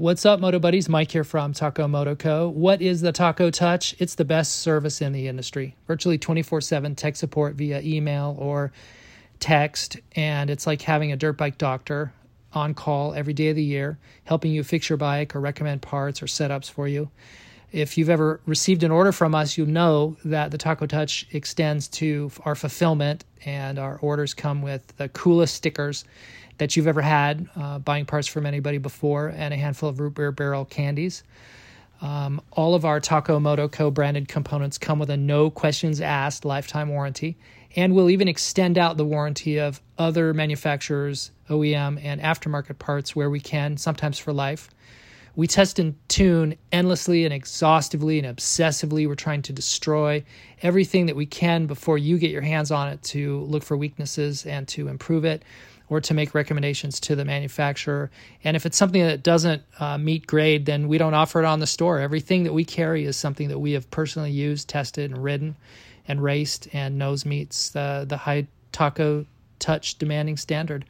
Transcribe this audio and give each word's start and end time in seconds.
What's 0.00 0.24
up, 0.24 0.40
Moto 0.40 0.58
Buddies? 0.58 0.88
Mike 0.88 1.10
here 1.10 1.24
from 1.24 1.52
Taco 1.52 1.86
Moto 1.86 2.14
Co. 2.14 2.48
What 2.48 2.80
is 2.80 3.02
the 3.02 3.12
Taco 3.12 3.50
Touch? 3.50 3.94
It's 3.98 4.14
the 4.14 4.24
best 4.24 4.60
service 4.60 5.02
in 5.02 5.12
the 5.12 5.28
industry. 5.28 5.76
Virtually 5.86 6.16
24 6.16 6.62
7 6.62 6.94
tech 6.94 7.16
support 7.16 7.56
via 7.56 7.82
email 7.82 8.34
or 8.38 8.72
text. 9.40 9.98
And 10.16 10.48
it's 10.48 10.66
like 10.66 10.80
having 10.80 11.12
a 11.12 11.18
dirt 11.18 11.36
bike 11.36 11.58
doctor 11.58 12.14
on 12.54 12.72
call 12.72 13.12
every 13.12 13.34
day 13.34 13.48
of 13.48 13.56
the 13.56 13.62
year, 13.62 13.98
helping 14.24 14.52
you 14.52 14.64
fix 14.64 14.88
your 14.88 14.96
bike 14.96 15.36
or 15.36 15.40
recommend 15.40 15.82
parts 15.82 16.22
or 16.22 16.26
setups 16.26 16.70
for 16.70 16.88
you. 16.88 17.10
If 17.70 17.98
you've 17.98 18.08
ever 18.08 18.40
received 18.46 18.82
an 18.84 18.90
order 18.90 19.12
from 19.12 19.34
us, 19.34 19.58
you'll 19.58 19.68
know 19.68 20.16
that 20.24 20.50
the 20.50 20.56
Taco 20.56 20.86
Touch 20.86 21.26
extends 21.32 21.88
to 21.88 22.30
our 22.46 22.54
fulfillment, 22.54 23.26
and 23.44 23.78
our 23.78 23.98
orders 23.98 24.32
come 24.32 24.62
with 24.62 24.96
the 24.96 25.10
coolest 25.10 25.56
stickers 25.56 26.06
that 26.60 26.76
you've 26.76 26.86
ever 26.86 27.00
had, 27.00 27.48
uh, 27.56 27.78
buying 27.78 28.04
parts 28.04 28.28
from 28.28 28.44
anybody 28.44 28.76
before, 28.76 29.28
and 29.28 29.54
a 29.54 29.56
handful 29.56 29.88
of 29.88 29.98
root 29.98 30.14
beer 30.14 30.30
barrel 30.30 30.66
candies. 30.66 31.22
Um, 32.02 32.42
all 32.50 32.74
of 32.74 32.84
our 32.84 33.00
Taco 33.00 33.40
Moto 33.40 33.66
Co 33.66 33.90
branded 33.90 34.28
components 34.28 34.76
come 34.76 34.98
with 34.98 35.08
a 35.08 35.16
no 35.16 35.48
questions 35.48 36.02
asked 36.02 36.44
lifetime 36.44 36.90
warranty, 36.90 37.38
and 37.76 37.94
we'll 37.94 38.10
even 38.10 38.28
extend 38.28 38.76
out 38.76 38.98
the 38.98 39.06
warranty 39.06 39.58
of 39.58 39.80
other 39.98 40.34
manufacturers, 40.34 41.30
OEM, 41.48 41.98
and 42.04 42.20
aftermarket 42.20 42.78
parts 42.78 43.16
where 43.16 43.30
we 43.30 43.40
can, 43.40 43.78
sometimes 43.78 44.18
for 44.18 44.34
life. 44.34 44.68
We 45.36 45.46
test 45.46 45.78
and 45.78 45.94
tune 46.08 46.56
endlessly 46.70 47.24
and 47.24 47.32
exhaustively 47.32 48.18
and 48.18 48.36
obsessively. 48.36 49.08
We're 49.08 49.14
trying 49.14 49.42
to 49.42 49.54
destroy 49.54 50.24
everything 50.60 51.06
that 51.06 51.16
we 51.16 51.24
can 51.24 51.64
before 51.64 51.96
you 51.96 52.18
get 52.18 52.30
your 52.30 52.42
hands 52.42 52.70
on 52.70 52.88
it 52.88 53.02
to 53.04 53.40
look 53.44 53.62
for 53.62 53.78
weaknesses 53.78 54.44
and 54.44 54.68
to 54.68 54.88
improve 54.88 55.24
it 55.24 55.42
or 55.90 56.00
to 56.00 56.14
make 56.14 56.34
recommendations 56.34 57.00
to 57.00 57.16
the 57.16 57.24
manufacturer. 57.24 58.10
And 58.44 58.56
if 58.56 58.64
it's 58.64 58.78
something 58.78 59.02
that 59.02 59.22
doesn't 59.22 59.62
uh, 59.78 59.98
meet 59.98 60.26
grade, 60.26 60.64
then 60.64 60.88
we 60.88 60.96
don't 60.96 61.14
offer 61.14 61.40
it 61.40 61.44
on 61.44 61.58
the 61.58 61.66
store. 61.66 61.98
Everything 61.98 62.44
that 62.44 62.54
we 62.54 62.64
carry 62.64 63.04
is 63.04 63.16
something 63.16 63.48
that 63.48 63.58
we 63.58 63.72
have 63.72 63.90
personally 63.90 64.30
used, 64.30 64.68
tested, 64.68 65.10
and 65.10 65.22
ridden 65.22 65.56
and 66.08 66.22
raced 66.22 66.68
and 66.72 66.96
knows 66.96 67.26
meets 67.26 67.70
the, 67.70 68.06
the 68.08 68.16
high 68.16 68.46
taco 68.72 69.26
touch 69.58 69.98
demanding 69.98 70.36
standard. 70.36 70.84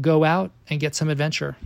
Go 0.00 0.24
out 0.24 0.50
and 0.68 0.80
get 0.80 0.94
some 0.94 1.08
adventure. 1.08 1.56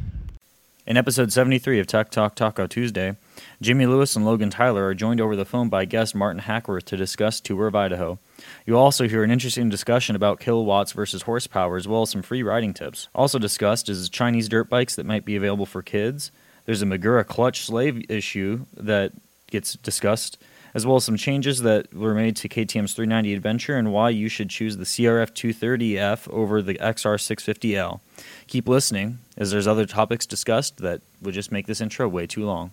In 0.87 0.97
episode 0.97 1.33
73 1.33 1.81
of 1.81 1.87
Tech 1.87 2.11
Talk 2.11 2.37
Taco 2.37 2.67
Tuesday, 2.67 3.17
Jimmy 3.61 3.87
Lewis 3.87 4.15
and 4.15 4.25
Logan 4.25 4.51
Tyler 4.51 4.87
are 4.87 4.95
joined 4.95 5.21
over 5.21 5.35
the 5.35 5.45
phone 5.45 5.69
by 5.69 5.85
guest 5.85 6.15
Martin 6.15 6.43
Hackworth 6.43 6.85
to 6.87 6.97
discuss 6.97 7.41
Tour 7.41 7.67
of 7.67 7.75
Idaho. 7.75 8.19
You'll 8.65 8.81
also 8.81 9.09
hear 9.09 9.23
an 9.23 9.31
interesting 9.31 9.69
discussion 9.69 10.17
about 10.17 10.41
kilowatts 10.41 10.93
versus 10.93 11.23
horsepower, 11.23 11.77
as 11.77 11.87
well 11.89 12.03
as 12.03 12.11
some 12.11 12.23
free 12.23 12.43
riding 12.43 12.75
tips. 12.75 13.09
Also 13.15 13.39
discussed 13.39 13.89
is 13.89 14.09
Chinese 14.09 14.49
dirt 14.49 14.69
bikes 14.69 14.97
that 14.97 15.07
might 15.07 15.25
be 15.25 15.37
available 15.37 15.67
for 15.67 15.83
kids. 15.83 16.31
There's 16.65 16.83
a 16.83 16.87
Magura 16.87 17.25
clutch 17.25 17.61
slave 17.61 18.05
issue 18.11 18.67
that 18.77 19.13
gets 19.49 19.75
discussed, 19.75 20.37
as 20.75 20.85
well 20.85 20.97
as 20.97 21.05
some 21.05 21.17
changes 21.17 21.63
that 21.63 21.95
were 21.95 22.15
made 22.15 22.37
to 22.37 22.49
KTM's 22.49 22.93
390 22.93 23.35
Adventure 23.35 23.77
and 23.77 23.93
why 23.93 24.11
you 24.11 24.29
should 24.29 24.51
choose 24.51 24.77
the 24.77 24.85
CRF 24.85 25.31
230F 25.31 26.29
over 26.29 26.61
the 26.61 26.75
XR 26.75 27.17
650L. 27.17 28.01
Keep 28.49 28.69
listening, 28.69 29.19
as 29.37 29.53
there's 29.53 29.67
other 29.67 29.87
topics 29.87 30.27
discussed 30.27 30.79
that 30.79 31.01
would 31.23 31.35
just 31.35 31.53
make 31.53 31.67
this 31.67 31.81
intro 31.81 32.09
way 32.09 32.27
too 32.27 32.45
long. 32.45 32.73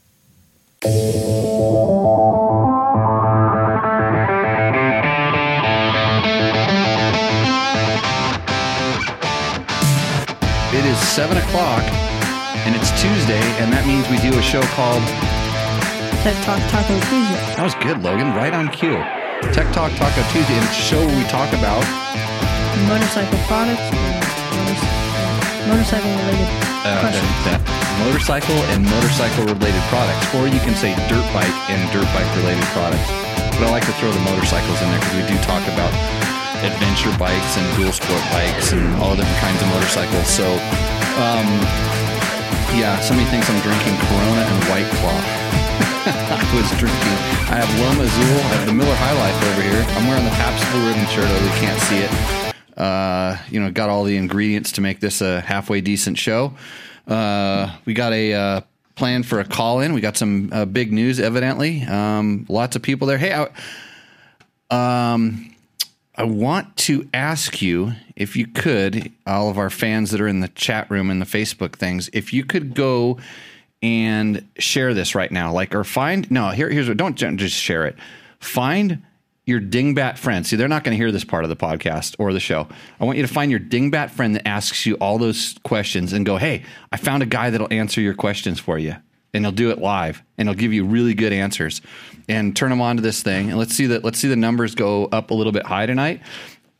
7 11.13 11.37
o'clock, 11.37 11.85
and 12.65 12.73
it's 12.73 12.89
Tuesday, 12.97 13.45
and 13.61 13.69
that 13.69 13.85
means 13.85 14.01
we 14.09 14.17
do 14.17 14.33
a 14.33 14.41
show 14.41 14.65
called 14.73 15.05
Tech 16.25 16.33
Talk 16.41 16.57
Taco 16.73 16.97
Tuesday. 17.05 17.37
That 17.53 17.61
was 17.61 17.77
good, 17.85 18.01
Logan. 18.01 18.33
Right 18.33 18.49
on 18.49 18.65
cue. 18.73 18.97
Tech 19.53 19.69
Talk 19.77 19.93
Taco 19.93 20.25
Tuesday. 20.33 20.57
And 20.57 20.65
it's 20.65 20.73
a 20.73 20.81
show 20.81 20.97
where 20.97 21.13
we 21.13 21.21
talk 21.29 21.53
about 21.53 21.85
Motorcycle 22.89 23.37
products 23.45 23.85
and 23.93 24.73
motorcycle 25.69 26.09
related 26.25 26.49
uh, 26.81 27.05
that, 27.05 27.13
that 27.45 27.61
motorcycle 28.01 28.57
and 28.73 28.81
motorcycle 28.81 29.45
related 29.45 29.85
products, 29.93 30.25
or 30.33 30.49
you 30.49 30.57
can 30.65 30.73
say 30.73 30.97
dirt 31.05 31.29
bike 31.29 31.53
and 31.69 31.77
dirt 31.93 32.09
bike 32.09 32.25
related 32.41 32.65
products. 32.73 33.05
But 33.61 33.69
I 33.69 33.77
like 33.77 33.85
to 33.85 33.93
throw 34.01 34.09
the 34.09 34.25
motorcycles 34.25 34.81
in 34.81 34.89
there 34.89 34.97
because 34.97 35.13
we 35.21 35.25
do 35.29 35.37
talk 35.45 35.61
about 35.69 35.93
adventure 36.63 37.11
bikes 37.19 37.59
and 37.59 37.67
dual 37.75 37.91
sport 37.91 38.23
bikes 38.31 38.71
and 38.71 38.95
all 39.03 39.15
different 39.15 39.39
kinds 39.43 39.59
of 39.61 39.67
motorcycles. 39.67 40.27
So, 40.27 40.47
um, 41.19 41.47
yeah, 42.79 42.97
somebody 43.03 43.27
thinks 43.29 43.49
I'm 43.51 43.59
drinking 43.61 43.95
Corona 44.07 44.43
and 44.47 44.59
White 44.71 44.89
Claw. 44.97 45.19
I 46.07 46.43
was 46.55 46.69
drinking. 46.79 47.17
I 47.51 47.59
have 47.59 47.69
Loma 47.79 48.03
Azul. 48.03 48.39
I 48.39 48.55
have 48.55 48.65
the 48.65 48.73
Miller 48.73 48.95
High 48.95 49.13
Life 49.13 49.39
over 49.51 49.61
here. 49.61 49.83
I'm 49.95 50.07
wearing 50.07 50.23
the 50.23 50.31
Pabst 50.31 50.63
Blue 50.71 50.87
Ribbon 50.87 51.05
shirt. 51.07 51.27
Oh, 51.27 51.43
you 51.43 51.53
can't 51.59 51.79
see 51.81 51.99
it. 51.99 52.53
Uh, 52.77 53.37
you 53.49 53.59
know, 53.59 53.69
got 53.69 53.89
all 53.89 54.03
the 54.03 54.17
ingredients 54.17 54.71
to 54.73 54.81
make 54.81 54.99
this 54.99 55.21
a 55.21 55.41
halfway 55.41 55.81
decent 55.81 56.17
show. 56.17 56.53
Uh, 57.07 57.75
we 57.85 57.93
got 57.93 58.13
a 58.13 58.33
uh, 58.33 58.61
plan 58.95 59.23
for 59.23 59.39
a 59.39 59.45
call 59.45 59.81
in. 59.81 59.93
We 59.93 60.01
got 60.01 60.17
some 60.17 60.49
uh, 60.51 60.65
big 60.65 60.91
news, 60.91 61.19
evidently. 61.19 61.83
Um, 61.83 62.45
lots 62.49 62.75
of 62.75 62.81
people 62.81 63.07
there. 63.07 63.17
Hey, 63.17 63.33
I, 64.71 65.13
um, 65.13 65.52
I 66.15 66.23
want 66.23 66.77
to 66.77 67.09
ask 67.13 67.61
you 67.61 67.93
if 68.15 68.35
you 68.35 68.45
could, 68.45 69.11
all 69.25 69.49
of 69.49 69.57
our 69.57 69.71
fans 69.71 70.11
that 70.11 70.21
are 70.21 70.27
in 70.27 70.41
the 70.41 70.47
chat 70.49 70.89
room 70.91 71.09
and 71.09 71.19
the 71.19 71.25
Facebook 71.25 71.73
things, 71.73 72.09
if 72.13 72.31
you 72.31 72.45
could 72.45 72.75
go 72.75 73.17
and 73.81 74.47
share 74.59 74.93
this 74.93 75.15
right 75.15 75.31
now, 75.31 75.51
like 75.51 75.73
or 75.73 75.83
find 75.83 76.29
no 76.29 76.49
here 76.49 76.69
here's 76.69 76.87
what 76.87 76.97
don't 76.97 77.17
just 77.17 77.55
share 77.55 77.85
it. 77.85 77.97
Find 78.39 79.01
your 79.45 79.59
dingbat 79.59 80.17
friend. 80.17 80.45
See, 80.45 80.55
they're 80.55 80.69
not 80.69 80.83
going 80.83 80.93
to 80.93 81.03
hear 81.03 81.11
this 81.11 81.25
part 81.25 81.43
of 81.43 81.49
the 81.49 81.55
podcast 81.55 82.15
or 82.17 82.31
the 82.31 82.39
show. 82.39 82.67
I 82.99 83.05
want 83.05 83.17
you 83.17 83.27
to 83.27 83.33
find 83.33 83.51
your 83.51 83.59
dingbat 83.59 84.11
friend 84.11 84.35
that 84.35 84.47
asks 84.47 84.85
you 84.85 84.95
all 84.95 85.17
those 85.17 85.55
questions 85.63 86.13
and 86.13 86.25
go, 86.25 86.37
"Hey, 86.37 86.63
I 86.91 86.97
found 86.97 87.23
a 87.23 87.25
guy 87.25 87.49
that'll 87.49 87.73
answer 87.73 87.99
your 87.99 88.13
questions 88.13 88.59
for 88.59 88.77
you." 88.77 88.95
And 89.33 89.43
he'll 89.43 89.51
do 89.51 89.71
it 89.71 89.79
live, 89.79 90.21
and 90.37 90.47
he'll 90.47 90.55
give 90.57 90.73
you 90.73 90.85
really 90.85 91.13
good 91.15 91.33
answers. 91.33 91.81
And 92.29 92.55
turn 92.55 92.69
them 92.69 92.81
on 92.81 92.97
to 92.97 93.01
this 93.01 93.23
thing, 93.23 93.49
and 93.49 93.57
let's 93.57 93.73
see 93.75 93.87
that. 93.87 94.03
Let's 94.03 94.19
see 94.19 94.27
the 94.27 94.35
numbers 94.35 94.75
go 94.75 95.05
up 95.05 95.31
a 95.31 95.33
little 95.33 95.51
bit 95.51 95.65
high 95.65 95.85
tonight. 95.87 96.21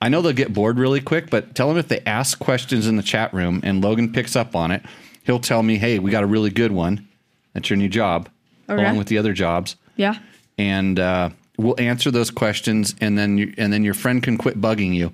I 0.02 0.10
know 0.10 0.22
they'll 0.22 0.34
get 0.34 0.54
bored 0.54 0.78
really 0.78 1.02
quick, 1.02 1.30
but 1.30 1.56
tell 1.56 1.68
them 1.68 1.78
if 1.78 1.88
they 1.88 2.02
ask 2.06 2.38
questions 2.40 2.88
in 2.88 2.96
the 2.98 3.04
chat 3.04 3.34
room 3.34 3.60
and 3.64 3.84
Logan 3.84 4.12
picks 4.14 4.36
up 4.36 4.56
on 4.56 4.70
it, 4.72 4.84
he'll 5.26 5.40
tell 5.40 5.64
me, 5.64 5.78
"Hey, 5.78 5.98
we 6.00 6.12
got 6.12 6.24
a 6.24 6.28
really 6.28 6.50
good 6.52 6.72
one. 6.72 7.08
That's 7.54 7.70
your 7.70 7.78
new 7.78 7.90
job, 7.90 8.30
Okay. 8.70 8.82
along 8.84 8.98
with 8.98 9.08
the 9.08 9.18
other 9.18 9.34
jobs." 9.34 9.76
Yeah. 9.96 10.16
and 10.60 11.00
uh, 11.00 11.30
we'll 11.58 11.76
answer 11.80 12.12
those 12.12 12.30
questions, 12.30 12.94
and 13.02 13.18
then 13.18 13.38
you, 13.40 13.54
and 13.58 13.74
then 13.74 13.84
your 13.84 13.94
friend 13.96 14.22
can 14.22 14.38
quit 14.38 14.62
bugging 14.62 14.94
you. 14.94 15.12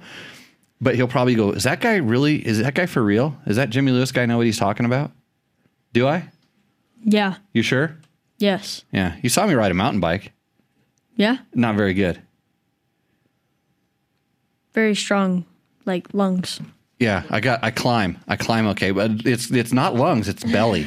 But 0.82 0.96
he'll 0.96 1.08
probably 1.08 1.36
go, 1.36 1.52
"Is 1.52 1.64
that 1.64 1.80
guy 1.80 1.96
really? 1.96 2.46
Is 2.46 2.60
that 2.60 2.74
guy 2.74 2.86
for 2.86 3.02
real? 3.04 3.38
Is 3.46 3.56
that 3.56 3.70
Jimmy 3.70 3.92
Lewis 3.94 4.12
guy 4.12 4.26
know 4.26 4.36
what 4.38 4.46
he's 4.46 4.58
talking 4.60 4.86
about? 4.86 5.12
Do 5.94 6.08
I? 6.08 6.30
Yeah. 7.04 7.36
You 7.54 7.62
sure? 7.62 7.98
Yes. 8.38 8.84
Yeah. 8.92 9.16
You 9.22 9.30
saw 9.30 9.46
me 9.46 9.54
ride 9.54 9.72
a 9.72 9.76
mountain 9.76 10.00
bike. 10.00 10.32
Yeah. 11.16 11.38
Not 11.54 11.76
very 11.76 11.94
good. 11.94 12.22
Very 14.74 14.96
strong, 14.96 15.46
like 15.86 16.14
lungs. 16.14 16.62
Yeah, 17.00 17.24
I 17.30 17.40
got. 17.40 17.64
I 17.64 17.72
climb. 17.72 18.18
I 18.28 18.36
climb 18.36 18.68
okay, 18.68 18.92
but 18.92 19.26
it's 19.26 19.50
it's 19.52 19.74
not 19.74 19.96
lungs. 19.96 20.28
It's 20.28 20.44
belly. 20.44 20.86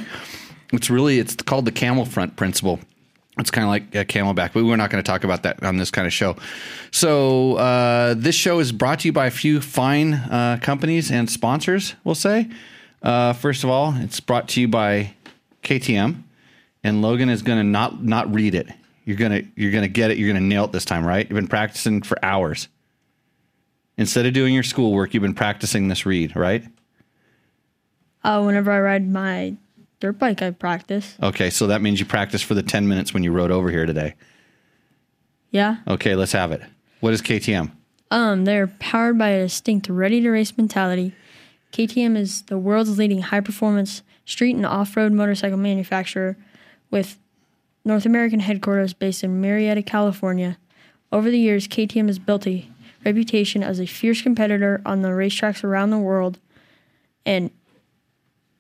It's 0.73 0.89
really 0.89 1.19
it's 1.19 1.35
called 1.37 1.65
the 1.65 1.73
camel 1.73 2.05
front 2.05 2.37
principle. 2.37 2.81
It's 3.39 3.51
kind 3.51 3.65
of 3.65 3.71
like 3.71 3.95
a 3.95 4.05
camelback, 4.05 4.53
but 4.53 4.65
we're 4.65 4.77
not 4.77 4.91
going 4.91 5.03
to 5.03 5.07
talk 5.11 5.25
about 5.25 5.43
that 5.45 5.63
on 5.63 5.79
this 5.79 5.91
kind 5.91 6.07
of 6.07 6.13
show. 6.13 6.37
So 6.91 7.55
uh, 7.57 8.15
this 8.15 8.35
show 8.35 8.59
is 8.59 8.73
brought 8.73 9.01
to 9.01 9.09
you 9.09 9.13
by 9.13 9.27
a 9.27 9.31
few 9.31 9.63
fine 9.63 10.15
uh, 10.15 10.59
companies 10.61 11.11
and 11.11 11.31
sponsors. 11.31 11.95
We'll 12.05 12.15
say. 12.15 12.51
Uh, 13.03 13.33
first 13.33 13.65
of 13.65 13.71
all, 13.71 13.95
it's 13.97 14.21
brought 14.21 14.49
to 14.51 14.61
you 14.61 14.69
by 14.69 15.15
KTM, 15.63 16.23
and 16.85 17.03
Logan 17.03 17.29
is 17.29 17.43
going 17.43 17.59
to 17.59 17.65
not 17.65 18.03
not 18.03 18.33
read 18.33 18.55
it. 18.55 18.69
You're 19.05 19.17
gonna 19.17 19.43
you're 19.57 19.73
gonna 19.73 19.89
get 19.89 20.11
it. 20.11 20.19
You're 20.19 20.33
gonna 20.33 20.45
nail 20.45 20.65
it 20.65 20.73
this 20.73 20.85
time, 20.85 21.05
right? 21.05 21.29
You've 21.29 21.35
been 21.35 21.49
practicing 21.49 22.03
for 22.03 22.25
hours. 22.25 22.69
Instead 23.97 24.27
of 24.27 24.33
doing 24.33 24.55
your 24.55 24.63
schoolwork, 24.63 25.13
you've 25.13 25.23
been 25.23 25.35
practicing 25.35 25.89
this 25.89 26.07
read, 26.07 26.37
right? 26.37 26.65
Uh, 28.25 28.43
whenever 28.43 28.71
I 28.71 28.81
ride 28.81 29.09
my 29.09 29.57
dirt 30.01 30.19
bike, 30.19 30.41
I 30.41 30.51
practice. 30.51 31.17
Okay, 31.23 31.51
so 31.51 31.67
that 31.67 31.83
means 31.83 32.01
you 32.01 32.07
practiced 32.07 32.45
for 32.45 32.55
the 32.55 32.63
10 32.63 32.89
minutes 32.89 33.13
when 33.13 33.23
you 33.23 33.33
rode 33.33 33.51
over 33.51 33.71
here 33.71 33.85
today. 33.85 34.15
Yeah. 35.51 35.79
Okay, 35.87 36.15
let's 36.15 36.33
have 36.33 36.53
it. 36.53 36.63
What 37.01 37.13
is 37.13 37.21
KTM? 37.21 37.73
Um, 38.11 38.45
they're 38.45 38.69
powered 38.69 39.19
by 39.19 39.31
a 39.31 39.43
distinct 39.45 39.89
ready 39.89 40.21
to 40.21 40.31
race 40.31 40.57
mentality. 40.57 41.15
KTM 41.73 42.17
is 42.17 42.43
the 42.43 42.59
world's 42.59 42.99
leading 42.99 43.23
high 43.23 43.41
performance 43.41 44.03
street 44.25 44.57
and 44.57 44.67
off 44.67 44.97
road 44.97 45.13
motorcycle 45.13 45.59
manufacturer 45.59 46.37
with 46.91 47.19
North 47.85 48.07
American 48.07 48.41
headquarters 48.41 48.93
based 48.93 49.25
in 49.25 49.43
Murrieta, 49.43 49.85
California. 49.85 50.59
Over 51.11 51.31
the 51.31 51.39
years, 51.39 51.69
KTM 51.69 52.07
has 52.07 52.19
built 52.19 52.47
a 52.47 52.67
reputation 53.05 53.63
as 53.63 53.81
a 53.81 53.87
fierce 53.87 54.23
competitor 54.23 54.81
on 54.87 55.03
the 55.03 55.09
racetracks 55.09 55.65
around 55.65 55.91
the 55.91 55.99
world, 55.99 56.39
and 57.27 57.51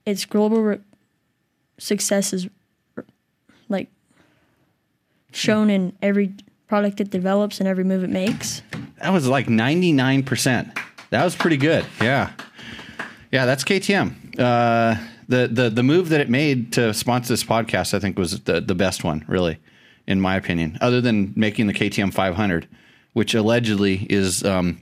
its 0.04 0.24
global 0.24 0.62
re- 0.62 0.80
success 1.78 2.32
is 2.32 2.48
shown 5.32 5.70
in 5.70 5.96
every 6.02 6.32
product 6.68 7.00
it 7.00 7.10
develops 7.10 7.58
and 7.58 7.68
every 7.68 7.84
move 7.84 8.04
it 8.04 8.10
makes. 8.10 8.62
That 9.00 9.10
was 9.10 9.26
like 9.26 9.46
99%. 9.46 10.78
That 11.10 11.24
was 11.24 11.34
pretty 11.34 11.56
good. 11.56 11.84
Yeah. 12.00 12.32
Yeah, 13.30 13.46
that's 13.46 13.64
KTM. 13.64 14.38
Uh, 14.38 14.96
the, 15.32 15.48
the, 15.48 15.70
the 15.70 15.82
move 15.82 16.10
that 16.10 16.20
it 16.20 16.28
made 16.28 16.74
to 16.74 16.92
sponsor 16.92 17.32
this 17.32 17.42
podcast, 17.42 17.94
I 17.94 17.98
think, 18.00 18.18
was 18.18 18.40
the, 18.40 18.60
the 18.60 18.74
best 18.74 19.02
one, 19.02 19.24
really, 19.26 19.58
in 20.06 20.20
my 20.20 20.36
opinion, 20.36 20.76
other 20.82 21.00
than 21.00 21.32
making 21.34 21.68
the 21.68 21.72
KTM 21.72 22.12
500, 22.12 22.68
which 23.14 23.32
allegedly 23.32 24.06
is 24.10 24.44
um, 24.44 24.78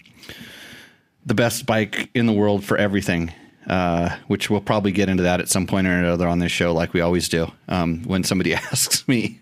the 1.24 1.34
best 1.34 1.66
bike 1.66 2.10
in 2.14 2.26
the 2.26 2.32
world 2.32 2.64
for 2.64 2.76
everything. 2.76 3.32
Uh, 3.68 4.16
which 4.26 4.50
we'll 4.50 4.60
probably 4.60 4.90
get 4.90 5.08
into 5.08 5.22
that 5.22 5.38
at 5.38 5.48
some 5.48 5.64
point 5.66 5.86
or 5.86 5.92
another 5.92 6.26
on 6.26 6.40
this 6.40 6.50
show, 6.50 6.72
like 6.72 6.92
we 6.92 7.02
always 7.02 7.28
do. 7.28 7.46
Um, 7.68 8.02
when 8.02 8.24
somebody 8.24 8.54
asks 8.72 9.06
me, 9.06 9.38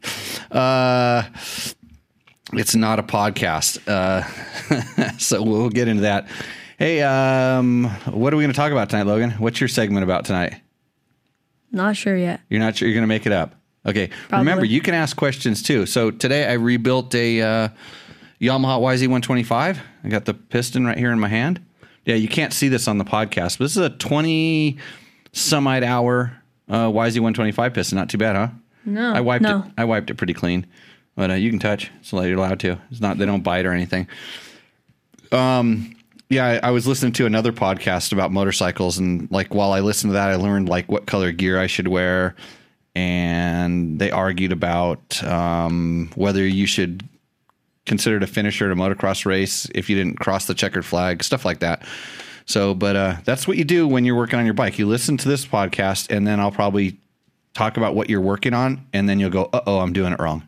uh, 0.50 1.22
it's 2.52 2.74
not 2.74 2.98
a 2.98 3.02
podcast, 3.02 3.78
uh, 3.88 4.24
so 5.18 5.42
we'll 5.42 5.70
get 5.70 5.88
into 5.88 6.02
that. 6.02 6.28
Hey, 6.78 7.00
um, 7.00 7.84
what 8.06 8.34
are 8.34 8.36
we 8.36 8.42
going 8.42 8.52
to 8.52 8.56
talk 8.56 8.72
about 8.72 8.90
tonight, 8.90 9.06
Logan? 9.06 9.30
What's 9.30 9.60
your 9.60 9.68
segment 9.68 10.04
about 10.04 10.26
tonight? 10.26 10.60
Not 11.70 11.96
sure 11.96 12.16
yet. 12.16 12.40
You're 12.48 12.60
not 12.60 12.76
sure 12.76 12.88
you're 12.88 12.94
going 12.94 13.02
to 13.02 13.08
make 13.08 13.26
it 13.26 13.32
up. 13.32 13.54
Okay. 13.86 14.08
Probably. 14.28 14.38
Remember, 14.38 14.64
you 14.64 14.80
can 14.80 14.94
ask 14.94 15.16
questions 15.16 15.62
too. 15.62 15.86
So 15.86 16.10
today 16.10 16.46
I 16.46 16.54
rebuilt 16.54 17.14
a 17.14 17.40
uh, 17.40 17.68
Yamaha 18.40 18.80
YZ125. 18.80 19.78
I 20.04 20.08
got 20.08 20.24
the 20.24 20.34
piston 20.34 20.86
right 20.86 20.98
here 20.98 21.12
in 21.12 21.20
my 21.20 21.28
hand. 21.28 21.64
Yeah, 22.04 22.14
you 22.14 22.28
can't 22.28 22.52
see 22.52 22.68
this 22.68 22.88
on 22.88 22.98
the 22.98 23.04
podcast, 23.04 23.58
but 23.58 23.64
this 23.64 23.76
is 23.76 23.82
a 23.82 23.90
20 23.90 24.78
some 25.32 25.66
odd 25.66 25.82
hour 25.82 26.32
uh, 26.68 26.86
YZ125 26.88 27.74
piston. 27.74 27.96
Not 27.96 28.08
too 28.08 28.18
bad, 28.18 28.36
huh? 28.36 28.48
No, 28.84 29.12
I 29.12 29.20
wiped 29.20 29.42
no. 29.42 29.58
it. 29.58 29.72
I 29.76 29.84
wiped 29.84 30.10
it 30.10 30.14
pretty 30.14 30.32
clean, 30.32 30.66
but 31.16 31.30
uh, 31.30 31.34
you 31.34 31.50
can 31.50 31.58
touch. 31.58 31.90
So 32.02 32.22
you're 32.22 32.38
allowed 32.38 32.60
to. 32.60 32.78
It's 32.90 33.00
not. 33.00 33.18
They 33.18 33.26
don't 33.26 33.42
bite 33.42 33.66
or 33.66 33.72
anything. 33.72 34.08
Um. 35.32 35.94
Yeah, 36.30 36.44
I, 36.44 36.68
I 36.68 36.70
was 36.72 36.86
listening 36.86 37.12
to 37.12 37.26
another 37.26 37.52
podcast 37.52 38.12
about 38.12 38.30
motorcycles, 38.30 38.98
and 38.98 39.30
like 39.30 39.54
while 39.54 39.72
I 39.72 39.80
listened 39.80 40.10
to 40.10 40.14
that, 40.14 40.28
I 40.28 40.36
learned 40.36 40.68
like 40.68 40.86
what 40.90 41.06
color 41.06 41.32
gear 41.32 41.58
I 41.58 41.66
should 41.66 41.88
wear, 41.88 42.36
and 42.94 43.98
they 43.98 44.10
argued 44.10 44.52
about 44.52 45.22
um, 45.24 46.10
whether 46.16 46.46
you 46.46 46.66
should 46.66 47.08
consider 47.86 48.18
it 48.18 48.22
a 48.22 48.26
finisher 48.26 48.66
at 48.66 48.72
a 48.72 48.74
motocross 48.74 49.24
race 49.24 49.66
if 49.74 49.88
you 49.88 49.96
didn't 49.96 50.20
cross 50.20 50.44
the 50.44 50.54
checkered 50.54 50.84
flag, 50.84 51.24
stuff 51.24 51.46
like 51.46 51.60
that. 51.60 51.82
So, 52.44 52.74
but 52.74 52.94
uh, 52.96 53.16
that's 53.24 53.48
what 53.48 53.56
you 53.56 53.64
do 53.64 53.88
when 53.88 54.04
you're 54.04 54.16
working 54.16 54.38
on 54.38 54.44
your 54.44 54.54
bike. 54.54 54.78
You 54.78 54.86
listen 54.86 55.16
to 55.18 55.28
this 55.28 55.46
podcast, 55.46 56.14
and 56.14 56.26
then 56.26 56.40
I'll 56.40 56.52
probably 56.52 56.98
talk 57.54 57.78
about 57.78 57.94
what 57.94 58.10
you're 58.10 58.20
working 58.20 58.52
on, 58.52 58.86
and 58.92 59.08
then 59.08 59.18
you'll 59.18 59.30
go, 59.30 59.48
"Uh 59.54 59.62
oh, 59.66 59.78
I'm 59.78 59.94
doing 59.94 60.12
it 60.12 60.20
wrong." 60.20 60.46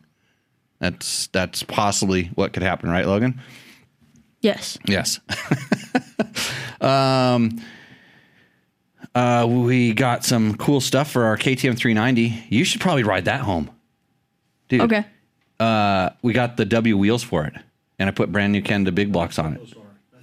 That's 0.79 1.25
that's 1.27 1.63
possibly 1.63 2.25
what 2.35 2.53
could 2.53 2.61
happen, 2.63 2.91
right, 2.91 3.07
Logan? 3.07 3.41
Yes. 4.41 4.77
Yes. 4.87 5.19
um, 6.81 7.61
uh, 9.13 9.45
we 9.49 9.93
got 9.93 10.23
some 10.23 10.55
cool 10.55 10.81
stuff 10.81 11.11
for 11.11 11.25
our 11.25 11.37
KTM 11.37 11.77
390. 11.77 12.45
You 12.49 12.63
should 12.63 12.81
probably 12.81 13.03
ride 13.03 13.25
that 13.25 13.41
home, 13.41 13.69
dude. 14.69 14.81
Okay. 14.81 15.05
Uh, 15.59 16.11
we 16.21 16.33
got 16.33 16.57
the 16.57 16.65
W 16.65 16.97
wheels 16.97 17.23
for 17.23 17.45
it, 17.45 17.53
and 17.99 18.09
I 18.09 18.11
put 18.11 18.31
brand 18.31 18.51
new 18.53 18.61
Kenda 18.61 18.93
big 18.93 19.11
blocks 19.11 19.37
on 19.37 19.53
it. 19.53 19.73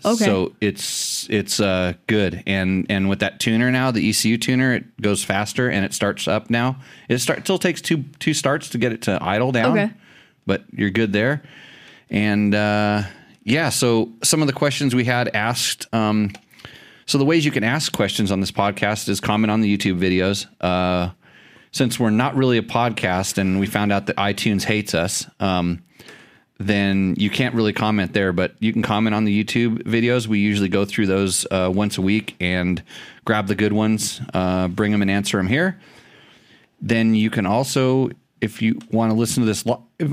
Okay. 0.04 0.24
So 0.24 0.54
it's 0.60 1.28
it's 1.28 1.60
uh, 1.60 1.92
good, 2.06 2.42
and 2.46 2.86
and 2.88 3.08
with 3.08 3.20
that 3.20 3.40
tuner 3.40 3.70
now, 3.70 3.90
the 3.90 4.08
ECU 4.08 4.38
tuner, 4.38 4.74
it 4.74 5.00
goes 5.00 5.22
faster 5.24 5.68
and 5.68 5.84
it 5.84 5.92
starts 5.92 6.26
up 6.28 6.50
now. 6.50 6.78
It 7.08 7.18
start 7.18 7.40
still 7.40 7.58
takes 7.58 7.80
two 7.80 8.04
two 8.18 8.32
starts 8.34 8.68
to 8.70 8.78
get 8.78 8.92
it 8.92 9.02
to 9.02 9.18
idle 9.20 9.52
down, 9.52 9.78
Okay. 9.78 9.92
but 10.46 10.64
you're 10.72 10.90
good 10.90 11.12
there. 11.12 11.42
And 12.10 12.54
uh, 12.54 13.02
yeah, 13.48 13.70
so 13.70 14.12
some 14.22 14.42
of 14.42 14.46
the 14.46 14.52
questions 14.52 14.94
we 14.94 15.04
had 15.04 15.34
asked. 15.34 15.86
Um, 15.94 16.32
so 17.06 17.16
the 17.16 17.24
ways 17.24 17.44
you 17.44 17.50
can 17.50 17.64
ask 17.64 17.92
questions 17.92 18.30
on 18.30 18.40
this 18.40 18.52
podcast 18.52 19.08
is 19.08 19.20
comment 19.20 19.50
on 19.50 19.62
the 19.62 19.76
YouTube 19.76 19.98
videos. 19.98 20.46
Uh, 20.60 21.12
since 21.72 21.98
we're 21.98 22.10
not 22.10 22.36
really 22.36 22.58
a 22.58 22.62
podcast, 22.62 23.38
and 23.38 23.58
we 23.58 23.66
found 23.66 23.92
out 23.92 24.06
that 24.06 24.16
iTunes 24.16 24.64
hates 24.64 24.94
us. 24.94 25.26
Um, 25.40 25.82
then 26.58 27.14
you 27.16 27.30
can't 27.30 27.54
really 27.54 27.72
comment 27.72 28.12
there, 28.12 28.32
but 28.32 28.54
you 28.58 28.72
can 28.72 28.82
comment 28.82 29.14
on 29.14 29.24
the 29.24 29.44
YouTube 29.44 29.82
videos. 29.84 30.26
We 30.26 30.40
usually 30.40 30.68
go 30.68 30.84
through 30.84 31.06
those 31.06 31.46
uh, 31.50 31.70
once 31.72 31.98
a 31.98 32.02
week 32.02 32.36
and 32.40 32.82
grab 33.24 33.46
the 33.46 33.54
good 33.54 33.72
ones, 33.72 34.20
uh, 34.34 34.68
bring 34.68 34.92
them 34.92 35.00
and 35.02 35.10
answer 35.10 35.36
them 35.36 35.46
here. 35.46 35.80
Then 36.80 37.14
you 37.14 37.30
can 37.30 37.46
also, 37.46 38.10
if 38.40 38.60
you 38.60 38.78
want 38.90 39.12
to 39.12 39.16
listen 39.16 39.42
to 39.42 39.46
this 39.46 39.64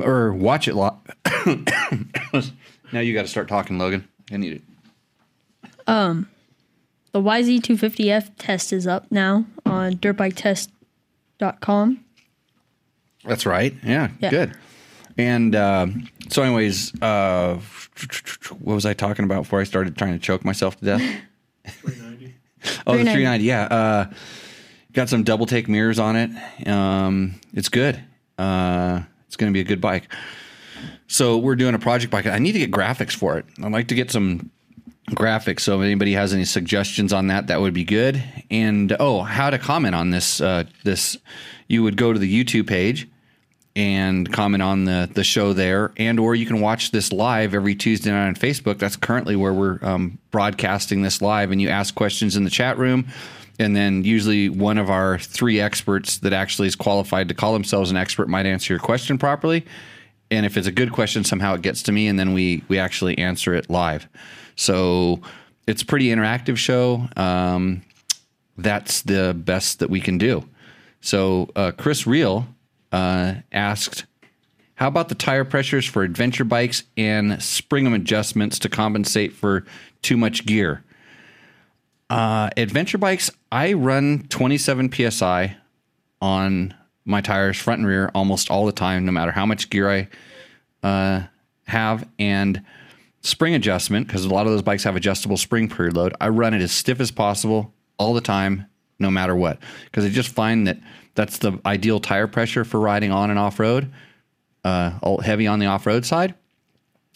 or 0.02 0.34
watch 0.34 0.68
it 0.68 0.76
live, 0.76 0.94
now 2.96 3.02
you 3.02 3.14
got 3.14 3.24
to 3.24 3.28
start 3.28 3.48
talking, 3.50 3.78
Logan. 3.78 4.08
I 4.32 4.38
need 4.38 4.54
it. 4.54 4.62
Um, 5.86 6.30
the 7.12 7.22
YZ250F 7.22 8.32
test 8.38 8.72
is 8.74 8.88
up 8.88 9.12
now 9.12 9.46
on 9.66 9.98
dirtbiketest.com. 9.98 12.04
That's 13.26 13.46
right. 13.46 13.74
Yeah, 13.84 14.10
Yeah. 14.20 14.30
good. 14.30 14.54
And 15.18 15.56
uh, 15.56 15.88
so, 16.30 16.42
anyways, 16.44 16.94
uh, 17.02 17.56
what 18.60 18.76
was 18.76 18.86
I 18.86 18.94
talking 18.94 19.24
about 19.26 19.44
before 19.44 19.60
I 19.62 19.64
started 19.64 19.96
trying 19.98 20.12
to 20.14 20.20
choke 20.20 20.44
myself 20.46 20.78
to 20.80 20.86
death? 20.86 21.02
390. 21.68 22.36
Oh, 22.88 22.98
the 22.98 23.04
390. 23.04 23.14
390. 23.14 23.46
Yeah. 23.46 23.64
Uh, 23.66 24.06
got 24.94 25.10
some 25.10 25.24
double 25.24 25.46
take 25.46 25.68
mirrors 25.70 26.00
on 26.00 26.16
it. 26.16 26.32
Um, 26.68 27.36
it's 27.54 27.70
good. 27.70 28.02
Uh, 28.38 29.02
it's 29.28 29.36
going 29.38 29.52
to 29.52 29.54
be 29.54 29.62
a 29.62 29.66
good 29.66 29.80
bike. 29.82 30.12
So 31.08 31.38
we're 31.38 31.56
doing 31.56 31.76
a 31.76 31.80
project 31.80 32.12
bike. 32.12 32.26
I 32.26 32.40
need 32.40 32.54
to 32.54 32.60
get 32.60 32.72
graphics 32.72 33.16
for 33.16 33.38
it. 33.38 33.46
I'd 33.64 33.72
like 33.72 33.88
to 33.90 33.96
get 33.96 34.12
some 34.12 34.52
graphics. 35.12 35.62
So 35.62 35.80
if 35.80 35.86
anybody 35.86 36.14
has 36.14 36.34
any 36.34 36.46
suggestions 36.46 37.14
on 37.14 37.28
that, 37.28 37.48
that 37.48 37.62
would 37.62 37.74
be 37.74 37.84
good. 37.84 38.24
And 38.50 38.96
oh, 39.00 39.22
how 39.22 39.50
to 39.50 39.60
comment 39.60 39.96
on 39.96 40.10
this? 40.10 40.42
Uh, 40.42 40.64
this 40.84 41.18
you 41.68 41.84
would 41.84 41.98
go 41.98 42.14
to 42.14 42.20
the 42.20 42.44
YouTube 42.44 42.68
page 42.68 43.08
and 43.76 44.32
comment 44.32 44.64
on 44.64 44.86
the 44.86 45.10
the 45.14 45.24
show 45.24 45.54
there, 45.54 45.92
and 45.98 46.20
or 46.20 46.34
you 46.34 46.46
can 46.46 46.62
watch 46.62 46.92
this 46.92 47.12
live 47.12 47.54
every 47.54 47.76
Tuesday 47.76 48.12
night 48.12 48.28
on 48.28 48.36
Facebook. 48.36 48.80
That's 48.80 48.96
currently 48.96 49.36
where 49.36 49.54
we're 49.54 49.80
um, 49.82 50.18
broadcasting 50.32 51.02
this 51.02 51.22
live, 51.22 51.52
and 51.52 51.62
you 51.62 51.70
ask 51.70 51.94
questions 51.94 52.36
in 52.36 52.44
the 52.44 52.50
chat 52.50 52.78
room. 52.78 53.08
And 53.58 53.74
then 53.74 54.04
usually 54.04 54.50
one 54.50 54.78
of 54.78 54.90
our 54.90 55.18
three 55.18 55.62
experts 55.62 56.18
that 56.20 56.34
actually 56.34 56.68
is 56.68 56.76
qualified 56.76 57.30
to 57.30 57.34
call 57.34 57.54
themselves 57.54 57.90
an 57.90 57.96
expert 57.96 58.28
might 58.28 58.46
answer 58.46 58.74
your 58.74 58.82
question 58.82 59.18
properly. 59.18 59.66
And 60.32 60.46
if 60.46 60.58
it's 60.58 60.68
a 60.68 60.72
good 60.72 60.92
question, 60.92 61.24
somehow 61.24 61.54
it 61.54 61.62
gets 61.62 61.84
to 61.84 61.92
me, 61.92 62.08
and 62.08 62.18
then 62.20 62.34
we 62.34 62.64
we 62.68 62.80
actually 62.80 63.18
answer 63.18 63.54
it 63.54 63.70
live. 63.70 64.08
So 64.56 65.22
it's 65.68 65.82
a 65.82 65.86
pretty 65.86 66.08
interactive 66.08 66.58
show. 66.58 67.08
Um, 67.16 67.82
that's 68.58 69.02
the 69.02 69.34
best 69.34 69.80
that 69.80 69.90
we 69.90 70.00
can 70.00 70.18
do. 70.18 70.48
So 71.02 71.50
uh, 71.56 71.72
Chris 71.78 72.08
Reel 72.08 72.48
uh, 72.92 73.36
asked, 73.52 74.06
"How 74.76 74.88
about 74.88 75.10
the 75.10 75.16
tire 75.16 75.46
pressures 75.46 75.86
for 75.86 76.04
adventure 76.04 76.46
bikes 76.46 76.84
and 76.98 77.34
spring'em 77.34 77.94
adjustments 77.94 78.58
to 78.60 78.70
compensate 78.70 79.34
for 79.34 79.66
too 80.02 80.18
much 80.18 80.46
gear?" 80.46 80.84
Uh, 82.10 82.50
adventure 82.56 82.98
bikes, 82.98 83.32
I 83.52 83.74
run 83.74 84.26
27 84.30 84.92
psi 85.12 85.58
on 86.22 86.74
my 87.06 87.22
tires, 87.22 87.58
front 87.58 87.80
and 87.80 87.88
rear, 87.88 88.12
almost 88.16 88.50
all 88.50 88.66
the 88.66 88.72
time, 88.72 89.06
no 89.06 89.12
matter 89.12 89.32
how 89.32 89.46
much 89.46 89.70
gear 89.70 89.90
I 89.90 90.08
uh, 90.84 91.24
have, 91.68 92.08
and 92.20 92.62
spring 93.22 93.56
adjustment 93.56 94.08
because 94.08 94.26
a 94.26 94.30
lot 94.30 94.46
of 94.46 94.52
those 94.52 94.62
bikes 94.62 94.84
have 94.84 94.96
adjustable 94.96 95.38
spring 95.38 95.70
preload. 95.70 96.14
I 96.20 96.30
run 96.30 96.54
it 96.54 96.62
as 96.62 96.72
stiff 96.72 97.00
as 97.00 97.12
possible 97.12 97.74
all 97.98 98.14
the 98.14 98.22
time, 98.22 98.66
no 99.00 99.10
matter 99.10 99.36
what, 99.36 99.60
because 99.86 100.06
I 100.06 100.10
just 100.10 100.30
find 100.30 100.68
that 100.68 100.80
that's 101.16 101.38
the 101.38 101.60
ideal 101.66 102.00
tire 102.00 102.28
pressure 102.28 102.66
for 102.66 102.80
riding 102.80 103.12
on 103.12 103.30
and 103.30 103.40
off 103.40 103.60
road, 103.60 103.92
uh, 104.64 105.18
heavy 105.24 105.48
on 105.48 105.60
the 105.60 105.66
off 105.68 105.86
road 105.86 106.06
side, 106.06 106.36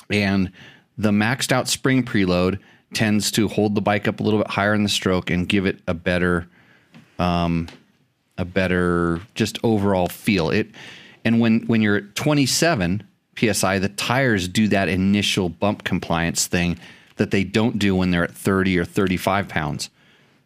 and 0.10 0.52
the 0.98 1.12
maxed 1.12 1.52
out 1.52 1.68
spring 1.68 2.04
preload 2.04 2.60
tends 2.94 3.32
to 3.32 3.48
hold 3.48 3.76
the 3.76 3.82
bike 3.82 4.08
up 4.08 4.20
a 4.20 4.24
little 4.24 4.40
bit 4.40 4.50
higher 4.50 4.74
in 4.74 4.84
the 4.84 4.90
stroke 4.90 5.30
and 5.30 5.48
give 5.48 5.66
it 5.66 5.80
a 5.88 5.94
better 5.94 6.48
a 8.40 8.46
better 8.46 9.22
just 9.36 9.60
overall 9.64 10.08
feel. 10.08 10.50
It 10.50 10.70
and 11.24 11.40
when 11.40 11.62
when 11.68 11.82
you're 11.82 11.98
at 11.98 12.16
27 12.16 13.04
psi, 13.38 13.80
the 13.80 13.90
tires 13.90 14.48
do 14.48 14.68
that 14.70 14.88
initial 14.90 15.50
bump 15.50 15.84
compliance 15.84 16.48
thing 16.48 16.80
that 17.18 17.32
they 17.32 17.44
don't 17.44 17.78
do 17.78 17.96
when 17.96 18.12
they're 18.12 18.24
at 18.24 18.32
30 18.32 18.80
or 18.80 18.86
35 18.86 19.50
pounds. 19.50 19.90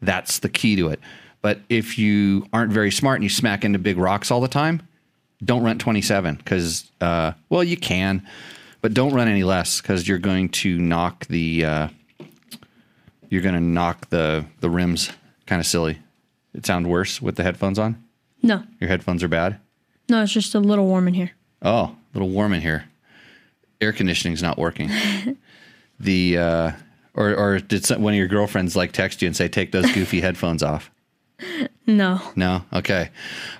That's 0.01 0.39
the 0.39 0.49
key 0.49 0.75
to 0.77 0.89
it. 0.89 0.99
But 1.41 1.59
if 1.69 1.99
you 1.99 2.47
aren't 2.51 2.71
very 2.71 2.91
smart 2.91 3.17
and 3.17 3.23
you 3.23 3.29
smack 3.29 3.63
into 3.63 3.77
big 3.77 3.97
rocks 3.97 4.31
all 4.31 4.41
the 4.41 4.47
time, 4.47 4.81
don't 5.43 5.63
run 5.63 5.77
27 5.77 6.35
because 6.35 6.89
uh, 6.99 7.33
well 7.49 7.63
you 7.63 7.77
can, 7.77 8.25
but 8.81 8.93
don't 8.93 9.13
run 9.13 9.27
any 9.27 9.43
less 9.43 9.81
because 9.81 10.07
you're 10.07 10.17
going 10.17 10.49
to 10.49 10.79
knock 10.79 11.27
the 11.27 11.65
uh, 11.65 11.87
you're 13.29 13.41
going 13.41 13.55
to 13.55 13.61
knock 13.61 14.09
the 14.09 14.45
the 14.61 14.69
rims 14.69 15.11
kind 15.45 15.59
of 15.59 15.67
silly. 15.67 15.99
It 16.53 16.65
sound 16.65 16.87
worse 16.87 17.21
with 17.21 17.35
the 17.35 17.43
headphones 17.43 17.79
on. 17.79 18.03
No, 18.41 18.63
Your 18.79 18.89
headphones 18.89 19.23
are 19.23 19.27
bad. 19.29 19.59
no, 20.09 20.21
it's 20.21 20.33
just 20.33 20.53
a 20.53 20.59
little 20.59 20.85
warm 20.85 21.07
in 21.07 21.13
here. 21.13 21.31
Oh, 21.61 21.83
a 21.85 21.95
little 22.13 22.29
warm 22.29 22.53
in 22.53 22.61
here. 22.61 22.85
Air 23.79 23.93
conditioning's 23.93 24.41
not 24.43 24.57
working. 24.57 24.89
the 25.99 26.37
uh, 26.37 26.71
or 27.13 27.33
or 27.35 27.59
did 27.59 27.85
some, 27.85 28.01
one 28.01 28.13
of 28.13 28.17
your 28.17 28.27
girlfriends 28.27 28.75
like 28.75 28.91
text 28.91 29.21
you 29.21 29.27
and 29.27 29.35
say 29.35 29.47
take 29.47 29.71
those 29.71 29.89
goofy 29.93 30.19
headphones 30.27 30.61
off? 30.63 30.91
No. 31.87 32.19
No. 32.35 32.63
Okay. 32.73 33.09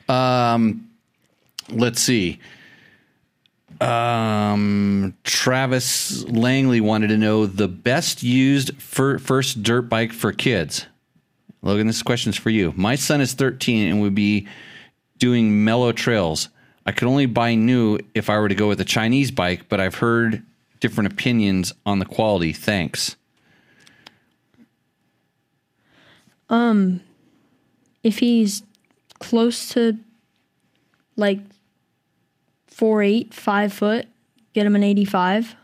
Um, 0.10 0.90
let's 1.70 2.02
see. 2.02 2.40
Um, 3.82 5.14
Travis 5.24 6.24
Langley 6.30 6.80
wanted 6.82 7.08
to 7.08 7.18
know 7.18 7.46
the 7.46 7.68
best 7.68 8.24
used 8.24 8.76
fir- 8.82 9.18
first 9.20 9.64
dirt 9.64 9.84
bike 9.84 10.14
for 10.14 10.32
kids. 10.32 10.86
Logan, 11.64 11.88
this 11.88 12.04
question's 12.04 12.38
for 12.38 12.50
you. 12.50 12.74
My 12.76 12.96
son 12.96 13.22
is 13.22 13.34
13 13.34 13.90
and 13.90 14.02
would 14.02 14.14
be 14.14 14.48
doing 15.18 15.64
mellow 15.64 15.94
trails. 15.94 16.50
I 16.86 16.92
could 16.92 17.08
only 17.08 17.26
buy 17.26 17.56
new 17.56 17.98
if 18.14 18.30
I 18.30 18.38
were 18.38 18.50
to 18.50 18.56
go 18.56 18.68
with 18.68 18.82
a 18.82 18.86
Chinese 18.86 19.32
bike, 19.32 19.70
but 19.70 19.80
I've 19.80 19.96
heard 19.96 20.44
different 20.82 21.14
opinions 21.14 21.74
on 21.86 22.00
the 22.00 22.06
quality. 22.06 22.52
Thanks. 22.52 23.16
Um, 26.50 27.00
if 28.04 28.20
he's 28.20 28.64
close 29.20 29.70
to 29.70 29.98
like 31.16 31.40
four 32.68 33.02
eight, 33.02 33.34
five 33.34 33.72
foot, 33.72 34.08
get 34.54 34.66
him 34.66 34.76
an 34.76 34.84
85. 34.84 35.56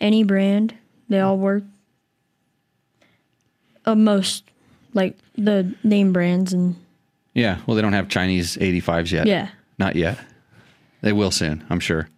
Any 0.00 0.24
brand, 0.24 0.74
they 1.08 1.20
all 1.20 1.38
work. 1.38 1.62
Uh, 3.88 3.94
most, 3.94 4.44
like 4.94 5.16
the 5.36 5.74
name 5.82 6.12
brands 6.12 6.52
and 6.52 6.76
Yeah, 7.34 7.58
well, 7.66 7.74
they 7.74 7.80
don't 7.82 7.94
have 7.94 8.08
Chinese 8.08 8.56
85s 8.58 9.10
yet. 9.12 9.26
yeah. 9.26 9.48
Not 9.78 9.96
yet. 9.96 10.18
They 11.00 11.12
will 11.12 11.30
soon, 11.30 11.64
I'm 11.70 11.80
sure. 11.80 12.08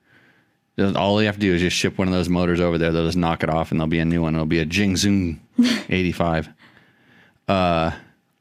All 0.96 1.16
they 1.16 1.26
have 1.26 1.34
to 1.34 1.40
do 1.40 1.54
is 1.54 1.60
just 1.60 1.76
ship 1.76 1.98
one 1.98 2.08
of 2.08 2.14
those 2.14 2.28
motors 2.30 2.58
over 2.58 2.78
there. 2.78 2.90
They'll 2.90 3.04
just 3.04 3.18
knock 3.18 3.42
it 3.42 3.50
off, 3.50 3.70
and 3.70 3.78
there'll 3.78 3.88
be 3.88 3.98
a 3.98 4.04
new 4.04 4.22
one. 4.22 4.34
It'll 4.34 4.46
be 4.46 4.60
a 4.60 4.64
Jingzhong 4.66 5.38
85. 5.90 6.48
Uh, 7.46 7.90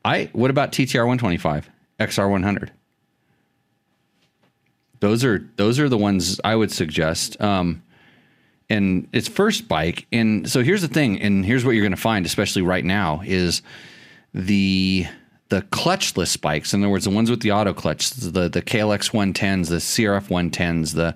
I. 0.05 0.29
What 0.31 0.49
about 0.49 0.71
TTR 0.71 0.99
125, 1.05 1.69
XR 1.99 2.29
100? 2.31 2.71
Those 5.01 5.25
are 5.25 5.45
those 5.57 5.79
are 5.79 5.89
the 5.89 5.97
ones 5.97 6.39
I 6.43 6.55
would 6.55 6.71
suggest. 6.71 7.39
Um, 7.41 7.83
and 8.69 9.07
it's 9.13 9.27
first 9.27 9.67
bike, 9.67 10.05
and 10.11 10.49
so 10.49 10.63
here's 10.63 10.81
the 10.81 10.87
thing, 10.87 11.21
and 11.21 11.45
here's 11.45 11.65
what 11.65 11.71
you're 11.71 11.83
going 11.83 11.91
to 11.91 11.97
find, 11.97 12.25
especially 12.25 12.61
right 12.61 12.85
now, 12.85 13.21
is 13.25 13.61
the 14.33 15.07
the 15.49 15.63
clutchless 15.63 16.39
bikes. 16.39 16.73
In 16.73 16.83
other 16.83 16.91
words, 16.91 17.05
the 17.05 17.11
ones 17.11 17.29
with 17.29 17.41
the 17.41 17.51
auto 17.51 17.73
clutch, 17.73 18.11
the 18.11 18.47
the 18.47 18.61
KLX 18.61 19.11
110s, 19.11 19.69
the 19.69 19.77
CRF 19.77 20.27
110s, 20.27 20.93
the 20.93 21.15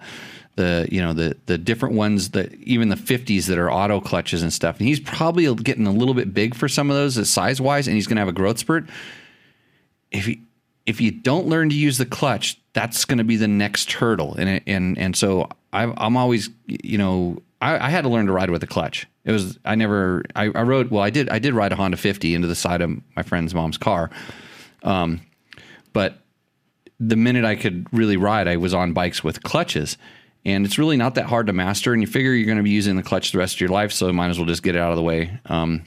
the 0.56 0.88
you 0.92 1.02
know 1.02 1.14
the 1.14 1.36
the 1.46 1.58
different 1.58 1.96
ones 1.96 2.32
that 2.32 2.54
even 2.56 2.90
the 2.90 2.96
50s 2.96 3.48
that 3.48 3.58
are 3.58 3.72
auto 3.72 4.00
clutches 4.00 4.42
and 4.42 4.52
stuff. 4.52 4.80
And 4.80 4.88
he's 4.88 5.00
probably 5.00 5.54
getting 5.56 5.88
a 5.88 5.92
little 5.92 6.14
bit 6.14 6.34
big 6.34 6.56
for 6.56 6.68
some 6.68 6.90
of 6.90 6.96
those 6.96 7.30
size 7.30 7.62
wise, 7.62 7.88
and 7.88 7.96
he's 7.96 8.08
going 8.08 8.18
to 8.18 8.22
have 8.22 8.28
a 8.28 8.34
growth 8.34 8.60
spurt. 8.60 8.86
If 10.12 10.28
you 10.28 10.38
if 10.86 11.00
you 11.00 11.12
don't 11.12 11.48
learn 11.48 11.70
to 11.70 11.76
use 11.76 11.98
the 11.98 12.06
clutch, 12.06 12.60
that's 12.74 13.06
going 13.06 13.18
to 13.18 13.24
be 13.24 13.38
the 13.38 13.48
next 13.48 13.92
hurdle. 13.94 14.36
And 14.36 14.62
and 14.68 14.98
and 14.98 15.16
so 15.16 15.50
I, 15.72 15.94
I'm 15.98 16.18
always 16.18 16.50
you 16.68 16.98
know 16.98 17.42
I, 17.62 17.88
I 17.88 17.90
had 17.90 18.02
to 18.02 18.10
learn 18.10 18.26
to 18.26 18.32
ride 18.32 18.50
with 18.50 18.64
a 18.64 18.68
clutch. 18.68 19.08
It 19.26 19.32
was 19.32 19.58
I 19.64 19.76
never 19.76 20.24
I, 20.36 20.46
I 20.46 20.64
rode 20.64 20.92
well 20.92 21.04
I 21.04 21.10
did 21.10 21.30
I 21.30 21.40
did 21.40 21.54
ride 21.54 21.72
a 21.72 21.76
Honda 21.76 21.98
50 21.98 22.36
into 22.36 22.48
the 22.48 22.56
side 22.56 22.82
of 22.82 22.92
my 23.16 23.24
friend's 23.24 23.54
mom's 23.56 23.78
car, 23.78 24.10
um, 24.84 25.22
but 25.94 26.20
the 27.00 27.16
minute 27.16 27.46
I 27.46 27.56
could 27.56 27.88
really 27.92 28.18
ride, 28.18 28.48
I 28.48 28.58
was 28.58 28.74
on 28.74 28.94
bikes 28.94 29.24
with 29.24 29.44
clutches. 29.44 29.98
And 30.46 30.66
it's 30.66 30.78
really 30.78 30.98
not 30.98 31.16
that 31.16 31.26
hard 31.26 31.48
to 31.48 31.54
master. 31.54 31.94
And 31.94 32.02
you 32.02 32.08
figure 32.08 32.34
you're 32.34 32.46
going 32.46 32.58
to 32.58 32.64
be 32.64 32.70
using 32.70 32.98
the 32.98 33.04
clutch 33.04 33.32
the 33.32 33.38
rest 33.38 33.56
of 33.56 33.62
your 33.62 33.70
life, 33.70 33.94
so 33.94 34.12
might 34.12 34.30
as 34.30 34.38
well 34.38 34.46
just 34.46 34.62
get 34.62 34.76
it 34.76 34.80
out 34.80 34.92
of 34.92 34.98
the 34.98 35.04
way. 35.04 35.40
Um, 35.46 35.86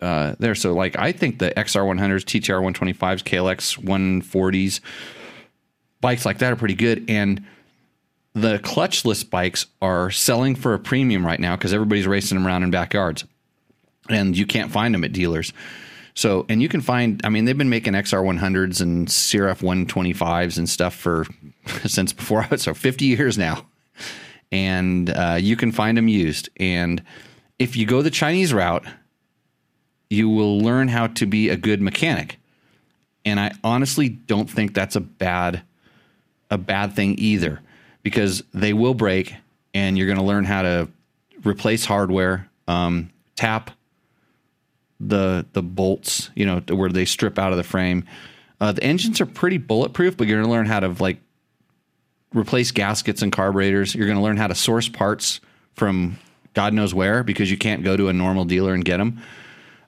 uh, 0.00 0.34
there. 0.38 0.54
So, 0.54 0.72
like, 0.74 0.98
I 0.98 1.12
think 1.12 1.38
the 1.38 1.50
XR100s, 1.50 2.24
TTR 2.24 2.74
125s, 2.74 3.22
KLX 3.22 3.78
140s, 3.82 4.80
bikes 6.00 6.26
like 6.26 6.38
that 6.38 6.52
are 6.52 6.56
pretty 6.56 6.74
good. 6.74 7.04
And 7.08 7.44
the 8.34 8.58
clutchless 8.58 9.28
bikes 9.28 9.66
are 9.80 10.10
selling 10.10 10.54
for 10.54 10.74
a 10.74 10.78
premium 10.78 11.24
right 11.24 11.40
now 11.40 11.56
because 11.56 11.72
everybody's 11.72 12.06
racing 12.06 12.36
them 12.36 12.46
around 12.46 12.62
in 12.62 12.70
backyards, 12.70 13.24
and 14.10 14.36
you 14.36 14.46
can't 14.46 14.70
find 14.70 14.94
them 14.94 15.04
at 15.04 15.12
dealers. 15.12 15.52
So, 16.16 16.46
and 16.48 16.62
you 16.62 16.68
can 16.68 16.80
find, 16.80 17.20
I 17.24 17.28
mean, 17.28 17.44
they've 17.44 17.56
been 17.56 17.68
making 17.68 17.92
XR100s 17.92 18.80
and 18.80 19.06
CRF 19.06 19.60
125s 19.60 20.56
and 20.56 20.68
stuff 20.68 20.94
for 20.94 21.26
since 21.86 22.12
before 22.12 22.42
I 22.42 22.48
was 22.50 22.62
so 22.62 22.72
50 22.72 23.04
years 23.04 23.36
now. 23.36 23.66
And 24.50 25.10
uh, 25.10 25.36
you 25.38 25.56
can 25.56 25.72
find 25.72 25.98
them 25.98 26.08
used. 26.08 26.48
And 26.56 27.02
if 27.58 27.76
you 27.76 27.84
go 27.84 28.00
the 28.00 28.10
Chinese 28.10 28.54
route, 28.54 28.86
you 30.10 30.28
will 30.28 30.58
learn 30.58 30.88
how 30.88 31.08
to 31.08 31.26
be 31.26 31.48
a 31.48 31.56
good 31.56 31.80
mechanic. 31.80 32.38
And 33.24 33.40
I 33.40 33.52
honestly 33.64 34.08
don't 34.08 34.48
think 34.48 34.74
that's 34.74 34.96
a 34.96 35.00
bad 35.00 35.62
a 36.48 36.58
bad 36.58 36.94
thing 36.94 37.16
either 37.18 37.60
because 38.04 38.44
they 38.54 38.72
will 38.72 38.94
break 38.94 39.34
and 39.74 39.98
you're 39.98 40.06
going 40.06 40.18
to 40.18 40.24
learn 40.24 40.44
how 40.44 40.62
to 40.62 40.88
replace 41.44 41.84
hardware, 41.84 42.48
um, 42.68 43.10
tap 43.34 43.72
the 45.00 45.44
the 45.52 45.62
bolts, 45.62 46.30
you 46.34 46.46
know, 46.46 46.60
where 46.68 46.88
they 46.88 47.04
strip 47.04 47.38
out 47.38 47.50
of 47.50 47.58
the 47.58 47.64
frame. 47.64 48.04
Uh, 48.60 48.72
the 48.72 48.82
engines 48.82 49.20
are 49.20 49.26
pretty 49.26 49.58
bulletproof, 49.58 50.16
but 50.16 50.26
you're 50.26 50.38
going 50.38 50.48
to 50.48 50.52
learn 50.52 50.66
how 50.66 50.80
to 50.80 50.88
like 51.02 51.18
replace 52.32 52.70
gaskets 52.70 53.22
and 53.22 53.32
carburetors. 53.32 53.94
You're 53.94 54.06
going 54.06 54.18
to 54.18 54.24
learn 54.24 54.36
how 54.36 54.46
to 54.46 54.54
source 54.54 54.88
parts 54.88 55.40
from 55.74 56.16
God 56.54 56.72
knows 56.72 56.94
where 56.94 57.22
because 57.22 57.50
you 57.50 57.58
can't 57.58 57.84
go 57.84 57.96
to 57.96 58.08
a 58.08 58.12
normal 58.12 58.44
dealer 58.44 58.72
and 58.72 58.84
get 58.84 58.96
them. 58.96 59.20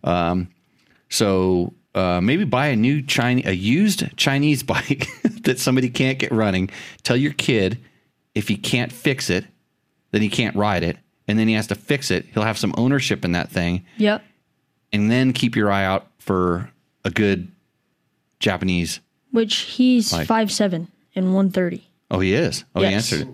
Um, 0.05 0.49
so 1.09 1.73
uh, 1.95 2.21
maybe 2.21 2.45
buy 2.45 2.69
a 2.69 2.77
new 2.77 3.03
Chinese, 3.03 3.47
a 3.47 3.55
used 3.55 4.17
Chinese 4.17 4.63
bike 4.73 5.07
that 5.43 5.59
somebody 5.59 5.89
can't 5.91 6.19
get 6.19 6.33
running. 6.33 6.71
Tell 7.03 7.17
your 7.17 7.33
kid 7.33 7.79
if 8.35 8.49
he 8.49 8.57
can't 8.57 8.93
fix 8.93 9.31
it, 9.31 9.45
then 10.13 10.23
he 10.23 10.29
can't 10.29 10.55
ride 10.57 10.83
it, 10.83 10.97
and 11.27 11.39
then 11.39 11.49
he 11.49 11.55
has 11.55 11.67
to 11.69 11.75
fix 11.75 12.11
it. 12.11 12.27
He'll 12.33 12.43
have 12.45 12.59
some 12.59 12.75
ownership 12.77 13.25
in 13.25 13.33
that 13.33 13.51
thing, 13.51 13.85
Yep. 13.97 14.23
and 14.93 15.11
then 15.11 15.33
keep 15.33 15.57
your 15.57 15.71
eye 15.71 15.85
out 15.85 16.07
for 16.19 16.71
a 17.05 17.11
good 17.11 17.49
Japanese. 18.41 19.01
Which 19.31 19.55
he's 19.57 20.13
Like- 20.13 20.27
five 20.27 20.51
seven 20.53 20.89
and 21.15 21.35
130. 21.35 21.85
Oh, 22.11 22.21
he 22.21 22.33
is. 22.33 22.65
Oh, 22.75 22.81
he 22.81 22.87
answered 22.87 23.23
it. 23.23 23.29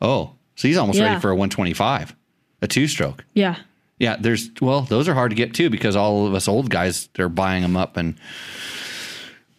Oh, 0.00 0.32
so 0.54 0.68
he's 0.68 0.76
almost 0.76 0.98
Yeah. 0.98 1.06
ready 1.08 1.20
for 1.20 1.30
a 1.30 1.34
125, 1.34 2.14
a 2.62 2.68
two 2.68 2.86
stroke. 2.86 3.24
Yeah. 3.34 3.56
Yeah, 4.00 4.16
there's 4.18 4.50
well, 4.60 4.80
those 4.80 5.06
are 5.08 5.14
hard 5.14 5.30
to 5.30 5.36
get 5.36 5.54
too 5.54 5.70
because 5.70 5.94
all 5.94 6.26
of 6.26 6.34
us 6.34 6.48
old 6.48 6.70
guys 6.70 7.08
are 7.20 7.28
buying 7.28 7.62
them 7.62 7.76
up 7.76 7.96
and 7.96 8.16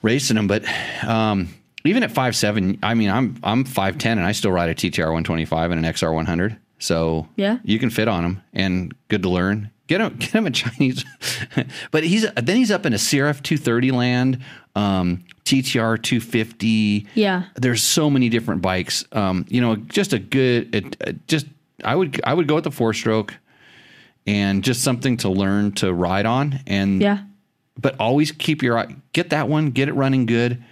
racing 0.01 0.35
them. 0.35 0.47
But 0.47 0.65
um, 1.05 1.49
even 1.85 2.03
at 2.03 2.11
five 2.11 2.35
seven, 2.35 2.77
I 2.83 2.93
mean, 2.93 3.09
I'm 3.09 3.37
I'm 3.43 3.63
five 3.63 3.97
ten 3.97 4.17
and 4.17 4.27
I 4.27 4.31
still 4.33 4.51
ride 4.51 4.69
a 4.69 4.75
TTR 4.75 5.05
125 5.05 5.71
and 5.71 5.85
an 5.85 5.93
XR 5.93 6.13
100. 6.13 6.57
So 6.79 7.27
Yeah. 7.35 7.59
you 7.63 7.77
can 7.79 7.89
fit 7.91 8.07
on 8.07 8.23
them 8.23 8.41
and 8.53 8.93
good 9.07 9.21
to 9.23 9.29
learn. 9.29 9.69
Get 9.87 10.01
him, 10.01 10.15
get 10.19 10.31
him 10.31 10.47
a 10.47 10.51
Chinese. 10.51 11.05
but 11.91 12.03
he's 12.03 12.25
then 12.33 12.57
he's 12.57 12.71
up 12.71 12.85
in 12.85 12.93
a 12.93 12.97
CRF 12.97 13.43
230 13.43 13.91
land, 13.91 14.39
um, 14.75 15.23
TTR 15.45 16.01
250. 16.01 17.07
Yeah. 17.13 17.43
There's 17.55 17.83
so 17.83 18.09
many 18.09 18.29
different 18.29 18.61
bikes. 18.63 19.05
Um, 19.11 19.45
you 19.49 19.61
know, 19.61 19.75
just 19.75 20.13
a 20.13 20.19
good, 20.19 20.73
it, 20.73 20.97
it 21.01 21.27
just 21.27 21.45
I 21.83 21.95
would 21.95 22.19
I 22.23 22.33
would 22.33 22.47
go 22.47 22.55
with 22.55 22.63
the 22.63 22.71
four 22.71 22.93
stroke 22.93 23.35
and 24.27 24.63
just 24.63 24.83
something 24.83 25.17
to 25.17 25.29
learn 25.29 25.71
to 25.73 25.93
ride 25.93 26.25
on. 26.25 26.59
And 26.67 27.01
Yeah. 27.01 27.19
but 27.79 27.95
always 27.99 28.31
keep 28.31 28.61
your 28.61 28.77
eye 28.77 28.95
get 29.13 29.29
that 29.31 29.47
one 29.49 29.71
get 29.71 29.87
it 29.89 29.93
running 29.93 30.25
good. 30.25 30.63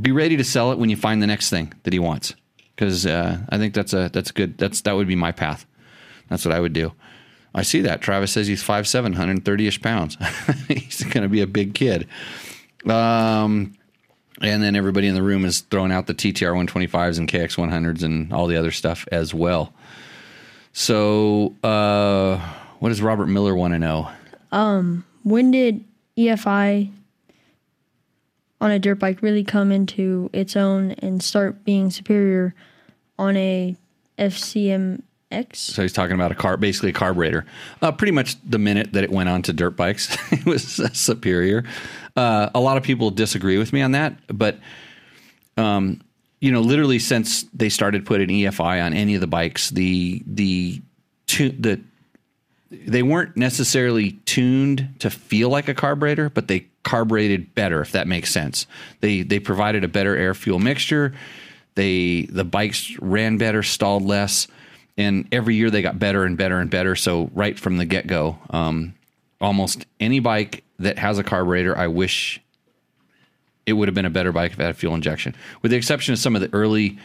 Be 0.00 0.12
ready 0.12 0.36
to 0.38 0.44
sell 0.44 0.72
it 0.72 0.78
when 0.78 0.88
you 0.88 0.96
find 0.96 1.22
the 1.22 1.26
next 1.26 1.50
thing 1.50 1.72
that 1.82 1.92
he 1.92 1.98
wants. 1.98 2.34
Because 2.74 3.04
uh, 3.04 3.38
i 3.50 3.58
think 3.58 3.74
that's 3.74 3.92
a 3.92 4.08
that's 4.12 4.30
good 4.30 4.56
that's 4.56 4.80
that 4.82 4.92
would 4.96 5.08
be 5.08 5.16
my 5.16 5.32
path. 5.32 5.66
That's 6.28 6.44
what 6.44 6.54
i 6.54 6.60
would 6.60 6.72
do. 6.72 6.92
I 7.54 7.62
see 7.62 7.80
that. 7.80 8.00
Travis 8.00 8.30
says 8.32 8.46
he's 8.46 8.62
5'7 8.62 9.16
130ish 9.16 9.82
pounds. 9.82 10.16
He's 10.68 11.02
going 11.02 11.24
to 11.24 11.28
be 11.28 11.40
a 11.40 11.48
big 11.48 11.74
kid. 11.74 12.06
Um 12.86 13.74
and 14.40 14.62
then 14.62 14.74
everybody 14.76 15.06
in 15.06 15.14
the 15.14 15.22
room 15.22 15.44
is 15.44 15.60
throwing 15.60 15.92
out 15.92 16.06
the 16.06 16.14
ttr 16.14 16.54
125s 16.66 17.18
and 17.18 17.28
kx 17.28 17.56
100s 17.56 18.02
and 18.02 18.32
all 18.32 18.46
the 18.46 18.56
other 18.56 18.70
stuff 18.70 19.06
as 19.12 19.34
well 19.34 19.74
so 20.72 21.54
uh 21.62 22.36
what 22.78 22.88
does 22.90 23.02
robert 23.02 23.26
miller 23.26 23.54
want 23.54 23.72
to 23.74 23.78
know 23.78 24.10
When 25.22 25.50
did 25.50 25.84
EFI 26.18 26.90
on 28.60 28.70
a 28.70 28.78
dirt 28.78 28.96
bike 28.98 29.22
really 29.22 29.44
come 29.44 29.72
into 29.72 30.30
its 30.32 30.56
own 30.56 30.92
and 30.92 31.22
start 31.22 31.64
being 31.64 31.90
superior 31.90 32.54
on 33.18 33.36
a 33.36 33.76
FCMX? 34.18 35.02
So 35.56 35.82
he's 35.82 35.92
talking 35.92 36.14
about 36.14 36.32
a 36.32 36.34
car, 36.34 36.56
basically 36.56 36.90
a 36.90 36.94
carburetor. 36.94 37.46
Uh, 37.80 37.92
pretty 37.92 38.12
much 38.12 38.36
the 38.48 38.58
minute 38.58 38.92
that 38.92 39.04
it 39.04 39.10
went 39.10 39.28
on 39.28 39.42
to 39.42 39.52
dirt 39.52 39.76
bikes, 39.76 40.16
it 40.32 40.44
was 40.44 40.64
superior. 40.92 41.64
Uh, 42.16 42.50
a 42.54 42.60
lot 42.60 42.76
of 42.76 42.82
people 42.82 43.10
disagree 43.10 43.58
with 43.58 43.72
me 43.72 43.82
on 43.82 43.92
that, 43.92 44.14
but 44.28 44.58
um, 45.56 46.00
you 46.40 46.50
know, 46.50 46.60
literally 46.60 46.98
since 46.98 47.42
they 47.54 47.68
started 47.68 48.06
putting 48.06 48.28
EFI 48.28 48.84
on 48.84 48.94
any 48.94 49.14
of 49.14 49.20
the 49.20 49.26
bikes, 49.26 49.70
the 49.70 50.22
the 50.26 50.80
tu- 51.26 51.50
the 51.50 51.80
they 52.70 53.02
weren't 53.02 53.36
necessarily 53.36 54.12
tuned 54.24 54.94
to 55.00 55.10
feel 55.10 55.48
like 55.50 55.68
a 55.68 55.74
carburetor, 55.74 56.30
but 56.30 56.48
they 56.48 56.66
carbureted 56.82 57.54
better, 57.54 57.80
if 57.82 57.92
that 57.92 58.06
makes 58.06 58.30
sense. 58.30 58.66
They 59.00 59.22
they 59.22 59.38
provided 59.38 59.84
a 59.84 59.88
better 59.88 60.16
air 60.16 60.34
fuel 60.34 60.58
mixture. 60.58 61.14
They 61.74 62.22
the 62.22 62.44
bikes 62.44 62.96
ran 63.00 63.36
better, 63.36 63.62
stalled 63.62 64.02
less, 64.02 64.46
and 64.96 65.28
every 65.32 65.56
year 65.56 65.70
they 65.70 65.82
got 65.82 65.98
better 65.98 66.24
and 66.24 66.38
better 66.38 66.58
and 66.58 66.70
better. 66.70 66.96
So 66.96 67.30
right 67.34 67.58
from 67.58 67.76
the 67.76 67.84
get 67.84 68.06
go, 68.06 68.38
um, 68.48 68.94
almost 69.40 69.84
any 69.98 70.20
bike 70.20 70.64
that 70.78 70.98
has 70.98 71.18
a 71.18 71.24
carburetor, 71.24 71.76
I 71.76 71.88
wish 71.88 72.40
it 73.66 73.74
would 73.74 73.88
have 73.88 73.94
been 73.94 74.06
a 74.06 74.10
better 74.10 74.32
bike 74.32 74.52
if 74.52 74.60
it 74.60 74.64
had 74.64 74.76
fuel 74.76 74.94
injection, 74.94 75.34
with 75.62 75.70
the 75.70 75.76
exception 75.76 76.12
of 76.12 76.18
some 76.18 76.34
of 76.34 76.40
the 76.40 76.52
early 76.52 76.98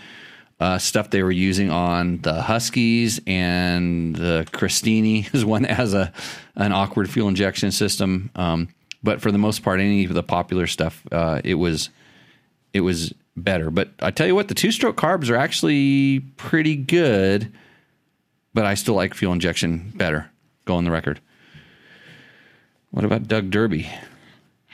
uh, 0.60 0.78
stuff 0.78 1.10
they 1.10 1.22
were 1.22 1.32
using 1.32 1.70
on 1.70 2.20
the 2.20 2.42
Huskies 2.42 3.20
and 3.28 4.16
the 4.16 4.48
Christini 4.52 5.34
is 5.34 5.44
one 5.44 5.64
that 5.64 5.72
has 5.72 5.94
a 5.94 6.14
an 6.56 6.72
awkward 6.72 7.10
fuel 7.10 7.28
injection 7.28 7.72
system. 7.72 8.32
Um, 8.36 8.70
but 9.04 9.22
for 9.22 9.32
the 9.32 9.38
most 9.38 9.64
part, 9.64 9.80
any 9.80 10.06
of 10.06 10.14
the 10.14 10.24
popular 10.24 10.68
stuff, 10.68 11.04
uh, 11.12 11.42
it 11.44 11.56
was 11.56 11.90
it 12.74 12.82
was 12.82 13.14
better. 13.36 13.70
But 13.70 13.90
I 14.00 14.12
tell 14.12 14.28
you 14.28 14.36
what, 14.36 14.48
the 14.48 14.56
two 14.56 14.72
stroke 14.72 14.98
carbs 14.98 15.30
are 15.30 15.36
actually 15.36 16.22
pretty 16.38 16.76
good. 16.76 17.52
But 18.54 18.66
I 18.66 18.76
still 18.76 18.96
like 18.96 19.14
fuel 19.14 19.34
injection 19.34 19.92
better. 19.96 20.32
Go 20.64 20.76
on 20.76 20.86
the 20.86 20.92
record. 20.92 21.20
What 22.92 23.04
about 23.04 23.28
Doug 23.28 23.50
Derby? 23.50 23.90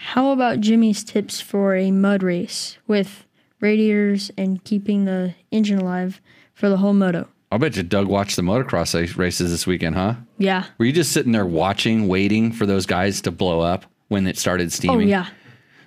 How 0.03 0.31
about 0.31 0.59
Jimmy's 0.61 1.03
tips 1.03 1.39
for 1.39 1.75
a 1.75 1.91
mud 1.91 2.23
race 2.23 2.77
with 2.87 3.27
radiators 3.59 4.31
and 4.35 4.61
keeping 4.63 5.05
the 5.05 5.35
engine 5.51 5.77
alive 5.77 6.19
for 6.55 6.69
the 6.69 6.77
whole 6.77 6.93
moto? 6.93 7.27
I 7.51 7.57
bet 7.57 7.77
you 7.77 7.83
Doug 7.83 8.07
watched 8.07 8.35
the 8.35 8.41
motocross 8.41 9.15
races 9.15 9.51
this 9.51 9.67
weekend, 9.67 9.95
huh? 9.95 10.15
Yeah. 10.39 10.65
Were 10.79 10.85
you 10.85 10.91
just 10.91 11.11
sitting 11.11 11.33
there 11.33 11.45
watching, 11.45 12.07
waiting 12.07 12.51
for 12.51 12.65
those 12.65 12.87
guys 12.87 13.21
to 13.21 13.31
blow 13.31 13.59
up 13.59 13.85
when 14.07 14.25
it 14.25 14.37
started 14.39 14.71
steaming? 14.71 15.01
Oh 15.01 15.09
yeah. 15.09 15.27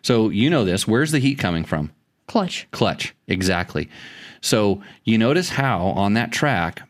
So 0.02 0.28
you 0.28 0.48
know 0.48 0.64
this. 0.64 0.86
Where's 0.86 1.10
the 1.10 1.18
heat 1.18 1.38
coming 1.38 1.64
from? 1.64 1.90
Clutch. 2.28 2.68
Clutch. 2.70 3.14
Exactly. 3.26 3.90
So 4.40 4.80
you 5.02 5.18
notice 5.18 5.48
how 5.48 5.86
on 5.86 6.14
that 6.14 6.30
track, 6.30 6.88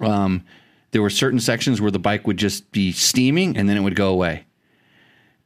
um, 0.00 0.42
there 0.90 1.00
were 1.00 1.10
certain 1.10 1.38
sections 1.40 1.80
where 1.80 1.92
the 1.92 1.98
bike 2.00 2.26
would 2.26 2.38
just 2.38 2.72
be 2.72 2.90
steaming 2.90 3.56
and 3.56 3.68
then 3.68 3.76
it 3.76 3.80
would 3.80 3.94
go 3.94 4.08
away. 4.08 4.46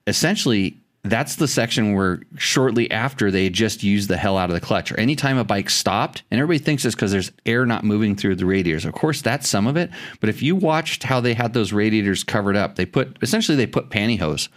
Essentially, 0.09 0.81
that's 1.05 1.37
the 1.37 1.49
section 1.49 1.95
where 1.95 2.21
shortly 2.37 2.91
after 2.91 3.31
they 3.31 3.49
just 3.51 3.83
used 3.83 4.09
the 4.09 4.17
hell 4.17 4.37
out 4.37 4.51
of 4.51 4.55
the 4.55 4.61
clutch, 4.61 4.91
or 4.91 4.99
anytime 4.99 5.39
a 5.39 5.45
bike 5.45 5.71
stopped, 5.71 6.23
and 6.31 6.41
everybody 6.41 6.63
thinks 6.63 6.85
it's 6.85 6.95
because 6.95 7.13
there's 7.13 7.31
air 7.47 7.65
not 7.65 7.85
moving 7.85 8.17
through 8.17 8.35
the 8.35 8.47
radiators. 8.47 8.85
Of 8.85 8.95
course, 8.95 9.23
that's 9.23 9.49
some 9.49 9.67
of 9.67 9.77
it. 9.77 9.91
But 10.21 10.29
if 10.29 10.43
you 10.43 10.57
watched 10.57 11.05
how 11.05 11.21
they 11.21 11.35
had 11.35 11.53
those 11.55 11.73
radiators 11.73 12.25
covered 12.25 12.57
up, 12.57 12.75
they 12.77 12.87
put 12.87 13.17
essentially 13.23 13.57
they 13.57 13.67
put 13.67 13.91
pantyhose 13.91 14.49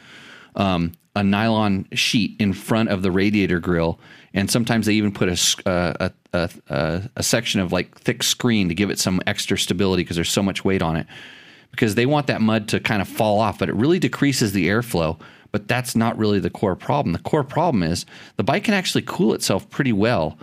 um, 0.55 0.93
a 1.15 1.23
nylon 1.23 1.87
sheet 1.93 2.35
in 2.39 2.53
front 2.53 2.89
of 2.89 3.01
the 3.01 3.11
radiator 3.11 3.59
grill, 3.59 3.99
and 4.33 4.49
sometimes 4.49 4.85
they 4.85 4.93
even 4.93 5.11
put 5.11 5.29
a 5.29 5.61
a, 5.65 6.11
a, 6.33 6.49
a, 6.69 7.09
a 7.17 7.23
section 7.23 7.61
of 7.61 7.71
like 7.71 7.97
thick 7.99 8.23
screen 8.23 8.67
to 8.69 8.75
give 8.75 8.89
it 8.89 8.99
some 8.99 9.21
extra 9.27 9.57
stability 9.57 10.03
because 10.03 10.15
there's 10.15 10.29
so 10.31 10.43
much 10.43 10.65
weight 10.65 10.81
on 10.81 10.95
it. 10.95 11.07
Because 11.69 11.95
they 11.95 12.05
want 12.05 12.27
that 12.27 12.41
mud 12.41 12.67
to 12.69 12.81
kind 12.81 13.01
of 13.01 13.07
fall 13.07 13.39
off, 13.39 13.57
but 13.57 13.69
it 13.69 13.75
really 13.75 13.97
decreases 13.97 14.51
the 14.51 14.67
airflow. 14.67 15.17
But 15.51 15.67
that's 15.67 15.95
not 15.95 16.17
really 16.17 16.39
the 16.39 16.49
core 16.49 16.75
problem. 16.75 17.13
The 17.13 17.19
core 17.19 17.43
problem 17.43 17.83
is 17.83 18.05
the 18.37 18.43
bike 18.43 18.63
can 18.63 18.73
actually 18.73 19.01
cool 19.01 19.33
itself 19.33 19.69
pretty 19.69 19.91
well 19.93 20.37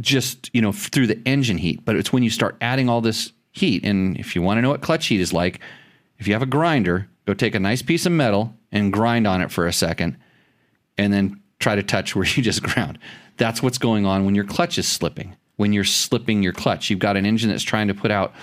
just 0.00 0.50
you 0.52 0.60
know 0.60 0.72
through 0.72 1.06
the 1.06 1.20
engine 1.26 1.58
heat 1.58 1.84
but 1.84 1.96
it's 1.96 2.12
when 2.12 2.22
you 2.22 2.30
start 2.30 2.56
adding 2.60 2.88
all 2.88 3.00
this 3.00 3.32
heat 3.52 3.84
and 3.84 4.16
if 4.18 4.36
you 4.36 4.42
want 4.42 4.58
to 4.58 4.62
know 4.62 4.68
what 4.70 4.82
clutch 4.82 5.06
heat 5.06 5.20
is 5.20 5.32
like 5.32 5.60
if 6.18 6.26
you 6.26 6.34
have 6.34 6.42
a 6.42 6.46
grinder 6.46 7.08
go 7.26 7.32
take 7.32 7.54
a 7.54 7.60
nice 7.60 7.82
piece 7.82 8.04
of 8.04 8.12
metal 8.12 8.54
and 8.70 8.92
grind 8.92 9.26
on 9.26 9.40
it 9.40 9.50
for 9.50 9.66
a 9.66 9.72
second 9.72 10.16
and 10.98 11.12
then 11.12 11.40
try 11.58 11.74
to 11.74 11.82
touch 11.82 12.14
where 12.16 12.26
you 12.26 12.42
just 12.42 12.62
ground 12.62 12.98
that's 13.36 13.62
what's 13.62 13.78
going 13.78 14.04
on 14.04 14.24
when 14.24 14.34
your 14.34 14.44
clutch 14.44 14.76
is 14.76 14.86
slipping 14.86 15.34
when 15.56 15.72
you're 15.72 15.84
slipping 15.84 16.42
your 16.42 16.52
clutch 16.52 16.90
you've 16.90 16.98
got 16.98 17.16
an 17.16 17.24
engine 17.24 17.48
that's 17.48 17.62
trying 17.62 17.88
to 17.88 17.94
put 17.94 18.10
out 18.10 18.34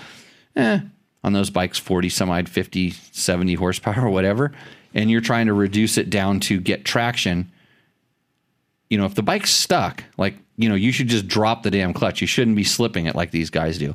eh, 0.56 0.80
on 1.24 1.32
those 1.32 1.50
bikes 1.50 1.78
40 1.78 2.08
some 2.08 2.30
odd 2.30 2.48
50 2.48 2.90
70 2.90 3.54
horsepower 3.54 4.06
or 4.06 4.10
whatever 4.10 4.52
and 4.94 5.10
you're 5.10 5.20
trying 5.20 5.46
to 5.46 5.52
reduce 5.52 5.98
it 5.98 6.08
down 6.10 6.38
to 6.38 6.60
get 6.60 6.84
traction 6.84 7.50
you 8.94 8.98
know, 8.98 9.06
if 9.06 9.14
the 9.16 9.22
bike's 9.22 9.50
stuck, 9.50 10.04
like, 10.18 10.36
you 10.56 10.68
know, 10.68 10.74
you 10.74 10.92
should 10.92 11.08
just 11.08 11.26
drop 11.26 11.64
the 11.64 11.70
damn 11.70 11.92
clutch. 11.92 12.20
You 12.20 12.26
shouldn't 12.26 12.56
be 12.56 12.62
slipping 12.62 13.06
it 13.06 13.16
like 13.16 13.32
these 13.32 13.50
guys 13.50 13.76
do. 13.76 13.94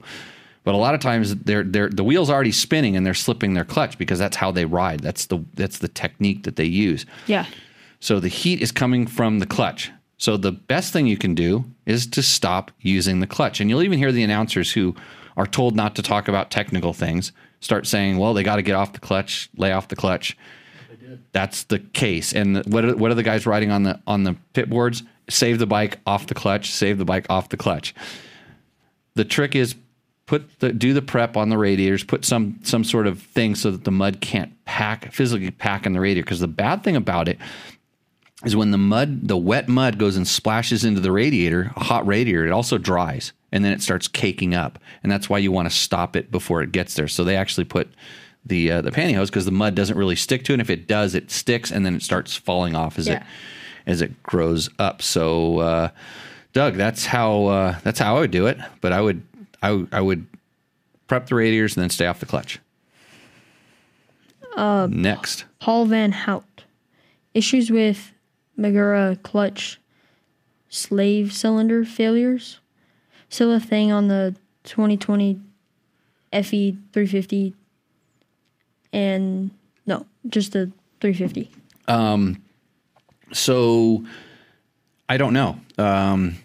But 0.65 0.75
a 0.75 0.77
lot 0.77 0.93
of 0.93 0.99
times 0.99 1.35
they're 1.35 1.63
they're 1.63 1.89
the 1.89 2.03
wheel's 2.03 2.29
already 2.29 2.51
spinning 2.51 2.97
and 2.97 3.05
they're 3.05 3.13
slipping 3.13 3.53
their 3.53 3.63
clutch 3.63 3.97
because 3.97 4.19
that's 4.19 4.35
how 4.35 4.51
they 4.51 4.65
ride. 4.65 4.99
That's 4.99 5.27
the 5.27 5.39
that's 5.53 5.77
the 5.77 5.87
technique 5.87 6.43
that 6.43 6.57
they 6.57 6.65
use. 6.65 7.05
Yeah. 7.27 7.45
So 8.01 8.19
the 8.19 8.27
heat 8.27 8.61
is 8.61 8.73
coming 8.73 9.07
from 9.07 9.39
the 9.39 9.45
clutch. 9.45 9.89
So 10.17 10.35
the 10.35 10.51
best 10.51 10.91
thing 10.91 11.07
you 11.07 11.17
can 11.17 11.33
do 11.33 11.63
is 11.85 12.05
to 12.07 12.21
stop 12.21 12.71
using 12.81 13.21
the 13.21 13.27
clutch. 13.27 13.61
And 13.61 13.69
you'll 13.69 13.83
even 13.83 13.97
hear 13.97 14.11
the 14.11 14.23
announcers 14.23 14.73
who 14.73 14.95
are 15.39 15.47
told 15.47 15.73
not 15.73 15.95
to 15.95 16.01
talk 16.01 16.27
about 16.27 16.51
technical 16.51 16.91
things 16.91 17.31
start 17.61 17.87
saying, 17.87 18.17
"Well, 18.17 18.33
they 18.33 18.43
got 18.43 18.57
to 18.57 18.61
get 18.61 18.75
off 18.75 18.91
the 18.91 18.99
clutch, 18.99 19.49
lay 19.55 19.71
off 19.71 19.87
the 19.87 19.95
clutch." 19.95 20.37
That's 21.31 21.63
the 21.63 21.79
case. 21.79 22.33
And 22.33 22.63
what 22.65 22.83
are, 22.83 22.95
what 22.95 23.09
are 23.09 23.15
the 23.15 23.23
guys 23.23 23.45
riding 23.45 23.71
on 23.71 23.83
the 23.83 24.01
on 24.05 24.23
the 24.23 24.35
pit 24.53 24.69
boards? 24.69 25.01
Save 25.29 25.59
the 25.59 25.65
bike 25.65 25.99
off 26.05 26.27
the 26.27 26.35
clutch. 26.35 26.71
Save 26.71 26.97
the 26.97 27.05
bike 27.05 27.25
off 27.29 27.47
the 27.49 27.57
clutch. 27.57 27.95
The 29.15 29.23
trick 29.23 29.55
is 29.55 29.75
put 30.25 30.59
the 30.59 30.73
do 30.73 30.93
the 30.93 31.01
prep 31.01 31.37
on 31.37 31.47
the 31.47 31.57
radiators. 31.57 32.03
Put 32.03 32.25
some 32.25 32.59
some 32.63 32.83
sort 32.83 33.07
of 33.07 33.21
thing 33.21 33.55
so 33.55 33.71
that 33.71 33.85
the 33.85 33.91
mud 33.91 34.19
can't 34.19 34.53
pack 34.65 35.13
physically 35.13 35.51
pack 35.51 35.85
in 35.85 35.93
the 35.93 36.01
radiator. 36.01 36.25
Because 36.25 36.41
the 36.41 36.47
bad 36.47 36.83
thing 36.83 36.97
about 36.97 37.29
it 37.29 37.37
is 38.43 38.57
when 38.57 38.71
the 38.71 38.77
mud, 38.77 39.25
the 39.27 39.37
wet 39.37 39.69
mud 39.69 39.97
goes 39.97 40.17
and 40.17 40.27
splashes 40.27 40.83
into 40.83 40.99
the 40.99 41.13
radiator, 41.13 41.71
a 41.77 41.83
hot 41.85 42.05
radiator, 42.05 42.45
it 42.45 42.51
also 42.51 42.77
dries 42.77 43.31
and 43.51 43.63
then 43.63 43.71
it 43.71 43.81
starts 43.81 44.07
caking 44.07 44.53
up. 44.53 44.79
And 45.03 45.11
that's 45.11 45.29
why 45.29 45.37
you 45.37 45.51
want 45.51 45.69
to 45.69 45.75
stop 45.75 46.15
it 46.15 46.31
before 46.31 46.61
it 46.61 46.71
gets 46.71 46.93
there. 46.93 47.07
So 47.07 47.23
they 47.23 47.35
actually 47.35 47.65
put 47.65 47.89
the 48.45 48.71
uh, 48.71 48.81
the 48.81 48.91
pantyhose 48.91 49.27
because 49.27 49.45
the 49.45 49.51
mud 49.51 49.75
doesn't 49.75 49.97
really 49.97 50.15
stick 50.15 50.43
to 50.45 50.53
it. 50.53 50.55
And 50.55 50.61
if 50.61 50.69
it 50.69 50.87
does, 50.87 51.15
it 51.15 51.31
sticks 51.31 51.71
and 51.71 51.85
then 51.85 51.95
it 51.95 52.01
starts 52.01 52.35
falling 52.35 52.75
off 52.75 52.97
as 52.97 53.07
it 53.07 53.21
as 53.85 54.01
it 54.01 54.21
grows 54.23 54.69
up. 54.79 55.01
So 55.01 55.59
uh, 55.59 55.89
Doug, 56.53 56.75
that's 56.75 57.05
how 57.05 57.45
uh, 57.45 57.79
that's 57.83 57.99
how 57.99 58.17
I 58.17 58.19
would 58.21 58.31
do 58.31 58.47
it. 58.47 58.57
But 58.81 58.93
I 58.93 59.01
would 59.01 59.21
I, 59.61 59.85
I 59.91 60.01
would 60.01 60.25
prep 61.07 61.27
the 61.27 61.35
radiators 61.35 61.75
and 61.75 61.83
then 61.83 61.89
stay 61.89 62.05
off 62.05 62.19
the 62.19 62.25
clutch. 62.25 62.59
Next. 64.87 65.45
Paul 65.59 65.85
Van 65.85 66.11
Hout. 66.11 66.45
Issues 67.33 67.69
with 67.71 68.11
Magura 68.57 69.21
clutch 69.23 69.79
slave 70.69 71.31
cylinder 71.33 71.85
failures. 71.85 72.59
Still 73.29 73.53
a 73.53 73.59
thing 73.59 73.91
on 73.91 74.07
the 74.07 74.35
2020 74.63 75.39
FE 76.31 76.71
350 76.93 77.53
and 78.93 79.51
no, 79.85 80.05
just 80.27 80.53
the 80.53 80.71
350. 81.01 81.49
Um, 81.87 82.41
So 83.31 84.03
I 85.07 85.17
don't 85.17 85.33
know. 85.33 85.59
Um, 85.77 86.37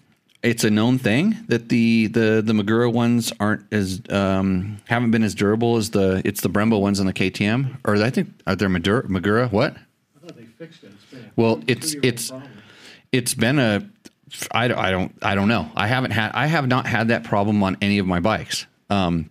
it's 0.43 0.63
a 0.65 0.71
known 0.71 0.99
thing 0.99 1.37
that 1.49 1.71
the 1.71 2.07
the 2.09 2.43
the 2.45 2.53
Magura 2.53 2.93
ones 2.93 3.33
aren't 3.41 3.65
as 3.73 4.03
um, 4.11 4.77
haven't 4.87 5.11
been 5.11 5.23
as 5.23 5.35
durable 5.35 5.77
as 5.77 5.91
the 5.91 6.21
it's 6.25 6.43
the 6.43 6.51
Brembo 6.51 6.79
ones 6.81 7.01
on 7.01 7.07
the 7.07 7.15
KTM 7.15 7.79
or 7.87 7.97
I 7.97 8.11
think 8.11 8.29
are 8.47 8.55
there 8.55 8.69
Madura, 8.69 9.05
Magura 9.09 9.51
what? 9.51 9.75
I 9.75 10.27
thought 10.27 10.37
they 10.37 10.45
fixed 10.45 10.85
it. 10.85 10.93
It's 10.93 11.05
been 11.11 11.25
a 11.25 11.31
Well, 11.37 11.63
it's 11.67 11.95
it's 12.03 12.29
problem. 12.31 12.51
it's 13.13 13.35
been 13.35 13.59
a 13.59 13.89
I 14.53 14.65
I 14.65 14.91
don't 14.91 15.15
I 15.23 15.35
don't 15.35 15.49
know. 15.49 15.71
I 15.77 15.87
haven't 15.87 16.13
had 16.13 16.33
I 16.35 16.47
have 16.47 16.67
not 16.67 16.87
had 16.87 17.09
that 17.09 17.25
problem 17.25 17.63
on 17.63 17.77
any 17.81 17.99
of 17.99 18.07
my 18.07 18.21
bikes. 18.21 18.67
Um, 18.91 19.31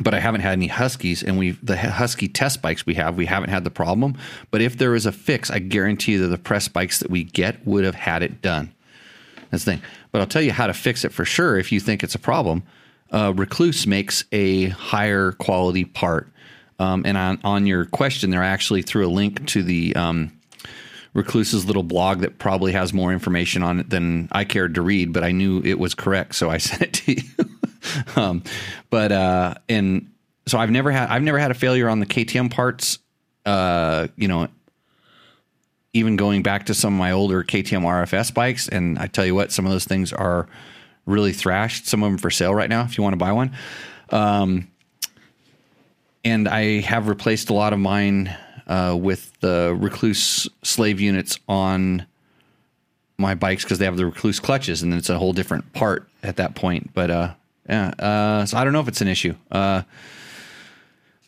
but 0.00 0.14
I 0.14 0.20
haven't 0.20 0.42
had 0.42 0.52
any 0.52 0.68
Huskies, 0.68 1.22
and 1.22 1.38
we 1.38 1.52
the 1.62 1.76
Husky 1.76 2.28
test 2.28 2.62
bikes 2.62 2.86
we 2.86 2.94
have, 2.94 3.16
we 3.16 3.26
haven't 3.26 3.50
had 3.50 3.64
the 3.64 3.70
problem. 3.70 4.16
But 4.50 4.60
if 4.60 4.78
there 4.78 4.94
is 4.94 5.06
a 5.06 5.12
fix, 5.12 5.50
I 5.50 5.58
guarantee 5.58 6.16
that 6.16 6.28
the 6.28 6.38
press 6.38 6.68
bikes 6.68 7.00
that 7.00 7.10
we 7.10 7.24
get 7.24 7.66
would 7.66 7.84
have 7.84 7.96
had 7.96 8.22
it 8.22 8.40
done. 8.40 8.72
That's 9.50 9.64
the 9.64 9.72
thing. 9.72 9.82
But 10.12 10.20
I'll 10.20 10.26
tell 10.26 10.42
you 10.42 10.52
how 10.52 10.66
to 10.66 10.74
fix 10.74 11.04
it 11.04 11.12
for 11.12 11.24
sure 11.24 11.58
if 11.58 11.72
you 11.72 11.80
think 11.80 12.04
it's 12.04 12.14
a 12.14 12.18
problem. 12.18 12.62
Uh, 13.10 13.32
Rekluse 13.32 13.86
makes 13.86 14.24
a 14.32 14.68
higher 14.68 15.32
quality 15.32 15.84
part. 15.84 16.30
Um, 16.78 17.02
and 17.04 17.16
on, 17.16 17.40
on 17.42 17.66
your 17.66 17.86
question 17.86 18.30
there, 18.30 18.42
I 18.42 18.48
actually 18.48 18.82
threw 18.82 19.06
a 19.06 19.10
link 19.10 19.46
to 19.48 19.62
the 19.62 19.96
um, 19.96 20.37
Rekluse's 21.22 21.66
little 21.66 21.82
blog 21.82 22.20
that 22.20 22.38
probably 22.38 22.72
has 22.72 22.92
more 22.92 23.12
information 23.12 23.62
on 23.62 23.80
it 23.80 23.90
than 23.90 24.28
I 24.32 24.44
cared 24.44 24.74
to 24.76 24.82
read, 24.82 25.12
but 25.12 25.24
I 25.24 25.32
knew 25.32 25.60
it 25.64 25.78
was 25.78 25.94
correct, 25.94 26.34
so 26.34 26.50
I 26.50 26.58
sent 26.58 26.82
it 26.82 26.92
to 26.94 27.12
you. 27.14 27.22
um, 28.16 28.42
but 28.90 29.12
uh, 29.12 29.54
and 29.68 30.10
so 30.46 30.58
I've 30.58 30.70
never 30.70 30.90
had 30.90 31.08
I've 31.08 31.22
never 31.22 31.38
had 31.38 31.50
a 31.50 31.54
failure 31.54 31.88
on 31.88 32.00
the 32.00 32.06
KTM 32.06 32.50
parts. 32.50 32.98
Uh, 33.44 34.08
you 34.16 34.28
know, 34.28 34.48
even 35.92 36.16
going 36.16 36.42
back 36.42 36.66
to 36.66 36.74
some 36.74 36.94
of 36.94 36.98
my 36.98 37.12
older 37.12 37.42
KTM 37.42 37.82
RFS 37.82 38.32
bikes, 38.32 38.68
and 38.68 38.98
I 38.98 39.06
tell 39.06 39.24
you 39.24 39.34
what, 39.34 39.52
some 39.52 39.64
of 39.64 39.72
those 39.72 39.84
things 39.84 40.12
are 40.12 40.46
really 41.06 41.32
thrashed. 41.32 41.86
Some 41.86 42.02
of 42.02 42.10
them 42.10 42.18
for 42.18 42.30
sale 42.30 42.54
right 42.54 42.68
now 42.68 42.82
if 42.84 42.98
you 42.98 43.02
want 43.02 43.14
to 43.14 43.18
buy 43.18 43.32
one. 43.32 43.56
Um, 44.10 44.68
and 46.24 46.48
I 46.48 46.80
have 46.80 47.08
replaced 47.08 47.48
a 47.50 47.54
lot 47.54 47.72
of 47.72 47.78
mine 47.78 48.36
uh, 48.68 48.96
with 48.98 49.32
the 49.40 49.76
Rekluse 49.78 50.48
slave 50.62 51.00
units 51.00 51.38
on 51.48 52.06
my 53.18 53.34
bikes 53.34 53.64
because 53.64 53.78
they 53.78 53.84
have 53.84 53.96
the 53.96 54.04
Rekluse 54.04 54.40
clutches, 54.40 54.82
and 54.82 54.92
then 54.92 54.98
it's 54.98 55.10
a 55.10 55.18
whole 55.18 55.32
different 55.32 55.72
part 55.72 56.08
at 56.22 56.36
that 56.36 56.54
point. 56.54 56.90
But 56.94 57.10
uh, 57.10 57.34
yeah, 57.68 57.88
uh, 57.98 58.46
so 58.46 58.56
I 58.56 58.64
don't 58.64 58.72
know 58.72 58.80
if 58.80 58.88
it's 58.88 59.00
an 59.00 59.08
issue. 59.08 59.34
Uh, 59.50 59.82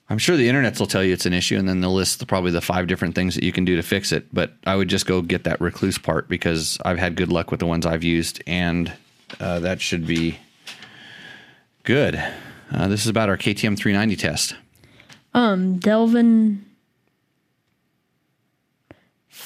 I'm 0.09 0.19
sure 0.19 0.37
the 0.37 0.49
internets 0.49 0.81
will 0.81 0.89
tell 0.89 1.05
you 1.05 1.13
it's 1.13 1.27
an 1.27 1.33
issue, 1.33 1.57
and 1.57 1.69
then 1.69 1.81
they'll 1.81 1.95
list 1.95 2.27
probably 2.27 2.51
the 2.51 2.61
five 2.61 2.87
different 2.89 3.15
things 3.15 3.35
that 3.37 3.45
you 3.45 3.53
can 3.53 3.65
do 3.65 3.77
to 3.77 3.83
fix 3.83 4.13
it. 4.13 4.27
But 4.33 4.53
I 4.67 4.77
would 4.77 4.89
just 4.89 5.07
go 5.07 5.23
get 5.23 5.45
that 5.45 5.61
Rekluse 5.61 6.03
part 6.03 6.29
because 6.29 6.79
I've 6.85 6.99
had 6.99 7.15
good 7.15 7.31
luck 7.31 7.51
with 7.51 7.61
the 7.61 7.67
ones 7.67 7.87
I've 7.87 8.05
used, 8.05 8.43
and 8.47 8.93
uh, 9.39 9.61
that 9.61 9.81
should 9.81 10.07
be 10.07 10.39
good. 11.85 12.23
Uh, 12.73 12.89
this 12.89 13.03
is 13.03 13.09
about 13.09 13.29
our 13.29 13.37
KTM 13.37 13.77
390 13.77 14.17
test. 14.17 14.57
Um, 15.33 15.79
Delvin 15.79 16.65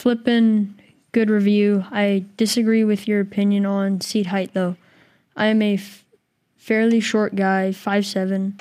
flippin' 0.04 0.78
good 1.12 1.30
review. 1.30 1.82
I 1.90 2.26
disagree 2.36 2.84
with 2.84 3.08
your 3.08 3.22
opinion 3.22 3.64
on 3.64 4.02
seat 4.02 4.26
height 4.26 4.50
though. 4.52 4.76
I 5.34 5.46
am 5.46 5.62
a 5.62 5.76
f- 5.76 6.04
fairly 6.58 7.00
short 7.00 7.34
guy, 7.34 7.72
five 7.72 8.04
seven, 8.04 8.60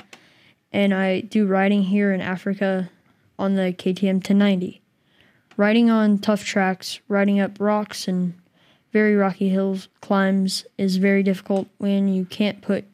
and 0.72 0.94
I 0.94 1.20
do 1.20 1.46
riding 1.46 1.82
here 1.82 2.14
in 2.14 2.22
Africa 2.22 2.88
on 3.38 3.56
the 3.56 3.74
KTM 3.76 4.14
1090. 4.14 4.80
Riding 5.58 5.90
on 5.90 6.16
tough 6.16 6.46
tracks, 6.46 7.00
riding 7.08 7.38
up 7.40 7.60
rocks 7.60 8.08
and 8.08 8.32
very 8.94 9.14
rocky 9.14 9.50
hills 9.50 9.88
climbs 10.00 10.64
is 10.78 10.96
very 10.96 11.22
difficult 11.22 11.68
when 11.76 12.08
you 12.08 12.24
can't 12.24 12.62
put 12.62 12.86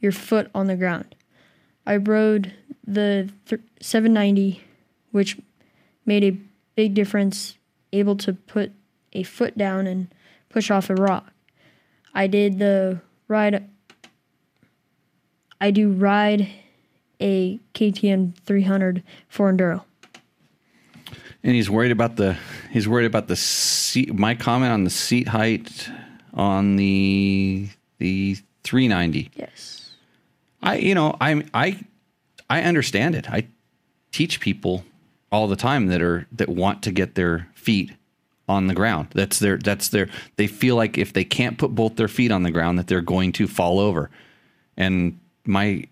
your 0.00 0.12
foot 0.12 0.50
on 0.54 0.66
the 0.66 0.76
ground. 0.76 1.14
I 1.84 1.98
rode 1.98 2.54
the 2.86 3.28
th- 3.44 3.60
790, 3.82 4.62
which 5.10 5.36
made 6.06 6.24
a 6.24 6.49
big 6.80 6.94
difference, 6.94 7.58
able 7.92 8.16
to 8.16 8.32
put 8.32 8.72
a 9.12 9.22
foot 9.22 9.58
down 9.58 9.86
and 9.86 10.08
push 10.48 10.70
off 10.70 10.88
a 10.88 10.94
rock. 10.94 11.30
I 12.14 12.26
did 12.26 12.58
the 12.58 13.02
ride. 13.28 13.68
I 15.60 15.72
do 15.72 15.92
ride 15.92 16.48
a 17.20 17.60
KTM 17.74 18.34
300 18.46 19.02
for 19.28 19.52
enduro. 19.52 19.82
And 21.42 21.54
he's 21.54 21.68
worried 21.68 21.92
about 21.92 22.16
the 22.16 22.38
he's 22.70 22.88
worried 22.88 23.04
about 23.04 23.28
the 23.28 23.36
seat. 23.36 24.14
My 24.14 24.34
comment 24.34 24.72
on 24.72 24.84
the 24.84 24.90
seat 24.90 25.28
height 25.28 25.86
on 26.32 26.76
the 26.76 27.68
the 27.98 28.38
390. 28.64 29.30
Yes. 29.36 29.90
I 30.62 30.76
you 30.76 30.94
know 30.94 31.14
I'm 31.20 31.46
I 31.52 31.84
I 32.48 32.62
understand 32.62 33.16
it. 33.16 33.28
I 33.30 33.48
teach 34.12 34.40
people 34.40 34.86
all 35.32 35.46
the 35.46 35.56
time 35.56 35.86
that 35.86 36.02
are 36.02 36.26
that 36.32 36.48
want 36.48 36.82
to 36.82 36.92
get 36.92 37.14
their 37.14 37.48
feet 37.54 37.92
on 38.48 38.66
the 38.66 38.74
ground. 38.74 39.08
That's 39.14 39.38
their 39.38 39.58
that's 39.58 39.88
their 39.88 40.08
they 40.36 40.46
feel 40.46 40.76
like 40.76 40.98
if 40.98 41.12
they 41.12 41.24
can't 41.24 41.58
put 41.58 41.74
both 41.74 41.96
their 41.96 42.08
feet 42.08 42.32
on 42.32 42.42
the 42.42 42.50
ground 42.50 42.78
that 42.78 42.88
they're 42.88 43.00
going 43.00 43.32
to 43.32 43.46
fall 43.46 43.78
over. 43.78 44.10
And 44.76 45.18
my 45.44 45.84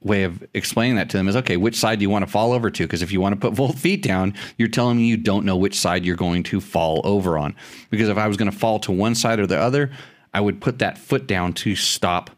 way 0.00 0.24
of 0.24 0.46
explaining 0.52 0.96
that 0.96 1.08
to 1.10 1.16
them 1.16 1.26
is 1.28 1.34
okay, 1.34 1.56
which 1.56 1.76
side 1.76 1.98
do 1.98 2.02
you 2.02 2.10
want 2.10 2.24
to 2.24 2.30
fall 2.30 2.52
over 2.52 2.70
to? 2.70 2.84
Because 2.84 3.02
if 3.02 3.10
you 3.10 3.20
want 3.20 3.34
to 3.34 3.40
put 3.40 3.54
both 3.56 3.78
feet 3.78 4.02
down, 4.02 4.34
you're 4.58 4.68
telling 4.68 4.98
me 4.98 5.04
you 5.04 5.16
don't 5.16 5.44
know 5.44 5.56
which 5.56 5.78
side 5.78 6.04
you're 6.04 6.16
going 6.16 6.42
to 6.44 6.60
fall 6.60 7.00
over 7.04 7.36
on. 7.38 7.56
Because 7.90 8.08
if 8.08 8.18
I 8.18 8.28
was 8.28 8.36
going 8.36 8.50
to 8.50 8.56
fall 8.56 8.78
to 8.80 8.92
one 8.92 9.14
side 9.14 9.40
or 9.40 9.46
the 9.46 9.58
other, 9.58 9.90
I 10.32 10.40
would 10.40 10.60
put 10.60 10.78
that 10.80 10.98
foot 10.98 11.26
down 11.26 11.54
to 11.54 11.74
stop 11.74 12.30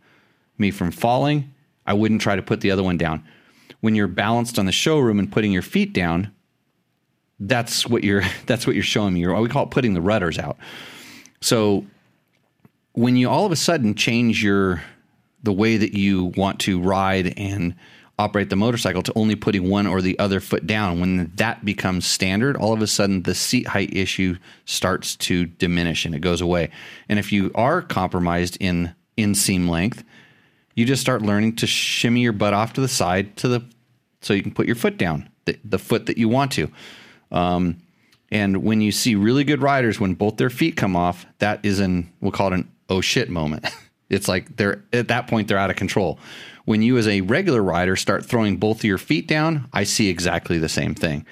me 0.59 0.71
from 0.71 0.91
falling. 0.91 1.53
I 1.87 1.95
wouldn't 1.95 2.21
try 2.21 2.37
to 2.37 2.43
put 2.43 2.61
the 2.61 2.71
other 2.71 2.83
one 2.83 2.97
down. 2.97 3.27
When 3.81 3.95
you're 3.95 4.09
balanced 4.09 4.59
on 4.59 4.67
the 4.67 4.73
showroom 4.73 5.19
and 5.19 5.31
putting 5.31 5.53
your 5.53 5.63
feet 5.63 5.93
down, 5.93 6.33
that's 7.39 7.87
what 7.87 8.05
you're 8.05 8.23
that's 8.47 8.67
what 8.67 8.75
you're 8.75 8.83
showing 8.83 9.15
me. 9.15 9.21
You're, 9.21 9.39
we 9.41 9.49
call 9.49 9.65
it 9.65 9.71
putting 9.71 9.95
the 9.95 10.01
rudders 10.01 10.39
out. 10.39 10.57
So 11.41 11.87
when 12.93 13.17
you 13.17 13.29
all 13.29 13.47
of 13.47 13.53
a 13.53 13.57
sudden 13.57 13.95
change 13.95 14.43
your 14.43 14.83
the 15.43 15.53
way 15.53 15.77
that 15.77 15.93
you 15.93 16.33
want 16.37 16.59
to 16.61 16.81
ride 16.81 17.35
and 17.37 17.75
operate 18.19 18.49
the 18.49 18.57
motorcycle 18.57 19.03
to 19.03 19.13
only 19.15 19.37
putting 19.37 19.69
one 19.69 19.87
or 19.87 20.01
the 20.01 20.19
other 20.19 20.41
foot 20.41 20.67
down 20.67 20.99
when 20.99 21.31
that 21.37 21.63
becomes 21.65 22.07
standard 22.07 22.57
all 22.57 22.73
of 22.73 22.81
a 22.81 22.87
sudden 22.87 23.23
the 23.23 23.35
seat 23.35 23.69
height 23.69 23.95
issue 23.95 24.35
starts 24.65 25.15
to 25.17 25.45
diminish 25.45 26.07
and 26.07 26.15
it 26.15 26.21
goes 26.21 26.41
away 26.41 26.71
and 27.11 27.19
if 27.19 27.31
you 27.31 27.51
are 27.55 27.83
compromised 27.83 28.57
in 28.59 28.95
in 29.19 29.35
seam 29.35 29.69
length 29.69 30.03
you 30.77 30.85
just 30.85 31.03
start 31.03 31.23
learning 31.23 31.57
to 31.57 31.67
shimmy 31.67 32.21
your 32.21 32.33
butt 32.33 32.55
off 32.55 32.73
to 32.75 32.81
the 32.81 32.89
side 32.89 33.37
to 33.37 33.49
the 33.49 33.65
so 34.21 34.33
you 34.33 34.43
can 34.43 34.55
put 34.55 34.67
your 34.67 34.77
foot 34.77 34.97
down 34.97 35.29
the, 35.47 35.59
the 35.65 35.79
foot 35.79 36.07
that 36.07 36.17
you 36.17 36.29
want 36.29 36.53
to 36.53 36.71
um, 37.33 37.77
and 38.31 38.63
when 38.63 38.81
you 38.81 38.93
see 38.93 39.17
really 39.17 39.43
good 39.43 39.61
riders 39.61 39.99
when 39.99 40.15
both 40.15 40.37
their 40.37 40.51
feet 40.51 40.77
come 40.77 40.95
off 40.95 41.27
that 41.39 41.59
is 41.65 41.81
an 41.81 42.13
we'll 42.21 42.31
call 42.31 42.53
it 42.53 42.55
an 42.55 42.71
oh 42.89 43.01
shit 43.01 43.29
moment 43.29 43.67
It's 44.09 44.29
like 44.29 44.57
they're 44.57 44.83
at 44.93 45.09
that 45.09 45.27
point 45.27 45.49
they're 45.49 45.59
out 45.59 45.71
of 45.71 45.77
control. 45.77 46.19
When 46.65 46.83
you 46.83 46.97
as 46.99 47.09
a 47.09 47.21
regular 47.23 47.63
rider 47.63 47.97
start 47.97 48.25
throwing 48.25 48.57
both 48.57 48.79
of 48.79 48.85
your 48.85 48.99
feet 48.99 49.27
down, 49.27 49.69
I 49.73 49.85
see 49.85 50.09
exactly 50.09 50.59
the 50.59 50.69
same 50.69 50.95
thing. 50.95 51.27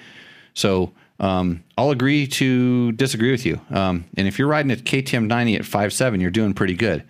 So 0.53 0.93
um, 1.19 1.63
I'll 1.77 1.91
agree 1.91 2.27
to 2.27 2.91
disagree 2.93 3.31
with 3.31 3.45
you. 3.45 3.59
Um, 3.69 4.05
and 4.17 4.27
if 4.27 4.37
you're 4.39 4.47
riding 4.47 4.71
at 4.71 4.79
KTM 4.79 5.27
90 5.27 5.55
at 5.55 5.65
five 5.65 5.93
seven, 5.93 6.19
you're 6.19 6.31
doing 6.31 6.53
pretty 6.53 6.73
good. 6.73 7.03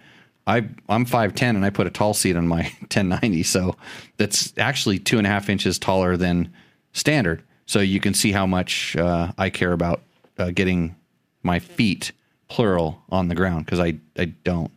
I 0.47 0.67
I'm 0.89 1.05
five 1.05 1.33
ten 1.35 1.55
and 1.55 1.65
I 1.65 1.69
put 1.69 1.87
a 1.87 1.89
tall 1.89 2.13
seat 2.13 2.35
on 2.35 2.47
my 2.47 2.63
1090, 2.81 3.43
so 3.43 3.75
that's 4.17 4.53
actually 4.57 4.99
two 4.99 5.17
and 5.17 5.25
a 5.25 5.29
half 5.29 5.49
inches 5.49 5.79
taller 5.79 6.17
than 6.17 6.53
standard. 6.93 7.43
So 7.65 7.79
you 7.79 7.99
can 7.99 8.13
see 8.13 8.31
how 8.31 8.45
much 8.45 8.95
uh, 8.95 9.31
I 9.37 9.49
care 9.49 9.73
about 9.73 10.01
uh, 10.37 10.51
getting 10.51 10.95
my 11.41 11.59
feet 11.59 12.11
plural 12.47 13.01
on 13.09 13.27
the 13.27 13.35
ground 13.35 13.65
because 13.65 13.79
I 13.79 13.97
I 14.17 14.25
don't. 14.25 14.71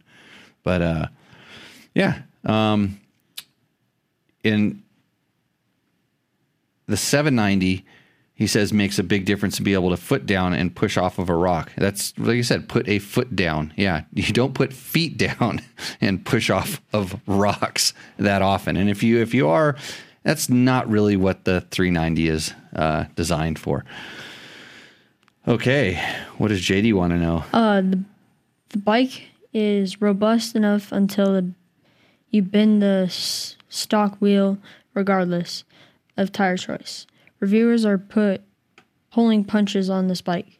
But 0.63 0.83
uh, 0.83 1.07
yeah, 1.95 2.23
um, 2.45 3.01
in 4.43 4.83
the 6.87 6.97
790, 6.97 7.85
he 8.39 8.47
says 8.47 8.73
makes 8.73 9.01
a 9.01 9.03
big 9.03 9.25
difference 9.25 9.57
to 9.57 9.63
be 9.63 9.75
able 9.75 9.91
to 9.91 9.97
foot 9.97 10.25
down 10.25 10.55
and 10.55 10.73
push 10.73 10.97
off 10.97 11.19
of 11.19 11.29
a 11.29 11.35
rock. 11.35 11.73
That's 11.77 12.17
like 12.19 12.37
you 12.37 12.45
said, 12.45 12.69
put 12.69 12.89
a 12.89 13.01
foot 13.01 13.35
down. 13.35 13.73
Yeah, 13.77 14.05
you 14.15 14.33
don't 14.33 14.55
put 14.55 14.73
feet 14.73 15.19
down 15.19 15.61
and 16.01 16.25
push 16.25 16.49
off 16.49 16.81
of 16.93 17.21
rocks 17.27 17.93
that 18.17 18.41
often. 18.41 18.77
And 18.77 18.89
if 18.89 19.03
you 19.03 19.21
if 19.21 19.35
you 19.35 19.49
are, 19.49 19.75
that's 20.23 20.49
not 20.49 20.89
really 20.89 21.17
what 21.17 21.47
the 21.47 21.63
390 21.73 22.29
is 22.29 22.55
uh, 22.77 23.07
designed 23.17 23.59
for. 23.59 23.85
Okay, 25.49 26.01
what 26.37 26.49
does 26.49 26.61
JD 26.61 26.93
want 26.95 27.13
to 27.13 27.19
know? 27.19 27.45
Uh, 27.53 27.81
the, 27.81 28.05
the 28.69 28.79
bike 28.79 29.23
is 29.53 30.01
robust 30.01 30.55
enough 30.55 30.93
until 30.93 31.33
the, 31.33 31.51
you 32.31 32.43
bend 32.43 32.83
the 32.83 33.07
s- 33.07 33.57
stock 33.69 34.17
wheel 34.21 34.59
regardless 34.95 35.65
of 36.17 36.31
tire 36.31 36.57
choice. 36.57 37.07
Reviewers 37.41 37.85
are 37.85 37.99
put 37.99 38.43
pulling 39.11 39.45
punches 39.45 39.89
on 39.89 40.09
this 40.09 40.21
bike. 40.21 40.59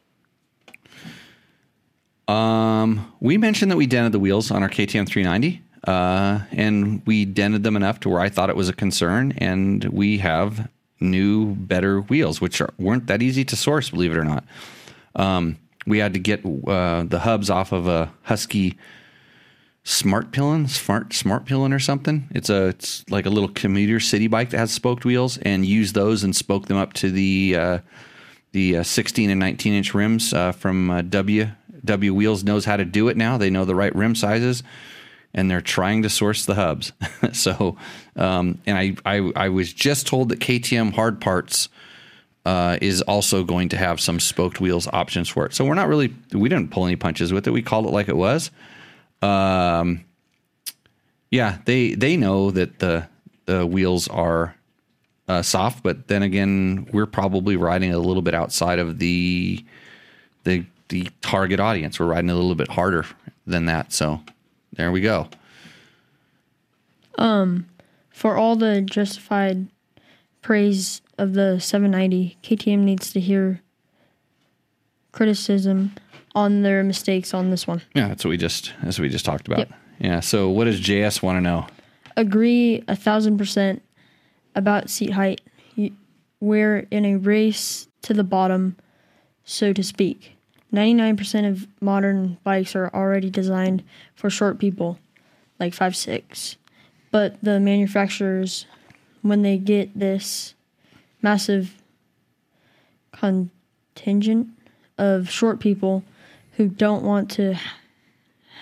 Um, 2.29 3.13
we 3.21 3.39
mentioned 3.39 3.71
that 3.71 3.77
we 3.77 3.87
dented 3.87 4.13
the 4.13 4.19
wheels 4.19 4.51
on 4.51 4.63
our 4.63 4.69
KTM 4.69 5.09
390, 5.09 5.63
uh, 5.87 6.41
and 6.53 7.03
we 7.07 7.25
dented 7.25 7.63
them 7.63 7.75
enough 7.75 8.01
to 8.01 8.09
where 8.09 8.21
I 8.21 8.29
thought 8.29 8.51
it 8.51 8.57
was 8.57 8.69
a 8.69 8.75
concern, 8.75 9.33
and 9.39 9.85
we 9.85 10.19
have 10.19 10.69
new, 11.01 11.55
better 11.55 12.03
wheels, 12.03 12.41
which 12.41 12.61
are, 12.61 12.73
weren't 12.79 13.07
that 13.07 13.23
easy 13.23 13.45
to 13.47 13.57
source, 13.57 13.91
believe 13.91 14.13
it 14.13 14.19
or 14.19 14.25
not. 14.25 14.45
Um, 15.17 15.57
we 15.87 15.99
had 15.99 16.13
to 16.13 16.19
get 16.19 16.45
uh, 16.45 17.05
the 17.05 17.21
hubs 17.21 17.49
off 17.49 17.73
of 17.73 17.87
a 17.89 18.13
Husky 18.23 18.77
Smart 19.89 20.33
Pillin, 20.33 20.69
Smart 20.69 21.15
Smart 21.15 21.47
Pillin 21.47 21.75
or 21.75 21.79
something. 21.79 22.29
It's 22.33 22.51
a 22.51 22.67
it's 22.67 23.09
like 23.09 23.25
a 23.25 23.31
little 23.31 23.49
commuter 23.49 24.01
city 24.01 24.27
bike 24.27 24.51
that 24.51 24.59
has 24.59 24.71
spoked 24.71 25.07
wheels, 25.07 25.39
and 25.39 25.65
use 25.65 25.95
those 25.95 26.23
and 26.23 26.37
spoke 26.37 26.67
them 26.67 26.77
up 26.77 26.93
to 26.95 27.11
the 27.11 27.57
uh, 27.57 27.79
the 28.53 28.77
uh, 28.77 28.83
16 28.83 29.31
and 29.31 29.41
19 29.41 29.73
inch 29.73 29.95
rims 29.95 30.35
uh, 30.35 30.53
from 30.53 30.91
uh, 30.91 31.01
W 31.01 31.49
W 31.87 32.13
Wheels 32.13 32.45
knows 32.45 32.67
how 32.67 32.77
to 32.77 32.85
do 32.85 33.09
it 33.09 33.17
now. 33.17 33.39
They 33.39 33.49
know 33.49 33.65
the 33.65 33.75
right 33.75 33.95
rim 33.97 34.15
sizes, 34.15 34.63
and 35.33 35.51
they're 35.51 35.63
trying 35.63 36.03
to 36.03 36.11
source 36.11 36.45
the 36.45 36.55
hubs. 36.55 36.93
so, 37.33 37.79
um, 38.15 38.61
and 38.67 38.77
I, 38.77 38.95
I 39.07 39.33
I 39.35 39.49
was 39.49 39.73
just 39.73 40.07
told 40.07 40.29
that 40.29 40.41
KTM 40.41 40.93
hard 40.93 41.19
parts 41.19 41.71
uh, 42.45 42.77
is 42.83 43.01
also 43.01 43.43
going 43.43 43.71
to 43.71 43.79
have 43.79 44.01
some 44.01 44.21
spoked 44.21 44.61
wheels 44.61 44.87
options 44.89 45.31
for 45.31 45.47
it. 45.47 45.55
So 45.55 45.65
we're 45.65 45.73
not 45.73 45.89
really 45.89 46.15
we 46.35 46.51
didn't 46.51 46.73
pull 46.73 46.85
any 46.85 46.97
punches 46.97 47.33
with 47.33 47.47
it. 47.47 47.53
We 47.53 47.63
called 47.63 47.87
it 47.87 47.93
like 47.93 48.11
it 48.11 48.17
was. 48.19 48.51
Um, 49.23 50.05
yeah, 51.31 51.59
they 51.65 51.95
they 51.95 52.17
know 52.17 52.51
that 52.51 52.79
the 52.79 53.09
the 53.47 53.67
wheels 53.67 54.09
are 54.09 54.55
uh, 55.29 55.43
soft, 55.43 55.83
but 55.83 56.09
then 56.09 56.23
again, 56.23 56.89
we're 56.93 57.07
probably 57.07 57.57
riding 57.57 57.93
a 57.93 57.99
little 57.99 58.23
bit 58.23 58.35
outside 58.35 58.79
of 58.79 58.99
the 58.99 59.65
the 60.45 60.65
the 60.89 61.09
target 61.21 61.61
audience. 61.61 62.01
We're 62.01 62.07
riding 62.07 62.31
a 62.31 62.35
little 62.35 62.55
bit 62.55 62.69
harder 62.69 63.05
than 63.47 63.67
that. 63.67 63.93
So 63.93 64.23
there 64.73 64.91
we 64.91 65.01
go. 65.01 65.29
Um, 67.17 67.67
for 68.11 68.37
all 68.37 68.57
the 68.57 68.81
justified 68.81 69.69
praise 70.41 71.03
of 71.19 71.35
the 71.35 71.59
790, 71.59 72.39
KTM 72.43 72.79
needs 72.79 73.13
to 73.13 73.21
hear 73.21 73.61
criticism 75.13 75.95
on 76.35 76.63
their 76.63 76.83
mistakes 76.85 77.33
on 77.35 77.51
this 77.51 77.67
one. 77.67 77.83
Yeah, 77.95 78.09
that's 78.09 78.25
what 78.25 78.31
we 78.31 78.37
just 78.37 78.73
that's 78.83 78.99
what 78.99 79.05
we 79.05 79.09
just 79.09 79.25
talked 79.25 79.47
about. 79.47 79.61
Yep. 79.61 79.73
Yeah. 80.01 80.21
So 80.21 80.49
what 80.51 80.65
does 80.65 80.81
JS 80.81 81.23
want 81.23 81.37
to 81.37 81.41
know? 81.41 81.67
Agree 82.17 82.83
a 82.89 82.97
thousand 82.97 83.39
percent 83.39 83.83
about 84.55 84.91
seat 84.91 85.11
height. 85.13 85.41
You- 85.75 85.95
We're 86.41 86.87
in 86.91 87.05
a 87.05 87.17
race 87.17 87.89
to 88.03 88.15
the 88.15 88.25
bottom, 88.25 88.77
so 89.45 89.73
to 89.73 89.83
speak. 89.83 90.35
99% 90.73 91.49
of 91.49 91.67
modern 91.81 92.37
bikes 92.45 92.77
are 92.77 92.91
already 92.93 93.31
designed 93.31 93.83
for 94.15 94.29
short 94.29 94.59
people, 94.59 94.99
like 95.59 95.73
five 95.75 95.97
six. 95.97 96.57
But 97.11 97.37
the 97.43 97.59
manufacturers, 97.59 98.67
when 99.23 99.41
they 99.43 99.57
get 99.57 99.99
this 99.99 100.55
massive 101.23 101.75
contingent 103.13 104.49
of 104.99 105.31
short 105.31 105.59
people 105.61 106.03
who 106.59 106.69
don't 106.69 107.03
want 107.05 107.31
to 107.31 107.57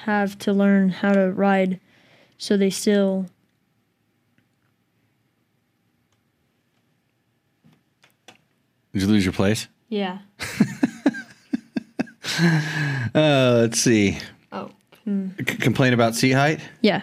have 0.04 0.38
to 0.38 0.52
learn 0.52 0.90
how 0.90 1.12
to 1.12 1.32
ride, 1.32 1.80
so 2.38 2.56
they 2.56 2.70
still 2.70 3.26
Did 8.92 9.02
you 9.02 9.08
lose 9.08 9.24
your 9.24 9.32
place? 9.32 9.66
yeah. 9.88 10.18
Uh, 13.14 13.60
let's 13.62 13.80
see. 13.80 14.18
Oh. 14.52 14.68
C- 15.06 15.44
complain 15.44 15.94
about 15.94 16.14
seat 16.14 16.32
height. 16.32 16.60
Yeah. 16.82 17.00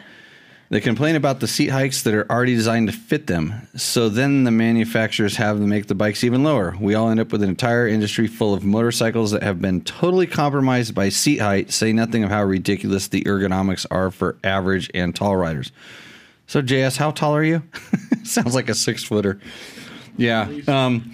They 0.73 0.81
complain 0.81 1.15
about 1.15 1.39
the 1.39 1.47
seat 1.47 1.67
hikes 1.67 2.01
that 2.01 2.15
are 2.15 2.25
already 2.31 2.55
designed 2.55 2.87
to 2.87 2.97
fit 2.97 3.27
them. 3.27 3.67
So 3.75 4.09
then 4.09 4.43
the 4.43 4.49
manufacturers 4.49 5.35
have 5.35 5.59
them 5.59 5.69
make 5.69 5.85
the 5.85 5.93
bikes 5.93 6.23
even 6.23 6.43
lower. 6.43 6.75
We 6.79 6.95
all 6.95 7.11
end 7.11 7.19
up 7.19 7.31
with 7.31 7.43
an 7.43 7.49
entire 7.49 7.87
industry 7.87 8.25
full 8.25 8.55
of 8.55 8.63
motorcycles 8.63 9.29
that 9.29 9.43
have 9.43 9.61
been 9.61 9.81
totally 9.81 10.25
compromised 10.25 10.95
by 10.95 11.09
seat 11.09 11.37
height, 11.37 11.71
say 11.71 11.93
nothing 11.93 12.23
of 12.23 12.31
how 12.31 12.43
ridiculous 12.43 13.07
the 13.07 13.21
ergonomics 13.25 13.85
are 13.91 14.09
for 14.09 14.35
average 14.43 14.89
and 14.95 15.15
tall 15.15 15.35
riders. 15.35 15.71
So, 16.47 16.59
JS, 16.63 16.97
how 16.97 17.11
tall 17.11 17.35
are 17.35 17.43
you? 17.43 17.61
Sounds 18.23 18.55
like 18.55 18.67
a 18.67 18.73
six 18.73 19.03
footer. 19.03 19.39
Yeah. 20.17 20.49
Um, 20.67 21.11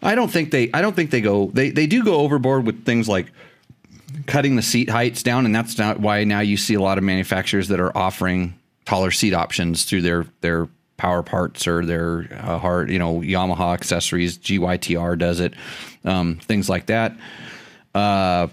I 0.00 0.14
don't 0.14 0.30
think 0.30 0.52
they 0.52 0.70
I 0.72 0.82
don't 0.82 0.94
think 0.94 1.10
they 1.10 1.20
go 1.20 1.50
they 1.52 1.70
they 1.70 1.88
do 1.88 2.04
go 2.04 2.18
overboard 2.18 2.64
with 2.64 2.84
things 2.84 3.08
like 3.08 3.26
cutting 4.26 4.56
the 4.56 4.62
seat 4.62 4.90
heights 4.90 5.22
down, 5.22 5.46
and 5.46 5.54
that's 5.54 5.78
not 5.78 6.00
why 6.00 6.24
now 6.24 6.40
you 6.40 6.56
see 6.56 6.74
a 6.74 6.80
lot 6.80 6.98
of 6.98 7.04
manufacturers 7.04 7.68
that 7.68 7.80
are 7.80 7.96
offering 7.96 8.58
taller 8.84 9.10
seat 9.10 9.34
options 9.34 9.84
through 9.84 10.02
their 10.02 10.26
their 10.40 10.68
power 10.96 11.22
parts 11.22 11.66
or 11.66 11.84
their 11.84 12.28
uh, 12.32 12.58
hard, 12.58 12.90
you 12.90 12.98
know, 12.98 13.20
Yamaha 13.20 13.74
accessories. 13.74 14.38
GYTR 14.38 15.18
does 15.18 15.40
it, 15.40 15.54
um, 16.04 16.36
things 16.36 16.68
like 16.68 16.86
that. 16.86 17.16
Uh, 17.94 18.48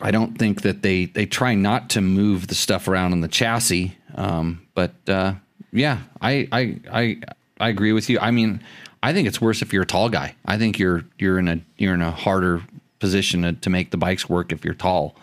I 0.00 0.10
don't 0.10 0.38
think 0.38 0.62
that 0.62 0.82
they 0.82 1.06
they 1.06 1.26
try 1.26 1.54
not 1.54 1.90
to 1.90 2.00
move 2.00 2.48
the 2.48 2.54
stuff 2.54 2.88
around 2.88 3.12
in 3.12 3.20
the 3.20 3.28
chassis, 3.28 3.96
um, 4.14 4.66
but 4.74 4.94
uh, 5.06 5.34
yeah, 5.72 5.98
I, 6.20 6.48
I 6.50 6.80
I 6.90 7.20
I 7.60 7.68
agree 7.68 7.92
with 7.92 8.10
you. 8.10 8.18
I 8.18 8.30
mean, 8.30 8.60
I 9.02 9.12
think 9.12 9.28
it's 9.28 9.40
worse 9.40 9.62
if 9.62 9.72
you're 9.72 9.84
a 9.84 9.86
tall 9.86 10.08
guy. 10.08 10.34
I 10.44 10.58
think 10.58 10.78
you're 10.78 11.04
you're 11.18 11.38
in 11.38 11.48
a 11.48 11.60
you're 11.78 11.94
in 11.94 12.02
a 12.02 12.10
harder 12.10 12.62
position 13.04 13.54
to, 13.60 13.68
make 13.68 13.90
the 13.90 13.98
bikes 13.98 14.30
work 14.30 14.50
if 14.50 14.64
you're 14.64 14.72
tall. 14.72 15.14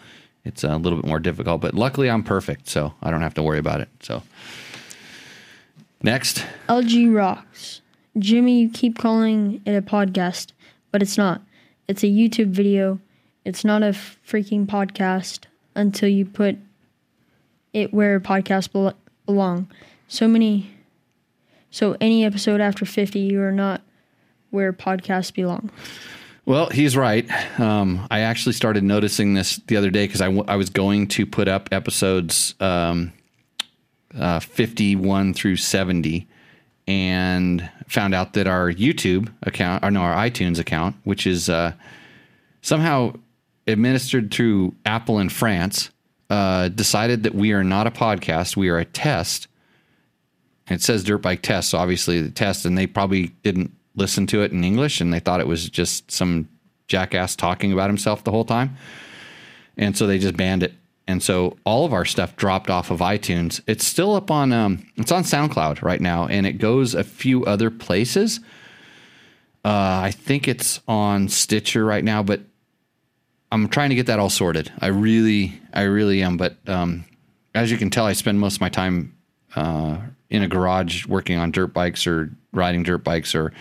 It's 0.46 0.64
a 0.64 0.78
little 0.78 1.00
bit 1.00 1.08
more 1.08 1.20
difficult, 1.20 1.62
but 1.62 1.74
luckily 1.74 2.12
I'm 2.12 2.22
perfect, 2.22 2.70
so 2.70 2.94
I 3.02 3.10
don't 3.10 3.24
have 3.24 3.34
to 3.34 3.42
worry 3.42 3.58
about 3.58 3.82
it. 3.82 3.90
So 4.02 4.22
next, 6.04 6.46
LG 6.70 7.12
rocks. 7.12 7.82
Jimmy, 8.20 8.62
you 8.62 8.70
keep 8.70 9.00
calling 9.00 9.64
it 9.66 9.72
a 9.72 9.82
podcast, 9.82 10.52
but 10.92 11.02
it's 11.02 11.18
not. 11.18 11.42
It's 11.88 12.04
a 12.04 12.08
YouTube 12.08 12.50
video. 12.50 13.00
It's 13.46 13.66
not 13.66 13.82
a 13.82 13.96
freaking 14.28 14.68
podcast 14.68 15.46
until 15.74 16.08
you 16.08 16.24
put 16.24 16.58
it 17.74 17.92
where 17.92 18.20
podcasts 18.20 18.72
bel- 18.72 18.94
belong. 19.26 19.72
So 20.08 20.28
many. 20.28 20.70
So 21.72 21.98
any 22.00 22.24
episode 22.26 22.62
after 22.62 22.86
50, 22.86 23.20
you 23.20 23.42
are 23.42 23.52
not 23.52 23.82
where 24.52 24.72
podcasts 24.72 25.34
belong. 25.34 25.72
Well, 26.46 26.70
he's 26.70 26.98
right. 26.98 27.30
Um, 27.60 28.08
I 28.10 28.22
actually 28.22 28.54
started 28.54 28.84
noticing 28.84 29.36
this 29.36 29.58
the 29.68 29.78
other 29.78 29.92
day 29.92 30.08
because 30.08 30.22
I, 30.22 30.26
w- 30.26 30.46
I 30.48 30.56
was 30.56 30.70
going 30.70 31.08
to 31.10 31.26
put 31.26 31.48
up 31.48 31.70
episodes 31.72 32.56
um, 32.60 33.14
uh, 34.18 34.40
51 34.40 35.34
through 35.34 35.58
70 35.58 36.28
and 36.88 37.70
found 37.88 38.16
out 38.16 38.34
that 38.34 38.48
our 38.48 38.72
YouTube 38.72 39.32
account, 39.44 39.84
or 39.86 39.92
no, 39.92 40.02
our 40.02 40.16
iTunes 40.16 40.58
account, 40.58 40.96
which 41.04 41.28
is 41.28 41.48
uh, 41.48 41.74
somehow 42.62 43.14
administered 43.68 44.34
through 44.34 44.74
Apple 44.86 45.20
in 45.20 45.30
France, 45.30 45.92
uh, 46.32 46.70
decided 46.70 47.24
that 47.24 47.36
we 47.36 47.52
are 47.52 47.64
not 47.64 47.86
a 47.86 47.92
podcast. 47.92 48.58
We 48.58 48.70
are 48.70 48.80
a 48.80 48.86
test. 48.86 49.48
It 50.68 50.82
says 50.82 51.04
dirt 51.04 51.20
bike 51.20 51.42
test. 51.44 51.70
So 51.70 51.78
obviously 51.78 52.22
the 52.22 52.32
test, 52.32 52.66
and 52.66 52.78
they 52.78 52.88
probably 52.88 53.28
didn't 53.44 53.72
listen 53.96 54.28
to 54.28 54.42
it 54.42 54.52
in 54.52 54.64
English 54.64 55.02
and 55.02 55.14
they 55.14 55.20
thought 55.20 55.40
it 55.40 55.48
was 55.48 55.70
just 55.70 56.12
some 56.12 56.48
jackass 56.88 57.36
talking 57.36 57.72
about 57.72 57.90
himself 57.90 58.24
the 58.24 58.32
whole 58.32 58.46
time. 58.46 58.76
And 59.78 59.98
so 59.98 60.08
they 60.08 60.20
just 60.20 60.38
banned 60.38 60.64
it. 60.64 60.74
And 61.08 61.22
so 61.22 61.58
all 61.66 61.86
of 61.86 61.94
our 61.94 62.06
stuff 62.06 62.36
dropped 62.36 62.70
off 62.70 62.92
of 62.92 63.00
iTunes. 63.00 63.62
It's 63.68 63.86
still 63.86 64.16
up 64.16 64.30
on 64.30 64.54
um 64.54 64.86
it's 64.98 65.12
on 65.12 65.24
SoundCloud 65.24 65.82
right 65.82 66.00
now 66.00 66.28
and 66.28 66.46
it 66.46 66.54
goes 66.54 66.94
a 66.94 67.04
few 67.04 67.46
other 67.46 67.70
places. 67.70 68.40
Uh 69.66 70.02
I 70.04 70.12
think 70.12 70.48
it's 70.48 70.80
on 70.88 71.28
Stitcher 71.28 71.84
right 71.84 72.04
now, 72.04 72.24
but 72.24 72.42
I'm 73.52 73.68
trying 73.68 73.90
to 73.90 73.96
get 73.96 74.06
that 74.08 74.20
all 74.20 74.30
sorted. 74.30 74.72
I 74.80 74.88
really 74.88 75.60
I 75.74 75.82
really 75.84 76.22
am, 76.22 76.38
but 76.38 76.58
um 76.68 77.06
as 77.54 77.72
you 77.72 77.78
can 77.78 77.90
tell 77.90 78.06
I 78.06 78.14
spend 78.14 78.40
most 78.40 78.56
of 78.56 78.62
my 78.62 78.70
time 78.70 79.16
uh 79.56 79.98
in 80.30 80.44
a 80.44 80.48
garage 80.48 81.06
working 81.08 81.38
on 81.38 81.52
dirt 81.52 81.74
bikes 81.74 82.08
or 82.08 82.32
riding 82.52 82.84
dirt 82.84 83.04
bikes 83.04 83.36
or 83.36 83.54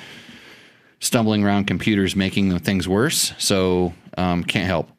stumbling 1.00 1.44
around 1.44 1.66
computers 1.66 2.14
making 2.14 2.59
things 2.61 2.87
worse. 2.87 3.33
So 3.38 3.94
um, 4.16 4.44
can't 4.44 4.66
help. 4.66 4.90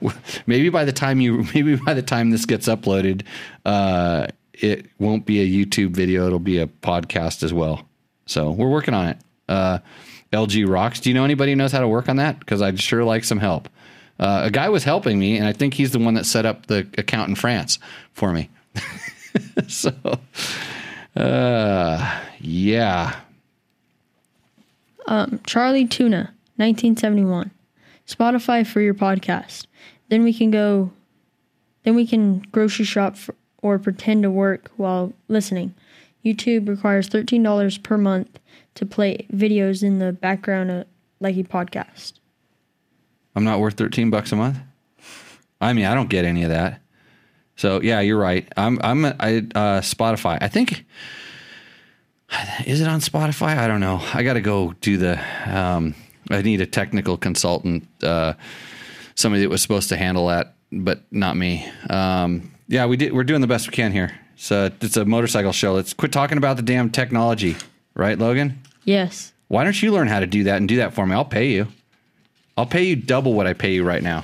maybe 0.46 0.68
by 0.68 0.84
the 0.84 0.92
time 0.92 1.20
you 1.20 1.46
maybe 1.54 1.76
by 1.76 1.94
the 1.94 2.02
time 2.02 2.30
this 2.30 2.46
gets 2.46 2.68
uploaded, 2.68 3.22
uh, 3.64 4.26
it 4.52 4.86
won't 4.98 5.24
be 5.24 5.40
a 5.40 5.64
YouTube 5.66 5.90
video. 5.90 6.26
It'll 6.26 6.38
be 6.38 6.58
a 6.58 6.66
podcast 6.66 7.42
as 7.42 7.52
well. 7.52 7.88
So 8.26 8.50
we're 8.50 8.68
working 8.68 8.94
on 8.94 9.08
it. 9.08 9.18
Uh, 9.48 9.78
LG 10.32 10.68
rocks. 10.68 11.00
Do 11.00 11.08
you 11.08 11.14
know 11.14 11.24
anybody 11.24 11.52
who 11.52 11.56
knows 11.56 11.72
how 11.72 11.80
to 11.80 11.88
work 11.88 12.08
on 12.08 12.16
that? 12.16 12.38
Because 12.38 12.60
I'd 12.60 12.78
sure 12.80 13.04
like 13.04 13.24
some 13.24 13.38
help. 13.38 13.68
Uh, 14.18 14.42
a 14.44 14.50
guy 14.50 14.68
was 14.68 14.84
helping 14.84 15.18
me, 15.18 15.38
and 15.38 15.46
I 15.46 15.52
think 15.52 15.74
he's 15.74 15.92
the 15.92 15.98
one 15.98 16.14
that 16.14 16.26
set 16.26 16.44
up 16.44 16.66
the 16.66 16.86
account 16.98 17.28
in 17.28 17.34
France 17.36 17.78
for 18.12 18.32
me. 18.32 18.50
so, 19.68 19.92
uh, 21.18 22.20
yeah. 22.40 23.20
Um, 25.06 25.40
Charlie 25.46 25.86
Tuna, 25.86 26.32
1971. 26.56 27.50
Spotify 28.06 28.66
for 28.66 28.80
your 28.80 28.94
podcast. 28.94 29.66
Then 30.08 30.22
we 30.22 30.32
can 30.32 30.50
go, 30.50 30.90
then 31.82 31.94
we 31.94 32.06
can 32.06 32.40
grocery 32.52 32.84
shop 32.84 33.16
for, 33.16 33.34
or 33.62 33.78
pretend 33.78 34.22
to 34.22 34.30
work 34.30 34.70
while 34.76 35.12
listening. 35.28 35.74
YouTube 36.24 36.68
requires 36.68 37.08
$13 37.08 37.82
per 37.82 37.98
month 37.98 38.38
to 38.74 38.86
play 38.86 39.26
videos 39.32 39.82
in 39.82 39.98
the 39.98 40.12
background 40.12 40.70
of, 40.70 40.86
like 41.20 41.36
a 41.36 41.42
podcast. 41.42 42.14
I'm 43.34 43.44
not 43.44 43.60
worth 43.60 43.74
13 43.74 44.10
bucks 44.10 44.30
a 44.32 44.36
month. 44.36 44.58
I 45.60 45.72
mean, 45.72 45.84
I 45.84 45.94
don't 45.94 46.08
get 46.08 46.24
any 46.24 46.44
of 46.44 46.50
that. 46.50 46.80
So 47.58 47.82
yeah, 47.82 48.00
you're 48.00 48.18
right. 48.18 48.50
I'm 48.56 48.78
I'm 48.82 49.04
I 49.04 49.38
uh, 49.54 49.80
Spotify. 49.80 50.38
I 50.40 50.46
think 50.46 50.86
is 52.64 52.80
it 52.80 52.86
on 52.86 53.00
Spotify? 53.00 53.58
I 53.58 53.66
don't 53.66 53.80
know. 53.80 54.00
I 54.14 54.22
got 54.22 54.34
to 54.34 54.40
go 54.40 54.74
do 54.80 54.96
the. 54.96 55.20
Um, 55.44 55.94
I 56.30 56.40
need 56.42 56.60
a 56.60 56.66
technical 56.66 57.16
consultant, 57.16 57.88
uh, 58.02 58.34
somebody 59.16 59.42
that 59.42 59.48
was 59.48 59.60
supposed 59.60 59.88
to 59.88 59.96
handle 59.96 60.28
that, 60.28 60.54
but 60.70 61.02
not 61.10 61.36
me. 61.36 61.68
Um, 61.90 62.52
yeah, 62.68 62.86
we 62.86 62.96
did. 62.96 63.12
We're 63.12 63.24
doing 63.24 63.40
the 63.40 63.46
best 63.48 63.66
we 63.66 63.72
can 63.72 63.90
here. 63.90 64.12
So 64.36 64.70
it's 64.80 64.96
a 64.96 65.04
motorcycle 65.04 65.52
show. 65.52 65.72
Let's 65.74 65.92
quit 65.92 66.12
talking 66.12 66.38
about 66.38 66.58
the 66.58 66.62
damn 66.62 66.90
technology, 66.90 67.56
right, 67.94 68.16
Logan? 68.16 68.62
Yes. 68.84 69.32
Why 69.48 69.64
don't 69.64 69.82
you 69.82 69.90
learn 69.90 70.06
how 70.06 70.20
to 70.20 70.26
do 70.26 70.44
that 70.44 70.58
and 70.58 70.68
do 70.68 70.76
that 70.76 70.94
for 70.94 71.06
me? 71.06 71.14
I'll 71.14 71.24
pay 71.24 71.48
you. 71.48 71.66
I'll 72.56 72.66
pay 72.66 72.84
you 72.84 72.94
double 72.94 73.34
what 73.34 73.48
I 73.48 73.52
pay 73.54 73.72
you 73.74 73.82
right 73.82 74.02
now. 74.02 74.22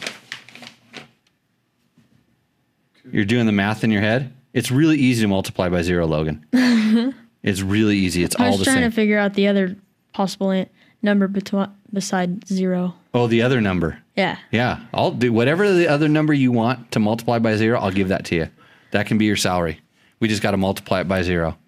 You're 3.11 3.25
doing 3.25 3.47
the 3.47 3.53
math 3.53 3.85
in 3.85 3.91
your 3.91 4.01
head. 4.01 4.33
It's 4.53 4.71
really 4.71 4.97
easy 4.99 5.23
to 5.23 5.29
multiply 5.29 5.69
by 5.69 5.83
zero, 5.83 6.07
Logan. 6.07 6.45
It's 7.47 7.61
really 7.61 7.99
easy. 7.99 8.25
It's 8.25 8.35
all 8.37 8.39
the 8.39 8.45
same. 8.45 8.47
I 8.47 8.47
all 8.47 8.53
was 8.53 8.59
the 8.61 8.65
trying 8.65 8.77
same. 8.85 8.91
to 8.91 8.95
figure 8.95 9.19
out 9.19 9.35
the 9.35 9.49
other 9.49 9.77
possible 10.15 10.49
an- 10.51 10.67
number 11.03 11.29
beside 11.29 12.49
zero. 12.49 12.95
oh, 13.13 13.27
the 13.27 13.43
other 13.43 13.61
number. 13.61 13.99
Yeah. 14.17 14.39
Yeah, 14.51 14.81
I'll 14.95 15.11
do 15.11 15.31
whatever 15.31 15.71
the 15.71 15.87
other 15.87 16.09
number 16.09 16.33
you 16.33 16.53
want 16.53 16.91
to 16.93 17.01
multiply 17.01 17.39
by 17.39 17.57
zero. 17.57 17.79
I'll 17.79 17.91
give 17.91 18.09
that 18.09 18.25
to 18.27 18.35
you. 18.35 18.49
That 18.93 19.05
can 19.07 19.19
be 19.19 19.27
your 19.27 19.37
salary. 19.37 19.79
We 20.21 20.29
just 20.29 20.41
got 20.41 20.53
to 20.53 20.57
multiply 20.57 21.01
it 21.03 21.05
by 21.09 21.21
zero. 21.23 21.59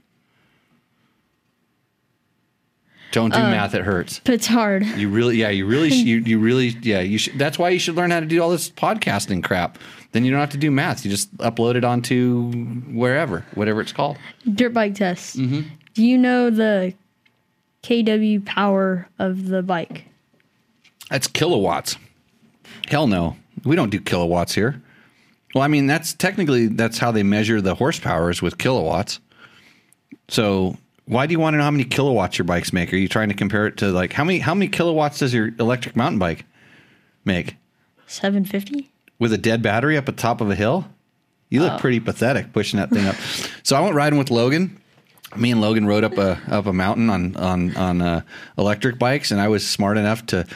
Don't 3.13 3.33
Uh, 3.35 3.37
do 3.37 3.43
math; 3.51 3.75
it 3.75 3.83
hurts. 3.83 4.21
But 4.25 4.35
it's 4.35 4.47
hard. 4.47 4.85
You 4.85 5.09
really, 5.09 5.37
yeah, 5.37 5.49
you 5.51 5.67
really, 5.67 5.91
sh- 5.91 5.95
you, 6.05 6.17
you 6.19 6.39
really, 6.39 6.69
yeah, 6.83 7.01
you 7.01 7.19
should. 7.19 7.39
That's 7.39 7.59
why 7.59 7.69
you 7.71 7.79
should 7.79 7.95
learn 7.97 8.11
how 8.11 8.21
to 8.21 8.27
do 8.27 8.43
all 8.43 8.51
this 8.51 8.71
podcasting 8.71 9.43
crap. 9.45 9.79
Then 10.17 10.25
you 10.25 10.31
don't 10.31 10.41
have 10.41 10.49
to 10.53 10.57
do 10.57 10.71
math. 10.71 11.05
You 11.05 11.11
just 11.11 11.37
upload 11.37 11.75
it 11.75 11.85
onto 11.85 12.51
wherever, 12.91 13.45
whatever 13.55 13.83
it's 13.83 13.93
called. 13.93 14.17
Dirt 14.51 14.73
bike 14.73 14.95
test. 14.95 15.37
Mm-hmm. 15.37 15.69
Do 15.93 16.07
you 16.07 16.17
know 16.17 16.49
the 16.49 16.95
KW 17.83 18.43
power 18.47 19.11
of 19.19 19.49
the 19.49 19.63
bike? 19.63 20.07
That's 21.11 21.27
kilowatts. 21.27 21.99
Hell 22.89 23.07
no. 23.07 23.37
We 23.63 23.77
don't 23.77 23.91
do 23.91 24.01
kilowatts 24.01 24.55
here. 24.55 24.81
Well, 25.55 25.63
I 25.63 25.69
mean, 25.69 25.87
that's 25.87 26.15
technically 26.15 26.69
that's 26.69 26.97
how 26.97 27.11
they 27.11 27.23
measure 27.23 27.61
the 27.61 27.75
horsepower 27.75 28.31
is 28.31 28.41
with 28.41 28.57
kilowatts. 28.57 29.21
So, 30.29 30.79
why 31.05 31.27
do 31.27 31.33
you 31.33 31.41
want 31.41 31.53
to 31.53 31.59
know 31.59 31.65
how 31.65 31.71
many 31.71 31.85
kilowatts 31.85 32.39
your 32.39 32.47
bikes 32.47 32.73
make? 32.73 32.91
Are 32.91 32.97
you 32.97 33.07
trying 33.07 33.29
to 33.29 33.35
compare 33.35 33.67
it 33.67 33.77
to 33.77 33.89
like 33.93 34.15
how 34.15 34.25
many 34.25 34.39
how 34.39 34.55
many 34.55 34.69
kilowatts 34.69 35.19
does 35.19 35.35
your 35.35 35.51
electric 35.59 35.95
mountain 35.95 36.19
bike 36.19 36.47
make 37.27 37.57
750? 38.07 38.91
With 39.19 39.33
a 39.33 39.39
dead 39.39 39.63
battery 39.63 39.97
up 39.97 40.09
at 40.09 40.17
the 40.17 40.23
top 40.23 40.41
of 40.41 40.51
a 40.51 40.55
hill? 40.55 40.87
You 41.49 41.63
look 41.63 41.81
pretty 41.81 42.01
pathetic 42.01 42.53
pushing 42.53 42.79
that 42.79 42.91
thing 42.91 43.07
up. 43.07 43.15
so 43.63 43.77
I 43.77 43.81
went 43.81 43.95
riding 43.95 44.19
with 44.19 44.31
Logan. 44.31 44.81
Me 45.37 45.51
and 45.53 45.61
Logan 45.61 45.87
rode 45.87 46.05
up 46.05 46.19
a 46.19 46.41
up 46.49 46.67
a 46.67 46.73
mountain 46.73 47.09
on 47.09 47.37
on 47.37 47.77
on 47.77 48.03
uh, 48.03 48.21
electric 48.59 48.99
bikes, 48.99 49.31
and 49.31 49.41
I 49.41 49.49
was 49.49 49.67
smart 49.67 49.97
enough 49.97 50.27
to 50.27 50.47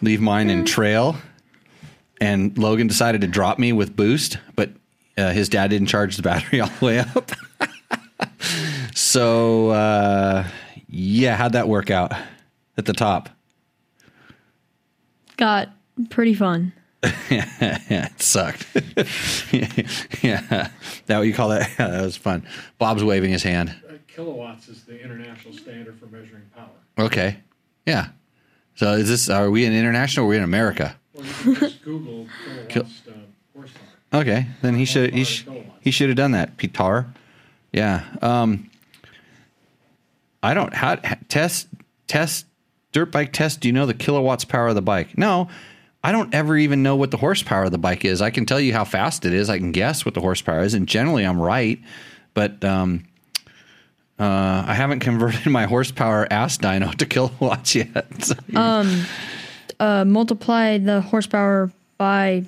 leave 0.00 0.20
mine 0.20 0.50
in 0.50 0.64
trail. 0.64 1.16
And 2.20 2.56
Logan 2.58 2.86
decided 2.86 3.20
to 3.22 3.26
drop 3.26 3.58
me 3.58 3.72
with 3.72 3.96
boost, 3.96 4.38
but 4.56 4.70
uh, 5.16 5.30
his 5.30 5.48
dad 5.48 5.68
didn't 5.68 5.88
charge 5.88 6.16
the 6.16 6.22
battery 6.22 6.60
all 6.62 6.70
the 6.80 6.84
way 6.84 6.98
up. 7.00 7.30
so 8.94 9.70
uh, 9.70 10.46
yeah, 10.88 11.36
how'd 11.36 11.52
that 11.52 11.68
work 11.68 11.90
out 11.90 12.12
at 12.76 12.86
the 12.86 12.92
top? 12.92 13.28
Got 15.36 15.68
pretty 16.10 16.34
fun. 16.34 16.72
Yeah, 17.02 17.78
it 18.10 18.20
sucked. 18.22 18.66
yeah, 20.22 20.68
that 21.06 21.18
what 21.18 21.22
you 21.26 21.34
call 21.34 21.50
that? 21.50 21.70
Yeah, 21.78 21.88
that 21.88 22.02
was 22.02 22.16
fun. 22.16 22.46
Bob's 22.78 23.04
waving 23.04 23.30
his 23.30 23.42
hand. 23.42 23.74
Uh, 23.88 23.94
kilowatts 24.08 24.68
is 24.68 24.84
the 24.84 25.00
international 25.00 25.54
standard 25.54 25.98
for 25.98 26.06
measuring 26.06 26.42
power. 26.56 26.68
Okay, 26.98 27.38
yeah. 27.86 28.08
So 28.74 28.92
is 28.94 29.08
this? 29.08 29.28
Are 29.28 29.50
we 29.50 29.64
in 29.64 29.72
international? 29.72 30.24
or 30.24 30.28
Are 30.28 30.30
we 30.30 30.36
in 30.36 30.42
America? 30.42 30.96
Or 31.14 31.22
you 31.24 31.30
can 31.32 31.54
just 31.54 31.82
Google 31.84 32.26
kilowatts 32.68 33.02
uh, 33.08 33.12
horsepower. 33.54 33.82
Okay, 34.20 34.46
then 34.62 34.74
he 34.74 34.84
should 34.84 35.14
he, 35.14 35.24
sh- 35.24 35.46
he 35.80 35.90
should 35.90 36.08
have 36.08 36.16
done 36.16 36.32
that. 36.32 36.56
Pitar. 36.56 37.06
Yeah. 37.72 38.04
Um. 38.22 38.70
I 40.42 40.54
don't 40.54 40.72
how 40.74 40.96
test 41.28 41.68
test 42.06 42.46
dirt 42.92 43.10
bike 43.12 43.32
test. 43.32 43.60
Do 43.60 43.68
you 43.68 43.72
know 43.72 43.86
the 43.86 43.94
kilowatts 43.94 44.44
power 44.44 44.68
of 44.68 44.74
the 44.74 44.82
bike? 44.82 45.18
No. 45.18 45.48
I 46.04 46.12
don't 46.12 46.32
ever 46.32 46.56
even 46.56 46.82
know 46.82 46.96
what 46.96 47.10
the 47.10 47.16
horsepower 47.16 47.64
of 47.64 47.70
the 47.72 47.78
bike 47.78 48.04
is. 48.04 48.22
I 48.22 48.30
can 48.30 48.46
tell 48.46 48.60
you 48.60 48.72
how 48.72 48.84
fast 48.84 49.24
it 49.24 49.32
is. 49.32 49.50
I 49.50 49.58
can 49.58 49.72
guess 49.72 50.04
what 50.04 50.14
the 50.14 50.20
horsepower 50.20 50.60
is, 50.62 50.74
and 50.74 50.86
generally 50.86 51.24
I'm 51.24 51.40
right. 51.40 51.80
But 52.34 52.62
um, 52.64 53.04
uh, 54.18 54.64
I 54.66 54.74
haven't 54.74 55.00
converted 55.08 55.46
my 55.46 55.66
horsepower 55.66 56.26
ass 56.30 56.56
dyno 56.58 56.94
to 56.94 57.06
kilowatts 57.06 57.74
yet. 57.74 58.06
So- 58.24 58.94
Uh, 59.80 60.04
multiply 60.04 60.76
the 60.76 61.00
horsepower 61.00 61.70
by 61.98 62.44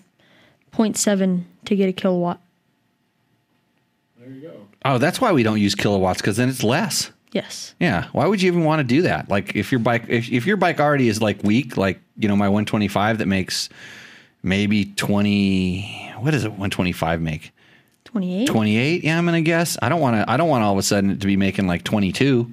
0.7 0.72 1.44
to 1.64 1.76
get 1.76 1.88
a 1.88 1.92
kilowatt. 1.92 2.40
There 4.18 4.30
you 4.32 4.40
go. 4.40 4.66
oh, 4.84 4.98
that's 4.98 5.20
why 5.20 5.30
we 5.30 5.44
don't 5.44 5.60
use 5.60 5.76
kilowatts 5.76 6.20
because 6.20 6.36
then 6.38 6.48
it's 6.48 6.64
less. 6.64 7.12
Yes. 7.32 7.74
Yeah. 7.78 8.08
Why 8.12 8.26
would 8.26 8.42
you 8.42 8.50
even 8.50 8.64
want 8.64 8.80
to 8.80 8.84
do 8.84 9.02
that? 9.02 9.28
Like 9.28 9.54
if 9.54 9.70
your 9.70 9.78
bike 9.78 10.04
if, 10.08 10.30
if 10.30 10.46
your 10.46 10.56
bike 10.56 10.80
already 10.80 11.08
is 11.08 11.22
like 11.22 11.42
weak, 11.44 11.76
like 11.76 12.00
you 12.18 12.28
know 12.28 12.36
my 12.36 12.48
125 12.48 13.18
that 13.18 13.26
makes 13.26 13.68
maybe 14.42 14.86
20 14.86 16.12
what 16.20 16.32
does 16.32 16.44
it 16.44 16.48
125 16.50 17.20
make? 17.20 17.52
28? 18.04 18.46
28? 18.46 19.04
Yeah, 19.04 19.16
I'm 19.18 19.24
going 19.24 19.42
to 19.42 19.46
guess. 19.48 19.78
I 19.80 19.88
don't 19.88 20.00
want 20.00 20.16
to 20.16 20.28
I 20.30 20.36
don't 20.36 20.48
want 20.48 20.64
all 20.64 20.72
of 20.72 20.78
a 20.78 20.82
sudden 20.82 21.10
it 21.10 21.20
to 21.20 21.26
be 21.26 21.36
making 21.36 21.66
like 21.68 21.84
22 21.84 22.50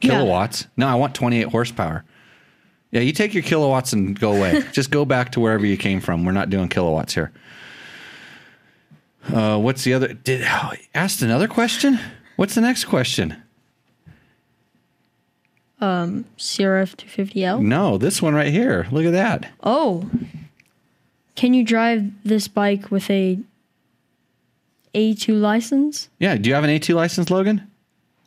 Yeah. 0.00 0.10
kilowatts. 0.10 0.66
No, 0.76 0.86
I 0.86 0.94
want 0.94 1.14
28 1.14 1.48
horsepower. 1.48 2.04
Yeah, 2.92 3.00
you 3.00 3.12
take 3.12 3.34
your 3.34 3.42
kilowatts 3.42 3.92
and 3.92 4.18
go 4.18 4.32
away. 4.36 4.62
Just 4.72 4.90
go 4.90 5.04
back 5.04 5.32
to 5.32 5.40
wherever 5.40 5.64
you 5.66 5.76
came 5.76 6.00
from. 6.00 6.24
We're 6.24 6.32
not 6.32 6.50
doing 6.50 6.68
kilowatts 6.68 7.14
here. 7.14 7.32
Uh, 9.32 9.58
what's 9.58 9.84
the 9.84 9.94
other? 9.94 10.12
Did 10.12 10.44
oh, 10.48 10.72
asked 10.94 11.22
another 11.22 11.46
question? 11.48 11.98
What's 12.36 12.54
the 12.54 12.60
next 12.62 12.86
question? 12.86 13.36
CRF 15.80 16.96
250L? 16.96 17.60
No, 17.62 17.98
this 17.98 18.20
one 18.20 18.34
right 18.34 18.52
here. 18.52 18.86
Look 18.90 19.04
at 19.04 19.12
that. 19.12 19.50
Oh. 19.62 20.08
Can 21.36 21.54
you 21.54 21.64
drive 21.64 22.10
this 22.24 22.48
bike 22.48 22.90
with 22.90 23.08
a 23.10 23.38
A2 24.94 25.40
license? 25.40 26.08
Yeah. 26.18 26.36
Do 26.36 26.48
you 26.48 26.54
have 26.54 26.64
an 26.64 26.70
A2 26.70 26.94
license, 26.94 27.30
Logan? 27.30 27.66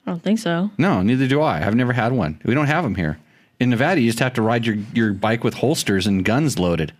I 0.05 0.11
don't 0.11 0.23
think 0.23 0.39
so. 0.39 0.71
No, 0.77 1.01
neither 1.01 1.27
do 1.27 1.41
I. 1.41 1.65
I've 1.65 1.75
never 1.75 1.93
had 1.93 2.11
one. 2.11 2.41
We 2.43 2.53
don't 2.53 2.67
have 2.67 2.83
them 2.83 2.95
here. 2.95 3.19
In 3.59 3.69
Nevada, 3.69 4.01
you 4.01 4.09
just 4.09 4.19
have 4.19 4.33
to 4.33 4.41
ride 4.41 4.65
your, 4.65 4.75
your 4.93 5.13
bike 5.13 5.43
with 5.43 5.53
holsters 5.53 6.07
and 6.07 6.25
guns 6.25 6.59
loaded. 6.59 6.93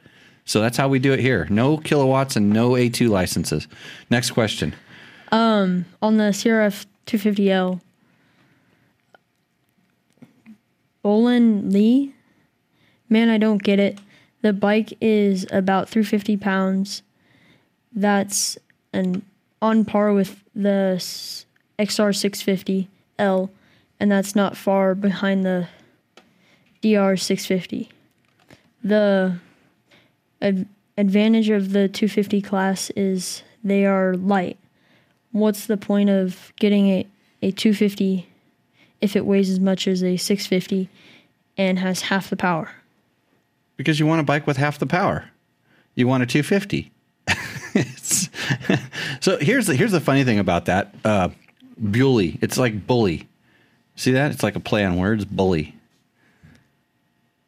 So 0.46 0.62
that's 0.62 0.78
how 0.78 0.88
we 0.88 1.00
do 1.00 1.14
it 1.14 1.20
here. 1.20 1.48
No 1.50 1.78
kilowatts 1.78 2.36
and 2.36 2.50
no 2.50 2.72
A2 2.72 3.10
licenses. 3.10 3.68
Next 4.10 4.32
question. 4.32 4.76
Um, 5.32 5.86
on 6.02 6.18
the 6.18 6.26
CRF 6.26 6.86
250L, 7.08 7.82
Bolin 11.04 11.72
Lee? 11.72 12.14
Man, 13.10 13.30
I 13.30 13.38
don't 13.38 13.62
get 13.62 13.80
it. 13.80 14.00
The 14.42 14.54
bike 14.54 14.94
is 15.02 15.46
about 15.52 15.90
350 15.90 16.38
pounds. 16.38 17.02
That's 17.92 18.58
an 18.92 19.24
on 19.62 19.86
par 19.86 20.14
with 20.14 20.44
the 20.54 21.02
XR650L, 21.80 23.50
and 24.00 24.12
that's 24.12 24.36
not 24.36 24.58
far 24.58 24.96
behind 24.96 25.46
the 25.46 25.68
DR650. 26.82 27.90
The 28.84 29.38
ad- 30.42 30.68
advantage 30.98 31.50
of 31.50 31.72
the 31.72 31.88
250 31.88 32.42
class 32.42 32.90
is 32.92 33.44
they 33.64 33.86
are 33.86 34.16
light. 34.16 34.58
What's 35.32 35.66
the 35.66 35.78
point 35.78 36.10
of 36.10 36.52
getting 36.58 36.90
a, 36.90 37.08
a 37.42 37.52
250 37.52 38.28
if 39.04 39.16
it 39.16 39.26
weighs 39.26 39.50
as 39.50 39.60
much 39.60 39.88
as 39.88 40.02
a 40.02 40.16
650 40.16 40.90
and 41.58 41.78
has 41.78 42.02
half 42.02 42.30
the 42.30 42.38
power? 42.38 42.72
Because 43.76 44.00
you 44.00 44.08
want 44.08 44.22
a 44.22 44.24
bike 44.24 44.48
with 44.48 44.58
half 44.58 44.80
the 44.80 44.86
power. 44.88 45.26
You 45.94 46.08
want 46.08 46.24
a 46.24 46.26
250. 46.26 46.92
It's- 47.76 48.30
so 49.20 49.38
here's 49.40 49.68
the 49.68 49.76
here's 49.76 49.92
the 49.92 50.00
funny 50.00 50.24
thing 50.24 50.40
about 50.40 50.66
that. 50.66 50.94
Uh, 51.04 51.30
bully. 51.78 52.38
It's 52.42 52.58
like 52.58 52.86
bully. 52.88 53.28
See 53.96 54.12
that? 54.12 54.32
It's 54.32 54.44
like 54.44 54.56
a 54.56 54.60
play 54.60 54.86
on 54.86 54.98
words. 54.98 55.26
Bully. 55.26 55.76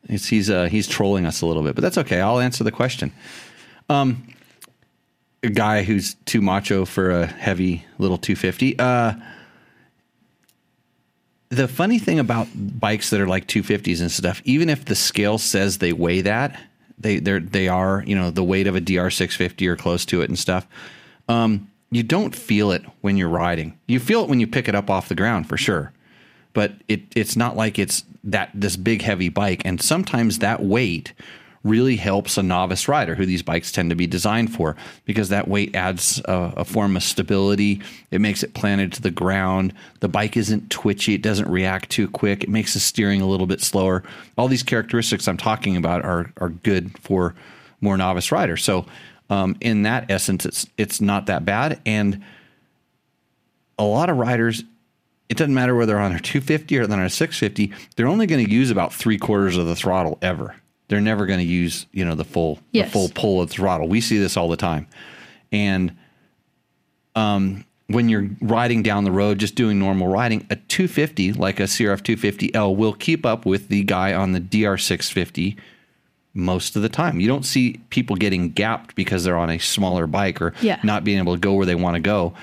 It's, 0.09 0.27
he's 0.27 0.49
uh, 0.49 0.65
he's 0.65 0.87
trolling 0.87 1.25
us 1.25 1.41
a 1.41 1.45
little 1.45 1.63
bit, 1.63 1.75
but 1.75 1.81
that's 1.81 1.97
okay. 1.99 2.21
I'll 2.21 2.39
answer 2.39 2.63
the 2.63 2.71
question. 2.71 3.11
Um, 3.87 4.27
a 5.43 5.49
guy 5.49 5.83
who's 5.83 6.15
too 6.25 6.41
macho 6.41 6.85
for 6.85 7.11
a 7.11 7.25
heavy 7.27 7.85
little 7.99 8.17
250. 8.17 8.79
Uh, 8.79 9.13
the 11.55 11.67
funny 11.67 11.99
thing 11.99 12.19
about 12.19 12.47
bikes 12.55 13.09
that 13.09 13.21
are 13.21 13.27
like 13.27 13.47
250s 13.47 14.01
and 14.01 14.11
stuff, 14.11 14.41
even 14.45 14.69
if 14.69 14.85
the 14.85 14.95
scale 14.95 15.37
says 15.37 15.77
they 15.77 15.93
weigh 15.93 16.21
that, 16.21 16.61
they 16.97 17.19
they 17.19 17.39
they 17.39 17.67
are 17.67 18.03
you 18.05 18.15
know 18.15 18.31
the 18.31 18.43
weight 18.43 18.67
of 18.67 18.75
a 18.75 18.81
DR650 18.81 19.67
or 19.67 19.75
close 19.75 20.05
to 20.05 20.21
it 20.21 20.29
and 20.29 20.39
stuff. 20.39 20.67
Um, 21.27 21.69
you 21.91 22.03
don't 22.03 22.35
feel 22.35 22.71
it 22.71 22.83
when 23.01 23.17
you're 23.17 23.29
riding. 23.29 23.77
You 23.87 23.99
feel 23.99 24.23
it 24.23 24.29
when 24.29 24.39
you 24.39 24.47
pick 24.47 24.67
it 24.67 24.75
up 24.75 24.89
off 24.89 25.09
the 25.09 25.15
ground 25.15 25.47
for 25.47 25.57
sure, 25.57 25.91
but 26.53 26.73
it 26.87 27.01
it's 27.15 27.35
not 27.35 27.55
like 27.55 27.79
it's 27.79 28.03
that 28.23 28.49
this 28.53 28.75
big 28.75 29.01
heavy 29.01 29.29
bike. 29.29 29.61
And 29.65 29.81
sometimes 29.81 30.39
that 30.39 30.63
weight 30.63 31.13
really 31.65 31.95
helps 31.95 32.37
a 32.37 32.43
novice 32.43 32.87
rider 32.87 33.15
who 33.15 33.25
these 33.25 33.41
bikes 33.41 33.71
tend 33.71 33.89
to 33.89 33.95
be 33.95 34.05
designed 34.05 34.53
for 34.53 34.75
because 35.03 35.29
that 35.29 35.47
weight 35.47 35.75
adds 35.75 36.21
a, 36.25 36.53
a 36.57 36.63
form 36.63 36.95
of 36.95 37.03
stability. 37.03 37.81
It 38.11 38.21
makes 38.21 38.43
it 38.43 38.53
planted 38.53 38.93
to 38.93 39.01
the 39.01 39.11
ground. 39.11 39.73
The 39.99 40.07
bike 40.07 40.37
isn't 40.37 40.69
twitchy. 40.69 41.15
It 41.15 41.23
doesn't 41.23 41.49
react 41.49 41.89
too 41.89 42.07
quick. 42.07 42.43
It 42.43 42.49
makes 42.49 42.75
the 42.75 42.79
steering 42.79 43.19
a 43.19 43.27
little 43.27 43.47
bit 43.47 43.61
slower. 43.61 44.03
All 44.37 44.47
these 44.47 44.63
characteristics 44.63 45.27
I'm 45.27 45.37
talking 45.37 45.75
about 45.75 46.05
are 46.05 46.31
are 46.37 46.49
good 46.49 46.97
for 46.99 47.33
more 47.81 47.97
novice 47.97 48.31
riders. 48.31 48.63
So 48.63 48.85
um, 49.31 49.57
in 49.59 49.81
that 49.83 50.09
essence, 50.09 50.45
it's 50.45 50.67
it's 50.77 51.01
not 51.01 51.25
that 51.25 51.45
bad. 51.45 51.81
And 51.83 52.23
a 53.79 53.83
lot 53.83 54.09
of 54.09 54.17
riders 54.17 54.63
it 55.27 55.37
doesn't 55.37 55.55
matter 55.55 55.75
whether 55.75 55.93
they're 55.93 56.01
on 56.01 56.11
a 56.11 56.19
250 56.19 56.77
or 56.77 56.85
they're 56.85 56.99
on 56.99 57.05
a 57.05 57.09
650. 57.09 57.73
They're 57.95 58.07
only 58.07 58.27
going 58.27 58.45
to 58.45 58.51
use 58.51 58.69
about 58.69 58.93
three 58.93 59.17
quarters 59.17 59.57
of 59.57 59.65
the 59.65 59.75
throttle 59.75 60.19
ever. 60.21 60.55
They're 60.87 61.01
never 61.01 61.25
going 61.25 61.39
to 61.39 61.45
use 61.45 61.85
you 61.91 62.05
know 62.05 62.15
the 62.15 62.23
full 62.25 62.59
Yes. 62.71 62.87
the 62.87 62.91
full 62.91 63.09
pull 63.09 63.41
of 63.41 63.49
throttle. 63.49 63.87
We 63.87 64.01
see 64.01 64.17
this 64.17 64.37
all 64.37 64.49
the 64.49 64.57
time, 64.57 64.87
and 65.51 65.95
um, 67.15 67.65
when 67.87 68.09
you're 68.09 68.27
riding 68.41 68.83
down 68.83 69.03
the 69.03 69.11
road, 69.11 69.39
just 69.39 69.55
doing 69.55 69.79
normal 69.79 70.07
riding, 70.07 70.45
a 70.49 70.55
250 70.55 71.33
like 71.33 71.59
a 71.59 71.63
CRF 71.63 72.01
250L 72.01 72.75
will 72.75 72.93
keep 72.93 73.25
up 73.25 73.45
with 73.45 73.67
the 73.69 73.83
guy 73.83 74.13
on 74.13 74.31
the 74.31 74.39
DR 74.39 74.77
650 74.77 75.55
most 76.33 76.75
of 76.75 76.81
the 76.81 76.89
time. 76.89 77.19
You 77.19 77.27
don't 77.27 77.45
see 77.45 77.79
people 77.89 78.15
getting 78.17 78.49
gapped 78.51 78.95
because 78.95 79.23
they're 79.23 79.37
on 79.37 79.49
a 79.49 79.59
smaller 79.59 80.07
bike 80.07 80.41
or 80.41 80.53
Yeah. 80.61 80.79
not 80.83 81.03
being 81.03 81.17
able 81.19 81.33
to 81.33 81.39
go 81.39 81.53
where 81.53 81.65
they 81.65 81.75
want 81.75 81.95
to 81.95 82.01
go. 82.01 82.33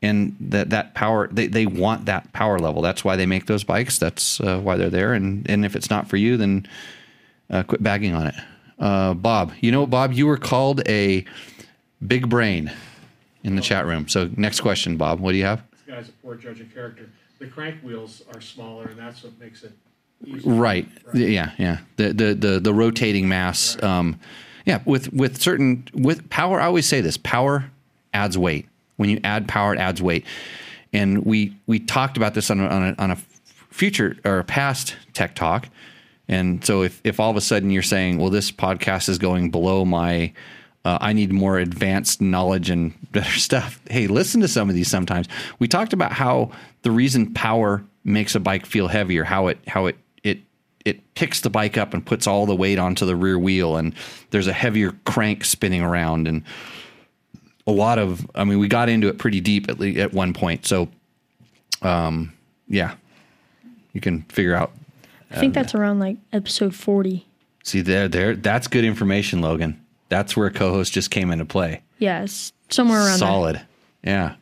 And 0.00 0.34
that 0.40 0.70
that 0.70 0.94
power 0.94 1.28
they, 1.30 1.46
they 1.46 1.66
want 1.66 2.06
that 2.06 2.32
power 2.32 2.58
level. 2.58 2.80
That's 2.82 3.04
why 3.04 3.14
they 3.16 3.26
make 3.26 3.46
those 3.46 3.62
bikes. 3.62 3.98
That's 3.98 4.40
uh, 4.40 4.58
why 4.58 4.76
they're 4.76 4.90
there. 4.90 5.12
And 5.14 5.48
and 5.48 5.64
if 5.64 5.76
it's 5.76 5.90
not 5.90 6.08
for 6.08 6.16
you, 6.16 6.36
then 6.36 6.66
uh, 7.52 7.62
quit 7.62 7.82
bagging 7.82 8.14
on 8.14 8.26
it. 8.28 8.34
Uh, 8.78 9.14
Bob, 9.14 9.52
you 9.60 9.70
know, 9.70 9.86
Bob, 9.86 10.12
you 10.12 10.26
were 10.26 10.38
called 10.38 10.86
a 10.88 11.24
big 12.04 12.28
brain 12.28 12.72
in 13.44 13.54
the 13.54 13.62
chat 13.62 13.86
room. 13.86 14.08
So 14.08 14.30
next 14.36 14.60
question, 14.60 14.96
Bob, 14.96 15.20
what 15.20 15.32
do 15.32 15.38
you 15.38 15.44
have? 15.44 15.62
This 15.70 15.94
guy's 15.94 16.08
a 16.08 16.12
poor 16.12 16.34
judge 16.34 16.60
of 16.60 16.72
character. 16.72 17.08
The 17.38 17.46
crank 17.46 17.80
wheels 17.82 18.22
are 18.34 18.40
smaller, 18.40 18.86
and 18.86 18.98
that's 18.98 19.22
what 19.22 19.38
makes 19.38 19.62
it 19.62 19.72
easier. 20.24 20.52
Right. 20.52 20.88
Yeah. 21.12 21.52
Yeah. 21.58 21.78
The 21.96 22.12
the 22.12 22.34
the, 22.34 22.60
the 22.60 22.74
rotating 22.74 23.28
mass. 23.28 23.80
Um, 23.82 24.18
yeah. 24.64 24.80
With 24.84 25.12
with 25.12 25.40
certain 25.40 25.88
with 25.92 26.28
power, 26.30 26.60
I 26.60 26.66
always 26.66 26.86
say 26.86 27.00
this: 27.00 27.16
power 27.16 27.70
adds 28.14 28.38
weight. 28.38 28.68
When 28.96 29.10
you 29.10 29.20
add 29.24 29.48
power, 29.48 29.74
it 29.74 29.80
adds 29.80 30.00
weight. 30.00 30.24
And 30.92 31.24
we 31.24 31.56
we 31.66 31.80
talked 31.80 32.16
about 32.16 32.34
this 32.34 32.50
on 32.50 32.60
a, 32.60 32.66
on 32.66 32.82
a, 32.82 32.94
on 32.98 33.10
a 33.10 33.18
future 33.70 34.16
or 34.24 34.38
a 34.38 34.44
past 34.44 34.94
tech 35.12 35.34
talk. 35.34 35.68
And 36.28 36.64
so 36.64 36.82
if 36.82 37.00
if 37.04 37.20
all 37.20 37.30
of 37.30 37.36
a 37.36 37.40
sudden 37.40 37.70
you're 37.70 37.82
saying, 37.82 38.18
well, 38.18 38.30
this 38.30 38.50
podcast 38.50 39.08
is 39.08 39.18
going 39.18 39.50
below 39.50 39.84
my 39.84 40.32
uh, 40.84 40.98
I 41.00 41.12
need 41.12 41.32
more 41.32 41.58
advanced 41.58 42.20
knowledge 42.20 42.70
and 42.70 42.94
better 43.12 43.38
stuff. 43.38 43.80
Hey, 43.88 44.06
listen 44.06 44.40
to 44.40 44.48
some 44.48 44.68
of 44.68 44.74
these 44.74 44.88
sometimes. 44.88 45.28
We 45.58 45.68
talked 45.68 45.92
about 45.92 46.12
how 46.12 46.50
the 46.82 46.90
reason 46.90 47.32
power 47.34 47.84
makes 48.04 48.34
a 48.34 48.40
bike 48.40 48.66
feel 48.66 48.88
heavier, 48.88 49.24
how 49.24 49.48
it 49.48 49.58
how 49.66 49.86
it 49.86 49.96
it 50.22 50.40
it 50.84 51.14
picks 51.14 51.40
the 51.40 51.50
bike 51.50 51.78
up 51.78 51.94
and 51.94 52.04
puts 52.04 52.26
all 52.26 52.46
the 52.46 52.56
weight 52.56 52.78
onto 52.78 53.06
the 53.06 53.14
rear 53.14 53.38
wheel 53.38 53.76
and 53.76 53.94
there's 54.30 54.48
a 54.48 54.52
heavier 54.52 54.92
crank 55.04 55.44
spinning 55.44 55.82
around 55.82 56.26
and 56.26 56.42
a 57.66 57.72
lot 57.72 57.98
of 57.98 58.28
I 58.34 58.44
mean 58.44 58.58
we 58.58 58.66
got 58.66 58.88
into 58.88 59.08
it 59.08 59.18
pretty 59.18 59.40
deep 59.40 59.68
at 59.68 59.80
at 59.80 60.12
one 60.12 60.32
point. 60.32 60.66
So 60.66 60.88
um 61.82 62.32
yeah. 62.68 62.94
You 63.92 64.00
can 64.00 64.22
figure 64.22 64.54
out 64.54 64.72
I 65.32 65.40
think 65.40 65.54
that's 65.54 65.74
around 65.74 65.98
like 65.98 66.16
episode 66.32 66.74
40. 66.74 67.26
see 67.64 67.80
there 67.80 68.08
there 68.08 68.36
that's 68.36 68.68
good 68.68 68.84
information, 68.84 69.40
Logan. 69.40 69.80
That's 70.08 70.36
where 70.36 70.50
co-host 70.50 70.92
just 70.92 71.10
came 71.10 71.30
into 71.30 71.44
play. 71.44 71.82
Yeah, 71.98 72.22
it's 72.22 72.52
somewhere 72.68 72.98
around 72.98 73.18
there. 73.20 73.28
Solid. 73.28 73.60
Yeah. 74.04 74.34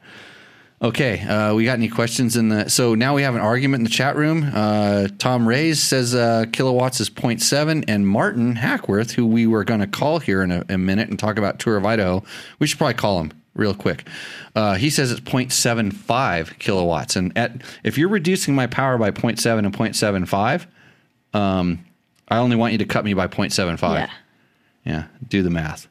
Okay. 0.82 1.20
Uh, 1.20 1.54
we 1.54 1.64
got 1.66 1.74
any 1.74 1.88
questions 1.88 2.36
in 2.36 2.48
the? 2.48 2.68
So 2.70 2.94
now 2.94 3.14
we 3.14 3.22
have 3.22 3.34
an 3.34 3.40
argument 3.42 3.80
in 3.80 3.84
the 3.84 3.90
chat 3.90 4.16
room. 4.16 4.50
Uh, 4.52 5.08
Tom 5.18 5.46
Rays 5.46 5.80
says 5.82 6.14
uh, 6.14 6.46
kilowatts 6.52 7.00
is 7.00 7.10
0.7, 7.10 7.84
and 7.86 8.08
Martin 8.08 8.56
Hackworth, 8.56 9.12
who 9.12 9.26
we 9.26 9.46
were 9.46 9.62
going 9.62 9.80
to 9.80 9.86
call 9.86 10.18
here 10.20 10.42
in 10.42 10.50
a, 10.50 10.64
a 10.70 10.78
minute 10.78 11.10
and 11.10 11.18
talk 11.18 11.36
about 11.38 11.58
Tour 11.58 11.76
of 11.76 11.84
Idaho, 11.84 12.24
we 12.58 12.66
should 12.66 12.78
probably 12.78 12.94
call 12.94 13.20
him 13.20 13.32
real 13.54 13.74
quick. 13.74 14.08
Uh, 14.56 14.74
he 14.74 14.88
says 14.88 15.12
it's 15.12 15.20
0.75 15.20 16.58
kilowatts, 16.58 17.14
and 17.14 17.36
at 17.36 17.52
if 17.84 17.98
you're 17.98 18.08
reducing 18.08 18.54
my 18.54 18.66
power 18.66 18.96
by 18.96 19.10
0.7 19.10 19.58
and 19.58 19.72
0.75, 19.76 20.66
um, 21.34 21.84
I 22.28 22.38
only 22.38 22.56
want 22.56 22.72
you 22.72 22.78
to 22.78 22.84
cut 22.84 23.04
me 23.04 23.14
by 23.14 23.26
0.75. 23.26 23.94
Yeah. 23.94 24.10
Yeah, 24.84 25.04
do 25.28 25.42
the 25.42 25.50
math. 25.50 25.88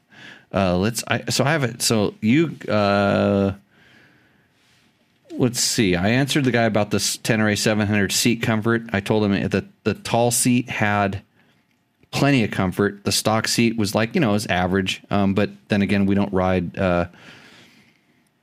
Uh, 0.52 0.76
let's. 0.76 1.04
I, 1.06 1.24
so 1.30 1.44
I 1.44 1.52
have 1.52 1.62
it. 1.62 1.80
So 1.80 2.14
you. 2.20 2.56
Uh, 2.68 3.52
let's 5.30 5.60
see. 5.60 5.94
I 5.94 6.08
answered 6.08 6.44
the 6.44 6.50
guy 6.50 6.64
about 6.64 6.90
this 6.90 7.16
Tenere 7.18 7.56
700 7.56 8.10
seat 8.10 8.42
comfort. 8.42 8.82
I 8.92 9.00
told 9.00 9.24
him 9.24 9.48
that 9.48 9.64
the 9.84 9.94
tall 9.94 10.30
seat 10.30 10.68
had 10.68 11.22
plenty 12.10 12.42
of 12.42 12.50
comfort. 12.50 13.04
The 13.04 13.12
stock 13.12 13.46
seat 13.46 13.76
was 13.76 13.94
like 13.94 14.14
you 14.14 14.20
know 14.20 14.34
is 14.34 14.46
average. 14.46 15.02
Um, 15.10 15.34
but 15.34 15.50
then 15.68 15.82
again, 15.82 16.06
we 16.06 16.14
don't 16.14 16.32
ride 16.32 16.76
uh, 16.76 17.06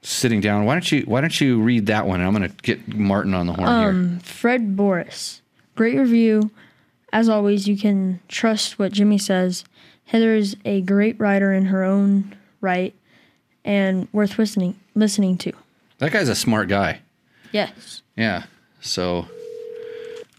sitting 0.02 0.40
down. 0.40 0.66
Why 0.66 0.76
don't 0.76 0.92
you 0.92 1.02
Why 1.02 1.22
don't 1.22 1.40
you 1.40 1.62
read 1.62 1.88
that 1.88 2.08
one? 2.08 2.22
I'm 2.22 2.34
going 2.34 2.50
to 2.50 2.56
get 2.62 2.88
Martin 2.88 3.34
on 3.34 3.48
the 3.48 3.54
horn 3.54 3.80
here. 3.80 3.90
Um, 3.90 4.20
Fred 4.20 4.76
Boris. 4.76 5.42
Great 5.76 5.98
review. 5.98 6.52
As 7.14 7.30
always, 7.30 7.68
you 7.68 7.78
can 7.78 8.20
trust 8.28 8.78
what 8.78 8.92
Jimmy 8.92 9.18
says. 9.18 9.64
Heather 10.06 10.36
is 10.36 10.56
a 10.66 10.82
great 10.82 11.20
writer 11.20 11.54
in 11.54 11.66
her 11.66 11.84
own 11.84 12.36
right 12.62 12.94
and 13.64 14.08
worth 14.12 14.38
listening 14.38 14.78
listening 14.96 15.38
to. 15.40 15.52
That 16.00 16.12
guy's 16.12 16.30
a 16.30 16.36
smart 16.36 16.68
guy. 16.70 17.00
Yes. 17.52 18.02
Yeah. 18.16 18.44
So 18.82 19.28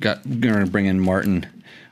got 0.00 0.22
going 0.40 0.64
to 0.64 0.70
bring 0.70 0.86
in 0.86 1.00
Martin. 1.00 1.46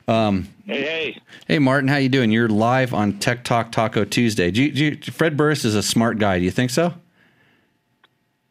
Um, 0.09 0.49
hey, 0.67 0.83
hey. 0.83 1.19
Hey 1.49 1.59
Martin, 1.59 1.89
how 1.89 1.97
you 1.97 2.09
doing? 2.09 2.31
You're 2.31 2.49
live 2.49 2.95
on 2.95 3.19
Tech 3.19 3.45
Talk 3.45 3.73
Taco 3.73 4.05
Tuesday. 4.05 4.51
Do 4.51 4.63
you, 4.63 4.73
do 4.73 4.85
you- 4.85 4.97
Fred 5.13 5.37
Burris 5.37 5.65
is 5.65 5.75
a 5.75 5.83
smart 5.83 6.19
guy. 6.19 6.39
Do 6.39 6.45
you 6.45 6.51
think 6.51 6.71
so? 6.71 6.95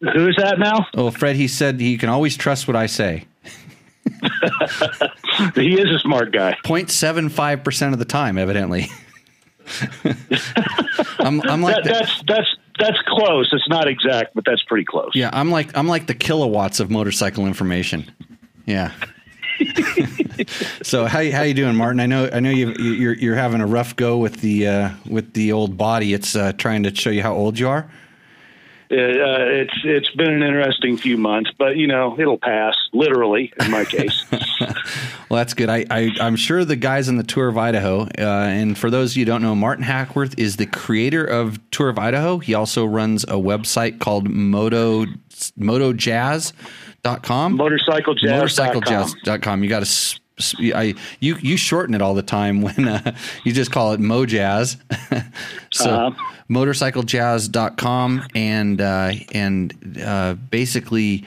Who's 0.01 0.35
that 0.37 0.59
now? 0.59 0.85
Oh, 0.93 1.09
Fred, 1.11 1.35
he 1.35 1.47
said 1.47 1.79
he 1.79 1.97
can 1.97 2.09
always 2.09 2.35
trust 2.37 2.67
what 2.67 2.75
I 2.75 2.85
say. 2.85 3.25
He 5.55 5.79
is 5.79 5.89
a 5.93 5.99
smart 5.99 6.31
guy. 6.31 6.57
0.75 6.63 7.63
percent 7.63 7.93
of 7.93 7.99
the 7.99 8.05
time, 8.05 8.37
evidently. 8.37 8.87
I'm, 11.19 11.41
I'm 11.41 11.61
like 11.61 11.83
That, 11.83 11.85
that's 11.85 12.23
that's 12.27 12.55
that's 12.77 13.01
close. 13.07 13.49
It's 13.51 13.67
not 13.69 13.87
exact, 13.87 14.35
but 14.35 14.45
that's 14.45 14.63
pretty 14.63 14.85
close. 14.85 15.11
yeah, 15.15 15.29
I'm 15.33 15.49
like 15.49 15.75
I'm 15.77 15.87
like 15.87 16.07
the 16.07 16.13
kilowatts 16.13 16.79
of 16.79 16.89
motorcycle 16.91 17.47
information. 17.47 18.11
Yeah. 18.65 18.91
so 20.83 21.05
how 21.05 21.31
how 21.31 21.41
you 21.43 21.53
doing, 21.53 21.75
Martin? 21.75 21.99
I 21.99 22.05
know 22.05 22.29
I 22.31 22.39
know 22.41 22.49
you 22.49 22.73
you're 22.77 23.13
you're 23.13 23.35
having 23.35 23.61
a 23.61 23.67
rough 23.67 23.95
go 23.95 24.17
with 24.17 24.41
the 24.41 24.67
uh, 24.67 24.89
with 25.09 25.33
the 25.33 25.51
old 25.53 25.77
body. 25.77 26.13
It's 26.13 26.35
uh, 26.35 26.51
trying 26.53 26.83
to 26.83 26.93
show 26.93 27.09
you 27.09 27.21
how 27.21 27.33
old 27.33 27.57
you 27.57 27.69
are. 27.69 27.89
Uh, 28.91 28.95
it's 28.97 29.73
it's 29.83 30.09
been 30.11 30.31
an 30.31 30.43
interesting 30.43 30.95
few 30.97 31.17
months, 31.17 31.49
but 31.57 31.75
you 31.75 31.87
know 31.87 32.15
it'll 32.19 32.37
pass. 32.37 32.75
Literally, 32.93 33.51
in 33.59 33.71
my 33.71 33.85
case. 33.85 34.25
Well, 35.27 35.39
that's 35.39 35.55
good. 35.55 35.69
I, 35.69 35.85
I 35.89 36.11
I'm 36.21 36.35
sure 36.35 36.63
the 36.63 36.75
guys 36.75 37.09
on 37.09 37.17
the 37.17 37.23
Tour 37.23 37.47
of 37.47 37.57
Idaho, 37.57 38.01
uh, 38.03 38.07
and 38.17 38.77
for 38.77 38.91
those 38.91 39.13
of 39.13 39.17
you 39.17 39.25
who 39.25 39.31
don't 39.31 39.41
know, 39.41 39.55
Martin 39.55 39.83
Hackworth 39.83 40.37
is 40.37 40.57
the 40.57 40.67
creator 40.67 41.25
of 41.25 41.59
Tour 41.71 41.89
of 41.89 41.97
Idaho. 41.97 42.37
He 42.37 42.53
also 42.53 42.85
runs 42.85 43.23
a 43.23 43.33
website 43.33 43.99
called 43.99 44.29
Moto 44.29 45.05
MotoJazz.com. 45.05 47.57
Motorcyclejazz.com. 47.57 47.57
MotorcycleJazz.com. 47.57 49.63
You 49.63 49.69
got 49.69 49.83
to. 49.85 50.19
I 50.59 50.95
you 51.19 51.37
you 51.41 51.57
shorten 51.57 51.95
it 51.95 52.01
all 52.01 52.13
the 52.13 52.21
time 52.23 52.61
when 52.67 52.87
uh, 52.87 53.15
you 53.43 53.53
just 53.53 53.71
call 53.71 53.93
it 53.93 53.99
Mojazz. 53.99 54.77
so 55.71 55.89
Uh-huh. 55.89 56.33
motorcyclejazz.com 56.49 58.23
and 58.35 58.81
uh, 58.81 59.11
and 59.33 60.01
uh, 60.03 60.33
basically 60.33 61.25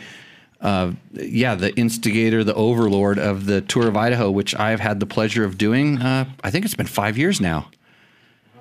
uh, 0.61 0.91
yeah, 1.13 1.55
the 1.55 1.75
instigator, 1.77 2.43
the 2.43 2.55
overlord 2.55 3.19
of 3.19 3.47
the 3.47 3.61
Tour 3.61 3.87
of 3.87 3.97
Idaho, 3.97 4.31
which 4.31 4.55
I've 4.57 4.81
had 4.81 4.99
the 4.99 5.07
pleasure 5.07 5.45
of 5.45 5.57
doing. 5.57 5.99
Uh, 5.99 6.25
I 6.43 6.51
think 6.51 6.65
it's 6.65 6.75
been 6.75 6.87
five 6.87 7.17
years 7.17 7.41
now. 7.41 7.71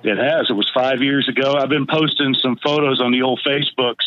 It 0.04 0.16
has. 0.16 0.46
It 0.48 0.52
was 0.52 0.70
five 0.72 1.02
years 1.02 1.28
ago. 1.28 1.54
I've 1.54 1.68
been 1.68 1.86
posting 1.88 2.34
some 2.34 2.56
photos 2.62 3.00
on 3.00 3.10
the 3.10 3.22
old 3.22 3.40
Facebooks. 3.44 4.06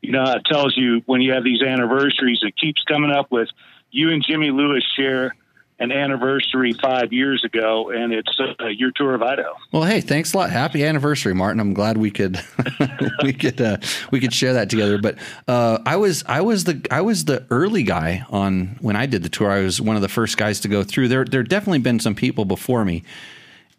You 0.00 0.12
know, 0.12 0.24
it 0.32 0.46
tells 0.46 0.78
you 0.78 1.02
when 1.04 1.20
you 1.20 1.32
have 1.34 1.44
these 1.44 1.60
anniversaries, 1.60 2.38
it 2.42 2.56
keeps 2.56 2.82
coming 2.84 3.10
up 3.10 3.30
with 3.30 3.48
you 3.90 4.10
and 4.12 4.24
Jimmy 4.26 4.50
Lewis 4.50 4.82
share 4.96 5.34
an 5.78 5.92
anniversary 5.92 6.72
five 6.72 7.12
years 7.12 7.44
ago, 7.44 7.90
and 7.90 8.12
it's 8.12 8.40
uh, 8.40 8.66
your 8.68 8.90
tour 8.92 9.14
of 9.14 9.22
Idaho. 9.22 9.54
Well, 9.72 9.82
hey, 9.82 10.00
thanks 10.00 10.32
a 10.32 10.38
lot. 10.38 10.50
Happy 10.50 10.84
anniversary, 10.84 11.34
Martin. 11.34 11.60
I'm 11.60 11.74
glad 11.74 11.98
we 11.98 12.10
could 12.10 12.40
we 13.22 13.32
could 13.32 13.60
uh, 13.60 13.76
we 14.10 14.20
could 14.20 14.32
share 14.32 14.54
that 14.54 14.70
together. 14.70 14.98
But 14.98 15.18
uh, 15.46 15.78
I 15.84 15.96
was 15.96 16.24
I 16.26 16.40
was 16.40 16.64
the 16.64 16.86
I 16.90 17.02
was 17.02 17.26
the 17.26 17.46
early 17.50 17.82
guy 17.82 18.24
on 18.30 18.78
when 18.80 18.96
I 18.96 19.06
did 19.06 19.22
the 19.22 19.28
tour. 19.28 19.50
I 19.50 19.60
was 19.60 19.80
one 19.80 19.96
of 19.96 20.02
the 20.02 20.08
first 20.08 20.36
guys 20.36 20.60
to 20.60 20.68
go 20.68 20.82
through. 20.82 21.08
There 21.08 21.24
there 21.24 21.42
definitely 21.42 21.80
been 21.80 22.00
some 22.00 22.14
people 22.14 22.44
before 22.44 22.84
me. 22.84 23.02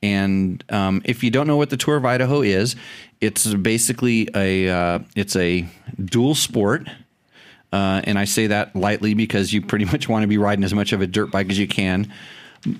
And 0.04 0.64
um, 0.70 1.02
if 1.06 1.24
you 1.24 1.32
don't 1.32 1.48
know 1.48 1.58
what 1.58 1.72
the 1.72 1.78
Tour 1.78 1.98
of 1.98 2.06
Idaho 2.06 2.42
is, 2.44 2.76
it's 3.20 3.52
basically 3.56 4.30
a 4.36 4.70
uh, 4.70 5.00
it's 5.16 5.36
a 5.36 5.68
dual 6.06 6.36
sport. 6.36 6.88
Uh, 7.72 8.02
and 8.04 8.18
I 8.18 8.26
say 8.26 8.48
that 8.48 8.76
lightly 8.76 9.14
because 9.14 9.54
you 9.54 9.62
pretty 9.62 9.86
much 9.92 10.08
want 10.08 10.24
to 10.24 10.28
be 10.28 10.38
riding 10.38 10.64
as 10.64 10.74
much 10.74 10.94
of 10.94 11.02
a 11.02 11.08
dirt 11.08 11.32
bike 11.32 11.50
as 11.50 11.60
you 11.60 11.68
can. 11.68 12.12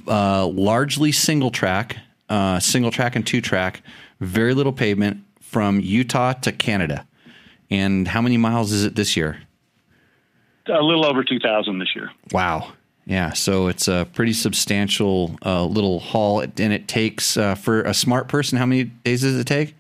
Uh, 0.08 0.48
largely 0.48 1.12
single 1.12 1.52
track, 1.52 1.98
uh, 2.30 2.60
single 2.60 2.92
track 2.92 3.16
and 3.16 3.26
two 3.26 3.42
track, 3.42 3.82
very 4.20 4.54
little 4.54 4.74
pavement 4.74 5.24
from 5.40 5.80
Utah 5.80 6.34
to 6.34 6.52
Canada. 6.52 7.06
And 7.70 8.08
how 8.08 8.22
many 8.22 8.38
miles 8.38 8.72
is 8.72 8.84
it 8.86 8.96
this 8.96 9.16
year? 9.16 9.42
A 10.68 10.82
little 10.82 11.06
over 11.06 11.24
2,000 11.24 11.80
this 11.80 11.96
year. 11.96 12.12
Wow. 12.32 12.74
Yeah, 13.06 13.32
so 13.32 13.68
it's 13.68 13.88
a 13.88 14.06
pretty 14.14 14.34
substantial 14.34 15.38
uh, 15.46 15.64
little 15.64 16.00
haul, 16.00 16.42
and 16.42 16.74
it 16.74 16.90
takes 16.90 17.38
uh, 17.38 17.56
for 17.56 17.82
a 17.84 17.94
smart 17.94 18.28
person. 18.28 18.58
How 18.58 18.66
many 18.66 18.84
days 18.84 19.22
does 19.22 19.40
it 19.40 19.48
take? 19.48 19.76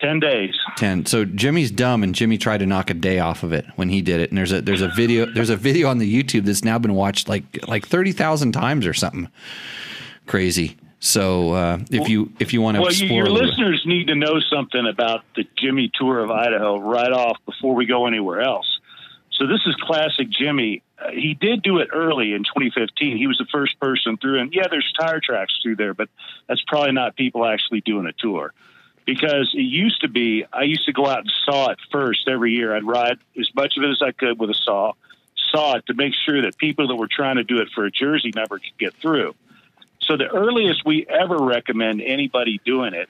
Ten 0.00 0.18
days. 0.18 0.54
Ten. 0.76 1.04
So 1.04 1.26
Jimmy's 1.26 1.70
dumb, 1.70 2.02
and 2.02 2.14
Jimmy 2.14 2.38
tried 2.38 2.58
to 2.58 2.66
knock 2.66 2.88
a 2.88 2.94
day 2.94 3.18
off 3.18 3.42
of 3.42 3.52
it 3.52 3.66
when 3.76 3.90
he 3.90 4.00
did 4.00 4.20
it. 4.20 4.30
And 4.30 4.38
there's 4.38 4.52
a 4.52 4.62
there's 4.62 4.80
a 4.80 4.88
video 4.88 5.26
there's 5.26 5.50
a 5.50 5.56
video 5.56 5.88
on 5.88 5.98
the 5.98 6.22
YouTube 6.22 6.46
that's 6.46 6.64
now 6.64 6.78
been 6.78 6.94
watched 6.94 7.28
like 7.28 7.68
like 7.68 7.86
thirty 7.86 8.12
thousand 8.12 8.52
times 8.52 8.86
or 8.86 8.94
something 8.94 9.28
crazy. 10.26 10.76
So 11.00 11.52
uh, 11.52 11.78
if 11.90 12.08
you 12.08 12.32
if 12.38 12.52
you 12.52 12.62
want 12.62 12.76
to 12.76 12.82
well, 12.82 12.90
explore, 12.90 13.10
your 13.10 13.30
listeners 13.30 13.82
need 13.84 14.08
to 14.08 14.14
know 14.14 14.40
something 14.40 14.86
about 14.86 15.24
the 15.34 15.46
Jimmy 15.56 15.90
Tour 15.92 16.20
of 16.20 16.30
Idaho 16.30 16.78
right 16.78 17.12
off 17.12 17.38
before 17.46 17.74
we 17.74 17.86
go 17.86 18.06
anywhere 18.06 18.40
else. 18.40 18.66
So 19.32 19.46
this 19.46 19.60
is 19.66 19.74
classic 19.76 20.28
Jimmy. 20.30 20.82
Uh, 20.98 21.10
he 21.12 21.32
did 21.32 21.62
do 21.62 21.78
it 21.78 21.88
early 21.92 22.34
in 22.34 22.44
2015. 22.44 23.16
He 23.16 23.26
was 23.26 23.38
the 23.38 23.46
first 23.50 23.80
person 23.80 24.18
through, 24.18 24.40
and 24.40 24.52
yeah, 24.52 24.66
there's 24.70 24.92
tire 24.98 25.20
tracks 25.24 25.58
through 25.62 25.76
there, 25.76 25.94
but 25.94 26.10
that's 26.46 26.62
probably 26.66 26.92
not 26.92 27.16
people 27.16 27.46
actually 27.46 27.80
doing 27.80 28.06
a 28.06 28.12
tour. 28.12 28.52
Because 29.06 29.50
it 29.54 29.62
used 29.62 30.02
to 30.02 30.08
be, 30.08 30.44
I 30.52 30.62
used 30.62 30.86
to 30.86 30.92
go 30.92 31.06
out 31.06 31.20
and 31.20 31.32
saw 31.44 31.70
it 31.70 31.78
first 31.90 32.28
every 32.28 32.52
year. 32.52 32.76
I'd 32.76 32.84
ride 32.84 33.18
as 33.38 33.48
much 33.54 33.76
of 33.76 33.82
it 33.82 33.90
as 33.90 34.02
I 34.02 34.12
could 34.12 34.38
with 34.38 34.50
a 34.50 34.54
saw, 34.54 34.92
saw 35.50 35.76
it 35.76 35.86
to 35.86 35.94
make 35.94 36.12
sure 36.14 36.42
that 36.42 36.56
people 36.58 36.88
that 36.88 36.96
were 36.96 37.08
trying 37.10 37.36
to 37.36 37.44
do 37.44 37.58
it 37.58 37.68
for 37.74 37.84
a 37.84 37.90
jersey 37.90 38.30
number 38.34 38.58
could 38.58 38.78
get 38.78 38.94
through. 38.94 39.34
So 40.02 40.16
the 40.16 40.28
earliest 40.28 40.84
we 40.84 41.06
ever 41.06 41.38
recommend 41.38 42.02
anybody 42.02 42.60
doing 42.64 42.94
it 42.94 43.08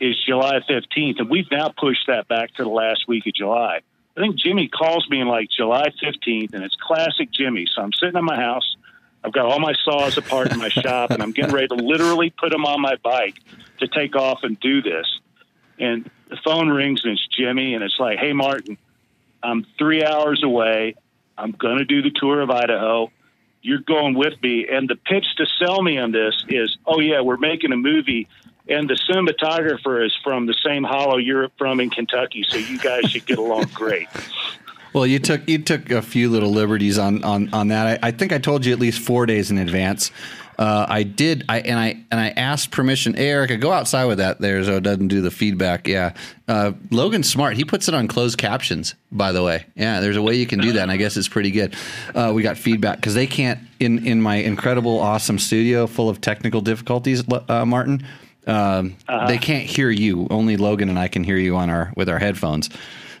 is 0.00 0.16
July 0.24 0.60
15th, 0.68 1.20
and 1.20 1.30
we've 1.30 1.50
now 1.50 1.68
pushed 1.68 2.06
that 2.08 2.28
back 2.28 2.54
to 2.54 2.64
the 2.64 2.70
last 2.70 3.06
week 3.08 3.26
of 3.26 3.34
July. 3.34 3.80
I 4.16 4.20
think 4.20 4.36
Jimmy 4.36 4.68
calls 4.68 5.08
me 5.08 5.20
in 5.20 5.28
like 5.28 5.48
July 5.50 5.88
15th, 6.02 6.54
and 6.54 6.62
it's 6.62 6.76
classic 6.76 7.30
Jimmy. 7.32 7.66
So 7.72 7.82
I'm 7.82 7.92
sitting 7.92 8.16
in 8.16 8.24
my 8.24 8.36
house. 8.36 8.76
I've 9.24 9.32
got 9.32 9.46
all 9.46 9.58
my 9.58 9.74
saws 9.84 10.18
apart 10.18 10.52
in 10.52 10.58
my 10.58 10.68
shop, 10.68 11.10
and 11.10 11.22
I'm 11.22 11.32
getting 11.32 11.54
ready 11.54 11.68
to 11.68 11.74
literally 11.74 12.30
put 12.30 12.50
them 12.50 12.66
on 12.66 12.80
my 12.80 12.96
bike 12.96 13.40
to 13.78 13.88
take 13.88 14.14
off 14.16 14.40
and 14.42 14.58
do 14.60 14.82
this. 14.82 15.06
And 15.78 16.10
the 16.28 16.36
phone 16.44 16.68
rings, 16.68 17.02
and 17.04 17.14
it's 17.14 17.26
Jimmy, 17.28 17.74
and 17.74 17.82
it's 17.82 17.98
like, 17.98 18.18
hey, 18.18 18.32
Martin, 18.32 18.76
I'm 19.42 19.66
three 19.78 20.04
hours 20.04 20.42
away. 20.44 20.94
I'm 21.38 21.52
going 21.52 21.78
to 21.78 21.84
do 21.84 22.02
the 22.02 22.10
tour 22.10 22.40
of 22.42 22.50
Idaho. 22.50 23.10
You're 23.62 23.80
going 23.80 24.14
with 24.14 24.40
me. 24.42 24.68
And 24.70 24.88
the 24.88 24.96
pitch 24.96 25.26
to 25.38 25.46
sell 25.58 25.82
me 25.82 25.98
on 25.98 26.12
this 26.12 26.44
is, 26.48 26.76
oh, 26.86 27.00
yeah, 27.00 27.22
we're 27.22 27.38
making 27.38 27.72
a 27.72 27.76
movie 27.76 28.28
and 28.68 28.88
the 28.88 28.94
cinematographer 28.94 30.04
is 30.04 30.16
from 30.22 30.46
the 30.46 30.54
same 30.64 30.84
hollow 30.84 31.18
you're 31.18 31.50
from 31.58 31.80
in 31.80 31.90
Kentucky, 31.90 32.44
so 32.48 32.56
you 32.56 32.78
guys 32.78 33.10
should 33.10 33.26
get 33.26 33.38
along 33.38 33.64
great. 33.74 34.08
Well, 34.94 35.06
you 35.06 35.18
took 35.18 35.48
you 35.48 35.58
took 35.58 35.90
a 35.90 36.00
few 36.00 36.30
little 36.30 36.50
liberties 36.50 36.98
on 36.98 37.24
on 37.24 37.52
on 37.52 37.68
that. 37.68 38.00
I, 38.02 38.08
I 38.08 38.10
think 38.12 38.32
I 38.32 38.38
told 38.38 38.64
you 38.64 38.72
at 38.72 38.78
least 38.78 39.00
four 39.00 39.26
days 39.26 39.50
in 39.50 39.58
advance. 39.58 40.10
Uh, 40.56 40.86
I 40.88 41.02
did, 41.02 41.44
I 41.48 41.60
and 41.60 41.78
I 41.78 42.04
and 42.12 42.20
I 42.20 42.28
asked 42.28 42.70
permission. 42.70 43.14
Hey, 43.14 43.28
Erica, 43.28 43.56
go 43.56 43.72
outside 43.72 44.04
with 44.04 44.18
that 44.18 44.40
there, 44.40 44.62
so 44.62 44.76
it 44.76 44.84
doesn't 44.84 45.08
do 45.08 45.20
the 45.20 45.32
feedback. 45.32 45.88
Yeah, 45.88 46.14
uh, 46.46 46.72
Logan's 46.92 47.28
smart. 47.28 47.56
He 47.56 47.64
puts 47.64 47.88
it 47.88 47.94
on 47.94 48.06
closed 48.06 48.38
captions. 48.38 48.94
By 49.10 49.32
the 49.32 49.42
way, 49.42 49.66
yeah, 49.74 49.98
there's 49.98 50.16
a 50.16 50.22
way 50.22 50.36
you 50.36 50.46
can 50.46 50.60
do 50.60 50.72
that, 50.74 50.82
and 50.82 50.92
I 50.92 50.96
guess 50.96 51.16
it's 51.16 51.28
pretty 51.28 51.50
good. 51.50 51.74
Uh, 52.14 52.30
we 52.32 52.42
got 52.42 52.56
feedback 52.56 52.98
because 52.98 53.14
they 53.14 53.26
can't 53.26 53.58
in 53.80 54.06
in 54.06 54.22
my 54.22 54.36
incredible, 54.36 55.00
awesome 55.00 55.40
studio 55.40 55.88
full 55.88 56.08
of 56.08 56.20
technical 56.20 56.60
difficulties. 56.60 57.24
Uh, 57.48 57.66
Martin, 57.66 58.04
um, 58.46 58.96
uh-huh. 59.08 59.26
They 59.26 59.38
can't 59.38 59.64
hear 59.64 59.90
you. 59.90 60.26
Only 60.30 60.56
Logan 60.56 60.88
and 60.88 60.98
I 60.98 61.08
can 61.08 61.24
hear 61.24 61.36
you 61.36 61.56
on 61.56 61.70
our 61.70 61.92
with 61.96 62.08
our 62.08 62.18
headphones. 62.18 62.70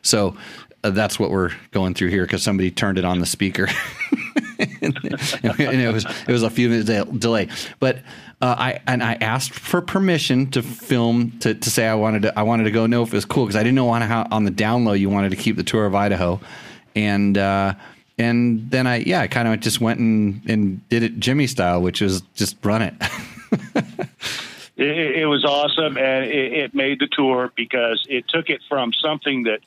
So 0.02 0.36
uh, 0.84 0.90
that's 0.90 1.18
what 1.18 1.30
we're 1.30 1.50
going 1.72 1.94
through 1.94 2.10
here 2.10 2.24
because 2.24 2.42
somebody 2.42 2.70
turned 2.70 2.98
it 2.98 3.04
on 3.04 3.18
the 3.18 3.26
speaker, 3.26 3.64
and, 4.58 4.98
it 5.02 5.92
was 5.92 6.04
it 6.04 6.32
was 6.32 6.42
a 6.42 6.50
few 6.50 6.68
minutes 6.68 6.86
de- 6.86 7.18
delay. 7.18 7.48
But 7.80 7.96
uh, 8.40 8.54
I 8.58 8.80
and 8.86 9.02
I 9.02 9.14
asked 9.14 9.54
for 9.54 9.80
permission 9.80 10.50
to 10.50 10.62
film 10.62 11.32
to, 11.40 11.54
to 11.54 11.70
say 11.70 11.88
I 11.88 11.94
wanted 11.94 12.22
to 12.22 12.38
I 12.38 12.42
wanted 12.42 12.64
to 12.64 12.70
go 12.70 12.86
know 12.86 13.02
if 13.02 13.08
it 13.08 13.14
was 13.14 13.24
cool 13.24 13.46
because 13.46 13.56
I 13.56 13.62
didn't 13.62 13.76
know 13.76 13.88
on 13.88 14.02
how 14.02 14.28
on 14.30 14.44
the 14.44 14.50
down 14.50 14.84
low 14.84 14.92
you 14.92 15.08
wanted 15.08 15.30
to 15.30 15.36
keep 15.36 15.56
the 15.56 15.64
tour 15.64 15.86
of 15.86 15.94
Idaho, 15.94 16.38
and. 16.94 17.36
Uh, 17.36 17.74
and 18.16 18.70
then 18.70 18.86
I, 18.86 18.98
yeah, 18.98 19.22
I 19.22 19.26
kind 19.26 19.48
of 19.48 19.58
just 19.58 19.80
went 19.80 19.98
and, 19.98 20.40
and 20.48 20.88
did 20.88 21.02
it 21.02 21.18
Jimmy 21.18 21.48
style, 21.48 21.82
which 21.82 22.00
was 22.00 22.20
just 22.36 22.64
run 22.64 22.80
it. 22.82 22.94
it, 24.76 25.16
it 25.16 25.26
was 25.26 25.44
awesome, 25.44 25.98
and 25.98 26.24
it, 26.24 26.52
it 26.52 26.74
made 26.76 27.00
the 27.00 27.08
tour 27.10 27.50
because 27.56 28.06
it 28.08 28.28
took 28.28 28.50
it 28.50 28.60
from 28.68 28.92
something 28.92 29.42
that 29.42 29.62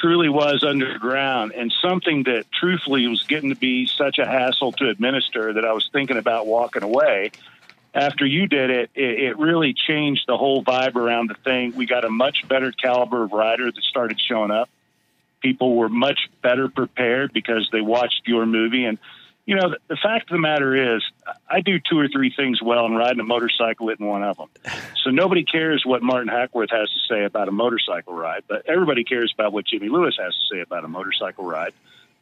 truly 0.00 0.28
was 0.28 0.64
underground 0.64 1.52
and 1.52 1.72
something 1.82 2.24
that 2.24 2.46
truthfully 2.52 3.06
was 3.08 3.22
getting 3.24 3.50
to 3.50 3.56
be 3.56 3.86
such 3.86 4.18
a 4.18 4.26
hassle 4.26 4.72
to 4.72 4.88
administer 4.88 5.52
that 5.54 5.64
I 5.64 5.72
was 5.72 5.88
thinking 5.92 6.16
about 6.16 6.46
walking 6.46 6.82
away. 6.82 7.32
After 7.94 8.24
you 8.24 8.46
did 8.46 8.70
it, 8.70 8.90
it, 8.94 9.20
it 9.20 9.38
really 9.38 9.74
changed 9.74 10.24
the 10.28 10.36
whole 10.36 10.62
vibe 10.62 10.94
around 10.94 11.30
the 11.30 11.34
thing. 11.34 11.74
We 11.74 11.86
got 11.86 12.04
a 12.04 12.10
much 12.10 12.46
better 12.46 12.70
caliber 12.70 13.24
of 13.24 13.32
rider 13.32 13.70
that 13.70 13.82
started 13.82 14.20
showing 14.20 14.50
up. 14.50 14.68
People 15.40 15.76
were 15.76 15.88
much 15.88 16.28
better 16.42 16.68
prepared 16.68 17.32
because 17.32 17.68
they 17.72 17.80
watched 17.80 18.22
your 18.26 18.46
movie. 18.46 18.84
And 18.84 18.98
you 19.48 19.56
know, 19.56 19.70
the, 19.70 19.78
the, 19.88 19.96
fact 19.96 20.30
of 20.30 20.34
the 20.34 20.40
matter 20.40 20.94
is, 20.94 21.02
I 21.48 21.62
do 21.62 21.78
two 21.80 21.98
or 21.98 22.06
three 22.06 22.30
things 22.30 22.60
well, 22.60 22.84
and 22.84 22.94
riding 22.98 23.18
a 23.18 23.24
motorcycle 23.24 23.88
isn't 23.88 24.04
one 24.04 24.22
of 24.22 24.36
them. 24.36 24.48
So 25.04 25.10
nobody 25.10 25.44
cares 25.44 25.86
what 25.86 26.02
Martin 26.02 26.28
Hackworth 26.28 26.70
has 26.70 26.90
to 26.90 26.98
say 27.08 27.24
about 27.24 27.48
a 27.48 27.52
motorcycle 27.52 28.12
ride, 28.12 28.42
but 28.46 28.66
everybody 28.66 29.04
cares 29.04 29.32
about 29.32 29.54
what 29.54 29.64
Jimmy 29.64 29.88
Lewis 29.88 30.18
has 30.20 30.34
to 30.34 30.54
say 30.54 30.60
about 30.60 30.84
a 30.84 30.88
motorcycle 30.88 31.44
ride. 31.44 31.72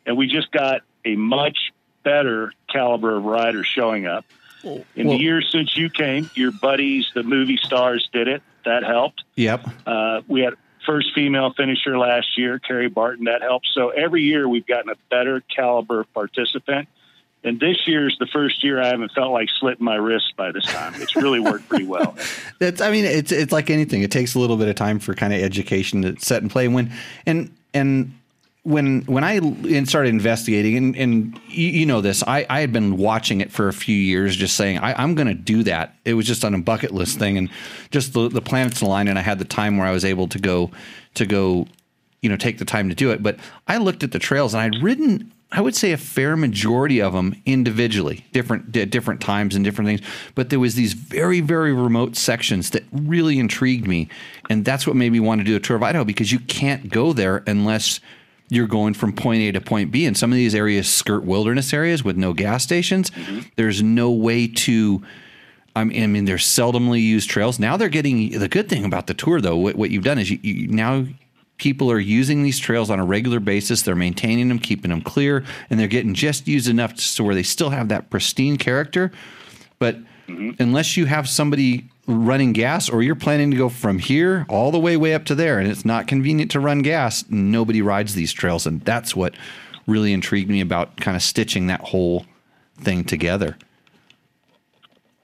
And 0.04 0.16
we 0.16 0.28
just 0.28 0.52
got 0.52 0.82
a 1.04 1.16
much 1.16 1.72
better 2.04 2.52
caliber 2.72 3.16
of 3.16 3.24
riders 3.24 3.66
showing 3.66 4.06
up. 4.06 4.24
In 4.62 4.84
well, 4.98 5.16
the 5.16 5.16
years 5.16 5.48
since 5.50 5.76
you 5.76 5.90
came, 5.90 6.30
your 6.34 6.52
buddies, 6.52 7.10
the 7.12 7.24
movie 7.24 7.56
stars, 7.56 8.08
did 8.12 8.28
it. 8.28 8.42
That 8.66 8.84
helped. 8.84 9.24
Yep. 9.34 9.68
Uh, 9.84 10.20
we 10.28 10.42
had 10.42 10.54
first 10.84 11.12
female 11.12 11.52
finisher 11.54 11.98
last 11.98 12.38
year, 12.38 12.60
Carrie 12.60 12.88
Barton. 12.88 13.24
That 13.24 13.42
helped. 13.42 13.66
So 13.74 13.88
every 13.88 14.22
year 14.22 14.48
we've 14.48 14.66
gotten 14.66 14.90
a 14.90 14.96
better 15.10 15.40
caliber 15.40 16.04
participant 16.04 16.88
and 17.46 17.60
this 17.60 17.86
year's 17.86 18.16
the 18.18 18.26
first 18.26 18.64
year 18.64 18.82
I 18.82 18.88
haven't 18.88 19.12
felt 19.12 19.32
like 19.32 19.48
slitting 19.58 19.84
my 19.84 19.94
wrist 19.94 20.34
by 20.36 20.52
this 20.52 20.64
time. 20.64 20.94
It's 20.96 21.14
really 21.16 21.40
worked 21.40 21.68
pretty 21.68 21.86
well. 21.86 22.16
That's, 22.58 22.80
I 22.80 22.90
mean, 22.90 23.04
it's 23.04 23.32
it's 23.32 23.52
like 23.52 23.70
anything. 23.70 24.02
It 24.02 24.10
takes 24.10 24.34
a 24.34 24.38
little 24.38 24.56
bit 24.56 24.68
of 24.68 24.74
time 24.74 24.98
for 24.98 25.14
kind 25.14 25.32
of 25.32 25.40
education 25.40 26.02
to 26.02 26.18
set 26.18 26.42
in 26.42 26.48
play. 26.48 26.68
When 26.68 26.92
and 27.24 27.54
and 27.72 28.12
when 28.66 29.02
when 29.02 29.22
I 29.22 29.38
started 29.84 30.08
investigating, 30.08 30.76
and, 30.76 30.96
and 30.96 31.40
you, 31.46 31.68
you, 31.68 31.86
know 31.86 32.00
this, 32.00 32.24
I, 32.26 32.44
I 32.50 32.60
had 32.60 32.72
been 32.72 32.96
watching 32.96 33.40
it 33.40 33.52
for 33.52 33.68
a 33.68 33.72
few 33.72 33.96
years, 33.96 34.34
just 34.34 34.56
saying 34.56 34.78
I, 34.78 35.00
am 35.00 35.14
going 35.14 35.28
to 35.28 35.34
do 35.34 35.62
that. 35.62 35.94
It 36.04 36.14
was 36.14 36.26
just 36.26 36.44
on 36.44 36.52
a 36.52 36.58
bucket 36.58 36.90
list 36.90 37.16
thing, 37.16 37.38
and 37.38 37.48
just 37.92 38.12
the, 38.12 38.28
the 38.28 38.42
planets 38.42 38.80
aligned, 38.80 39.08
and 39.08 39.20
I 39.20 39.22
had 39.22 39.38
the 39.38 39.44
time 39.44 39.76
where 39.76 39.86
I 39.86 39.92
was 39.92 40.04
able 40.04 40.26
to 40.28 40.40
go 40.40 40.72
to 41.14 41.26
go, 41.26 41.68
you 42.22 42.28
know, 42.28 42.36
take 42.36 42.58
the 42.58 42.64
time 42.64 42.88
to 42.88 42.96
do 42.96 43.12
it. 43.12 43.22
But 43.22 43.38
I 43.68 43.76
looked 43.76 44.02
at 44.02 44.10
the 44.10 44.18
trails, 44.18 44.52
and 44.52 44.60
I'd 44.60 44.82
ridden 44.82 45.30
I 45.52 45.60
would 45.60 45.76
say 45.76 45.92
a 45.92 45.96
fair 45.96 46.36
majority 46.36 47.00
of 47.00 47.12
them 47.12 47.40
individually, 47.46 48.26
different 48.32 48.76
at 48.76 48.90
different 48.90 49.20
times 49.20 49.54
and 49.54 49.64
different 49.64 49.86
things. 49.88 50.00
But 50.34 50.50
there 50.50 50.58
was 50.58 50.74
these 50.74 50.92
very 50.92 51.40
very 51.40 51.72
remote 51.72 52.16
sections 52.16 52.70
that 52.70 52.82
really 52.92 53.38
intrigued 53.38 53.86
me, 53.86 54.08
and 54.50 54.64
that's 54.64 54.86
what 54.86 54.96
made 54.96 55.12
me 55.12 55.20
want 55.20 55.40
to 55.40 55.44
do 55.44 55.56
a 55.56 55.60
tour 55.60 55.76
of 55.76 55.82
Idaho 55.82 56.04
because 56.04 56.32
you 56.32 56.40
can't 56.40 56.90
go 56.90 57.12
there 57.12 57.44
unless 57.46 58.00
you're 58.48 58.66
going 58.66 58.94
from 58.94 59.12
point 59.12 59.42
A 59.42 59.52
to 59.52 59.60
point 59.60 59.90
B. 59.90 60.06
And 60.06 60.16
some 60.16 60.32
of 60.32 60.36
these 60.36 60.54
areas 60.54 60.88
skirt 60.88 61.24
wilderness 61.24 61.72
areas 61.72 62.04
with 62.04 62.16
no 62.16 62.32
gas 62.32 62.62
stations. 62.62 63.10
Mm-hmm. 63.10 63.40
There's 63.56 63.82
no 63.82 64.10
way 64.10 64.48
to. 64.48 65.02
I 65.74 65.84
mean, 65.84 66.24
they're 66.24 66.36
seldomly 66.36 67.02
used 67.02 67.28
trails. 67.28 67.58
Now 67.58 67.76
they're 67.76 67.90
getting 67.90 68.38
the 68.38 68.48
good 68.48 68.66
thing 68.70 68.86
about 68.86 69.08
the 69.08 69.14
tour, 69.14 69.42
though. 69.42 69.58
What, 69.58 69.76
what 69.76 69.90
you've 69.90 70.04
done 70.04 70.18
is 70.18 70.30
you, 70.30 70.38
you 70.40 70.68
now 70.68 71.04
people 71.58 71.90
are 71.90 71.98
using 71.98 72.42
these 72.42 72.58
trails 72.58 72.90
on 72.90 72.98
a 72.98 73.04
regular 73.04 73.40
basis. 73.40 73.82
They're 73.82 73.94
maintaining 73.94 74.48
them, 74.48 74.58
keeping 74.58 74.90
them 74.90 75.00
clear, 75.00 75.44
and 75.70 75.78
they're 75.78 75.88
getting 75.88 76.14
just 76.14 76.46
used 76.46 76.68
enough 76.68 76.94
to 76.94 77.24
where 77.24 77.34
they 77.34 77.42
still 77.42 77.70
have 77.70 77.88
that 77.88 78.10
pristine 78.10 78.56
character. 78.56 79.10
But 79.78 79.96
mm-hmm. 80.26 80.50
unless 80.58 80.96
you 80.96 81.06
have 81.06 81.28
somebody 81.28 81.88
running 82.06 82.52
gas 82.52 82.88
or 82.88 83.02
you're 83.02 83.14
planning 83.14 83.50
to 83.50 83.56
go 83.56 83.68
from 83.68 83.98
here 83.98 84.46
all 84.48 84.70
the 84.70 84.78
way 84.78 84.96
way 84.96 85.12
up 85.12 85.24
to 85.24 85.34
there 85.34 85.58
and 85.58 85.68
it's 85.68 85.84
not 85.84 86.06
convenient 86.06 86.50
to 86.52 86.60
run 86.60 86.82
gas, 86.82 87.24
nobody 87.28 87.82
rides 87.82 88.14
these 88.14 88.32
trails 88.32 88.66
and 88.66 88.80
that's 88.82 89.16
what 89.16 89.34
really 89.86 90.12
intrigued 90.12 90.50
me 90.50 90.60
about 90.60 90.96
kind 90.96 91.16
of 91.16 91.22
stitching 91.22 91.66
that 91.66 91.80
whole 91.80 92.26
thing 92.78 93.04
together. 93.04 93.56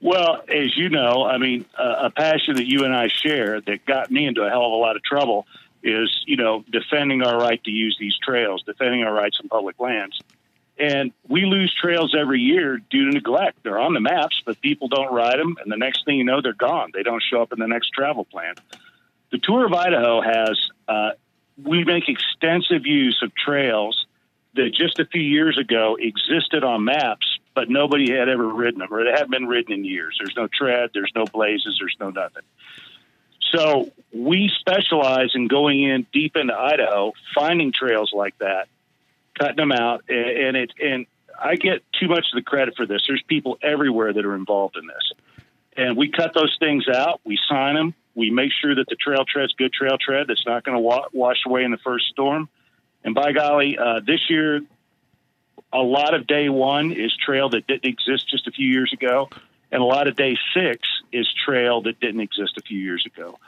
Well, 0.01 0.43
as 0.49 0.76
you 0.76 0.89
know, 0.89 1.24
I 1.24 1.39
mean, 1.39 1.64
uh, 1.78 1.95
a 2.07 2.11
passion 2.11 2.57
that 2.57 2.66
you 2.66 2.85
and 2.85 2.95
I 2.95 3.07
share 3.07 3.61
that 3.61 3.87
got 3.87 4.11
me 4.11 4.26
into 4.26 4.43
a 4.43 4.51
hell 4.51 4.66
of 4.66 4.72
a 4.72 4.76
lot 4.76 4.97
of 4.97 5.03
trouble 5.05 5.47
is, 5.83 6.22
you 6.26 6.37
know, 6.37 6.64
defending 6.70 7.22
our 7.22 7.39
right 7.39 7.62
to 7.64 7.70
use 7.70 7.97
these 7.99 8.16
trails, 8.22 8.62
defending 8.62 9.03
our 9.03 9.12
rights 9.12 9.39
on 9.43 9.49
public 9.49 9.78
lands. 9.80 10.18
And 10.78 11.12
we 11.28 11.45
lose 11.45 11.74
trails 11.74 12.14
every 12.18 12.41
year 12.41 12.78
due 12.78 13.07
to 13.07 13.11
neglect. 13.12 13.62
They're 13.62 13.78
on 13.78 13.93
the 13.93 14.01
maps, 14.01 14.43
but 14.45 14.61
people 14.61 14.89
don't 14.89 15.12
ride 15.12 15.39
them. 15.39 15.57
And 15.62 15.70
the 15.70 15.76
next 15.76 16.05
thing 16.05 16.16
you 16.16 16.24
know, 16.24 16.41
they're 16.41 16.55
gone. 16.55 16.91
They 16.95 17.03
don't 17.03 17.22
show 17.22 17.43
up 17.43 17.53
in 17.53 17.59
the 17.59 17.68
next 17.68 17.91
travel 17.91 18.24
plan. 18.24 18.55
The 19.30 19.39
Tour 19.39 19.66
of 19.66 19.72
Idaho 19.72 20.20
has, 20.22 20.59
uh, 20.89 21.11
we 21.62 21.85
make 21.85 22.09
extensive 22.09 22.87
use 22.87 23.20
of 23.22 23.35
trails 23.35 24.07
that 24.55 24.72
just 24.74 24.99
a 24.99 25.07
few 25.07 25.22
years 25.22 25.59
ago 25.59 25.97
existed 25.99 26.64
on 26.64 26.85
maps, 26.85 27.26
but 27.55 27.68
nobody 27.68 28.11
had 28.11 28.28
ever 28.28 28.47
ridden 28.47 28.80
them, 28.80 28.89
or 28.91 29.05
they 29.05 29.11
hadn't 29.11 29.30
been 29.30 29.47
ridden 29.47 29.72
in 29.72 29.85
years. 29.85 30.16
There's 30.18 30.37
no 30.37 30.49
tread, 30.49 30.91
there's 30.95 31.12
no 31.14 31.24
blazes, 31.24 31.76
there's 31.80 31.97
no 32.01 32.11
nothing. 32.11 32.43
So 33.55 33.91
we 34.13 34.51
specialize 34.59 35.31
in 35.35 35.49
going 35.49 35.83
in 35.83 36.07
deep 36.13 36.37
into 36.37 36.55
Idaho, 36.55 37.13
finding 37.35 37.73
trails 37.73 38.11
like 38.15 38.37
that, 38.39 38.69
cutting 39.39 39.57
them 39.57 39.73
out, 39.73 40.05
and, 40.09 40.19
and 40.19 40.57
it 40.57 40.73
and 40.83 41.07
I 41.39 41.57
get 41.57 41.83
too 41.93 42.09
much 42.09 42.27
of 42.33 42.37
the 42.37 42.43
credit 42.43 42.75
for 42.77 42.87
this. 42.87 43.03
There's 43.07 43.23
people 43.27 43.59
everywhere 43.63 44.13
that 44.13 44.25
are 44.25 44.35
involved 44.35 44.77
in 44.77 44.87
this, 44.87 45.13
and 45.77 45.97
we 45.97 46.09
cut 46.09 46.35
those 46.35 46.57
things 46.59 46.89
out. 46.89 47.21
We 47.25 47.39
sign 47.49 47.75
them. 47.75 47.95
We 48.15 48.31
make 48.31 48.53
sure 48.53 48.75
that 48.75 48.87
the 48.89 48.97
trail 48.97 49.25
tread's 49.25 49.55
good 49.55 49.73
trail 49.73 49.97
tread 49.99 50.27
that's 50.29 50.47
not 50.47 50.65
going 50.65 50.77
to 50.77 50.81
wa- 50.81 51.09
wash 51.13 51.39
away 51.47 51.65
in 51.65 51.71
the 51.71 51.79
first 51.79 52.07
storm. 52.09 52.49
And 53.05 53.15
by 53.15 53.33
golly, 53.33 53.79
uh, 53.79 54.01
this 54.07 54.29
year, 54.29 54.61
a 55.73 55.79
lot 55.79 56.15
of 56.15 56.27
day 56.27 56.49
one 56.49 56.93
is 56.93 57.17
trail 57.17 57.49
that 57.51 57.67
didn't 57.67 57.87
exist 57.87 58.29
just 58.29 58.47
a 58.47 58.51
few 58.51 58.69
years 58.69 58.93
ago, 58.93 59.31
and 59.73 59.83
a 59.83 59.85
lot 59.85 60.07
of 60.07 60.14
day 60.14 60.37
six 60.55 60.87
is 61.12 61.29
trail 61.45 61.83
that 61.83 61.99
didn't 61.99 62.20
exist 62.20 62.57
a 62.59 62.62
few 62.62 62.79
years 62.79 63.05
ago. 63.07 63.39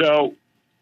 So, 0.00 0.34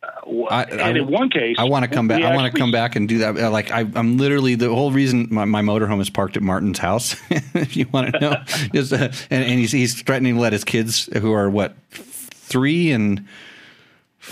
uh, 0.03 0.45
I- 0.51 0.64
and 0.64 0.97
in 0.97 1.07
one 1.09 1.28
case, 1.30 1.57
I 1.59 1.64
want 1.64 1.84
to 1.84 1.91
come 1.91 2.07
back. 2.09 2.22
I 2.22 2.34
want 2.34 2.53
to 2.53 2.59
come 2.59 2.70
back 2.70 2.97
and 2.97 3.09
do 3.09 3.18
that. 3.18 3.37
Uh, 3.37 3.51
Like 3.51 3.70
I, 3.70 3.80
I'm 3.80 4.16
literally 4.18 4.55
the 4.55 4.68
whole 4.68 4.93
reason 4.93 5.28
my, 5.30 5.45
my 5.45 5.62
motorhome 5.62 6.01
is 6.01 6.09
parked 6.11 6.37
at 6.37 6.43
Martin's 6.43 6.78
house. 6.78 7.16
if 7.30 7.76
you 7.76 7.87
want 7.93 8.12
to 8.14 8.20
know, 8.20 8.37
is 8.72 8.93
uh, 8.93 9.12
and, 9.30 9.45
and 9.45 9.59
he's 9.59 9.72
he's 9.72 10.01
threatening 10.01 10.37
to 10.37 10.41
let 10.41 10.53
his 10.53 10.64
kids, 10.64 11.09
who 11.20 11.32
are 11.32 11.51
what 11.51 11.74
three 11.91 12.93
and 12.93 13.26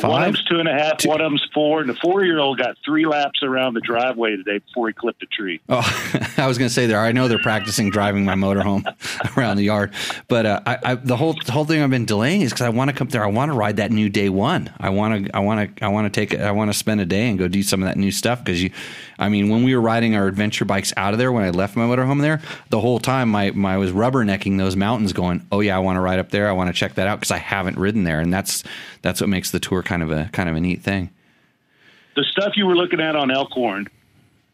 One 0.03 0.11
of 0.11 0.17
five, 0.17 0.27
them's 0.27 0.45
two 0.45 0.59
and 0.59 0.69
a 0.69 0.73
half, 0.73 1.05
one 1.05 1.21
of 1.21 1.31
them's 1.31 1.47
four, 1.53 1.81
and 1.81 1.89
the 1.89 1.95
four-year-old 1.95 2.59
got 2.59 2.77
three 2.85 3.07
laps 3.07 3.43
around 3.43 3.75
the 3.75 3.81
driveway 3.81 4.37
today 4.37 4.59
before 4.59 4.89
he 4.89 4.95
clipped 4.95 5.23
a 5.23 5.27
tree. 5.27 5.61
Oh, 5.69 5.83
I 6.37 6.47
was 6.47 6.59
going 6.59 6.69
to 6.69 6.75
say 6.75 6.87
there. 6.87 6.99
I 6.99 7.13
know 7.13 7.29
they're 7.29 7.39
practicing 7.39 7.91
driving 7.91 8.25
my 8.25 8.35
motorhome 8.35 8.85
around 9.37 9.57
the 9.57 9.65
yard, 9.65 9.93
but 10.29 10.47
uh, 10.47 10.61
I, 10.67 10.79
I, 10.83 10.95
the 10.95 11.17
whole 11.17 11.35
the 11.45 11.53
whole 11.53 11.65
thing 11.65 11.83
I've 11.83 11.91
been 11.91 12.07
delaying 12.07 12.41
is 12.41 12.53
because 12.53 12.67
I 12.67 12.71
want 12.71 12.91
to 12.91 12.97
come 12.97 13.09
there. 13.09 13.25
I 13.25 13.29
want 13.29 13.51
to 13.51 13.57
ride 13.57 13.77
that 13.77 13.93
new 13.93 14.09
day 14.09 14.29
one. 14.29 14.73
I 14.81 14.91
want 14.91 15.27
to 15.27 15.37
I 15.37 15.41
want 15.41 15.77
to 15.77 15.85
I 15.85 15.89
want 15.89 16.13
to 16.13 16.27
take. 16.27 16.39
I 16.39 16.51
want 16.51 16.73
to 16.73 16.79
spend 16.79 17.01
a 17.01 17.07
day 17.07 17.29
and 17.29 17.39
go 17.39 17.49
do 17.49 17.63
some 17.63 17.83
of 17.83 17.89
that 17.89 17.97
new 17.97 18.11
stuff 18.11 18.45
because 18.45 18.63
you. 18.63 18.71
I 19.19 19.29
mean, 19.29 19.49
when 19.49 19.63
we 19.63 19.77
were 19.77 19.81
riding 19.81 20.17
our 20.17 20.27
adventure 20.27 20.65
bikes 20.65 20.93
out 20.97 21.13
of 21.13 21.19
there, 21.19 21.31
when 21.31 21.45
I 21.45 21.51
left 21.51 21.77
my 21.77 21.85
motorhome 21.85 22.21
there, 22.21 22.41
the 22.71 22.81
whole 22.81 22.99
time 22.99 23.29
my, 23.29 23.53
my 23.53 23.75
I 23.75 23.77
was 23.77 23.91
rubbernecking 23.91 24.57
those 24.57 24.77
mountains, 24.77 25.13
going, 25.13 25.45
"Oh 25.51 25.59
yeah, 25.61 25.77
I 25.77 25.81
want 25.81 25.97
to 25.97 26.01
ride 26.01 26.21
up 26.21 26.31
there. 26.31 26.49
I 26.49 26.53
want 26.53 26.69
to 26.69 26.73
check 26.73 26.95
that 26.95 27.09
out 27.09 27.19
because 27.19 27.33
I 27.33 27.39
haven't 27.39 27.77
ridden 27.77 28.05
there." 28.05 28.21
And 28.21 28.33
that's 28.33 28.63
that's 29.05 29.21
what 29.21 29.29
makes 29.29 29.51
the 29.51 29.61
tour 29.61 29.83
kind 29.83 30.03
of 30.03 30.11
a 30.11 30.31
kind 30.33 30.49
of 30.49 30.57
a 30.57 30.61
neat 30.61 30.83
thing. 30.83 31.11
The 32.17 32.25
stuff 32.25 32.55
you 32.57 32.67
were 32.67 32.75
looking 32.75 33.01
at 33.01 33.15
on 33.15 33.31
Elkhorn 33.31 33.89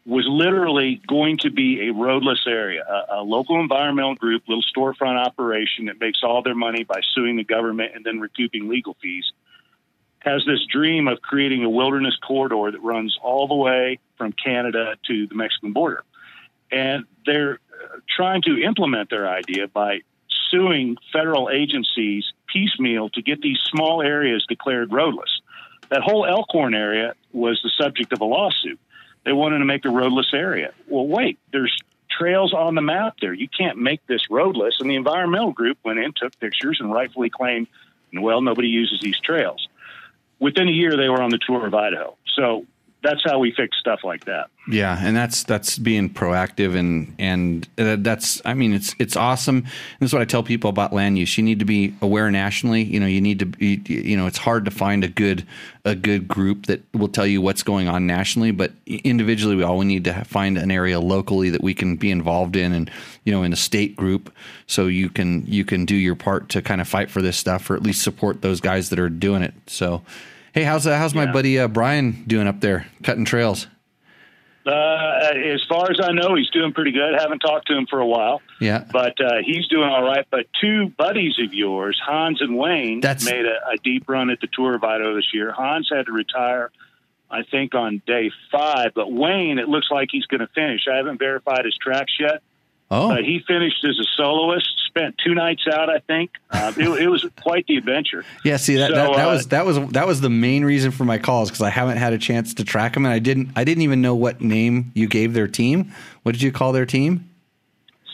was 0.05 0.25
literally 0.27 1.01
going 1.07 1.37
to 1.37 1.49
be 1.49 1.87
a 1.87 1.93
roadless 1.93 2.45
area, 2.45 2.83
a, 2.83 3.19
a 3.19 3.21
local 3.21 3.61
environmental 3.61 4.15
group, 4.15 4.43
little 4.47 4.63
storefront 4.75 5.25
operation 5.25 5.85
that 5.85 6.01
makes 6.01 6.19
all 6.21 6.41
their 6.41 6.55
money 6.55 6.83
by 6.83 6.99
suing 7.13 7.37
the 7.37 7.45
government 7.45 7.93
and 7.95 8.03
then 8.03 8.19
recouping 8.19 8.67
legal 8.67 8.97
fees. 9.01 9.31
Has 10.19 10.43
this 10.45 10.65
dream 10.69 11.07
of 11.07 11.21
creating 11.21 11.63
a 11.63 11.69
wilderness 11.69 12.17
corridor 12.17 12.71
that 12.71 12.81
runs 12.81 13.17
all 13.23 13.47
the 13.47 13.55
way 13.55 13.99
from 14.17 14.33
Canada 14.33 14.97
to 15.07 15.27
the 15.27 15.35
Mexican 15.35 15.71
border. 15.71 16.03
And 16.71 17.05
they're 17.25 17.53
uh, 17.53 17.99
trying 18.09 18.41
to 18.43 18.61
implement 18.61 19.09
their 19.09 19.29
idea 19.29 19.67
by 19.69 20.01
suing 20.51 20.97
federal 21.11 21.49
agencies 21.49 22.31
piecemeal 22.47 23.09
to 23.11 23.21
get 23.21 23.41
these 23.41 23.59
small 23.59 24.01
areas 24.01 24.45
declared 24.47 24.91
roadless. 24.91 25.41
That 25.89 26.01
whole 26.01 26.25
Elkhorn 26.25 26.73
area 26.73 27.15
was 27.33 27.59
the 27.63 27.71
subject 27.81 28.13
of 28.13 28.21
a 28.21 28.25
lawsuit. 28.25 28.79
They 29.25 29.33
wanted 29.33 29.59
to 29.59 29.65
make 29.65 29.85
a 29.85 29.89
roadless 29.89 30.33
area. 30.33 30.73
Well, 30.87 31.07
wait, 31.07 31.39
there's 31.51 31.75
trails 32.09 32.53
on 32.53 32.75
the 32.75 32.81
map 32.81 33.15
there. 33.21 33.33
You 33.33 33.47
can't 33.47 33.77
make 33.77 34.05
this 34.07 34.29
roadless. 34.29 34.77
And 34.79 34.89
the 34.89 34.95
environmental 34.95 35.51
group 35.51 35.77
went 35.83 35.99
in, 35.99 36.13
took 36.13 36.37
pictures, 36.39 36.79
and 36.79 36.91
rightfully 36.91 37.29
claimed, 37.29 37.67
well, 38.13 38.41
nobody 38.41 38.67
uses 38.67 38.99
these 39.01 39.19
trails. 39.19 39.67
Within 40.39 40.67
a 40.67 40.71
year, 40.71 40.97
they 40.97 41.07
were 41.07 41.21
on 41.21 41.29
the 41.29 41.39
tour 41.39 41.65
of 41.65 41.73
Idaho. 41.73 42.17
So 42.35 42.65
that's 43.03 43.21
how 43.25 43.39
we 43.39 43.51
fix 43.51 43.77
stuff 43.79 44.01
like 44.03 44.25
that. 44.25 44.49
Yeah, 44.69 44.95
and 44.99 45.17
that's 45.17 45.43
that's 45.43 45.79
being 45.79 46.09
proactive 46.09 46.75
and 46.75 47.15
and 47.17 47.67
that's 47.75 48.41
I 48.45 48.53
mean 48.53 48.73
it's 48.73 48.95
it's 48.99 49.15
awesome. 49.15 49.57
And 49.57 49.65
this 49.99 50.09
is 50.09 50.13
what 50.13 50.21
I 50.21 50.25
tell 50.25 50.43
people 50.43 50.69
about 50.69 50.93
land 50.93 51.17
use. 51.17 51.35
You 51.35 51.43
need 51.43 51.59
to 51.59 51.65
be 51.65 51.95
aware 52.01 52.29
nationally. 52.29 52.83
You 52.83 52.99
know, 52.99 53.07
you 53.07 53.19
need 53.19 53.39
to 53.39 53.47
be 53.47 53.81
you 53.87 54.15
know 54.15 54.27
it's 54.27 54.37
hard 54.37 54.65
to 54.65 54.71
find 54.71 55.03
a 55.03 55.07
good 55.07 55.47
a 55.83 55.95
good 55.95 56.27
group 56.27 56.67
that 56.67 56.83
will 56.93 57.07
tell 57.07 57.25
you 57.25 57.41
what's 57.41 57.63
going 57.63 57.87
on 57.87 58.05
nationally, 58.05 58.51
but 58.51 58.71
individually 58.85 59.55
we 59.55 59.63
all 59.63 59.79
we 59.79 59.85
need 59.85 60.03
to 60.03 60.23
find 60.25 60.59
an 60.59 60.69
area 60.69 60.99
locally 60.99 61.49
that 61.49 61.63
we 61.63 61.73
can 61.73 61.95
be 61.95 62.11
involved 62.11 62.55
in 62.55 62.71
and 62.71 62.91
you 63.23 63.33
know 63.33 63.41
in 63.41 63.51
a 63.51 63.57
state 63.57 63.95
group 63.95 64.31
so 64.67 64.85
you 64.85 65.09
can 65.09 65.43
you 65.47 65.65
can 65.65 65.85
do 65.85 65.95
your 65.95 66.15
part 66.15 66.49
to 66.49 66.61
kind 66.61 66.79
of 66.79 66.87
fight 66.87 67.09
for 67.09 67.23
this 67.23 67.35
stuff 67.35 67.67
or 67.69 67.75
at 67.75 67.81
least 67.81 68.03
support 68.03 68.43
those 68.43 68.61
guys 68.61 68.89
that 68.91 68.99
are 68.99 69.09
doing 69.09 69.41
it. 69.41 69.55
So 69.65 70.03
Hey, 70.53 70.63
how's 70.63 70.85
uh, 70.85 70.97
how's 70.97 71.13
my 71.15 71.25
Yeah. 71.25 71.31
buddy 71.31 71.59
uh, 71.59 71.67
Brian 71.67 72.23
doing 72.27 72.47
up 72.47 72.59
there 72.61 72.87
cutting 73.03 73.25
trails? 73.25 73.67
Uh, 74.65 75.31
as 75.43 75.63
far 75.67 75.89
as 75.89 75.99
I 76.03 76.11
know, 76.11 76.35
he's 76.35 76.49
doing 76.51 76.71
pretty 76.71 76.91
good. 76.91 77.15
Haven't 77.19 77.39
talked 77.39 77.67
to 77.67 77.75
him 77.75 77.87
for 77.89 77.99
a 77.99 78.05
while, 78.05 78.41
Yeah. 78.59 78.83
but 78.91 79.19
uh, 79.19 79.37
he's 79.43 79.67
doing 79.69 79.89
all 79.89 80.03
right. 80.03 80.25
But 80.29 80.45
two 80.59 80.89
buddies 80.97 81.39
of 81.39 81.51
yours, 81.53 81.99
Hans 82.05 82.41
and 82.41 82.55
Wayne, 82.55 82.99
That's- 82.99 83.25
made 83.25 83.45
a, 83.45 83.69
a 83.73 83.77
deep 83.83 84.07
run 84.07 84.29
at 84.29 84.39
the 84.39 84.47
Tour 84.53 84.75
of 84.75 84.83
Idaho 84.83 85.15
this 85.15 85.33
year. 85.33 85.51
Hans 85.51 85.89
had 85.91 86.05
to 86.05 86.11
retire, 86.11 86.69
I 87.31 87.41
think, 87.41 87.73
on 87.73 88.03
day 88.05 88.29
five. 88.51 88.91
But 88.93 89.11
Wayne, 89.11 89.57
it 89.57 89.67
looks 89.67 89.87
like 89.89 90.09
he's 90.11 90.25
going 90.27 90.41
to 90.41 90.47
finish. 90.53 90.81
I 90.91 90.97
haven't 90.97 91.17
verified 91.17 91.65
his 91.65 91.75
tracks 91.81 92.13
yet, 92.19 92.43
Oh, 92.91 93.07
but 93.07 93.23
he 93.23 93.41
finished 93.47 93.83
as 93.85 93.97
a 93.99 94.03
soloist. 94.15 94.67
Spent 94.87 95.15
two 95.23 95.33
nights 95.33 95.63
out, 95.71 95.89
I 95.89 95.99
think. 95.99 96.31
Uh, 96.49 96.73
it, 96.75 96.85
it 97.03 97.07
was 97.07 97.25
quite 97.41 97.65
the 97.65 97.77
adventure. 97.77 98.25
Yeah, 98.43 98.57
see 98.57 98.75
that, 98.75 98.89
So, 98.89 98.95
that, 98.95 99.15
that 99.15 99.27
uh, 99.27 99.31
was 99.31 99.47
that 99.47 99.65
was 99.65 99.79
that 99.91 100.05
was 100.05 100.19
the 100.19 100.29
main 100.29 100.65
reason 100.65 100.91
for 100.91 101.05
my 101.05 101.17
calls 101.17 101.49
because 101.49 101.61
I 101.61 101.69
haven't 101.69 101.95
had 101.97 102.11
a 102.11 102.17
chance 102.17 102.53
to 102.55 102.65
track 102.65 102.93
them 102.93 103.05
and 103.05 103.13
I 103.13 103.19
didn't 103.19 103.51
I 103.55 103.63
didn't 103.63 103.83
even 103.83 104.01
know 104.01 104.15
what 104.15 104.41
name 104.41 104.91
you 104.93 105.07
gave 105.07 105.33
their 105.33 105.47
team. 105.47 105.93
What 106.23 106.33
did 106.33 106.41
you 106.41 106.51
call 106.51 106.73
their 106.73 106.85
team? 106.85 107.30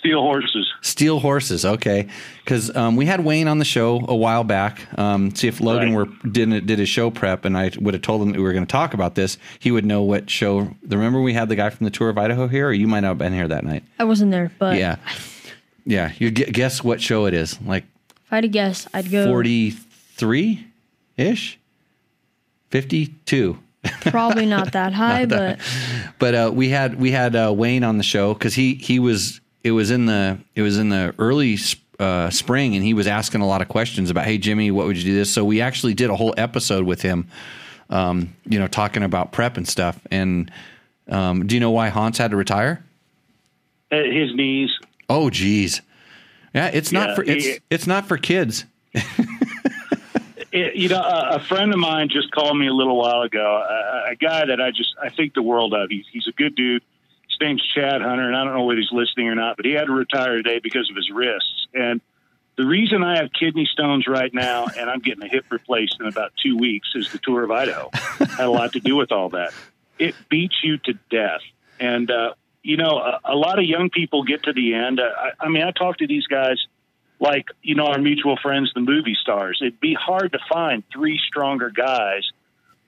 Steel 0.07 0.21
horses. 0.21 0.73
Steel 0.81 1.19
Horses. 1.19 1.65
Okay, 1.65 2.07
because 2.43 2.73
um, 2.75 2.95
we 2.95 3.05
had 3.05 3.23
Wayne 3.25 3.47
on 3.47 3.59
the 3.59 3.65
show 3.65 4.03
a 4.07 4.15
while 4.15 4.43
back. 4.43 4.87
Um, 4.97 5.35
see 5.35 5.47
if 5.47 5.59
Logan 5.59 5.93
Right. 5.95 6.07
were 6.23 6.29
did 6.29 6.65
did 6.65 6.79
his 6.79 6.87
show 6.87 7.09
prep, 7.11 7.43
and 7.45 7.57
I 7.57 7.71
would 7.79 7.93
have 7.93 8.03
told 8.03 8.21
him 8.21 8.31
that 8.31 8.37
we 8.37 8.43
were 8.43 8.53
going 8.53 8.65
to 8.65 8.71
talk 8.71 8.93
about 8.93 9.15
this. 9.15 9.37
He 9.59 9.69
would 9.71 9.85
know 9.85 10.01
what 10.03 10.29
show. 10.29 10.75
Remember 10.87 11.21
we 11.21 11.33
had 11.33 11.49
the 11.49 11.55
guy 11.55 11.69
from 11.71 11.83
the 11.85 11.91
tour 11.91 12.09
of 12.09 12.17
Idaho 12.17 12.47
here, 12.47 12.67
or 12.69 12.73
you 12.73 12.87
might 12.87 13.01
not 13.01 13.09
have 13.09 13.17
been 13.17 13.33
here 13.33 13.47
that 13.49 13.65
night. 13.65 13.83
I 13.99 14.05
wasn't 14.05 14.31
there, 14.31 14.51
but 14.59 14.77
yeah, 14.77 14.95
yeah. 15.85 16.13
You 16.19 16.31
gu- 16.31 16.51
guess 16.51 16.83
what 16.83 17.01
show 17.01 17.25
it 17.25 17.33
is? 17.33 17.59
Like 17.61 17.83
if 18.25 18.31
I 18.31 18.35
had 18.35 18.41
to 18.41 18.47
guess, 18.47 18.87
I'd 18.93 19.11
go 19.11 19.25
forty 19.25 19.71
three 19.71 20.67
ish, 21.17 21.59
fifty 22.69 23.07
two. 23.25 23.59
probably 24.01 24.45
not 24.45 24.71
that 24.73 24.93
high, 25.03 25.25
but 25.25 25.59
but 26.19 26.33
uh, 26.35 26.51
we 26.53 26.69
had 26.69 26.99
we 26.99 27.11
had 27.11 27.35
uh, 27.35 27.53
Wayne 27.55 27.83
on 27.83 27.97
the 27.97 28.03
show 28.03 28.33
because 28.33 28.53
he 28.53 28.75
he 28.75 28.99
was 28.99 29.41
it 29.63 29.71
was 29.71 29.91
in 29.91 30.05
the 30.05 30.37
it 30.55 30.61
was 30.61 30.77
in 30.77 30.89
the 30.89 31.13
early 31.19 31.57
uh, 31.99 32.29
spring 32.29 32.75
and 32.75 32.83
he 32.83 32.93
was 32.93 33.07
asking 33.07 33.41
a 33.41 33.47
lot 33.47 33.61
of 33.61 33.67
questions 33.67 34.09
about 34.09 34.25
hey 34.25 34.37
Jimmy 34.37 34.71
what 34.71 34.85
would 34.87 34.97
you 34.97 35.03
do 35.03 35.15
this 35.15 35.33
so 35.33 35.43
we 35.43 35.61
actually 35.61 35.93
did 35.93 36.09
a 36.09 36.15
whole 36.15 36.33
episode 36.37 36.85
with 36.85 37.01
him 37.01 37.27
um, 37.89 38.33
you 38.45 38.59
know 38.59 38.67
talking 38.67 39.03
about 39.03 39.31
prep 39.31 39.57
and 39.57 39.67
stuff 39.67 39.99
and 40.11 40.51
um, 41.09 41.47
do 41.47 41.55
you 41.55 41.59
know 41.59 41.71
why 41.71 41.89
Hans 41.89 42.17
had 42.17 42.31
to 42.31 42.37
retire 42.37 42.83
Uh, 43.91 43.97
His 44.03 44.33
knees. 44.35 44.69
oh 45.09 45.29
geez 45.29 45.81
yeah 46.53 46.67
it's 46.73 46.91
not 46.91 47.09
Yeah, 47.09 47.15
for 47.15 47.23
it's 47.23 47.45
he- 47.45 47.57
it's 47.69 47.87
not 47.87 48.07
for 48.07 48.17
kids 48.17 48.65
It, 50.53 50.75
you 50.75 50.87
know, 50.87 51.01
a, 51.01 51.35
a 51.35 51.39
friend 51.39 51.73
of 51.73 51.79
mine 51.79 52.07
just 52.09 52.31
called 52.31 52.57
me 52.57 52.67
a 52.67 52.73
little 52.73 52.97
while 52.97 53.21
ago. 53.21 53.63
A, 53.69 54.11
a 54.11 54.15
guy 54.15 54.45
that 54.45 54.61
I 54.61 54.71
just 54.71 54.95
I 55.01 55.09
think 55.09 55.33
the 55.33 55.41
world 55.41 55.73
of. 55.73 55.89
He's 55.89 56.05
he's 56.11 56.25
a 56.25 56.31
good 56.31 56.55
dude. 56.55 56.81
His 57.39 57.47
name's 57.47 57.63
Chad 57.75 58.01
Hunter, 58.01 58.27
and 58.27 58.35
I 58.35 58.43
don't 58.43 58.55
know 58.55 58.63
whether 58.63 58.79
he's 58.79 58.91
listening 58.91 59.27
or 59.27 59.35
not, 59.35 59.57
but 59.57 59.65
he 59.65 59.73
had 59.73 59.85
to 59.85 59.93
retire 59.93 60.37
today 60.37 60.59
because 60.59 60.89
of 60.89 60.95
his 60.95 61.11
wrists. 61.11 61.67
And 61.73 62.01
the 62.55 62.65
reason 62.65 63.03
I 63.03 63.17
have 63.17 63.31
kidney 63.31 63.67
stones 63.71 64.07
right 64.07 64.33
now, 64.33 64.65
and 64.65 64.89
I'm 64.89 64.99
getting 64.99 65.23
a 65.23 65.27
hip 65.27 65.45
replaced 65.51 65.97
in 65.99 66.07
about 66.07 66.31
two 66.41 66.57
weeks, 66.57 66.89
is 66.95 67.11
the 67.11 67.19
tour 67.19 67.43
of 67.43 67.51
Idaho. 67.51 67.89
Had 67.93 68.47
a 68.47 68.49
lot 68.49 68.73
to 68.73 68.79
do 68.79 68.95
with 68.95 69.11
all 69.11 69.29
that. 69.29 69.53
It 69.99 70.15
beats 70.29 70.55
you 70.63 70.77
to 70.79 70.93
death, 71.11 71.41
and 71.79 72.09
uh, 72.09 72.33
you 72.63 72.77
know, 72.77 72.97
a, 72.97 73.19
a 73.23 73.35
lot 73.35 73.59
of 73.59 73.65
young 73.65 73.89
people 73.89 74.23
get 74.23 74.43
to 74.43 74.53
the 74.53 74.73
end. 74.73 74.99
Uh, 74.99 75.03
I, 75.03 75.45
I 75.45 75.49
mean, 75.49 75.63
I 75.63 75.71
talk 75.71 75.97
to 75.97 76.07
these 76.07 76.25
guys 76.25 76.57
like 77.19 77.47
you 77.61 77.75
know 77.75 77.87
our 77.87 77.99
mutual 77.99 78.37
friends, 78.37 78.71
the 78.73 78.81
movie 78.81 79.17
stars. 79.19 79.59
It'd 79.61 79.79
be 79.79 79.93
hard 79.93 80.31
to 80.31 80.39
find 80.49 80.83
three 80.91 81.19
stronger 81.27 81.69
guys 81.69 82.23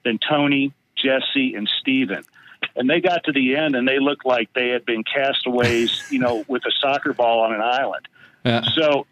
than 0.04 0.18
Tony, 0.18 0.72
Jesse, 0.96 1.54
and 1.54 1.70
Steven. 1.80 2.24
And 2.76 2.88
they 2.88 3.00
got 3.00 3.24
to 3.24 3.32
the 3.32 3.56
end, 3.56 3.74
and 3.74 3.86
they 3.86 3.98
looked 3.98 4.24
like 4.24 4.52
they 4.52 4.68
had 4.68 4.84
been 4.84 5.04
castaways, 5.04 6.04
you 6.10 6.18
know, 6.18 6.44
with 6.48 6.64
a 6.66 6.72
soccer 6.80 7.12
ball 7.12 7.40
on 7.40 7.54
an 7.54 7.60
island. 7.60 8.08
Yeah. 8.44 8.62
So 8.74 9.06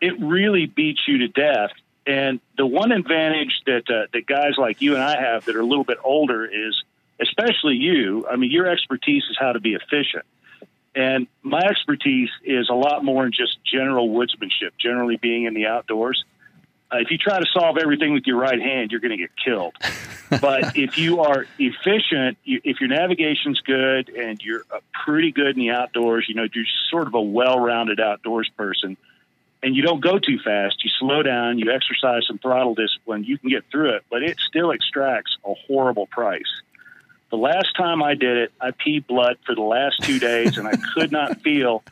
it 0.00 0.18
really 0.20 0.66
beats 0.66 1.00
you 1.06 1.18
to 1.18 1.28
death. 1.28 1.70
And 2.06 2.40
the 2.56 2.66
one 2.66 2.92
advantage 2.92 3.60
that 3.66 3.90
uh, 3.90 4.06
that 4.12 4.26
guys 4.26 4.52
like 4.56 4.80
you 4.80 4.94
and 4.94 5.02
I 5.02 5.20
have 5.20 5.44
that 5.44 5.56
are 5.56 5.60
a 5.60 5.66
little 5.66 5.84
bit 5.84 5.98
older 6.02 6.46
is 6.46 6.82
especially 7.20 7.74
you. 7.74 8.26
I 8.30 8.36
mean, 8.36 8.50
your 8.50 8.66
expertise 8.66 9.24
is 9.30 9.36
how 9.38 9.52
to 9.52 9.60
be 9.60 9.74
efficient. 9.74 10.24
And 10.94 11.26
my 11.42 11.60
expertise 11.60 12.30
is 12.44 12.68
a 12.70 12.74
lot 12.74 13.04
more 13.04 13.26
in 13.26 13.32
just 13.32 13.58
general 13.64 14.08
woodsmanship, 14.08 14.70
generally 14.78 15.16
being 15.16 15.44
in 15.44 15.54
the 15.54 15.66
outdoors. 15.66 16.24
Uh, 16.90 16.98
if 16.98 17.10
you 17.10 17.18
try 17.18 17.38
to 17.38 17.46
solve 17.52 17.76
everything 17.76 18.14
with 18.14 18.26
your 18.26 18.38
right 18.38 18.60
hand, 18.60 18.90
you're 18.90 19.00
going 19.00 19.10
to 19.10 19.16
get 19.16 19.30
killed. 19.36 19.74
but 20.40 20.76
if 20.76 20.96
you 20.96 21.20
are 21.20 21.46
efficient, 21.58 22.38
you, 22.44 22.60
if 22.64 22.80
your 22.80 22.88
navigation's 22.88 23.60
good 23.60 24.08
and 24.08 24.42
you're 24.42 24.64
uh, 24.70 24.80
pretty 25.04 25.30
good 25.30 25.48
in 25.48 25.58
the 25.58 25.70
outdoors, 25.70 26.26
you 26.28 26.34
know, 26.34 26.46
you're 26.52 26.64
sort 26.90 27.06
of 27.06 27.14
a 27.14 27.20
well-rounded 27.20 28.00
outdoors 28.00 28.50
person, 28.56 28.96
and 29.62 29.76
you 29.76 29.82
don't 29.82 30.00
go 30.00 30.18
too 30.18 30.38
fast, 30.38 30.82
you 30.84 30.90
slow 30.98 31.22
down, 31.22 31.58
you 31.58 31.70
exercise 31.70 32.26
some 32.26 32.38
throttle 32.38 32.74
discipline, 32.74 33.24
you 33.24 33.36
can 33.36 33.50
get 33.50 33.64
through 33.70 33.96
it. 33.96 34.04
But 34.08 34.22
it 34.22 34.38
still 34.48 34.70
extracts 34.70 35.36
a 35.44 35.52
horrible 35.66 36.06
price. 36.06 36.62
The 37.30 37.36
last 37.36 37.76
time 37.76 38.02
I 38.02 38.14
did 38.14 38.36
it, 38.38 38.52
I 38.60 38.70
peed 38.70 39.06
blood 39.06 39.36
for 39.44 39.54
the 39.54 39.62
last 39.62 40.02
two 40.02 40.18
days, 40.18 40.56
and 40.56 40.66
I 40.66 40.74
could 40.94 41.12
not 41.12 41.42
feel 41.42 41.82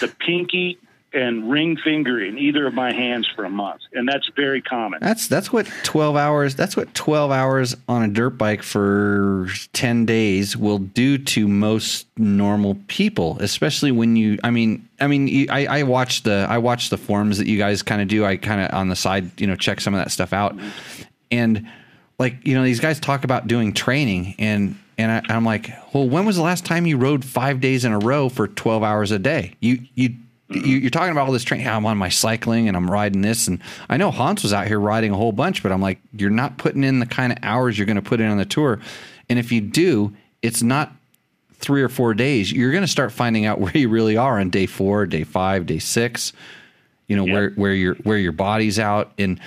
the 0.00 0.08
pinky 0.08 0.78
and 1.14 1.50
ring 1.50 1.76
finger 1.76 2.22
in 2.22 2.38
either 2.38 2.66
of 2.66 2.74
my 2.74 2.92
hands 2.92 3.28
for 3.34 3.44
a 3.44 3.50
month, 3.50 3.82
and 3.92 4.08
that's 4.08 4.28
very 4.34 4.62
common. 4.62 5.00
That's 5.00 5.28
that's 5.28 5.52
what 5.52 5.66
twelve 5.82 6.16
hours. 6.16 6.54
That's 6.54 6.76
what 6.76 6.94
twelve 6.94 7.30
hours 7.30 7.76
on 7.88 8.02
a 8.02 8.08
dirt 8.08 8.38
bike 8.38 8.62
for 8.62 9.48
ten 9.72 10.06
days 10.06 10.56
will 10.56 10.78
do 10.78 11.18
to 11.18 11.48
most 11.48 12.06
normal 12.16 12.76
people, 12.88 13.38
especially 13.40 13.92
when 13.92 14.16
you. 14.16 14.38
I 14.42 14.50
mean, 14.50 14.88
I 15.00 15.06
mean, 15.06 15.50
I, 15.50 15.66
I 15.66 15.82
watch 15.82 16.22
the 16.22 16.46
I 16.48 16.58
watch 16.58 16.90
the 16.90 16.98
forums 16.98 17.38
that 17.38 17.46
you 17.46 17.58
guys 17.58 17.82
kind 17.82 18.00
of 18.00 18.08
do. 18.08 18.24
I 18.24 18.36
kind 18.36 18.60
of 18.60 18.72
on 18.72 18.88
the 18.88 18.96
side, 18.96 19.40
you 19.40 19.46
know, 19.46 19.56
check 19.56 19.80
some 19.80 19.94
of 19.94 19.98
that 19.98 20.10
stuff 20.10 20.32
out, 20.32 20.58
and 21.30 21.68
like 22.18 22.46
you 22.46 22.54
know, 22.54 22.64
these 22.64 22.80
guys 22.80 23.00
talk 23.00 23.24
about 23.24 23.46
doing 23.46 23.72
training, 23.72 24.34
and 24.38 24.78
and 24.98 25.10
I, 25.10 25.34
I'm 25.34 25.44
like, 25.44 25.70
well, 25.92 26.08
when 26.08 26.24
was 26.24 26.36
the 26.36 26.42
last 26.42 26.64
time 26.64 26.86
you 26.86 26.96
rode 26.96 27.24
five 27.24 27.60
days 27.60 27.84
in 27.84 27.92
a 27.92 27.98
row 27.98 28.28
for 28.28 28.48
twelve 28.48 28.82
hours 28.82 29.10
a 29.10 29.18
day? 29.18 29.54
You 29.60 29.80
you, 29.94 30.14
Mm-hmm. 30.52 30.66
you're 30.66 30.90
talking 30.90 31.12
about 31.12 31.26
all 31.26 31.32
this 31.32 31.44
training. 31.44 31.66
I'm 31.66 31.86
on 31.86 31.98
my 31.98 32.08
cycling 32.08 32.68
and 32.68 32.76
I'm 32.76 32.90
riding 32.90 33.22
this, 33.22 33.48
and 33.48 33.60
I 33.88 33.96
know 33.96 34.10
Hans 34.10 34.42
was 34.42 34.52
out 34.52 34.66
here 34.66 34.80
riding 34.80 35.12
a 35.12 35.16
whole 35.16 35.32
bunch, 35.32 35.62
but 35.62 35.72
I'm 35.72 35.80
like, 35.82 35.98
you're 36.16 36.30
not 36.30 36.58
putting 36.58 36.84
in 36.84 36.98
the 36.98 37.06
kind 37.06 37.32
of 37.32 37.38
hours 37.42 37.78
you're 37.78 37.86
going 37.86 37.96
to 37.96 38.02
put 38.02 38.20
in 38.20 38.28
on 38.28 38.38
the 38.38 38.44
tour, 38.44 38.80
and 39.28 39.38
if 39.38 39.52
you 39.52 39.60
do, 39.60 40.14
it's 40.42 40.62
not 40.62 40.92
three 41.54 41.82
or 41.82 41.88
four 41.88 42.12
days. 42.12 42.52
You're 42.52 42.72
going 42.72 42.82
to 42.82 42.88
start 42.88 43.12
finding 43.12 43.46
out 43.46 43.60
where 43.60 43.76
you 43.76 43.88
really 43.88 44.16
are 44.16 44.38
on 44.38 44.50
day 44.50 44.66
four, 44.66 45.06
day 45.06 45.24
five, 45.24 45.66
day 45.66 45.78
six. 45.78 46.32
You 47.08 47.16
know 47.16 47.24
where 47.24 47.50
where 47.50 47.74
your 47.74 47.94
where 47.96 48.18
your 48.18 48.32
body's 48.32 48.78
out, 48.78 49.12
and 49.18 49.40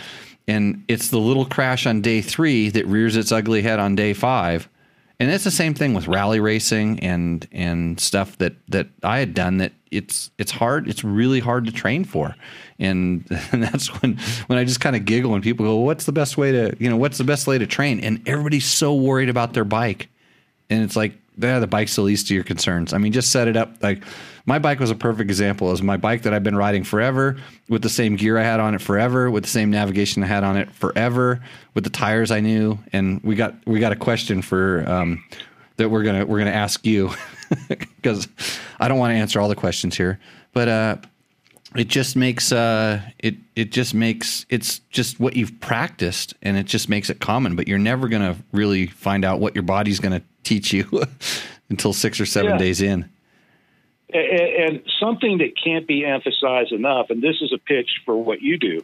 and 0.48 0.84
it's 0.88 1.10
the 1.10 1.20
little 1.20 1.46
crash 1.46 1.86
on 1.86 2.02
day 2.02 2.22
three 2.22 2.70
that 2.70 2.86
rears 2.86 3.16
its 3.16 3.32
ugly 3.32 3.62
head 3.62 3.80
on 3.80 3.96
day 3.96 4.14
five. 4.14 4.70
And 5.20 5.32
it's 5.32 5.44
the 5.46 5.52
same 5.52 5.74
thing 5.74 5.94
with 5.94 6.08
rally 6.08 6.40
racing 6.40 7.00
and 7.00 7.48
and 7.52 8.00
stuff 8.00 8.38
that 8.40 8.56
that 8.70 8.88
I 9.04 9.20
had 9.20 9.34
done 9.34 9.58
that 9.58 9.72
it's 9.92 10.30
it's 10.38 10.52
hard 10.52 10.90
it's 10.90 11.04
really 11.04 11.40
hard 11.40 11.66
to 11.66 11.72
train 11.72 12.04
for. 12.04 12.36
And, 12.80 13.26
and 13.52 13.64
that's 13.64 13.88
when 14.02 14.18
when 14.48 14.60
I 14.60 14.66
just 14.66 14.82
kind 14.82 14.96
of 14.96 15.06
giggle 15.06 15.32
when 15.32 15.42
people 15.42 15.66
go, 15.66 15.78
"What's 15.78 16.06
the 16.06 16.12
best 16.12 16.38
way 16.38 16.52
to, 16.52 16.76
you 16.80 16.90
know, 16.90 16.98
what's 16.98 17.18
the 17.18 17.24
best 17.24 17.48
way 17.48 17.58
to 17.58 17.68
train?" 17.68 18.00
And 18.02 18.28
everybody's 18.28 18.66
so 18.66 18.94
worried 18.94 19.30
about 19.30 19.54
their 19.54 19.66
bike. 19.66 20.10
And 20.70 20.84
it's 20.84 20.96
like, 20.96 21.14
yeah, 21.38 21.60
the 21.60 21.68
bike's 21.68 21.96
the 21.96 22.02
least 22.02 22.28
of 22.28 22.32
your 22.32 22.44
concerns. 22.44 22.94
I 22.94 22.98
mean, 22.98 23.12
just 23.12 23.32
set 23.32 23.48
it 23.48 23.58
up. 23.58 23.82
Like 23.82 24.04
my 24.46 24.60
bike 24.60 24.80
was 24.80 24.92
a 24.92 24.96
perfect 24.96 25.30
example. 25.30 25.72
Is 25.72 25.82
my 25.82 25.98
bike 25.98 26.24
that 26.24 26.34
I've 26.34 26.44
been 26.44 26.56
riding 26.56 26.84
forever 26.84 27.38
with 27.68 27.82
the 27.82 27.90
same 27.90 28.16
gear 28.16 28.38
I 28.38 28.44
had 28.44 28.60
on 28.60 28.76
it 28.76 28.82
forever, 28.82 29.30
with 29.30 29.44
the 29.44 29.50
same 29.50 29.72
navigation 29.72 30.24
I 30.24 30.28
had 30.28 30.44
on 30.44 30.58
it 30.58 30.72
forever, 30.72 31.42
with 31.74 31.84
the 31.84 31.90
tires 31.90 32.32
I 32.32 32.40
knew. 32.40 32.80
And 32.94 33.22
we 33.24 33.36
got 33.36 33.56
we 33.66 33.80
got 33.80 33.92
a 33.92 33.96
question 33.96 34.42
for 34.42 34.88
um, 34.88 35.24
that 35.78 35.90
we're 35.90 36.04
gonna 36.04 36.26
we're 36.26 36.40
gonna 36.40 36.52
ask 36.52 36.86
you 36.86 37.12
because 37.68 38.28
I 38.80 38.88
don't 38.88 39.00
want 39.00 39.12
to 39.12 39.18
answer 39.18 39.40
all 39.40 39.50
the 39.50 39.56
questions 39.56 39.98
here, 39.98 40.20
but 40.54 40.68
uh, 40.68 40.98
it 41.76 41.88
just 41.88 42.16
makes 42.16 42.52
uh, 42.52 43.02
it 43.20 43.36
it 43.56 43.72
just 43.72 43.94
makes 43.94 44.46
it's 44.50 44.80
just 44.90 45.20
what 45.20 45.36
you've 45.36 45.60
practiced 45.60 46.34
and 46.42 46.58
it 46.58 46.66
just 46.66 46.88
makes 46.88 47.10
it 47.10 47.20
common. 47.20 47.56
But 47.56 47.68
you're 47.68 47.80
never 47.80 48.08
gonna 48.08 48.38
really 48.52 48.88
find 48.88 49.26
out 49.26 49.40
what 49.40 49.56
your 49.56 49.64
body's 49.64 50.00
gonna 50.00 50.22
teach 50.46 50.72
you 50.72 50.88
until 51.70 51.92
six 51.94 52.20
or 52.22 52.26
seven 52.26 52.52
Yeah. 52.52 52.58
days 52.58 52.82
in. 52.82 53.10
A- 54.14 54.18
a- 54.18 54.66
and 54.68 54.82
something 55.00 55.40
that 55.40 55.54
can't 55.62 55.86
be 55.88 56.06
emphasized 56.06 56.72
enough, 56.72 57.10
and 57.10 57.22
this 57.22 57.38
is 57.42 57.52
a 57.52 57.58
pitch 57.58 57.90
for 58.06 58.16
what 58.24 58.42
you 58.42 58.58
do, 58.58 58.82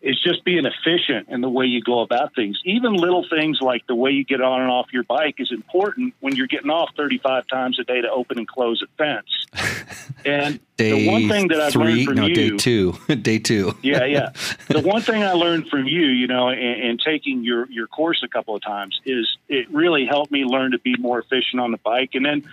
is 0.00 0.20
just 0.22 0.44
being 0.44 0.64
efficient 0.64 1.28
in 1.28 1.40
the 1.40 1.48
way 1.48 1.66
you 1.66 1.82
go 1.82 2.00
about 2.00 2.34
things. 2.34 2.60
Even 2.64 2.92
little 2.92 3.26
things 3.28 3.58
like 3.60 3.86
the 3.88 3.94
way 3.94 4.12
you 4.12 4.24
get 4.24 4.40
on 4.40 4.62
and 4.62 4.70
off 4.70 4.86
your 4.92 5.02
bike 5.02 5.36
is 5.38 5.50
important 5.50 6.14
when 6.20 6.36
you're 6.36 6.46
getting 6.46 6.70
off 6.70 6.90
35 6.96 7.48
times 7.48 7.78
a 7.80 7.84
day 7.84 8.00
to 8.00 8.10
open 8.10 8.38
and 8.38 8.46
close 8.46 8.82
a 8.82 8.86
fence. 8.96 9.46
And 10.24 10.58
Day 10.76 11.06
the 11.06 11.10
one 11.10 11.28
thing 11.28 11.48
that 11.48 11.60
I've 11.60 11.72
three, 11.72 12.04
learned 12.04 12.04
from 12.06 12.14
no, 12.16 12.26
you, 12.26 12.34
day 12.34 12.56
two, 12.56 12.92
day 13.22 13.38
two. 13.38 13.76
yeah, 13.82 14.04
yeah. 14.04 14.32
The 14.68 14.80
one 14.80 15.00
thing 15.00 15.22
I 15.22 15.32
learned 15.32 15.68
from 15.68 15.86
you, 15.86 16.06
you 16.06 16.26
know, 16.26 16.48
and, 16.48 16.82
and 16.82 17.00
taking 17.00 17.44
your 17.44 17.70
your 17.70 17.86
course 17.86 18.22
a 18.24 18.28
couple 18.28 18.56
of 18.56 18.62
times 18.62 19.00
is 19.06 19.38
it 19.48 19.70
really 19.70 20.06
helped 20.06 20.32
me 20.32 20.44
learn 20.44 20.72
to 20.72 20.78
be 20.80 20.96
more 20.98 21.20
efficient 21.20 21.60
on 21.60 21.70
the 21.70 21.78
bike. 21.78 22.10
And 22.14 22.26
then 22.26 22.44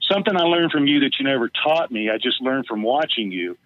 something 0.00 0.36
I 0.36 0.42
learned 0.42 0.72
from 0.72 0.86
you 0.86 1.00
that 1.00 1.18
you 1.18 1.24
never 1.24 1.48
taught 1.48 1.90
me, 1.90 2.10
I 2.10 2.18
just 2.18 2.40
learned 2.40 2.66
from 2.66 2.82
watching 2.82 3.30
you, 3.30 3.56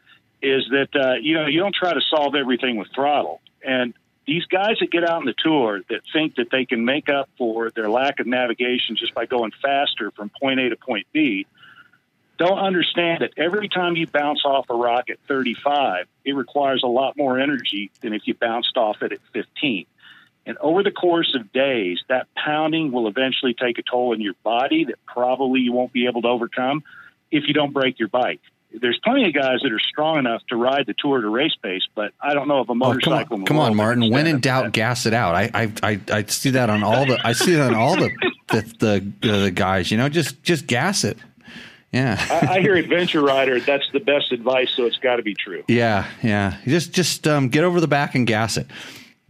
is 0.47 0.69
that 0.71 0.89
uh, 0.95 1.15
you 1.21 1.35
know 1.35 1.47
you 1.47 1.61
don't 1.61 1.75
try 1.75 1.93
to 1.93 2.01
solve 2.01 2.35
everything 2.35 2.77
with 2.77 2.89
throttle. 2.95 3.41
And 3.65 3.95
these 4.27 4.45
guys 4.47 4.79
that 4.81 4.91
get 4.91 5.05
out 5.05 5.19
on 5.19 5.25
the 5.25 5.35
tour 5.37 5.81
that 5.89 6.01
think 6.13 6.37
that 6.37 6.51
they 6.51 6.65
can 6.65 6.85
make 6.85 7.09
up 7.09 7.29
for 7.39 7.71
their 7.71 7.89
lack 7.89 8.19
of 8.21 8.27
navigation 8.27 8.97
just 8.97 9.15
by 9.15 9.27
going 9.27 9.53
faster 9.63 10.11
from 10.11 10.31
point 10.41 10.61
A 10.61 10.69
to 10.71 10.77
point 10.77 11.07
B 11.13 11.47
don't 12.39 12.59
understand 12.59 13.23
that 13.23 13.33
every 13.37 13.69
time 13.69 13.97
you 13.97 14.07
bounce 14.07 14.45
off 14.45 14.67
a 14.69 14.75
rock 14.75 15.09
at 15.11 15.19
35, 15.27 16.07
it 16.25 16.33
requires 16.33 16.83
a 16.83 16.89
lot 16.89 17.17
more 17.17 17.41
energy 17.41 17.91
than 18.01 18.13
if 18.13 18.27
you 18.27 18.35
bounced 18.35 18.77
off 18.77 19.03
it 19.03 19.13
at 19.13 19.21
15. 19.33 19.87
And 20.45 20.59
over 20.59 20.83
the 20.83 20.91
course 20.91 21.35
of 21.35 21.53
days, 21.53 21.99
that 22.09 22.29
pounding 22.35 22.93
will 22.93 23.09
eventually 23.09 23.55
take 23.55 23.79
a 23.79 23.83
toll 23.83 24.13
on 24.13 24.21
your 24.21 24.35
body 24.45 24.85
that 24.85 25.05
probably 25.07 25.61
you 25.61 25.73
won't 25.73 25.93
be 25.93 26.07
able 26.07 26.23
to 26.23 26.29
overcome 26.29 26.85
if 27.31 27.45
you 27.49 27.55
don't 27.55 27.73
break 27.73 27.99
your 27.99 28.09
bike. 28.09 28.41
There's 28.79 28.99
plenty 29.03 29.27
of 29.27 29.33
guys 29.35 29.61
that 29.63 29.73
are 29.73 29.79
strong 29.79 30.19
enough 30.19 30.43
to 30.51 30.57
ride 30.57 30.87
the 30.87 30.95
tour 30.99 31.21
to 31.21 31.29
race 31.29 31.55
pace, 31.63 31.83
but 31.95 32.13
I 32.21 32.35
don't 32.35 32.47
know 32.49 32.61
if 32.61 32.69
a 32.69 32.73
Oh, 32.73 32.75
come 32.75 32.79
motorcycle. 32.79 33.39
on, 33.39 33.45
come 33.47 33.59
on, 33.59 33.75
Martin. 33.75 34.11
When 34.11 34.27
in 34.27 34.41
doubt, 34.41 34.65
that. 34.65 34.73
gas 34.73 35.07
it 35.07 35.15
out. 35.15 35.35
I, 35.35 35.51
I, 35.55 35.73
I, 35.83 36.01
I 36.13 36.23
see 36.25 36.51
that 36.51 36.69
on 36.69 36.83
all 36.83 37.07
the, 37.07 37.19
I 37.25 37.33
see 37.33 37.55
that 37.55 37.69
on 37.73 37.75
all 37.75 37.97
the, 37.97 38.11
the, 38.49 38.63
the, 39.21 39.29
the 39.41 39.51
guys. 39.51 39.91
You 39.91 39.97
know, 39.97 40.09
just, 40.11 40.43
just 40.43 40.67
gas 40.67 41.05
it. 41.05 41.17
Yeah. 41.93 42.23
I, 42.31 42.57
I 42.57 42.61
hear 42.61 42.75
adventure 42.75 43.23
rider. 43.23 43.61
That's 43.61 43.89
the 43.93 44.01
best 44.01 44.31
advice, 44.33 44.71
so 44.77 44.85
it's 44.85 44.99
got 44.99 45.17
to 45.17 45.23
be 45.23 45.35
true. 45.35 45.65
Yeah, 45.69 46.07
yeah. 46.23 46.59
Just 46.67 46.93
just 46.93 47.27
um, 47.27 47.49
get 47.49 47.65
over 47.65 47.81
the 47.81 47.89
back 47.89 48.15
and 48.15 48.27
gas 48.27 48.59
it. 48.59 48.67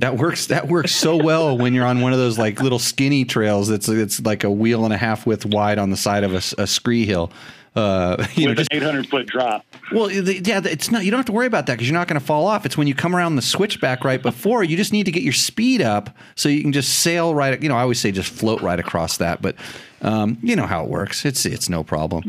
That 0.00 0.16
works. 0.16 0.46
That 0.48 0.66
works 0.66 0.92
so 0.92 1.16
well 1.22 1.56
when 1.56 1.74
you're 1.74 1.86
on 1.86 2.00
one 2.00 2.12
of 2.12 2.18
those 2.18 2.38
like 2.38 2.60
little 2.60 2.78
skinny 2.80 3.24
trails. 3.24 3.68
That's 3.68 3.88
it's 3.88 4.20
like 4.24 4.42
a 4.42 4.50
wheel 4.50 4.84
and 4.84 4.92
a 4.92 4.96
half 4.96 5.26
width 5.26 5.46
wide 5.46 5.78
on 5.78 5.90
the 5.90 5.96
side 5.96 6.24
of 6.24 6.32
a 6.34 6.66
scree 6.66 7.06
hill. 7.06 7.30
Uh, 7.76 8.26
you 8.34 8.44
know, 8.46 8.50
With 8.52 8.58
just 8.58 8.72
an 8.72 8.78
800 8.78 9.06
foot 9.08 9.26
drop. 9.26 9.64
well, 9.92 10.06
the- 10.08 10.40
yeah. 10.44 10.60
It's 10.64 10.90
not. 10.90 11.04
You 11.04 11.10
don't 11.10 11.18
have 11.18 11.26
to 11.26 11.32
worry 11.32 11.46
about 11.46 11.66
that 11.66 11.74
because 11.74 11.86
you're 11.88 11.98
not 11.98 12.08
going 12.08 12.18
to 12.18 12.24
fall 12.26 12.46
off. 12.46 12.64
It's 12.64 12.76
when 12.78 12.86
you 12.86 12.94
come 12.94 13.14
around 13.14 13.36
the 13.36 13.42
switchback 13.42 14.02
right 14.02 14.20
before. 14.22 14.64
You 14.64 14.76
just 14.76 14.92
need 14.92 15.04
to 15.04 15.12
get 15.12 15.22
your 15.22 15.34
speed 15.34 15.82
up 15.82 16.16
so 16.34 16.48
you 16.48 16.62
can 16.62 16.72
just 16.72 17.00
sail 17.00 17.34
right. 17.34 17.62
You 17.62 17.68
know, 17.68 17.76
I 17.76 17.82
always 17.82 18.00
say 18.00 18.10
just 18.12 18.32
float 18.32 18.62
right 18.62 18.80
across 18.80 19.18
that, 19.18 19.42
but 19.42 19.56
um, 20.02 20.38
you 20.42 20.56
know 20.56 20.66
how 20.66 20.84
it 20.84 20.88
works. 20.90 21.24
It's 21.26 21.44
it's 21.44 21.68
no 21.68 21.84
problem. 21.84 22.24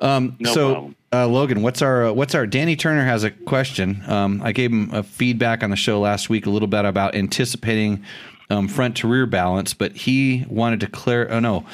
Um, 0.00 0.36
No 0.38 0.52
so, 0.54 0.72
problem. 0.72 0.96
Uh, 1.12 1.26
Logan, 1.28 1.62
what's 1.62 1.82
our 1.82 2.06
uh, 2.06 2.12
what's 2.12 2.34
our 2.34 2.46
Danny 2.46 2.76
Turner 2.76 3.04
has 3.04 3.24
a 3.24 3.30
question. 3.30 4.02
Um, 4.06 4.40
I 4.44 4.52
gave 4.52 4.70
him 4.72 4.90
a 4.92 5.02
feedback 5.02 5.62
on 5.62 5.70
the 5.70 5.76
show 5.76 6.00
last 6.00 6.28
week 6.30 6.46
a 6.46 6.50
little 6.50 6.66
bit 6.68 6.84
about 6.84 7.14
anticipating 7.14 8.04
um, 8.50 8.68
front 8.68 8.96
to 8.98 9.08
rear 9.08 9.26
balance, 9.26 9.74
but 9.74 9.92
he 9.92 10.44
wanted 10.48 10.80
to 10.80 10.86
clear. 10.88 11.28
Oh 11.30 11.38
no, 11.40 11.64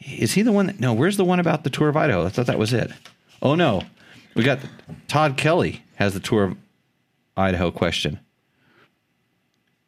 is 0.00 0.32
he 0.34 0.42
the 0.42 0.52
one? 0.52 0.66
That, 0.66 0.80
no, 0.80 0.92
where's 0.92 1.16
the 1.16 1.24
one 1.24 1.40
about 1.40 1.64
the 1.64 1.70
Tour 1.70 1.88
of 1.88 1.96
Idaho? 1.96 2.24
I 2.26 2.28
thought 2.30 2.46
that 2.46 2.58
was 2.58 2.72
it. 2.72 2.90
Oh 3.42 3.54
no, 3.54 3.82
we 4.34 4.42
got 4.44 4.58
Todd 5.08 5.36
Kelly 5.36 5.82
has 5.96 6.14
the 6.14 6.20
Tour 6.20 6.44
of 6.44 6.56
Idaho 7.36 7.70
question. 7.70 8.18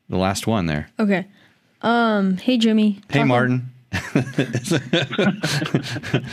The 0.09 0.17
last 0.19 0.47
one 0.47 0.67
there. 0.67 0.89
Okay. 0.99 1.27
Um. 1.81 2.37
Hey, 2.37 2.59
Jimmy. 2.59 3.01
Hey, 3.11 3.21
Taco- 3.21 3.27
Martin. 3.27 3.69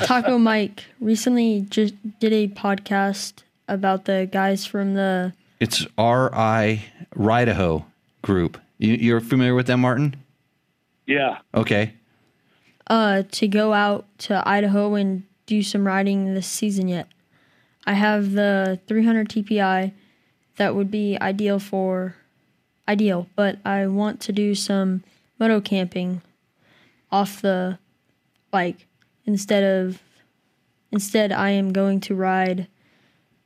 Taco 0.03 0.38
Mike 0.38 0.86
recently 0.99 1.65
just 1.69 1.93
did 2.19 2.34
a 2.34 2.47
podcast 2.49 3.43
about 3.67 4.05
the 4.05 4.30
guys 4.32 4.65
from 4.65 4.93
the. 4.95 5.34
It's 5.59 5.86
R 5.97 6.34
I 6.34 6.86
Ridaho 7.15 7.86
group. 8.21 8.59
You, 8.77 8.93
you're 8.93 9.19
familiar 9.21 9.55
with 9.55 9.67
them, 9.67 9.82
Martin? 9.82 10.15
Yeah. 11.05 11.39
Okay. 11.53 11.93
Uh, 12.90 13.24
to 13.32 13.48
go 13.48 13.74
out 13.74 14.06
to 14.20 14.48
Idaho 14.48 14.96
and 14.96 15.24
do 15.46 15.62
some 15.64 15.86
riding 15.86 16.34
this 16.34 16.48
season 16.48 16.88
yet. 16.88 17.08
I 17.86 17.94
have 17.94 18.34
the 18.34 18.80
300 18.88 19.30
TPI 19.30 19.94
that 20.58 20.76
would 20.76 20.92
be 20.92 21.18
ideal 21.20 21.60
for 21.60 22.16
ideal, 22.88 23.28
but 23.36 23.60
I 23.66 23.88
want 23.88 24.20
to 24.22 24.32
do 24.32 24.54
some 24.56 25.04
moto 25.40 25.62
camping 25.62 26.22
off 27.12 27.42
the 27.42 27.80
bike 28.52 28.86
instead 29.26 29.64
of 29.64 30.02
instead 30.92 31.32
I 31.32 31.52
am 31.52 31.72
going 31.72 32.00
to 32.02 32.16
ride 32.16 32.68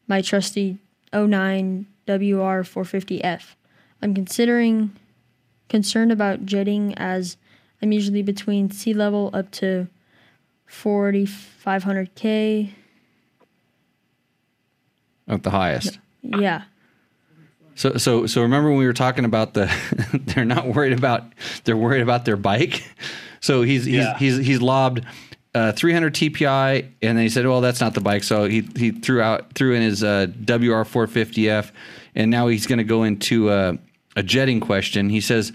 my 0.07 0.21
trusty 0.21 0.77
09 1.13 1.85
WR450F. 2.07 3.55
I'm 4.01 4.13
considering 4.13 4.95
concerned 5.69 6.11
about 6.11 6.45
jetting 6.45 6.93
as 6.95 7.37
I'm 7.83 7.91
usually 7.91 8.21
between 8.23 8.71
sea 8.71 8.93
level 8.93 9.29
up 9.33 9.51
to 9.51 9.87
4500k. 10.69 12.71
At 15.27 15.43
the 15.43 15.49
highest. 15.49 15.99
Yeah. 16.21 16.63
So 17.75 17.97
so 17.97 18.25
so 18.25 18.41
remember 18.41 18.69
when 18.69 18.77
we 18.77 18.85
were 18.85 18.93
talking 18.93 19.25
about 19.25 19.53
the 19.53 19.69
they're 20.13 20.45
not 20.45 20.67
worried 20.67 20.93
about 20.93 21.23
they're 21.65 21.75
worried 21.77 22.01
about 22.01 22.25
their 22.25 22.37
bike. 22.37 22.83
So 23.41 23.61
he's 23.63 23.83
he's 23.83 23.95
Yeah. 23.95 24.17
he's 24.17 24.37
he's 24.37 24.61
lobbed 24.61 25.03
uh, 25.53 25.73
300 25.73 26.13
TPI 26.15 26.87
and 27.01 27.17
then 27.17 27.23
he 27.23 27.27
said, 27.27 27.45
"Well, 27.45 27.59
that's 27.59 27.81
not 27.81 27.93
the 27.93 27.99
bike." 27.99 28.23
So 28.23 28.45
he 28.45 28.61
he 28.77 28.91
threw 28.91 29.21
out 29.21 29.53
threw 29.53 29.73
in 29.73 29.81
his 29.81 30.01
uh, 30.01 30.27
WR450F 30.43 31.71
and 32.15 32.31
now 32.31 32.47
he's 32.47 32.67
going 32.67 32.77
to 32.77 32.85
go 32.85 33.03
into 33.03 33.49
uh, 33.49 33.73
a 34.15 34.23
jetting 34.23 34.61
question. 34.61 35.09
He 35.09 35.19
says 35.19 35.51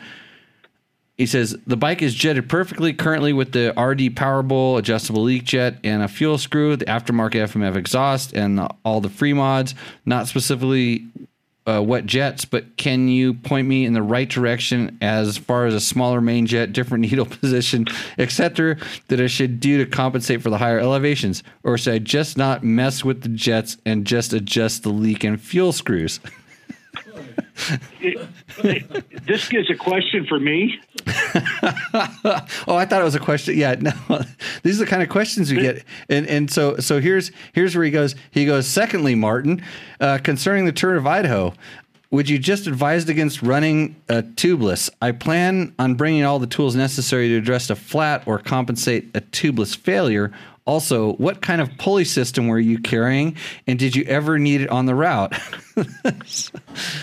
he 1.19 1.27
says 1.27 1.57
the 1.67 1.77
bike 1.77 2.01
is 2.01 2.15
jetted 2.15 2.49
perfectly 2.49 2.93
currently 2.93 3.33
with 3.33 3.51
the 3.51 3.71
RD 3.71 4.15
Powerbowl 4.17 4.79
adjustable 4.79 5.25
leak 5.25 5.45
jet 5.45 5.79
and 5.83 6.03
a 6.03 6.09
fuel 6.09 6.39
screw, 6.39 6.77
the 6.77 6.85
aftermarket 6.85 7.43
FMF 7.51 7.75
exhaust, 7.75 8.33
and 8.33 8.57
the, 8.57 8.71
all 8.85 9.01
the 9.01 9.11
free 9.11 9.33
mods. 9.33 9.75
Not 10.07 10.29
specifically 10.29 11.07
uh, 11.69 11.83
wet 11.83 12.07
jets, 12.07 12.45
but 12.45 12.77
can 12.77 13.09
you 13.09 13.35
point 13.35 13.67
me 13.67 13.85
in 13.85 13.93
the 13.93 14.03
right 14.03 14.29
direction 14.29 14.97
as 15.03 15.37
far 15.37 15.67
as 15.67 15.75
a 15.75 15.81
smaller 15.81 16.21
main 16.21 16.47
jet, 16.47 16.73
different 16.73 17.03
needle 17.11 17.27
position, 17.27 17.87
etc., 18.17 18.79
that 19.09 19.21
I 19.21 19.27
should 19.27 19.59
do 19.59 19.85
to 19.85 19.91
compensate 19.91 20.41
for 20.41 20.51
the 20.51 20.59
higher 20.59 20.79
elevations, 20.79 21.43
or 21.65 21.77
should 21.77 21.95
I 21.95 21.99
just 21.99 22.39
not 22.39 22.63
mess 22.63 23.05
with 23.05 23.23
the 23.23 23.29
jets 23.29 23.77
and 23.85 24.07
just 24.07 24.33
adjust 24.33 24.85
the 24.85 24.91
leak 24.91 25.25
and 25.25 25.41
fuel 25.41 25.73
screws? 25.73 26.21
This 29.27 29.53
is 29.53 29.71
a 29.71 29.75
question 29.75 30.27
for 30.27 30.39
me. 30.39 30.81
Oh, 32.67 32.77
I 32.77 32.85
thought 32.85 33.01
it 33.01 33.05
was 33.05 33.15
a 33.15 33.21
question. 33.21 33.57
Yeah, 33.57 33.75
no. 33.79 33.93
These 34.63 34.81
are 34.81 34.85
the 34.85 34.91
kind 34.91 35.03
of 35.03 35.09
questions 35.09 35.51
we 35.51 35.61
get. 35.61 35.85
And 36.09 36.27
and 36.27 36.51
so 36.51 36.77
so 36.79 37.01
here's 37.01 37.31
here's 37.53 37.75
where 37.75 37.85
he 37.85 37.91
goes. 37.91 38.15
He 38.31 38.45
goes, 38.45 38.67
secondly, 38.67 39.15
Martin, 39.15 39.63
uh, 40.01 40.19
concerning 40.23 40.65
the 40.67 40.73
tour 40.73 40.97
of 40.97 41.07
Idaho, 41.07 41.55
would 42.11 42.29
you 42.29 42.39
just 42.39 42.67
advise 42.67 43.09
against 43.09 43.43
running 43.43 43.97
a 44.09 44.23
tubeless? 44.23 44.91
I 45.01 45.13
plan 45.13 45.75
on 45.79 45.95
bringing 45.95 46.25
all 46.25 46.39
the 46.39 46.47
tools 46.47 46.75
necessary 46.75 47.29
to 47.29 47.37
address 47.37 47.71
a 47.71 47.77
flat 47.77 48.23
or 48.27 48.39
compensate 48.39 49.11
a 49.15 49.21
tubeless 49.21 49.77
failure. 49.77 50.33
Also, 50.69 51.15
what 51.15 51.41
kind 51.41 51.63
of 51.63 51.79
pulley 51.79 52.05
system 52.05 52.47
were 52.47 52.59
you 52.59 52.79
carrying, 52.79 53.35
and 53.67 53.79
did 53.79 53.97
you 53.97 54.05
ever 54.05 54.39
need 54.39 54.61
it 54.61 54.69
on 54.69 54.85
the 54.85 54.95
route? 54.95 55.35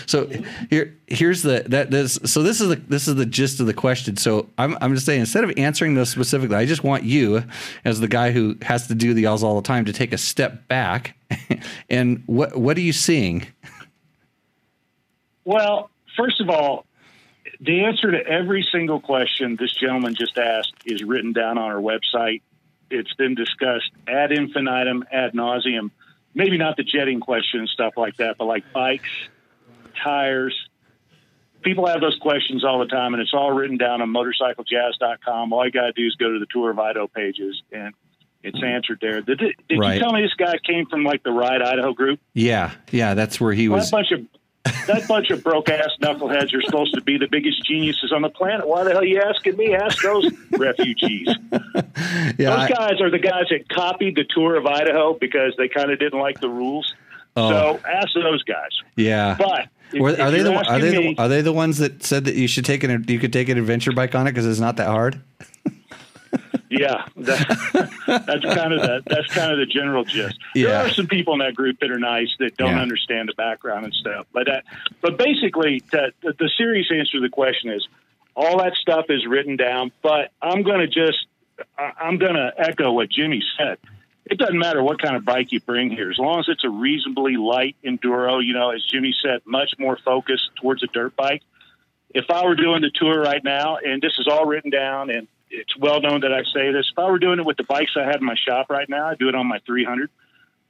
so 0.06 0.30
here 0.70 0.96
here's 1.08 1.42
the 1.42 1.64
that 1.66 1.90
this 1.90 2.16
so 2.26 2.44
this 2.44 2.60
is 2.60 2.68
the 2.68 2.76
this 2.76 3.08
is 3.08 3.16
the 3.16 3.26
gist 3.26 3.58
of 3.58 3.66
the 3.66 3.74
question. 3.74 4.16
So 4.16 4.48
I'm 4.56 4.78
I'm 4.80 4.94
just 4.94 5.04
saying 5.04 5.18
instead 5.18 5.42
of 5.42 5.52
answering 5.56 5.94
those 5.94 6.10
specifically, 6.10 6.54
I 6.54 6.64
just 6.64 6.84
want 6.84 7.02
you 7.02 7.42
as 7.84 7.98
the 7.98 8.06
guy 8.06 8.30
who 8.30 8.56
has 8.62 8.86
to 8.86 8.94
do 8.94 9.14
the 9.14 9.24
L's 9.24 9.42
all 9.42 9.56
the 9.56 9.66
time 9.66 9.86
to 9.86 9.92
take 9.92 10.12
a 10.12 10.18
step 10.18 10.68
back 10.68 11.16
and 11.90 12.22
what 12.26 12.56
what 12.56 12.76
are 12.76 12.82
you 12.82 12.92
seeing? 12.92 13.48
Well, 15.44 15.90
first 16.16 16.40
of 16.40 16.50
all, 16.50 16.86
the 17.58 17.84
answer 17.84 18.12
to 18.12 18.24
every 18.24 18.64
single 18.70 19.00
question 19.00 19.56
this 19.58 19.72
gentleman 19.72 20.14
just 20.14 20.38
asked 20.38 20.74
is 20.84 21.02
written 21.02 21.32
down 21.32 21.58
on 21.58 21.64
our 21.64 21.80
website. 21.80 22.42
It's 22.90 23.12
been 23.14 23.34
discussed 23.34 23.90
ad 24.08 24.32
infinitum, 24.32 25.04
ad 25.12 25.32
nauseum. 25.32 25.90
Maybe 26.34 26.58
not 26.58 26.76
the 26.76 26.84
jetting 26.84 27.20
question 27.20 27.60
and 27.60 27.68
stuff 27.68 27.94
like 27.96 28.16
that, 28.18 28.36
but 28.38 28.44
like 28.44 28.72
bikes, 28.72 29.08
tires. 30.02 30.54
People 31.62 31.86
have 31.86 32.00
those 32.00 32.16
questions 32.20 32.64
all 32.64 32.78
the 32.78 32.86
time, 32.86 33.14
and 33.14 33.20
it's 33.20 33.32
all 33.34 33.50
written 33.50 33.76
down 33.76 34.00
on 34.02 34.10
motorcyclejazz.com. 34.12 35.52
All 35.52 35.64
you 35.64 35.72
got 35.72 35.86
to 35.86 35.92
do 35.92 36.06
is 36.06 36.14
go 36.16 36.32
to 36.32 36.38
the 36.38 36.46
Tour 36.52 36.70
of 36.70 36.78
Idaho 36.78 37.06
pages, 37.08 37.60
and 37.72 37.92
it's 38.42 38.62
answered 38.62 38.98
there. 39.00 39.20
Did, 39.22 39.38
did 39.68 39.78
Right. 39.78 39.94
you 39.94 40.00
tell 40.00 40.12
me 40.12 40.22
this 40.22 40.34
guy 40.34 40.58
came 40.64 40.86
from 40.86 41.02
like 41.02 41.22
the 41.24 41.32
Ride 41.32 41.62
Idaho 41.62 41.92
group? 41.92 42.20
Yeah, 42.34 42.72
yeah, 42.92 43.14
that's 43.14 43.40
where 43.40 43.52
he 43.52 43.68
Well, 43.68 43.78
was. 43.78 43.90
that 43.90 43.96
bunch 43.96 44.12
of 44.12 44.20
that 44.86 45.04
bunch 45.08 45.30
of 45.30 45.42
broke 45.42 45.68
ass 45.68 45.90
knuckleheads 46.02 46.54
are 46.54 46.62
supposed 46.62 46.94
to 46.94 47.00
be 47.00 47.18
the 47.18 47.28
biggest 47.28 47.64
geniuses 47.66 48.12
on 48.12 48.22
the 48.22 48.28
planet. 48.28 48.66
Why 48.66 48.84
the 48.84 48.90
hell 48.90 49.00
are 49.00 49.04
you 49.04 49.20
asking 49.20 49.56
me? 49.56 49.74
Ask 49.74 50.02
those 50.02 50.30
refugees. 50.52 51.28
Yeah, 51.52 51.60
Those 52.36 52.48
I- 52.48 52.68
guys 52.68 53.00
are 53.00 53.10
the 53.10 53.18
guys 53.18 53.44
that 53.50 53.68
copied 53.68 54.16
the 54.16 54.24
tour 54.24 54.56
of 54.56 54.66
Idaho 54.66 55.14
because 55.14 55.54
they 55.58 55.68
kind 55.68 55.90
of 55.90 55.98
didn't 55.98 56.18
like 56.20 56.40
the 56.40 56.48
rules. 56.48 56.94
Oh. 57.36 57.50
So 57.50 57.80
ask 57.88 58.08
those 58.14 58.42
guys. 58.44 58.70
yeah. 58.96 59.36
But 59.38 59.68
if- 59.92 60.00
Or 60.00 60.10
if 60.10 60.20
are 60.20 60.30
they 60.30 60.42
the 60.42 60.54
are 60.54 60.78
they 60.80 60.90
the, 60.90 61.14
are 61.18 61.28
they 61.28 61.40
the 61.42 61.52
ones 61.52 61.78
that 61.78 62.02
said 62.02 62.24
that 62.24 62.34
you 62.34 62.48
should 62.48 62.64
take 62.64 62.82
an 62.82 63.04
you 63.08 63.18
could 63.18 63.32
take 63.32 63.48
an 63.48 63.58
adventure 63.58 63.92
bike 63.92 64.14
on 64.14 64.26
it 64.26 64.32
because 64.32 64.46
it's 64.46 64.60
not 64.60 64.76
that 64.78 64.88
hard? 64.88 65.20
Yeah, 66.76 67.06
that, 67.16 68.22
that's 68.26 68.44
kind 68.54 68.72
of 68.72 68.80
the 68.82 69.02
that's 69.06 69.32
kind 69.34 69.52
of 69.52 69.58
the 69.58 69.66
general 69.66 70.04
gist. 70.04 70.38
There 70.54 70.74
are 70.76 70.88
some 70.90 71.06
people 71.06 71.32
in 71.34 71.38
that 71.40 71.54
group 71.54 71.80
that 71.80 71.90
are 71.90 71.98
nice 71.98 72.28
that 72.38 72.56
don't 72.56 72.70
Yeah. 72.76 72.80
understand 72.82 73.28
the 73.28 73.34
background 73.34 73.84
and 73.84 73.94
stuff. 73.94 74.26
But 74.32 74.46
that, 74.46 74.64
but 75.00 75.16
basically, 75.18 75.82
the, 75.90 76.12
the, 76.22 76.34
the 76.38 76.50
serious 76.56 76.86
answer 76.92 77.12
to 77.18 77.20
the 77.20 77.28
question 77.28 77.70
is, 77.70 77.86
all 78.34 78.58
that 78.58 78.74
stuff 78.74 79.06
is 79.08 79.26
written 79.26 79.56
down. 79.56 79.92
But 80.02 80.32
I'm 80.42 80.62
going 80.62 80.80
to 80.80 80.86
just 80.88 81.26
I'm 81.78 82.18
going 82.18 82.34
to 82.34 82.52
echo 82.56 82.92
what 82.92 83.08
Jimmy 83.10 83.42
said. 83.58 83.78
It 84.28 84.38
doesn't 84.38 84.58
matter 84.58 84.82
what 84.82 85.00
kind 85.00 85.14
of 85.16 85.24
bike 85.24 85.52
you 85.52 85.60
bring 85.60 85.88
here, 85.90 86.10
as 86.10 86.18
long 86.18 86.40
as 86.40 86.46
it's 86.48 86.64
a 86.64 86.68
reasonably 86.68 87.36
light 87.36 87.76
enduro. 87.84 88.44
You 88.44 88.54
know, 88.54 88.70
as 88.70 88.84
Jimmy 88.84 89.14
said, 89.22 89.40
much 89.44 89.74
more 89.78 89.96
focused 90.04 90.50
towards 90.60 90.82
a 90.82 90.88
dirt 90.88 91.14
bike. 91.16 91.42
If 92.14 92.30
I 92.30 92.44
were 92.44 92.54
doing 92.56 92.82
the 92.82 92.90
tour 92.94 93.20
right 93.20 93.42
now, 93.44 93.76
and 93.76 94.02
this 94.02 94.12
is 94.18 94.26
all 94.26 94.44
written 94.46 94.70
down, 94.70 95.10
and 95.10 95.28
it's 95.50 95.76
well 95.78 96.00
known 96.00 96.20
that 96.22 96.32
I 96.32 96.42
say 96.54 96.72
this. 96.72 96.88
If 96.92 96.98
I 96.98 97.10
were 97.10 97.18
doing 97.18 97.38
it 97.38 97.44
with 97.46 97.56
the 97.56 97.64
bikes 97.64 97.92
I 97.96 98.04
have 98.04 98.16
in 98.16 98.24
my 98.24 98.36
shop 98.36 98.68
right 98.70 98.88
now, 98.88 99.06
I'd 99.08 99.18
do 99.18 99.28
it 99.28 99.34
on 99.34 99.46
my 99.46 99.58
300. 99.66 100.10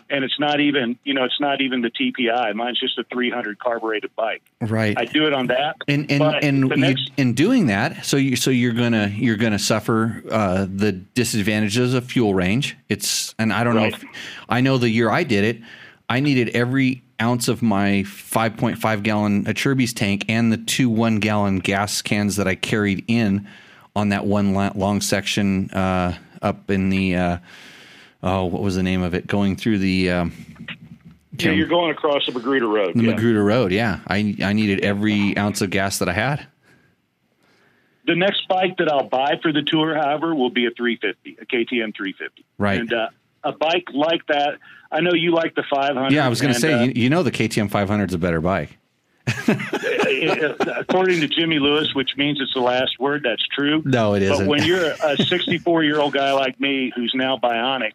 And 0.09 0.23
it's 0.23 0.39
not 0.39 0.61
even, 0.61 0.97
you 1.03 1.15
know, 1.15 1.25
it's 1.25 1.41
not 1.41 1.61
even 1.61 1.81
the 1.81 1.91
TPI. 1.91 2.55
Mine's 2.55 2.79
just 2.79 2.97
a 2.97 3.03
300 3.13 3.59
carbureted 3.59 4.15
bike. 4.15 4.41
Right. 4.61 4.97
I 4.97 5.05
do 5.05 5.27
it 5.27 5.33
on 5.33 5.49
that. 5.49 5.75
and 5.89 6.09
and 6.13 6.23
and 6.23 6.59
you, 6.59 6.77
next- 6.77 7.11
in 7.17 7.33
doing 7.35 7.67
that, 7.67 8.05
so 8.07 8.17
you 8.17 8.37
so 8.37 8.51
you're 8.51 8.73
gonna 8.73 9.09
you're 9.09 9.37
gonna 9.37 9.59
suffer 9.59 10.23
uh, 10.31 10.67
the 10.73 10.93
disadvantages 10.93 11.93
of 11.93 12.05
fuel 12.05 12.35
range. 12.35 12.77
It's 12.89 13.35
and 13.41 13.53
I 13.53 13.65
don't 13.65 13.75
Right. 13.75 13.91
know. 13.91 13.99
If, 13.99 14.05
I 14.49 14.61
know 14.61 14.79
the 14.79 14.89
year 14.91 15.11
I 15.11 15.25
did 15.25 15.43
it, 15.43 15.61
I 16.09 16.21
needed 16.21 16.51
every 16.51 17.03
ounce 17.21 17.49
of 17.49 17.61
my 17.63 18.05
5.5 18.07 19.03
gallon 19.03 19.45
Acerbis 19.47 19.93
tank 19.93 20.25
and 20.29 20.53
the 20.53 20.57
two 20.59 20.89
one 20.89 21.19
gallon 21.19 21.59
gas 21.59 22.01
cans 22.01 22.37
that 22.37 22.47
I 22.47 22.55
carried 22.55 23.05
in 23.09 23.49
on 23.97 24.11
that 24.11 24.27
one 24.27 24.55
long 24.55 25.01
section 25.01 25.71
uh, 25.71 26.17
up 26.43 26.71
in 26.71 26.91
the 26.91 27.17
uh, 27.17 27.39
oh 28.23 28.45
what 28.45 28.63
was 28.63 28.77
the 28.77 28.83
name 28.83 29.03
of 29.03 29.15
it 29.15 29.27
going 29.27 29.57
through 29.57 29.79
the 29.79 30.11
um, 30.11 30.33
yeah, 31.39 31.51
you're 31.51 31.67
going 31.67 31.91
across 31.91 32.27
the 32.27 32.33
Magruder 32.33 32.69
Road. 32.69 32.95
the 32.95 33.03
yeah. 33.03 33.11
Magruder 33.11 33.43
Road. 33.43 33.73
Yeah, 33.73 34.01
I 34.07 34.37
I 34.43 34.53
needed 34.53 34.85
every 34.85 35.37
ounce 35.37 35.61
of 35.63 35.71
gas 35.71 35.99
that 35.99 36.09
I 36.09 36.13
had. 36.13 36.47
The 38.07 38.15
next 38.15 38.47
bike 38.49 38.77
that 38.79 38.89
I'll 38.89 39.09
buy 39.09 39.41
for 39.43 39.53
the 39.53 39.63
tour, 39.63 39.97
however, 39.97 40.33
will 40.35 40.51
be 40.51 40.67
a 40.67 40.71
350, 40.71 41.39
a 41.43 41.47
KTM 41.47 41.97
350. 41.97 42.45
Right. 42.57 42.79
And 42.79 42.93
uh, 42.93 43.09
a 43.43 43.51
bike 43.51 43.89
like 43.93 44.25
that, 44.29 44.59
I 44.93 45.01
know 45.01 45.13
you 45.13 45.33
like 45.33 45.57
the 45.57 45.65
500. 45.69 46.13
Yeah, 46.13 46.25
I 46.25 46.29
was 46.29 46.41
going 46.41 46.55
to 46.55 46.61
say, 46.61 46.73
uh, 46.73 46.85
you, 46.85 46.93
you 46.95 47.11
know, 47.11 47.25
the 47.25 47.33
KTM 47.33 47.69
500 47.69 48.11
is 48.11 48.15
a 48.15 48.19
better 48.19 48.41
bike. 48.41 48.79
according 50.79 51.21
to 51.21 51.29
Jimmy 51.29 51.59
Lewis, 51.59 51.95
which 51.95 52.17
means 52.17 52.41
it's 52.41 52.55
the 52.55 52.61
last 52.61 52.99
word, 53.01 53.23
that's 53.25 53.47
true. 53.49 53.83
No, 53.85 54.15
it 54.15 54.21
But 54.21 54.35
isn't. 54.35 54.47
when 54.47 54.63
you're 54.65 54.93
a 55.03 55.17
64 55.17 55.85
year 55.85 55.99
old 55.99 56.13
guy 56.13 56.33
like 56.33 56.61
me 56.61 56.93
who's 56.95 57.13
now 57.15 57.37
bionic, 57.37 57.93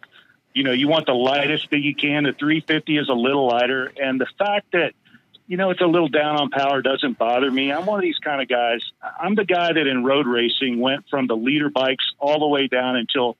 you 0.54 0.64
know, 0.64 0.72
you 0.72 0.88
want 0.88 1.06
the 1.06 1.14
lightest 1.14 1.70
that 1.70 1.80
you 1.80 1.94
can. 1.94 2.24
The 2.24 2.32
350 2.32 2.98
is 2.98 3.08
a 3.08 3.14
little 3.14 3.46
lighter. 3.46 3.90
And 4.00 4.20
the 4.20 4.26
fact 4.38 4.72
that, 4.72 4.92
you 5.46 5.56
know, 5.56 5.70
it's 5.70 5.80
a 5.80 5.86
little 5.86 6.08
down 6.08 6.36
on 6.36 6.50
power 6.50 6.82
doesn't 6.82 7.18
bother 7.18 7.50
me. 7.50 7.72
I'm 7.72 7.86
one 7.86 7.98
of 7.98 8.02
these 8.02 8.18
kind 8.18 8.42
of 8.42 8.48
guys. 8.48 8.80
I'm 9.20 9.34
the 9.34 9.44
guy 9.44 9.72
that 9.72 9.86
in 9.86 10.04
road 10.04 10.26
racing 10.26 10.78
went 10.78 11.08
from 11.08 11.26
the 11.26 11.36
leader 11.36 11.70
bikes 11.70 12.04
all 12.18 12.40
the 12.40 12.48
way 12.48 12.66
down 12.66 12.96
until 12.96 13.36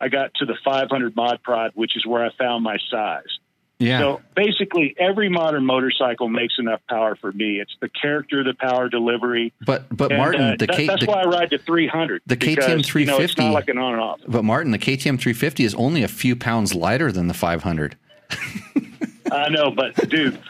I 0.00 0.08
got 0.08 0.34
to 0.36 0.46
the 0.46 0.56
500 0.64 1.14
mod 1.14 1.42
prod, 1.42 1.72
which 1.74 1.96
is 1.96 2.06
where 2.06 2.24
I 2.24 2.30
found 2.36 2.64
my 2.64 2.78
size. 2.90 3.38
Yeah, 3.78 3.98
So 3.98 4.20
basically, 4.36 4.94
every 4.98 5.28
modern 5.28 5.64
motorcycle 5.66 6.28
makes 6.28 6.54
enough 6.58 6.80
power 6.88 7.16
for 7.16 7.32
me. 7.32 7.60
It's 7.60 7.74
the 7.80 7.88
character, 7.88 8.44
the 8.44 8.54
power 8.54 8.88
delivery. 8.88 9.52
but 9.66 9.84
but 9.94 10.10
And, 10.12 10.18
Martin, 10.18 10.40
uh, 10.42 10.56
the, 10.58 10.66
that- 10.66 10.76
K, 10.76 10.86
that's 10.86 11.00
the 11.04 11.10
why 11.10 11.22
I 11.22 11.24
ride 11.24 11.50
the 11.50 11.58
300. 11.58 12.22
the 12.26 12.36
because, 12.36 12.64
KTM 12.64 12.68
You 12.68 13.06
know, 13.06 13.18
it's 13.18 13.34
350 13.34 13.42
not 13.44 13.52
like 13.52 13.68
an 13.68 13.78
on 13.78 13.92
and 13.94 14.00
off. 14.02 14.20
but 14.26 14.44
Martin, 14.44 14.70
the 14.72 14.78
KTM 14.78 15.18
350 15.18 15.64
is 15.64 15.74
only 15.74 16.02
a 16.02 16.08
few 16.08 16.36
pounds 16.36 16.74
lighter 16.74 17.10
than 17.12 17.26
the 17.28 17.34
500. 17.34 17.96
I 19.30 19.48
know, 19.48 19.70
but 19.70 19.94
dude, 20.08 20.40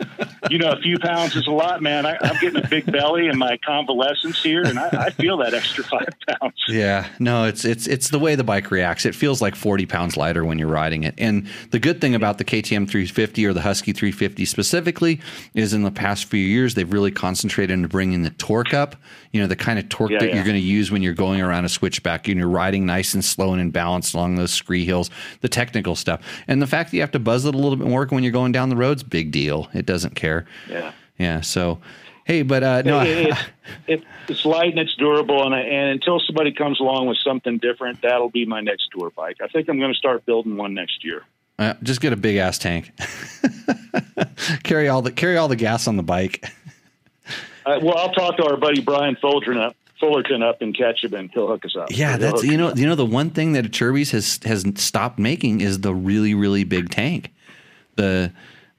you 0.51 0.59
know, 0.59 0.73
a 0.73 0.81
few 0.81 0.99
pounds 0.99 1.37
is 1.37 1.47
a 1.47 1.51
lot, 1.51 1.83
man. 1.83 2.07
I, 2.07 2.17
I'm 2.21 2.39
getting 2.41 2.63
a 2.63 2.69
big 2.69 2.91
belly 2.91 3.29
in 3.29 3.39
my 3.39 3.57
convalescence 3.59 4.43
here, 4.43 4.63
and 4.63 4.79
I, 4.79 4.89
I 4.93 5.11
feel 5.11 5.37
that 5.39 5.55
extra 5.55 5.85
five 5.85 6.09
pounds. 6.29 6.55
Yeah, 6.69 7.09
no, 7.19 7.45
it's 7.45 7.65
it's 7.65 7.87
it's 7.87 8.11
the 8.11 8.19
way 8.19 8.35
the 8.35 8.45
bike 8.45 8.71
reacts. 8.71 9.07
It 9.07 9.15
feels 9.15 9.41
like 9.41 9.55
40 9.55 9.87
pounds 9.87 10.17
lighter 10.17 10.45
when 10.45 10.59
you're 10.59 10.69
riding 10.69 11.05
it. 11.05 11.15
And 11.19 11.47
the 11.71 11.79
good 11.79 12.01
thing 12.01 12.15
about 12.15 12.39
the 12.39 12.45
KTM 12.45 12.89
350 12.89 13.47
or 13.47 13.53
the 13.53 13.63
Husky 13.63 13.93
350 13.93 14.45
specifically 14.45 15.21
is 15.55 15.73
in 15.73 15.83
the 15.83 15.91
past 15.91 16.25
few 16.27 16.41
years 16.41 16.75
they've 16.75 16.93
really 16.93 17.11
concentrated 17.11 17.73
into 17.73 17.89
bringing 17.89 18.23
the 18.23 18.31
torque 18.31 18.75
up. 18.75 18.97
You 19.35 19.41
know, 19.41 19.47
the 19.47 19.57
kind 19.57 19.79
of 19.79 19.89
torque 19.89 20.13
Yeah, 20.13 20.21
that 20.21 20.29
yeah. 20.29 20.35
you're 20.37 20.45
going 20.45 20.57
to 20.57 20.61
use 20.61 20.91
when 20.91 21.03
you're 21.03 21.13
going 21.13 21.41
around 21.41 21.65
a 21.65 21.69
switchback 21.69 22.29
and 22.29 22.39
you're 22.39 22.49
riding 22.49 22.87
nice 22.87 23.15
and 23.15 23.25
slow 23.25 23.53
and 23.53 23.61
in 23.61 23.71
balance 23.71 24.15
along 24.15 24.37
those 24.37 24.53
scree 24.53 24.85
hills. 24.85 25.11
The 25.41 25.49
technical 25.49 25.97
stuff 25.97 26.23
and 26.47 26.63
the 26.63 26.67
fact 26.67 26.91
that 26.91 26.97
you 26.97 27.03
have 27.03 27.11
to 27.13 27.19
buzz 27.19 27.45
it 27.45 27.55
a 27.55 27.59
little 27.59 27.77
bit 27.77 27.89
more 27.89 28.07
when 28.07 28.23
you're 28.23 28.33
going 28.33 28.53
down 28.53 28.69
the 28.69 28.77
roads, 28.77 29.03
big 29.03 29.33
deal. 29.33 29.69
It 29.75 29.87
doesn't 29.87 30.15
care. 30.15 30.47
Yeah. 30.71 30.93
Yeah. 31.19 31.41
So, 31.41 31.81
hey, 32.25 32.43
but 32.43 32.63
uh, 32.63 32.83
no, 32.83 33.01
it, 33.01 33.29
it, 33.29 33.39
it, 33.87 34.05
it's 34.29 34.45
light 34.45 34.71
and 34.71 34.79
it's 34.79 34.95
durable, 34.95 35.45
and, 35.45 35.55
I, 35.55 35.61
and 35.61 35.91
until 35.91 36.21
somebody 36.21 36.53
comes 36.53 36.81
along 36.81 37.07
with 37.07 37.19
something 37.19 37.59
different, 37.59 38.03
that'll 38.03 38.31
be 38.31 38.47
my 38.47 38.61
next 38.61 38.89
tour 38.93 39.11
bike. 39.11 39.39
I 39.43 39.49
think 39.49 39.69
I'm 39.69 39.79
going 39.79 39.93
to 39.93 39.99
start 39.99 40.25
building 40.27 40.57
one 40.57 40.75
next 40.75 41.05
year. 41.05 41.23
Uh, 41.59 41.75
just 41.83 42.01
get 42.01 42.13
a 42.13 42.17
big 42.17 42.37
ass 42.37 42.59
tank. 42.59 42.93
carry 44.65 44.89
all 44.89 45.03
the 45.03 45.13
carry 45.13 45.37
all 45.37 45.49
the 45.49 45.57
gas 45.57 45.87
on 45.87 45.97
the 45.97 46.03
bike. 46.03 46.45
Uh, 47.67 47.81
well, 47.83 47.97
I'll 47.97 48.13
talk 48.13 48.37
to 48.37 48.45
our 48.45 48.57
buddy 48.57 48.81
Brian 48.81 49.17
Fullerton 49.17 49.59
up, 49.59 49.77
Fullerton 49.99 50.43
up 50.43 50.63
in 50.63 50.73
Ketchum, 50.73 51.15
and 51.15 51.31
he'll 51.33 51.47
hook 51.47 51.65
us 51.65 51.77
up. 51.77 51.89
Yeah, 51.91 52.17
that's 52.17 52.43
you 52.43 52.57
know 52.57 52.75
you 52.75 52.87
know 52.87 52.95
the 52.95 53.07
one 53.07 53.31
thing 53.31 53.53
that 53.53 53.73
Chirby's 53.73 54.11
has 54.11 54.39
has 54.45 54.65
stopped 54.77 55.19
making 55.19 55.61
is 55.61 55.81
the 55.81 55.95
really 55.95 56.35
really 56.35 56.65
big 56.65 56.91
tank. 56.91 57.33
The 57.97 58.33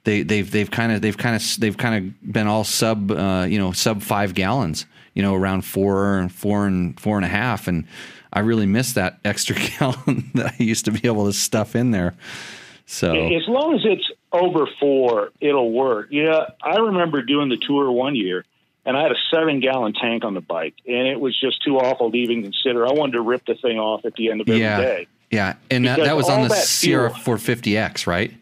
they 0.03 0.21
they've 0.23 0.49
they've 0.49 0.69
kind 0.69 0.91
of 0.91 1.01
they've 1.01 1.17
kind 1.17 1.35
of 1.35 1.59
they've 1.59 1.77
kind 1.77 1.95
of 2.05 2.31
been 2.31 2.47
all 2.47 2.63
sub 2.63 3.11
uh, 3.11 3.45
you 3.49 3.57
know 3.57 3.71
sub 3.71 4.01
five 4.01 4.33
gallons 4.33 4.85
you 5.13 5.21
know 5.21 5.33
around 5.33 5.63
four 5.63 6.19
and 6.19 6.31
four 6.31 6.67
and 6.67 6.99
four 6.99 7.17
and 7.17 7.25
a 7.25 7.29
half 7.29 7.67
and 7.67 7.85
I 8.31 8.41
really 8.41 8.65
miss 8.65 8.93
that 8.93 9.19
extra 9.25 9.55
gallon 9.55 10.31
that 10.35 10.53
I 10.59 10.63
used 10.63 10.85
to 10.85 10.91
be 10.91 11.01
able 11.05 11.25
to 11.25 11.33
stuff 11.33 11.75
in 11.75 11.91
there. 11.91 12.15
So 12.85 13.15
As 13.15 13.47
long 13.47 13.73
as 13.73 13.81
it's 13.83 14.11
over 14.31 14.67
four, 14.79 15.31
it'll 15.41 15.71
work. 15.71 16.09
Yeah, 16.11 16.49
I 16.61 16.75
remember 16.75 17.23
doing 17.23 17.49
the 17.49 17.57
tour 17.57 17.89
one 17.89 18.15
year, 18.15 18.45
and 18.85 18.95
I 18.95 19.01
had 19.01 19.11
a 19.11 19.17
seven 19.33 19.59
gallon 19.59 19.93
tank 19.93 20.23
on 20.23 20.33
the 20.33 20.41
bike, 20.41 20.75
and 20.87 21.07
it 21.07 21.19
was 21.19 21.39
just 21.39 21.63
too 21.63 21.77
awful 21.77 22.11
to 22.11 22.17
even 22.17 22.43
consider. 22.43 22.87
I 22.87 22.91
wanted 22.91 23.13
to 23.13 23.21
rip 23.21 23.45
the 23.45 23.55
thing 23.55 23.79
off 23.79 24.05
at 24.05 24.13
the 24.13 24.29
end 24.29 24.41
of 24.41 24.49
every 24.49 24.61
yeah 24.61 24.79
day. 24.79 25.07
yeah 25.31 25.55
and 25.71 25.85
that, 25.85 25.99
that 25.99 26.15
was 26.15 26.29
on 26.29 26.43
the 26.43 26.49
that 26.49 26.63
Sierra 26.63 27.13
fuel- 27.13 27.37
450X 27.37 28.07
right. 28.07 28.33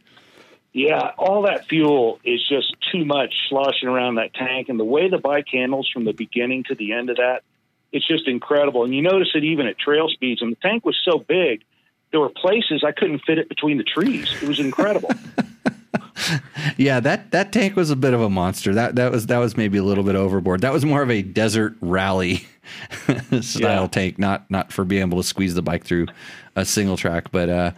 Yeah, 0.76 1.12
all 1.20 1.44
that 1.44 1.68
fuel 1.68 2.20
is 2.24 2.42
just 2.50 2.76
too 2.92 3.06
much 3.06 3.36
sloshing 3.48 3.88
around 3.88 4.16
that 4.16 4.34
tank, 4.34 4.70
and 4.70 4.80
the 4.80 4.84
way 4.86 5.08
the 5.08 5.20
bike 5.20 5.46
handles 5.52 5.88
from 5.94 6.04
the 6.04 6.14
beginning 6.14 6.64
to 6.66 6.76
the 6.76 6.94
end 6.94 7.12
of 7.12 7.18
that, 7.18 7.44
it's 7.92 8.08
just 8.08 8.28
incredible. 8.28 8.84
And 8.84 8.94
you 8.94 9.04
notice 9.04 9.30
it 9.36 9.44
even 9.44 9.68
at 9.68 9.78
trail 9.78 10.10
speeds, 10.10 10.42
and 10.42 10.52
the 10.52 10.56
tank 10.56 10.84
was 10.84 10.98
so 11.06 11.20
big, 11.20 11.64
there 12.12 12.20
were 12.20 12.30
places 12.30 12.84
I 12.84 12.92
couldn't 12.92 13.20
fit 13.20 13.38
it 13.38 13.50
between 13.50 13.78
the 13.78 13.84
trees. 13.84 14.34
It 14.42 14.48
was 14.48 14.60
incredible. 14.60 15.12
Yeah, 16.78 17.00
that 17.02 17.32
that 17.32 17.52
tank 17.52 17.76
was 17.76 17.90
a 17.92 17.96
bit 17.96 18.14
of 18.14 18.22
a 18.22 18.30
monster. 18.30 18.74
That 18.74 18.96
that 18.96 19.12
was 19.12 19.28
that 19.28 19.38
was 19.38 19.56
maybe 19.58 19.78
a 19.78 19.84
little 19.84 20.04
bit 20.04 20.16
overboard. 20.16 20.62
That 20.62 20.74
was 20.74 20.86
more 20.86 21.02
of 21.04 21.12
a 21.12 21.22
desert 21.22 21.76
rally 21.82 22.48
style 23.42 23.82
Yeah. 23.84 23.88
tank, 23.88 24.18
not 24.18 24.50
not 24.50 24.72
for 24.74 24.86
being 24.86 25.02
able 25.02 25.18
to 25.22 25.28
squeeze 25.28 25.54
the 25.56 25.62
bike 25.62 25.84
through 25.84 26.08
a 26.56 26.66
single 26.66 26.98
track. 26.98 27.32
But 27.32 27.50
uh, 27.50 27.72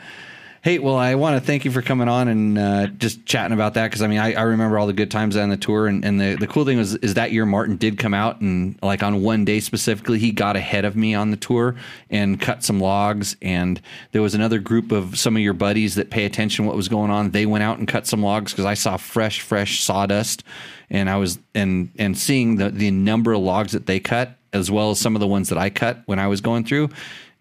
hey, 0.66 0.80
well, 0.80 0.96
I 0.96 1.14
want 1.14 1.40
to 1.40 1.46
thank 1.46 1.64
you 1.64 1.70
for 1.70 1.84
coming 1.84 2.08
on 2.08 2.28
and 2.28 2.58
uh, 2.58 2.88
just 2.88 3.24
chatting 3.24 3.54
about 3.54 3.76
that 3.76 3.84
because 3.84 4.02
I 4.02 4.08
mean 4.08 4.18
I, 4.18 4.34
I 4.34 4.42
remember 4.42 4.80
all 4.80 4.88
the 4.88 4.94
good 4.94 5.12
times 5.12 5.38
on 5.38 5.50
the 5.50 5.58
tour, 5.58 5.86
and, 5.86 6.04
and 6.04 6.20
the 6.20 6.38
the 6.40 6.48
cool 6.48 6.66
thing 6.66 6.80
was 6.80 6.96
is 6.96 7.14
that 7.14 7.32
year 7.32 7.46
Martin 7.46 7.78
did 7.78 8.00
come 8.00 8.16
out 8.16 8.42
and 8.42 8.76
like 8.82 9.04
on 9.04 9.22
one 9.22 9.46
day 9.46 9.60
specifically 9.60 10.18
he 10.18 10.32
got 10.32 10.56
ahead 10.56 10.84
of 10.84 10.96
me 10.96 11.14
on 11.14 11.30
the 11.30 11.38
tour 11.38 11.76
and 12.10 12.42
cut 12.42 12.64
some 12.64 12.80
logs, 12.80 13.38
and 13.44 13.80
there 14.12 14.24
was 14.24 14.34
another 14.34 14.58
group 14.58 14.92
of 14.92 15.20
some 15.20 15.36
of 15.36 15.42
your 15.44 15.54
buddies 15.54 15.94
that 15.96 16.10
pay 16.10 16.26
attention 16.26 16.66
what 16.66 16.76
was 16.76 16.88
going 16.88 17.12
on. 17.12 17.30
They 17.30 17.46
went 17.46 17.64
out 17.64 17.78
and 17.78 17.88
cut 17.88 18.08
some 18.08 18.24
logs 18.24 18.52
because 18.52 18.66
I 18.66 18.74
saw 18.74 18.98
fresh 18.98 19.42
fresh 19.42 19.82
sawdust, 19.82 20.44
and 20.90 21.12
I 21.12 21.18
was 21.18 21.38
and 21.54 21.92
and 22.00 22.18
seeing 22.18 22.56
the 22.56 22.72
the 22.72 22.90
number 22.90 23.34
of 23.34 23.42
logs 23.42 23.74
that 23.74 23.86
they 23.86 24.00
cut 24.00 24.36
as 24.52 24.72
well 24.72 24.90
as 24.90 25.00
some 25.00 25.16
of 25.16 25.20
the 25.20 25.28
ones 25.28 25.50
that 25.50 25.60
I 25.60 25.70
cut 25.70 26.02
when 26.08 26.18
I 26.18 26.28
was 26.28 26.42
going 26.42 26.64
through 26.64 26.90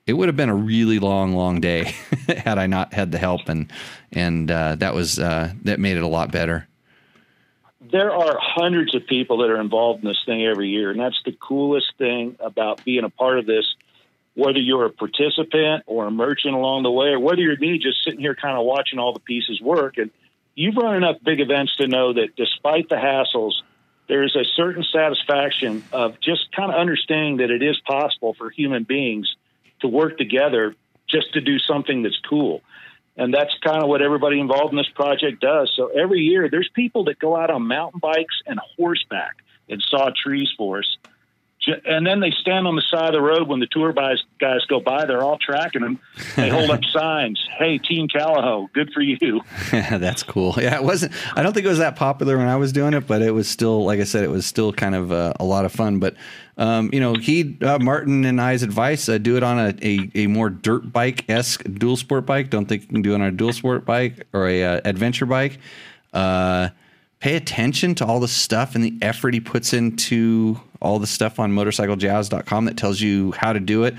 it 0.06 0.12
would 0.12 0.28
have 0.28 0.36
been 0.36 0.50
a 0.50 0.54
really 0.54 0.98
long, 0.98 1.34
long 1.34 1.60
day 1.60 1.84
had 2.28 2.58
I 2.58 2.66
not 2.66 2.92
had 2.92 3.12
the 3.12 3.18
help, 3.18 3.48
and 3.48 3.72
and 4.12 4.50
uh, 4.50 4.76
that 4.76 4.94
was 4.94 5.18
uh, 5.18 5.52
that 5.62 5.80
made 5.80 5.96
it 5.96 6.02
a 6.02 6.08
lot 6.08 6.30
better. 6.30 6.68
there 7.90 8.12
are 8.12 8.38
hundreds 8.40 8.94
of 8.94 9.06
people 9.06 9.38
that 9.38 9.50
are 9.50 9.60
involved 9.60 10.02
in 10.02 10.08
this 10.08 10.22
thing 10.26 10.44
every 10.44 10.68
year, 10.68 10.90
and 10.90 11.00
that's 11.00 11.20
the 11.24 11.32
coolest 11.32 11.92
thing 11.98 12.36
about 12.40 12.84
being 12.84 13.04
a 13.04 13.10
part 13.10 13.38
of 13.38 13.46
this. 13.46 13.64
Whether 14.36 14.58
you're 14.58 14.86
a 14.86 14.90
participant 14.90 15.84
or 15.86 16.06
a 16.06 16.10
merchant 16.10 16.54
along 16.54 16.82
the 16.82 16.90
way, 16.90 17.08
or 17.08 17.20
whether 17.20 17.40
you're 17.40 17.56
me 17.56 17.78
just 17.78 18.02
sitting 18.04 18.20
here 18.20 18.34
kind 18.34 18.58
of 18.58 18.64
watching 18.64 18.98
all 18.98 19.12
the 19.12 19.20
pieces 19.20 19.60
work, 19.60 19.96
and 19.96 20.10
you've 20.56 20.76
run 20.76 20.96
enough 20.96 21.16
big 21.24 21.40
events 21.40 21.76
to 21.76 21.86
know 21.86 22.12
that 22.12 22.34
despite 22.36 22.88
the 22.88 22.96
hassles, 22.96 23.52
there's 24.08 24.34
a 24.34 24.44
certain 24.56 24.84
satisfaction 24.92 25.84
of 25.92 26.20
just 26.20 26.50
kind 26.52 26.72
of 26.72 26.78
understanding 26.78 27.36
that 27.38 27.50
it 27.50 27.62
is 27.62 27.80
possible 27.86 28.34
for 28.34 28.50
human 28.50 28.82
beings 28.82 29.34
to 29.80 29.88
work 29.88 30.18
together 30.18 30.74
just 31.08 31.32
to 31.34 31.40
do 31.40 31.58
something 31.58 32.02
that's 32.02 32.18
cool. 32.28 32.62
And 33.16 33.32
that's 33.32 33.52
kind 33.64 33.82
of 33.82 33.88
what 33.88 34.02
everybody 34.02 34.40
involved 34.40 34.72
in 34.72 34.76
this 34.76 34.88
project 34.94 35.40
does. 35.40 35.72
So 35.76 35.88
every 35.88 36.20
year, 36.20 36.48
there's 36.50 36.68
people 36.74 37.04
that 37.04 37.18
go 37.18 37.36
out 37.36 37.50
on 37.50 37.66
mountain 37.66 38.00
bikes 38.00 38.34
and 38.46 38.58
horseback 38.76 39.36
and 39.68 39.82
saw 39.88 40.10
trees 40.10 40.50
for 40.56 40.78
us. 40.78 40.96
And 41.84 42.06
then 42.06 42.20
they 42.20 42.30
stand 42.30 42.66
on 42.66 42.76
the 42.76 42.82
side 42.82 43.08
of 43.08 43.12
the 43.12 43.20
road 43.20 43.48
when 43.48 43.60
the 43.60 43.66
tour 43.66 43.92
guys, 43.92 44.22
guys 44.40 44.60
go 44.68 44.80
by. 44.80 45.04
They're 45.06 45.22
all 45.22 45.38
tracking 45.38 45.82
them. 45.82 46.00
They 46.36 46.48
hold 46.48 46.70
up 46.70 46.84
signs. 46.92 47.42
Hey, 47.58 47.78
Team 47.78 48.08
Calaho, 48.08 48.72
good 48.72 48.92
for 48.92 49.00
you. 49.00 49.40
That's 49.70 50.22
cool. 50.22 50.54
Yeah, 50.58 50.76
it 50.76 50.84
wasn't. 50.84 51.12
I 51.36 51.42
don't 51.42 51.52
think 51.52 51.66
it 51.66 51.68
was 51.68 51.78
that 51.78 51.96
popular 51.96 52.36
when 52.38 52.48
I 52.48 52.56
was 52.56 52.72
doing 52.72 52.94
it, 52.94 53.06
but 53.06 53.22
it 53.22 53.32
was 53.32 53.48
still, 53.48 53.84
like 53.84 54.00
I 54.00 54.04
said, 54.04 54.24
it 54.24 54.30
was 54.30 54.46
still 54.46 54.72
kind 54.72 54.94
of 54.94 55.12
uh, 55.12 55.34
a 55.38 55.44
lot 55.44 55.64
of 55.64 55.72
fun. 55.72 55.98
But 55.98 56.16
um, 56.56 56.90
you 56.92 57.00
know, 57.00 57.14
he, 57.14 57.56
uh, 57.62 57.78
Martin, 57.78 58.24
and 58.24 58.40
I's 58.40 58.62
advice: 58.62 59.08
uh, 59.08 59.18
do 59.18 59.36
it 59.36 59.42
on 59.42 59.58
a, 59.58 59.74
a, 59.82 60.10
a 60.14 60.26
more 60.26 60.50
dirt 60.50 60.92
bike 60.92 61.28
esque 61.28 61.64
dual 61.64 61.96
sport 61.96 62.26
bike. 62.26 62.50
Don't 62.50 62.66
think 62.66 62.82
you 62.82 62.88
can 62.88 63.02
do 63.02 63.12
it 63.12 63.16
on 63.16 63.22
a 63.22 63.32
dual 63.32 63.52
sport 63.52 63.84
bike 63.84 64.26
or 64.32 64.48
a 64.48 64.62
uh, 64.62 64.80
adventure 64.84 65.26
bike. 65.26 65.58
Uh, 66.12 66.70
pay 67.20 67.36
attention 67.36 67.94
to 67.96 68.04
all 68.04 68.20
the 68.20 68.28
stuff 68.28 68.74
and 68.74 68.84
the 68.84 68.94
effort 69.00 69.32
he 69.32 69.40
puts 69.40 69.72
into 69.72 70.60
all 70.84 70.98
the 70.98 71.06
stuff 71.06 71.40
on 71.40 71.52
motorcyclejazz.com 71.52 72.66
that 72.66 72.76
tells 72.76 73.00
you 73.00 73.32
how 73.32 73.52
to 73.52 73.60
do 73.60 73.84
it. 73.84 73.94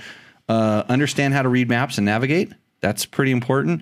Uh, 0.48 0.84
understand 0.88 1.34
how 1.34 1.42
to 1.42 1.50
read 1.50 1.68
maps 1.68 1.98
and 1.98 2.06
navigate. 2.06 2.54
That's 2.82 3.06
pretty 3.06 3.32
important. 3.32 3.82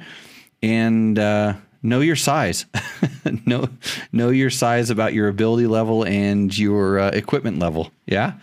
And 0.62 1.20
uh, 1.20 1.56
know 1.82 2.00
your 2.00 2.16
size. 2.16 2.66
know 3.46 3.68
know 4.12 4.30
your 4.30 4.50
size 4.50 4.90
about 4.90 5.14
your 5.14 5.28
ability 5.28 5.68
level 5.68 6.06
and 6.06 6.58
your 6.58 7.00
uh, 7.00 7.10
equipment 7.10 7.60
level. 7.60 7.92
Yeah. 8.06 8.34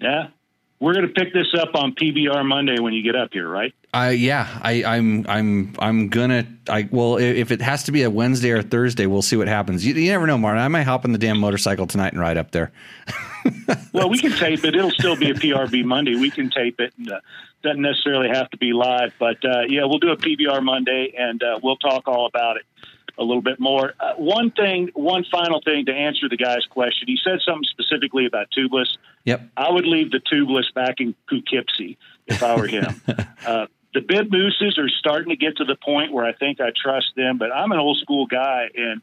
Yeah. 0.00 0.28
We're 0.80 0.94
going 0.94 1.06
to 1.06 1.12
pick 1.12 1.32
this 1.32 1.54
up 1.58 1.74
on 1.74 1.94
PBR 1.94 2.44
Monday 2.44 2.78
when 2.80 2.92
you 2.92 3.02
get 3.02 3.16
up 3.16 3.30
here, 3.32 3.48
right? 3.48 3.72
I 3.94 4.10
yeah, 4.10 4.48
I, 4.60 4.84
I'm 4.84 5.24
I'm 5.28 5.74
I'm 5.78 6.08
gonna 6.08 6.46
I 6.68 6.88
well 6.90 7.16
if 7.16 7.52
it 7.52 7.62
has 7.62 7.84
to 7.84 7.92
be 7.92 8.02
a 8.02 8.10
Wednesday 8.10 8.50
or 8.50 8.60
Thursday, 8.60 9.06
we'll 9.06 9.22
see 9.22 9.36
what 9.36 9.46
happens. 9.46 9.86
You, 9.86 9.94
you 9.94 10.10
never 10.10 10.26
know, 10.26 10.36
Martin. 10.36 10.60
I 10.60 10.68
might 10.68 10.82
hop 10.82 11.04
on 11.04 11.12
the 11.12 11.18
damn 11.18 11.38
motorcycle 11.38 11.86
tonight 11.86 12.12
and 12.12 12.20
ride 12.20 12.36
up 12.36 12.50
there. 12.50 12.72
Well, 13.92 14.10
we 14.10 14.18
can 14.18 14.32
tape 14.32 14.64
it. 14.64 14.74
It'll 14.74 14.90
still 14.90 15.16
be 15.16 15.30
a 15.30 15.34
PRB 15.34 15.84
Monday. 15.84 16.16
We 16.16 16.30
can 16.30 16.50
tape 16.50 16.80
it. 16.80 16.92
And, 16.98 17.12
uh, 17.12 17.20
doesn't 17.62 17.80
necessarily 17.80 18.28
have 18.28 18.50
to 18.50 18.58
be 18.58 18.72
live, 18.72 19.12
but 19.18 19.44
uh, 19.44 19.62
yeah, 19.68 19.84
we'll 19.84 19.98
do 19.98 20.10
a 20.10 20.16
PBR 20.16 20.62
Monday, 20.62 21.14
and 21.16 21.42
uh, 21.42 21.58
we'll 21.62 21.76
talk 21.76 22.06
all 22.06 22.26
about 22.26 22.56
it 22.58 22.64
a 23.18 23.22
little 23.22 23.42
bit 23.42 23.58
more. 23.58 23.94
Uh, 23.98 24.14
one 24.16 24.50
thing, 24.50 24.90
one 24.94 25.24
final 25.30 25.60
thing 25.64 25.86
to 25.86 25.92
answer 25.92 26.28
the 26.28 26.36
guy's 26.36 26.64
question. 26.66 27.06
He 27.06 27.18
said 27.24 27.38
something 27.46 27.64
specifically 27.64 28.26
about 28.26 28.48
tubeless. 28.56 28.96
Yep. 29.24 29.48
I 29.56 29.70
would 29.70 29.86
leave 29.86 30.10
the 30.10 30.20
tubeless 30.20 30.72
back 30.74 30.96
in 30.98 31.14
Poughkeepsie 31.28 31.96
if 32.26 32.42
I 32.42 32.56
were 32.56 32.66
him. 32.66 33.00
uh, 33.46 33.66
the 33.94 34.00
bib 34.00 34.30
mousses 34.30 34.76
are 34.78 34.88
starting 34.88 35.30
to 35.30 35.36
get 35.36 35.56
to 35.58 35.64
the 35.64 35.76
point 35.76 36.12
where 36.12 36.24
I 36.24 36.32
think 36.32 36.60
I 36.60 36.70
trust 36.76 37.12
them, 37.16 37.38
but 37.38 37.52
I'm 37.52 37.70
an 37.72 37.78
old 37.78 37.98
school 37.98 38.26
guy 38.26 38.68
and 38.74 39.00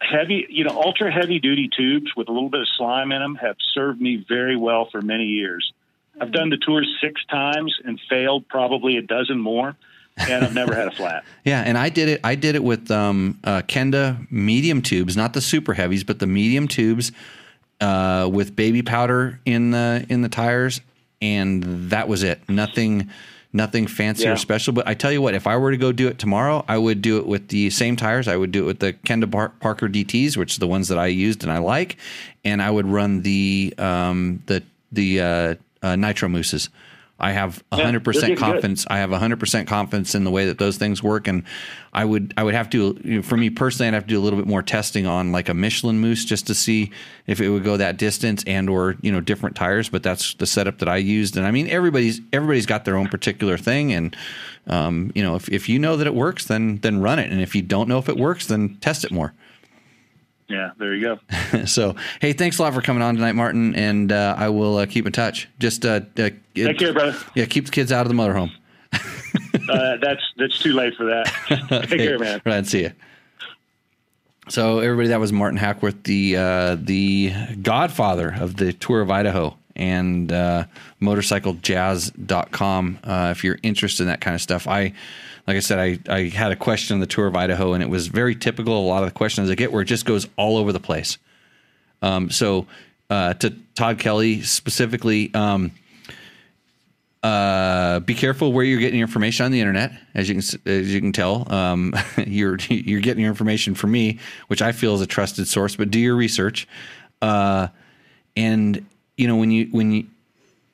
heavy, 0.00 0.46
you 0.48 0.64
know, 0.64 0.80
ultra 0.80 1.10
heavy 1.12 1.38
duty 1.38 1.68
tubes 1.74 2.14
with 2.16 2.28
a 2.28 2.32
little 2.32 2.48
bit 2.48 2.60
of 2.60 2.68
slime 2.76 3.12
in 3.12 3.20
them 3.20 3.34
have 3.36 3.56
served 3.74 4.00
me 4.00 4.24
very 4.28 4.56
well 4.56 4.88
for 4.90 5.00
many 5.02 5.24
years. 5.24 5.72
I've 6.20 6.32
done 6.32 6.50
the 6.50 6.58
tour 6.58 6.84
six 7.00 7.24
times 7.26 7.78
and 7.84 7.98
failed 8.08 8.46
probably 8.48 8.96
a 8.96 9.02
dozen 9.02 9.38
more, 9.38 9.76
and 10.18 10.44
I've 10.44 10.54
never 10.54 10.74
had 10.74 10.88
a 10.88 10.90
flat. 10.90 11.24
Yeah, 11.44 11.62
and 11.62 11.78
I 11.78 11.88
did 11.88 12.08
it. 12.08 12.20
I 12.22 12.34
did 12.34 12.54
it 12.54 12.62
with 12.62 12.90
um, 12.90 13.38
uh, 13.42 13.62
Kenda 13.62 14.30
medium 14.30 14.82
tubes, 14.82 15.16
not 15.16 15.32
the 15.32 15.40
super 15.40 15.72
heavies, 15.72 16.04
but 16.04 16.18
the 16.18 16.26
medium 16.26 16.68
tubes 16.68 17.12
uh, 17.80 18.28
with 18.30 18.54
baby 18.54 18.82
powder 18.82 19.40
in 19.46 19.70
the 19.70 20.04
in 20.10 20.20
the 20.20 20.28
tires, 20.28 20.82
and 21.22 21.90
that 21.90 22.08
was 22.08 22.22
it. 22.22 22.46
Nothing, 22.48 23.10
Nothing 23.52 23.86
fancy 23.88 24.24
Yeah. 24.24 24.32
or 24.32 24.36
special. 24.36 24.72
But 24.72 24.86
I 24.86 24.94
tell 24.94 25.10
you 25.10 25.20
what, 25.20 25.34
if 25.34 25.46
I 25.46 25.56
were 25.56 25.72
to 25.72 25.76
go 25.76 25.90
do 25.90 26.06
it 26.06 26.18
tomorrow, 26.18 26.64
I 26.68 26.78
would 26.78 27.02
do 27.02 27.18
it 27.18 27.26
with 27.26 27.48
the 27.48 27.68
same 27.70 27.96
tires. 27.96 28.28
I 28.28 28.36
would 28.36 28.52
do 28.52 28.62
it 28.62 28.66
with 28.66 28.78
the 28.78 28.92
Kenda 28.92 29.28
Par- 29.30 29.52
Parker 29.60 29.88
DTs, 29.88 30.36
which 30.36 30.56
are 30.56 30.60
the 30.60 30.68
ones 30.68 30.86
that 30.88 30.98
I 30.98 31.06
used 31.06 31.42
and 31.42 31.50
I 31.50 31.58
like, 31.58 31.96
and 32.44 32.62
I 32.62 32.70
would 32.70 32.86
run 32.86 33.22
the 33.22 33.74
um, 33.76 34.42
the 34.46 34.62
the 34.92 35.20
uh, 35.20 35.54
uh, 35.82 35.96
Nitro 35.96 36.28
Mousses. 36.28 36.68
I 37.20 37.32
have 37.32 37.62
they're 37.70 37.84
hundred 37.84 38.04
percent 38.04 38.22
getting 38.22 38.36
good. 38.36 38.40
confidence. 38.40 38.86
I 38.88 38.98
have 38.98 39.10
hundred 39.10 39.40
percent 39.40 39.68
confidence 39.68 40.14
in 40.14 40.24
the 40.24 40.30
way 40.30 40.46
that 40.46 40.58
those 40.58 40.76
things 40.76 41.02
work, 41.02 41.28
and 41.28 41.44
I 41.92 42.04
would 42.04 42.34
I 42.36 42.42
would 42.42 42.54
have 42.54 42.70
to 42.70 42.98
you 43.04 43.16
know, 43.16 43.22
for 43.22 43.36
me 43.36 43.50
personally, 43.50 43.88
I'd 43.88 43.94
have 43.94 44.04
to 44.04 44.08
do 44.08 44.18
a 44.18 44.22
little 44.22 44.38
bit 44.38 44.48
more 44.48 44.62
testing 44.62 45.06
on 45.06 45.32
like 45.32 45.48
a 45.48 45.54
Michelin 45.54 46.00
Mousse 46.00 46.24
just 46.24 46.46
to 46.46 46.54
see 46.54 46.90
if 47.26 47.40
it 47.40 47.48
would 47.50 47.64
go 47.64 47.76
that 47.76 47.96
distance 47.98 48.42
and 48.46 48.70
or 48.70 48.96
you 49.02 49.12
know 49.12 49.20
different 49.20 49.56
tires. 49.56 49.88
But 49.88 50.02
that's 50.02 50.34
the 50.34 50.46
setup 50.46 50.78
that 50.78 50.88
I 50.88 50.96
used, 50.96 51.36
and 51.36 51.46
I 51.46 51.50
mean 51.50 51.68
everybody's 51.68 52.20
everybody's 52.32 52.66
got 52.66 52.84
their 52.84 52.96
own 52.96 53.08
particular 53.08 53.58
thing, 53.58 53.92
and 53.92 54.16
um, 54.66 55.12
you 55.14 55.22
know 55.22 55.36
if 55.36 55.48
if 55.48 55.68
you 55.68 55.78
know 55.78 55.96
that 55.96 56.06
it 56.06 56.14
works, 56.14 56.46
then 56.46 56.78
then 56.78 57.00
run 57.00 57.18
it, 57.18 57.30
and 57.30 57.40
if 57.40 57.54
you 57.54 57.62
don't 57.62 57.88
know 57.88 57.98
if 57.98 58.08
it 58.08 58.16
works, 58.16 58.46
then 58.46 58.76
test 58.80 59.04
it 59.04 59.10
more. 59.10 59.34
Yeah, 60.50 60.72
there 60.78 60.94
you 60.94 61.00
go. 61.00 61.64
so 61.66 61.94
hey, 62.20 62.32
thanks 62.32 62.58
a 62.58 62.62
lot 62.62 62.74
for 62.74 62.82
coming 62.82 63.02
on 63.02 63.14
tonight, 63.14 63.36
Martin, 63.36 63.74
and 63.76 64.10
uh, 64.10 64.34
I 64.36 64.48
will 64.48 64.78
uh, 64.78 64.86
keep 64.86 65.06
in 65.06 65.12
touch. 65.12 65.48
Just 65.60 65.86
uh, 65.86 66.00
uh, 66.18 66.30
Take 66.54 66.78
care, 66.78 66.92
brother. 66.92 67.16
Yeah, 67.36 67.46
keep 67.46 67.66
the 67.66 67.70
kids 67.70 67.92
out 67.92 68.04
of 68.04 68.08
the 68.08 68.20
motorhome. 68.20 68.50
Uh, 68.92 69.96
that's 70.02 70.22
that's 70.36 70.58
too 70.58 70.72
late 70.72 70.94
for 70.96 71.04
that. 71.04 71.26
Take 71.88 72.00
care, 72.00 72.18
man. 72.18 72.42
Right, 72.44 72.66
see 72.66 72.82
you. 72.82 72.92
So 74.48 74.80
everybody, 74.80 75.08
that 75.08 75.20
was 75.20 75.32
Martin 75.32 75.58
Hackworth, 75.58 76.02
the 76.02 76.36
uh, 76.36 76.76
the 76.80 77.32
godfather 77.62 78.34
of 78.36 78.56
the 78.56 78.72
Tour 78.72 79.00
of 79.00 79.10
Idaho 79.12 79.56
and 79.76 80.32
uh, 80.32 80.64
motorcyclejazz.com. 81.00 82.98
Uh, 83.04 83.28
if 83.30 83.44
you're 83.44 83.58
interested 83.62 84.02
in 84.02 84.08
that 84.08 84.20
kind 84.20 84.34
of 84.34 84.40
stuff, 84.40 84.66
I 84.66 84.92
like 85.46 85.56
I 85.56 85.60
said, 85.60 85.78
I, 85.78 86.14
I 86.14 86.28
had 86.28 86.52
a 86.52 86.56
question 86.56 86.94
on 86.94 87.00
the 87.00 87.06
Tour 87.06 87.26
of 87.26 87.36
Idaho, 87.36 87.72
and 87.72 87.82
it 87.82 87.88
was 87.88 88.06
very 88.06 88.34
typical. 88.34 88.78
A 88.78 88.86
lot 88.86 89.02
of 89.02 89.08
the 89.08 89.14
questions 89.14 89.50
I 89.50 89.54
get 89.54 89.72
where 89.72 89.82
it 89.82 89.86
just 89.86 90.04
goes 90.04 90.28
all 90.36 90.56
over 90.56 90.72
the 90.72 90.80
place. 90.80 91.18
Um, 92.02 92.30
so 92.30 92.66
uh, 93.08 93.34
to 93.34 93.50
Todd 93.74 93.98
Kelly 93.98 94.42
specifically, 94.42 95.32
um, 95.34 95.72
uh, 97.22 98.00
be 98.00 98.14
careful 98.14 98.52
where 98.52 98.64
you're 98.64 98.80
getting 98.80 98.98
your 98.98 99.06
information 99.06 99.44
on 99.44 99.52
the 99.52 99.60
internet. 99.60 99.92
As 100.14 100.28
you 100.28 100.36
can 100.36 100.60
as 100.70 100.94
you 100.94 101.00
can 101.00 101.12
tell, 101.12 101.52
um, 101.52 101.94
you're 102.26 102.56
you're 102.68 103.00
getting 103.00 103.22
your 103.22 103.30
information 103.30 103.74
from 103.74 103.90
me, 103.90 104.18
which 104.46 104.62
I 104.62 104.72
feel 104.72 104.94
is 104.94 105.00
a 105.00 105.06
trusted 105.06 105.46
source. 105.46 105.76
But 105.76 105.90
do 105.90 105.98
your 105.98 106.16
research, 106.16 106.66
uh, 107.20 107.68
and 108.36 108.86
you 109.16 109.28
know 109.28 109.36
when 109.36 109.50
you 109.50 109.68
when 109.70 109.92
you 109.92 110.06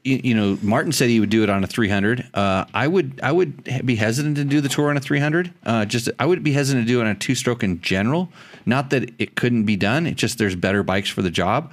you 0.06 0.20
you 0.22 0.34
know, 0.34 0.58
Martin 0.62 0.92
said 0.92 1.08
he 1.08 1.20
would 1.20 1.30
do 1.30 1.42
it 1.42 1.50
on 1.50 1.64
a 1.64 1.66
300. 1.66 2.28
Uh, 2.32 2.64
I 2.72 2.86
would, 2.86 3.20
I 3.22 3.32
would 3.32 3.84
be 3.84 3.96
hesitant 3.96 4.36
to 4.36 4.44
do 4.44 4.60
the 4.60 4.68
tour 4.68 4.90
on 4.90 4.96
a 4.96 5.00
300. 5.00 5.52
Uh, 5.64 5.84
just, 5.84 6.08
I 6.18 6.26
would 6.26 6.42
be 6.42 6.52
hesitant 6.52 6.86
to 6.86 6.92
do 6.92 7.00
it 7.00 7.04
on 7.04 7.10
a 7.10 7.14
two 7.14 7.34
stroke 7.34 7.62
in 7.62 7.80
general. 7.80 8.30
Not 8.64 8.90
that 8.90 9.10
it 9.18 9.34
couldn't 9.34 9.64
be 9.64 9.76
done. 9.76 10.06
It's 10.06 10.20
just 10.20 10.38
there's 10.38 10.56
better 10.56 10.82
bikes 10.82 11.10
for 11.10 11.22
the 11.22 11.30
job. 11.30 11.72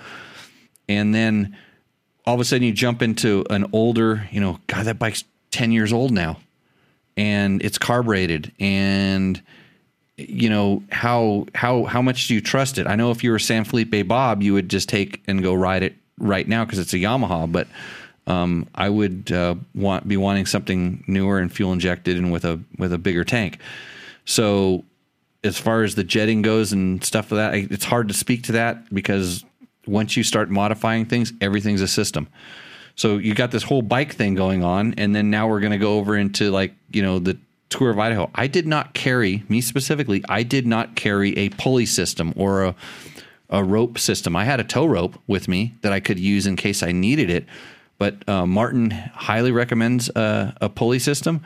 And 0.89 1.13
then 1.13 1.55
all 2.25 2.34
of 2.34 2.39
a 2.39 2.45
sudden 2.45 2.63
you 2.63 2.73
jump 2.73 3.01
into 3.01 3.45
an 3.49 3.67
older, 3.71 4.27
you 4.31 4.41
know, 4.41 4.59
God, 4.67 4.86
that 4.86 4.99
bike's 4.99 5.23
10 5.51 5.71
years 5.71 5.93
old 5.93 6.11
now, 6.11 6.39
and 7.15 7.63
it's 7.63 7.77
carbureted, 7.77 8.51
and 8.59 9.41
you 10.17 10.49
know 10.49 10.84
how 10.91 11.45
how 11.53 11.84
how 11.84 12.01
much 12.01 12.27
do 12.27 12.34
you 12.34 12.41
trust 12.41 12.77
it? 12.77 12.88
I 12.88 12.95
know 12.95 13.11
if 13.11 13.23
you 13.23 13.31
were 13.31 13.39
San 13.39 13.63
Felipe 13.63 14.07
Bob, 14.07 14.41
you 14.41 14.53
would 14.53 14.69
just 14.69 14.89
take 14.89 15.21
and 15.27 15.43
go 15.43 15.53
ride 15.53 15.84
it 15.84 15.95
right 16.17 16.47
now 16.47 16.65
because 16.65 16.79
it's 16.79 16.93
a 16.93 16.97
Yamaha, 16.97 17.51
but 17.51 17.67
um, 18.28 18.67
I 18.74 18.89
would 18.89 19.32
uh, 19.32 19.55
want 19.76 20.07
be 20.07 20.17
wanting 20.17 20.45
something 20.45 21.03
newer 21.07 21.39
and 21.39 21.51
fuel 21.51 21.74
injected 21.74 22.17
and 22.17 22.32
with 22.32 22.45
a 22.45 22.59
with 22.78 22.93
a 22.93 22.97
bigger 22.97 23.24
tank. 23.24 23.59
So 24.26 24.86
as 25.43 25.57
far 25.57 25.84
as 25.84 25.95
the 25.95 26.03
jetting 26.03 26.41
goes 26.41 26.71
and 26.71 27.03
stuff 27.03 27.32
like 27.32 27.51
that, 27.51 27.71
it's 27.71 27.84
hard 27.84 28.07
to 28.07 28.13
speak 28.13 28.43
to 28.43 28.53
that 28.53 28.93
because 28.93 29.43
once 29.86 30.15
you 30.15 30.24
start 30.24 30.49
modifying 30.49 31.05
things, 31.05 31.34
everything's 31.41 31.82
a 31.82 31.88
system. 31.88 32.30
So 32.95 33.17
you 33.17 33.34
got 33.34 33.51
this 33.51 33.63
whole 33.63 33.82
bike 33.82 34.13
thing 34.13 34.36
going 34.36 34.63
on, 34.63 34.93
and 34.97 35.15
then 35.15 35.30
now 35.30 35.47
we're 35.47 35.59
going 35.59 35.71
to 35.71 35.78
go 35.78 35.97
over 35.97 36.15
into 36.15 36.51
like 36.51 36.74
you 36.91 37.01
know 37.01 37.19
the 37.19 37.38
tour 37.69 37.89
of 37.89 37.99
Idaho. 37.99 38.30
I 38.36 38.47
did 38.47 38.67
not 38.67 38.93
carry 38.93 39.43
me 39.49 39.59
specifically. 39.59 40.24
I 40.30 40.43
did 40.43 40.65
not 40.65 40.95
carry 40.95 41.38
a 41.38 41.49
pulley 41.49 41.86
system 41.86 42.34
or 42.38 42.63
a 42.63 42.76
a 43.49 43.63
rope 43.63 43.99
system. 43.99 44.36
I 44.36 44.45
had 44.45 44.59
a 44.59 44.63
tow 44.63 44.86
rope 44.86 45.19
with 45.28 45.47
me 45.47 45.76
that 45.82 45.93
I 45.93 45.99
could 45.99 46.19
use 46.19 46.47
in 46.47 46.55
case 46.55 46.82
I 46.82 46.91
needed 46.91 47.30
it. 47.30 47.45
But 47.97 48.27
uh, 48.27 48.45
Martin 48.45 48.91
highly 48.91 49.51
recommends 49.51 50.09
uh, 50.09 50.53
a 50.59 50.69
pulley 50.69 50.99
system 50.99 51.43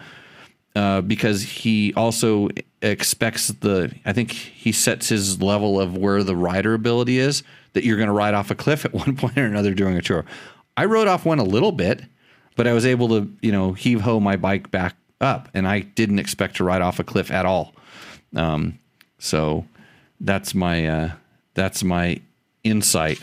uh, 0.75 1.01
because 1.01 1.41
he 1.41 1.93
also 1.95 2.49
expects 2.81 3.47
the. 3.47 3.93
I 4.05 4.13
think 4.13 4.31
he 4.31 4.71
sets 4.71 5.09
his 5.09 5.41
level 5.41 5.79
of 5.79 5.97
where 5.97 6.23
the 6.23 6.35
rider 6.35 6.73
ability 6.73 7.19
is 7.19 7.43
that 7.73 7.83
you're 7.83 7.97
going 7.97 8.07
to 8.07 8.13
ride 8.13 8.33
off 8.33 8.51
a 8.51 8.55
cliff 8.55 8.85
at 8.85 8.93
one 8.93 9.15
point 9.15 9.37
or 9.37 9.45
another 9.45 9.73
during 9.73 9.97
a 9.97 10.01
tour. 10.01 10.25
I 10.75 10.85
rode 10.85 11.07
off 11.07 11.25
one 11.25 11.39
a 11.39 11.43
little 11.43 11.71
bit, 11.71 12.03
but 12.55 12.67
I 12.67 12.73
was 12.73 12.85
able 12.85 13.09
to 13.09 13.31
you 13.41 13.51
know 13.51 13.73
heave 13.73 14.01
ho 14.01 14.19
my 14.19 14.35
bike 14.35 14.71
back 14.71 14.95
up, 15.19 15.49
and 15.53 15.67
I 15.67 15.79
didn't 15.79 16.19
expect 16.19 16.57
to 16.57 16.63
ride 16.63 16.81
off 16.81 16.99
a 16.99 17.03
cliff 17.03 17.31
at 17.31 17.45
all. 17.45 17.73
Um, 18.35 18.79
so 19.19 19.65
that's 20.19 20.53
my 20.53 20.87
uh, 20.87 21.11
that's 21.53 21.83
my 21.83 22.21
insight 22.63 23.19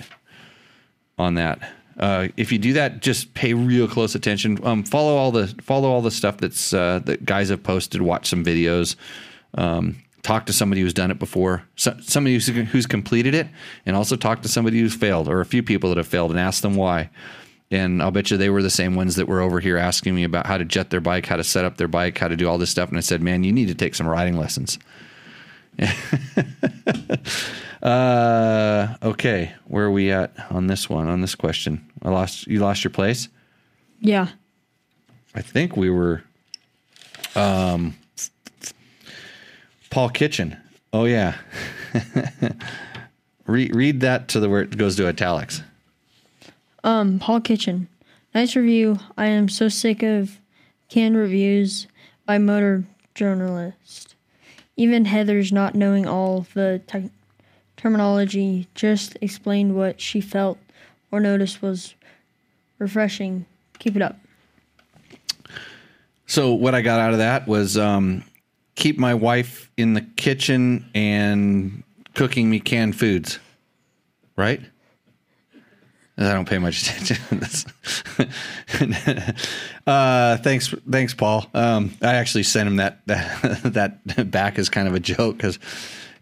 on 1.18 1.34
that. 1.34 1.60
Uh, 1.98 2.28
if 2.36 2.50
you 2.50 2.58
do 2.58 2.72
that, 2.72 3.00
just 3.00 3.34
pay 3.34 3.54
real 3.54 3.86
close 3.86 4.14
attention. 4.14 4.58
Um, 4.64 4.82
follow 4.82 5.16
all 5.16 5.30
the 5.30 5.48
follow 5.62 5.90
all 5.90 6.02
the 6.02 6.10
stuff 6.10 6.38
that's 6.38 6.72
uh, 6.72 7.00
that 7.04 7.24
guys 7.24 7.48
have 7.50 7.62
posted. 7.62 8.02
Watch 8.02 8.28
some 8.28 8.44
videos. 8.44 8.96
Um, 9.54 10.02
talk 10.22 10.46
to 10.46 10.52
somebody 10.52 10.80
who's 10.80 10.94
done 10.94 11.10
it 11.10 11.18
before. 11.18 11.62
So, 11.76 11.96
somebody 12.00 12.34
who's, 12.34 12.46
who's 12.48 12.86
completed 12.86 13.34
it, 13.34 13.46
and 13.86 13.94
also 13.94 14.16
talk 14.16 14.42
to 14.42 14.48
somebody 14.48 14.80
who's 14.80 14.94
failed 14.94 15.28
or 15.28 15.40
a 15.40 15.46
few 15.46 15.62
people 15.62 15.90
that 15.90 15.98
have 15.98 16.08
failed 16.08 16.30
and 16.32 16.40
ask 16.40 16.62
them 16.62 16.74
why. 16.74 17.10
And 17.70 18.02
I'll 18.02 18.10
bet 18.10 18.30
you 18.30 18.36
they 18.36 18.50
were 18.50 18.62
the 18.62 18.70
same 18.70 18.94
ones 18.94 19.16
that 19.16 19.26
were 19.26 19.40
over 19.40 19.60
here 19.60 19.76
asking 19.76 20.14
me 20.14 20.24
about 20.24 20.46
how 20.46 20.58
to 20.58 20.64
jet 20.64 20.90
their 20.90 21.00
bike, 21.00 21.26
how 21.26 21.36
to 21.36 21.44
set 21.44 21.64
up 21.64 21.76
their 21.76 21.88
bike, 21.88 22.18
how 22.18 22.28
to 22.28 22.36
do 22.36 22.48
all 22.48 22.58
this 22.58 22.70
stuff. 22.70 22.88
And 22.88 22.98
I 22.98 23.00
said, 23.00 23.22
man, 23.22 23.42
you 23.44 23.52
need 23.52 23.68
to 23.68 23.74
take 23.74 23.94
some 23.94 24.06
riding 24.06 24.36
lessons. 24.36 24.78
uh, 27.82 28.94
okay, 29.02 29.52
where 29.66 29.86
are 29.86 29.90
we 29.90 30.10
at 30.10 30.32
on 30.50 30.66
this 30.66 30.88
one? 30.88 31.08
On 31.08 31.20
this 31.20 31.34
question, 31.34 31.84
I 32.02 32.10
lost. 32.10 32.46
You 32.46 32.60
lost 32.60 32.84
your 32.84 32.90
place. 32.90 33.28
Yeah. 34.00 34.28
I 35.34 35.42
think 35.42 35.76
we 35.76 35.90
were. 35.90 36.22
Um, 37.34 37.96
Paul 39.90 40.10
Kitchen. 40.10 40.56
Oh 40.92 41.04
yeah. 41.04 41.36
read 43.46 43.74
read 43.74 44.00
that 44.00 44.28
to 44.28 44.40
the 44.40 44.48
where 44.48 44.62
it 44.62 44.76
goes 44.76 44.96
to 44.96 45.08
italics. 45.08 45.62
Um, 46.82 47.18
Paul 47.18 47.40
Kitchen. 47.40 47.88
Nice 48.34 48.56
review. 48.56 48.98
I 49.16 49.26
am 49.26 49.48
so 49.48 49.68
sick 49.68 50.02
of 50.02 50.38
canned 50.88 51.16
reviews 51.16 51.86
by 52.26 52.38
motor 52.38 52.84
journalists. 53.14 54.13
Even 54.76 55.04
Heather's 55.04 55.52
not 55.52 55.74
knowing 55.74 56.06
all 56.06 56.46
the 56.54 56.82
tech 56.86 57.04
terminology 57.76 58.66
just 58.74 59.16
explained 59.20 59.76
what 59.76 60.00
she 60.00 60.20
felt 60.20 60.58
or 61.10 61.20
noticed 61.20 61.62
was 61.62 61.94
refreshing. 62.78 63.46
Keep 63.78 63.96
it 63.96 64.02
up. 64.02 64.18
So 66.26 66.52
what 66.54 66.74
I 66.74 66.82
got 66.82 67.00
out 67.00 67.12
of 67.12 67.18
that 67.18 67.46
was 67.46 67.76
um, 67.76 68.24
keep 68.74 68.98
my 68.98 69.14
wife 69.14 69.70
in 69.76 69.94
the 69.94 70.00
kitchen 70.00 70.88
and 70.94 71.82
cooking 72.14 72.50
me 72.50 72.60
canned 72.60 72.96
foods. 72.96 73.38
Right? 74.36 74.60
I 76.16 76.32
don't 76.32 76.48
pay 76.48 76.58
much 76.58 76.82
attention 76.88 77.16
to 77.28 77.34
this. 77.36 77.66
uh, 79.86 80.36
thanks, 80.38 80.68
thanks, 80.88 81.14
Paul. 81.14 81.46
Um, 81.54 81.92
I 82.00 82.14
actually 82.14 82.44
sent 82.44 82.68
him 82.68 82.76
that 82.76 83.04
that, 83.06 83.62
that 84.04 84.30
back 84.30 84.58
as 84.58 84.68
kind 84.68 84.86
of 84.86 84.94
a 84.94 85.00
joke 85.00 85.36
because 85.36 85.58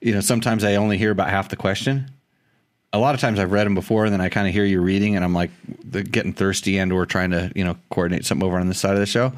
you 0.01 0.15
know 0.15 0.21
sometimes 0.21 0.65
I 0.65 0.77
only 0.77 0.97
hear 0.99 1.11
about 1.11 1.29
half 1.29 1.49
the 1.51 1.57
question. 1.57 2.11
A 2.95 2.99
lot 2.99 3.15
of 3.15 3.21
times 3.23 3.39
I've 3.39 3.53
read 3.53 3.67
them 3.67 3.75
before, 3.75 4.05
and 4.05 4.13
then 4.13 4.21
I 4.21 4.29
kind 4.29 4.47
of 4.47 4.53
hear 4.53 4.65
you 4.65 4.81
reading, 4.81 5.17
and 5.17 5.25
I'm 5.25 5.35
like 5.35 5.51
getting 5.91 6.33
thirsty 6.33 6.79
and 6.79 6.93
or 6.93 7.07
trying 7.07 7.31
to 7.31 7.53
you 7.55 7.65
know 7.65 7.77
coordinate 7.91 8.25
something 8.25 8.47
over 8.47 8.59
on 8.59 8.69
the 8.69 8.75
side 8.75 8.95
of 8.95 8.99
the 9.01 9.07
show. 9.07 9.33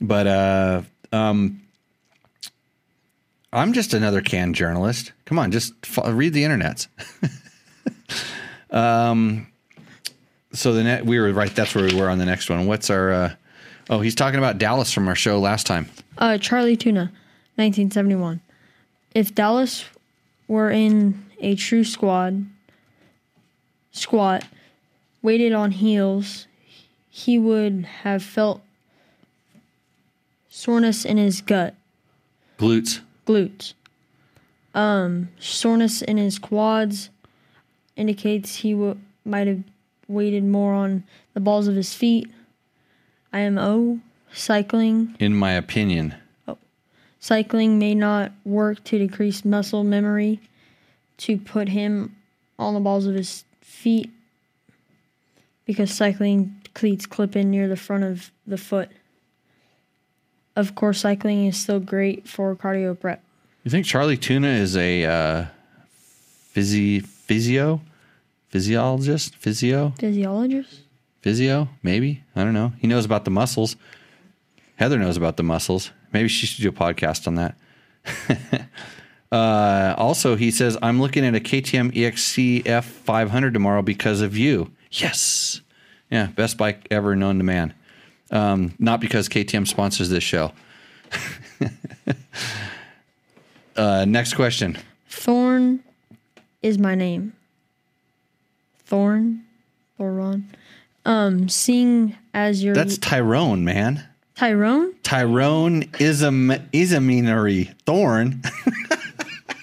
But 0.00 0.26
uh, 0.26 0.82
um, 1.12 1.62
I'm 3.52 3.72
just 3.74 3.92
another 3.94 4.22
canned 4.22 4.54
journalist. 4.54 5.12
Come 5.26 5.38
on, 5.38 5.52
just 5.52 5.74
fo- 5.84 6.10
read 6.10 6.32
the 6.32 6.44
internets. 6.44 6.88
um, 8.70 9.46
so 10.52 10.72
the 10.72 10.82
net 10.84 11.04
we 11.06 11.18
were 11.18 11.32
right. 11.32 11.54
That's 11.54 11.74
where 11.74 11.84
we 11.84 11.94
were 11.94 12.08
on 12.08 12.18
the 12.18 12.26
next 12.26 12.48
one. 12.50 12.66
What's 12.66 12.90
our? 12.90 13.12
Uh, 13.12 13.34
oh, 13.90 14.00
he's 14.00 14.14
talking 14.14 14.38
about 14.38 14.58
Dallas 14.58 14.92
from 14.92 15.08
our 15.08 15.14
show 15.14 15.38
last 15.38 15.66
time. 15.66 15.88
Uh, 16.18 16.38
Charlie 16.38 16.76
Tuna, 16.76 17.10
1971. 17.56 18.40
If 19.14 19.34
Dallas 19.34 19.84
were 20.48 20.70
in 20.70 21.24
a 21.40 21.54
true 21.56 21.84
squad, 21.84 22.46
squat, 23.92 24.44
weighted 25.22 25.52
on 25.52 25.70
heels, 25.72 26.46
he 27.10 27.38
would 27.38 27.84
have 28.02 28.22
felt 28.22 28.62
soreness 30.48 31.04
in 31.04 31.16
his 31.16 31.40
gut, 31.40 31.74
Glutes. 32.58 33.00
glutes. 33.26 33.74
Um, 34.74 35.28
soreness 35.38 36.00
in 36.02 36.16
his 36.16 36.38
quads 36.38 37.10
indicates 37.96 38.56
he 38.56 38.72
w- 38.72 38.98
might 39.24 39.46
have 39.46 39.62
weighted 40.08 40.44
more 40.44 40.74
on 40.74 41.04
the 41.34 41.40
balls 41.40 41.68
of 41.68 41.74
his 41.74 41.94
feet. 41.94 42.30
IMO, 43.32 44.00
cycling. 44.32 45.16
In 45.18 45.34
my 45.34 45.52
opinion. 45.52 46.14
Cycling 47.18 47.78
may 47.78 47.94
not 47.94 48.32
work 48.44 48.82
to 48.84 48.98
decrease 48.98 49.44
muscle 49.44 49.84
memory 49.84 50.40
to 51.18 51.38
put 51.38 51.68
him 51.68 52.16
on 52.58 52.74
the 52.74 52.80
balls 52.80 53.06
of 53.06 53.14
his 53.14 53.44
feet 53.60 54.10
because 55.64 55.92
cycling 55.92 56.60
cleats 56.74 57.06
clip 57.06 57.36
in 57.36 57.50
near 57.50 57.68
the 57.68 57.76
front 57.76 58.04
of 58.04 58.30
the 58.46 58.58
foot. 58.58 58.90
Of 60.56 60.74
course, 60.74 61.00
cycling 61.00 61.46
is 61.46 61.56
still 61.56 61.80
great 61.80 62.28
for 62.28 62.54
cardio 62.56 62.98
prep. 62.98 63.22
You 63.64 63.70
think 63.70 63.86
Charlie 63.86 64.16
Tuna 64.16 64.48
is 64.48 64.76
a 64.76 65.04
uh, 65.04 65.46
physi- 66.54 67.04
physio? 67.04 67.80
Physiologist? 68.52 69.34
Physio? 69.36 69.94
Physiologist? 69.98 70.80
Physio? 71.22 71.70
Maybe? 71.82 72.22
I 72.36 72.44
don't 72.44 72.52
know. 72.52 72.74
He 72.78 72.86
knows 72.86 73.06
about 73.06 73.24
the 73.24 73.30
muscles. 73.30 73.76
Heather 74.76 74.98
knows 74.98 75.16
about 75.16 75.38
the 75.38 75.42
muscles. 75.42 75.90
Maybe 76.12 76.28
she 76.28 76.44
should 76.44 76.62
do 76.62 76.68
a 76.68 76.72
podcast 76.72 77.26
on 77.26 77.36
that. 77.36 77.56
uh, 79.32 79.94
also, 79.96 80.36
he 80.36 80.50
says, 80.50 80.76
I'm 80.82 81.00
looking 81.00 81.24
at 81.24 81.34
a 81.34 81.40
KTM 81.40 81.94
EXC 81.94 82.64
F500 82.64 83.54
tomorrow 83.54 83.80
because 83.80 84.20
of 84.20 84.36
you. 84.36 84.70
Yes. 84.90 85.62
Yeah, 86.10 86.26
best 86.26 86.58
bike 86.58 86.86
ever 86.90 87.16
known 87.16 87.38
to 87.38 87.44
man. 87.44 87.72
Um, 88.30 88.74
not 88.78 89.00
because 89.00 89.30
KTM 89.30 89.66
sponsors 89.66 90.10
this 90.10 90.22
show. 90.22 90.52
uh, 93.76 94.04
next 94.06 94.34
question. 94.34 94.76
Thorn 95.08 95.82
is 96.62 96.76
my 96.76 96.94
name. 96.94 97.32
Thorn? 98.92 99.42
Thoron? 99.98 100.44
Um, 101.06 101.48
seeing 101.48 102.14
as 102.34 102.62
your 102.62 102.74
That's 102.74 102.98
Tyrone, 102.98 103.64
man. 103.64 104.06
Tyrone? 104.34 104.92
Tyrone 105.02 105.84
Isam 105.92 106.68
Isaminary 106.72 107.74
Thorn. 107.86 108.42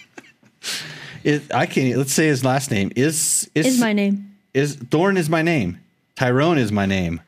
it, 1.24 1.44
I 1.54 1.68
can't. 1.68 1.96
Let's 1.96 2.12
say 2.12 2.26
his 2.26 2.44
last 2.44 2.72
name 2.72 2.92
is 2.96 3.48
is, 3.54 3.68
Is 3.68 3.80
my 3.80 3.94
name. 3.94 4.36
is 4.56 4.78
Thorn 4.78 5.16
is 5.16 5.30
my 5.30 5.44
name. 5.44 5.80
Tyrone 6.16 6.58
is 6.58 6.72
my 6.72 6.88
name. 6.88 7.22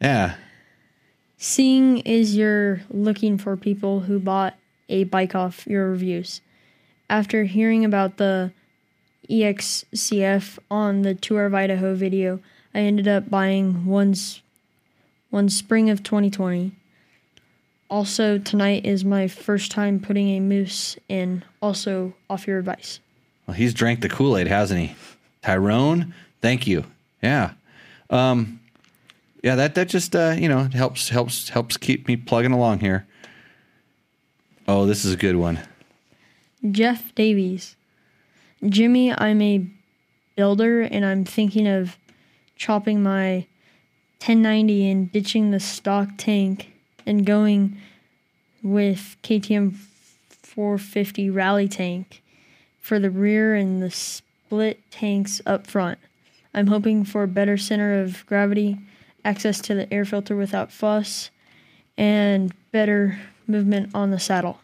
Yeah. 0.00 0.36
Seeing 1.36 1.98
is 1.98 2.36
you're 2.36 2.82
looking 2.90 3.38
for 3.38 3.56
people 3.56 3.98
who 3.98 4.20
bought 4.20 4.54
a 4.88 5.02
bike 5.02 5.34
off 5.34 5.66
your 5.66 5.90
reviews. 5.90 6.42
After 7.10 7.42
hearing 7.42 7.84
about 7.84 8.18
the 8.18 8.52
EXCF 9.30 10.58
on 10.70 11.02
the 11.02 11.14
Tour 11.14 11.46
of 11.46 11.54
Idaho 11.54 11.94
video, 11.94 12.40
I 12.74 12.80
ended 12.80 13.08
up 13.08 13.30
buying 13.30 13.86
one's 13.86 14.42
one 15.30 15.48
spring 15.48 15.90
of 15.90 16.02
2020. 16.02 16.72
Also, 17.90 18.38
tonight 18.38 18.84
is 18.84 19.04
my 19.04 19.28
first 19.28 19.70
time 19.70 19.98
putting 20.00 20.28
a 20.30 20.40
mousse 20.40 20.96
in, 21.08 21.44
also 21.62 22.14
off 22.28 22.46
your 22.46 22.58
advice. 22.58 23.00
Well, 23.46 23.56
he's 23.56 23.72
drank 23.72 24.02
the 24.02 24.08
Kool 24.08 24.36
Aid, 24.36 24.46
hasn't 24.46 24.80
he? 24.80 24.94
Tyrone, 25.42 26.14
thank 26.42 26.66
you. 26.66 26.84
Yeah. 27.22 27.52
Um, 28.10 28.60
yeah, 29.42 29.54
that 29.54 29.74
that 29.76 29.88
just 29.88 30.14
uh, 30.16 30.34
you 30.38 30.48
know 30.48 30.68
helps 30.72 31.08
helps 31.08 31.48
helps 31.48 31.76
keep 31.76 32.08
me 32.08 32.16
plugging 32.16 32.52
along 32.52 32.80
here. 32.80 33.06
Oh, 34.66 34.84
this 34.84 35.04
is 35.04 35.14
a 35.14 35.16
good 35.16 35.36
one. 35.36 35.60
Jeff 36.70 37.14
Davies. 37.14 37.76
Jimmy, 38.66 39.12
I'm 39.16 39.40
a 39.40 39.64
builder 40.34 40.82
and 40.82 41.04
I'm 41.04 41.24
thinking 41.24 41.68
of 41.68 41.96
chopping 42.56 43.02
my 43.02 43.46
1090 44.20 44.90
and 44.90 45.12
ditching 45.12 45.52
the 45.52 45.60
stock 45.60 46.08
tank 46.16 46.72
and 47.06 47.24
going 47.24 47.80
with 48.62 49.16
KTM 49.22 49.74
450 50.28 51.30
rally 51.30 51.68
tank 51.68 52.20
for 52.80 52.98
the 52.98 53.10
rear 53.10 53.54
and 53.54 53.80
the 53.80 53.92
split 53.92 54.80
tanks 54.90 55.40
up 55.46 55.68
front. 55.68 55.98
I'm 56.52 56.66
hoping 56.66 57.04
for 57.04 57.22
a 57.22 57.28
better 57.28 57.56
center 57.56 58.00
of 58.00 58.26
gravity, 58.26 58.78
access 59.24 59.60
to 59.60 59.74
the 59.74 59.92
air 59.92 60.04
filter 60.04 60.34
without 60.34 60.72
fuss, 60.72 61.30
and 61.96 62.52
better 62.72 63.20
movement 63.46 63.90
on 63.94 64.10
the 64.10 64.18
saddle. 64.18 64.58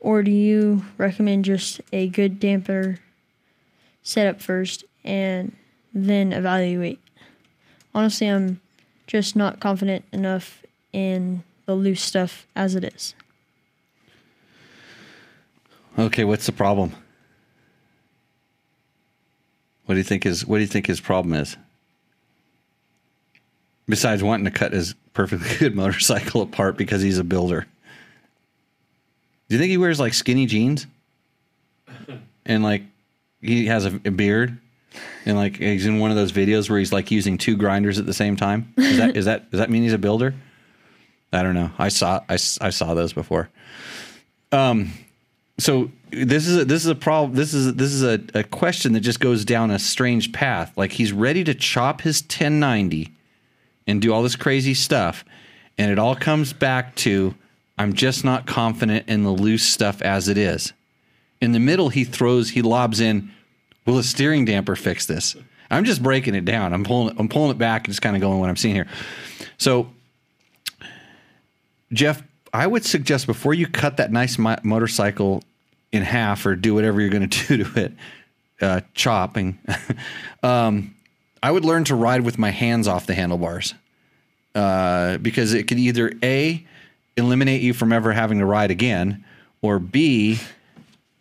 Or 0.00 0.22
do 0.22 0.30
you 0.30 0.84
recommend 0.96 1.44
just 1.44 1.80
a 1.92 2.08
good 2.08 2.38
damper 2.38 2.98
setup 4.02 4.40
first 4.40 4.84
and 5.04 5.54
then 5.92 6.32
evaluate? 6.32 7.00
Honestly, 7.94 8.28
I'm 8.28 8.60
just 9.06 9.34
not 9.34 9.60
confident 9.60 10.04
enough 10.12 10.62
in 10.92 11.42
the 11.66 11.74
loose 11.74 12.02
stuff 12.02 12.46
as 12.54 12.74
it 12.74 12.84
is. 12.84 13.14
Okay, 15.98 16.24
what's 16.24 16.46
the 16.46 16.52
problem? 16.52 16.94
What 19.86 19.94
do 19.94 19.98
you 19.98 20.04
think 20.04 20.24
his 20.24 20.46
What 20.46 20.58
do 20.58 20.60
you 20.60 20.68
think 20.68 20.86
his 20.86 21.00
problem 21.00 21.34
is? 21.34 21.56
Besides 23.88 24.22
wanting 24.22 24.44
to 24.44 24.50
cut 24.50 24.72
his 24.72 24.94
perfectly 25.14 25.56
good 25.58 25.74
motorcycle 25.74 26.42
apart 26.42 26.76
because 26.76 27.02
he's 27.02 27.18
a 27.18 27.24
builder, 27.24 27.66
do 29.48 29.56
you 29.56 29.58
think 29.58 29.70
he 29.70 29.76
wears 29.76 29.98
like 29.98 30.14
skinny 30.14 30.46
jeans 30.46 30.86
and 32.46 32.62
like 32.62 32.82
he 33.40 33.66
has 33.66 33.86
a, 33.86 33.94
a 34.04 34.10
beard 34.10 34.58
and 35.24 35.36
like 35.36 35.56
he's 35.56 35.86
in 35.86 35.98
one 35.98 36.10
of 36.10 36.16
those 36.16 36.32
videos 36.32 36.68
where 36.68 36.78
he's 36.78 36.92
like 36.92 37.10
using 37.10 37.38
two 37.38 37.56
grinders 37.56 37.98
at 37.98 38.06
the 38.06 38.14
same 38.14 38.36
time? 38.36 38.72
Is 38.76 38.96
that 38.98 39.16
is 39.16 39.24
that 39.24 39.50
does 39.50 39.60
that 39.60 39.70
mean 39.70 39.82
he's 39.82 39.92
a 39.92 39.98
builder? 39.98 40.34
I 41.32 41.42
don't 41.42 41.54
know. 41.54 41.70
I 41.78 41.88
saw 41.88 42.20
I, 42.28 42.34
I 42.34 42.70
saw 42.70 42.94
those 42.94 43.12
before. 43.12 43.50
Um, 44.52 44.92
so 45.58 45.90
this 46.10 46.46
is 46.46 46.62
a, 46.62 46.64
this 46.64 46.84
is 46.84 46.90
a 46.90 46.94
problem. 46.94 47.34
This 47.34 47.52
is 47.52 47.74
this 47.74 47.92
is 47.92 48.02
a, 48.02 48.20
a 48.34 48.44
question 48.44 48.92
that 48.92 49.00
just 49.00 49.20
goes 49.20 49.44
down 49.44 49.70
a 49.70 49.78
strange 49.78 50.32
path. 50.32 50.72
Like 50.76 50.92
he's 50.92 51.12
ready 51.12 51.44
to 51.44 51.54
chop 51.54 52.00
his 52.02 52.22
1090 52.22 53.12
and 53.86 54.00
do 54.00 54.12
all 54.12 54.22
this 54.22 54.36
crazy 54.36 54.74
stuff, 54.74 55.24
and 55.76 55.90
it 55.90 55.98
all 55.98 56.14
comes 56.14 56.52
back 56.52 56.94
to 56.96 57.34
I'm 57.78 57.92
just 57.92 58.24
not 58.24 58.46
confident 58.46 59.08
in 59.08 59.22
the 59.22 59.30
loose 59.30 59.64
stuff 59.64 60.02
as 60.02 60.28
it 60.28 60.36
is. 60.36 60.72
In 61.40 61.52
the 61.52 61.60
middle, 61.60 61.88
he 61.88 62.04
throws 62.04 62.50
he 62.50 62.62
lobs 62.62 63.00
in. 63.00 63.30
Will 63.86 63.98
a 63.98 64.02
steering 64.02 64.44
damper 64.44 64.76
fix 64.76 65.06
this? 65.06 65.36
I'm 65.70 65.84
just 65.84 66.02
breaking 66.02 66.34
it 66.34 66.44
down. 66.44 66.72
I'm 66.72 66.84
pulling 66.84 67.18
I'm 67.18 67.28
pulling 67.28 67.50
it 67.50 67.58
back 67.58 67.86
and 67.86 67.92
just 67.92 68.02
kind 68.02 68.16
of 68.16 68.22
going 68.22 68.40
what 68.40 68.48
I'm 68.48 68.56
seeing 68.56 68.74
here. 68.74 68.88
So 69.56 69.90
Jeff, 71.92 72.22
I 72.52 72.66
would 72.66 72.84
suggest 72.84 73.26
before 73.26 73.54
you 73.54 73.66
cut 73.66 73.96
that 73.98 74.12
nice 74.12 74.38
mo- 74.38 74.58
motorcycle 74.62 75.42
in 75.92 76.02
half 76.02 76.44
or 76.44 76.54
do 76.54 76.74
whatever 76.74 77.00
you're 77.00 77.10
going 77.10 77.28
to 77.28 77.56
do 77.56 77.64
to 77.64 77.80
it, 77.80 77.92
uh, 78.60 78.80
chopping, 78.94 79.58
um, 80.42 80.94
I 81.42 81.50
would 81.50 81.64
learn 81.64 81.84
to 81.84 81.94
ride 81.94 82.22
with 82.22 82.38
my 82.38 82.50
hands 82.50 82.88
off 82.88 83.06
the 83.06 83.14
handlebars 83.14 83.74
uh, 84.54 85.18
because 85.18 85.54
it 85.54 85.68
could 85.68 85.78
either 85.78 86.12
A, 86.22 86.66
eliminate 87.18 87.60
you 87.60 87.74
from 87.74 87.92
ever 87.92 88.12
having 88.12 88.38
to 88.38 88.46
ride 88.46 88.70
again, 88.70 89.24
or 89.60 89.78
B, 89.78 90.38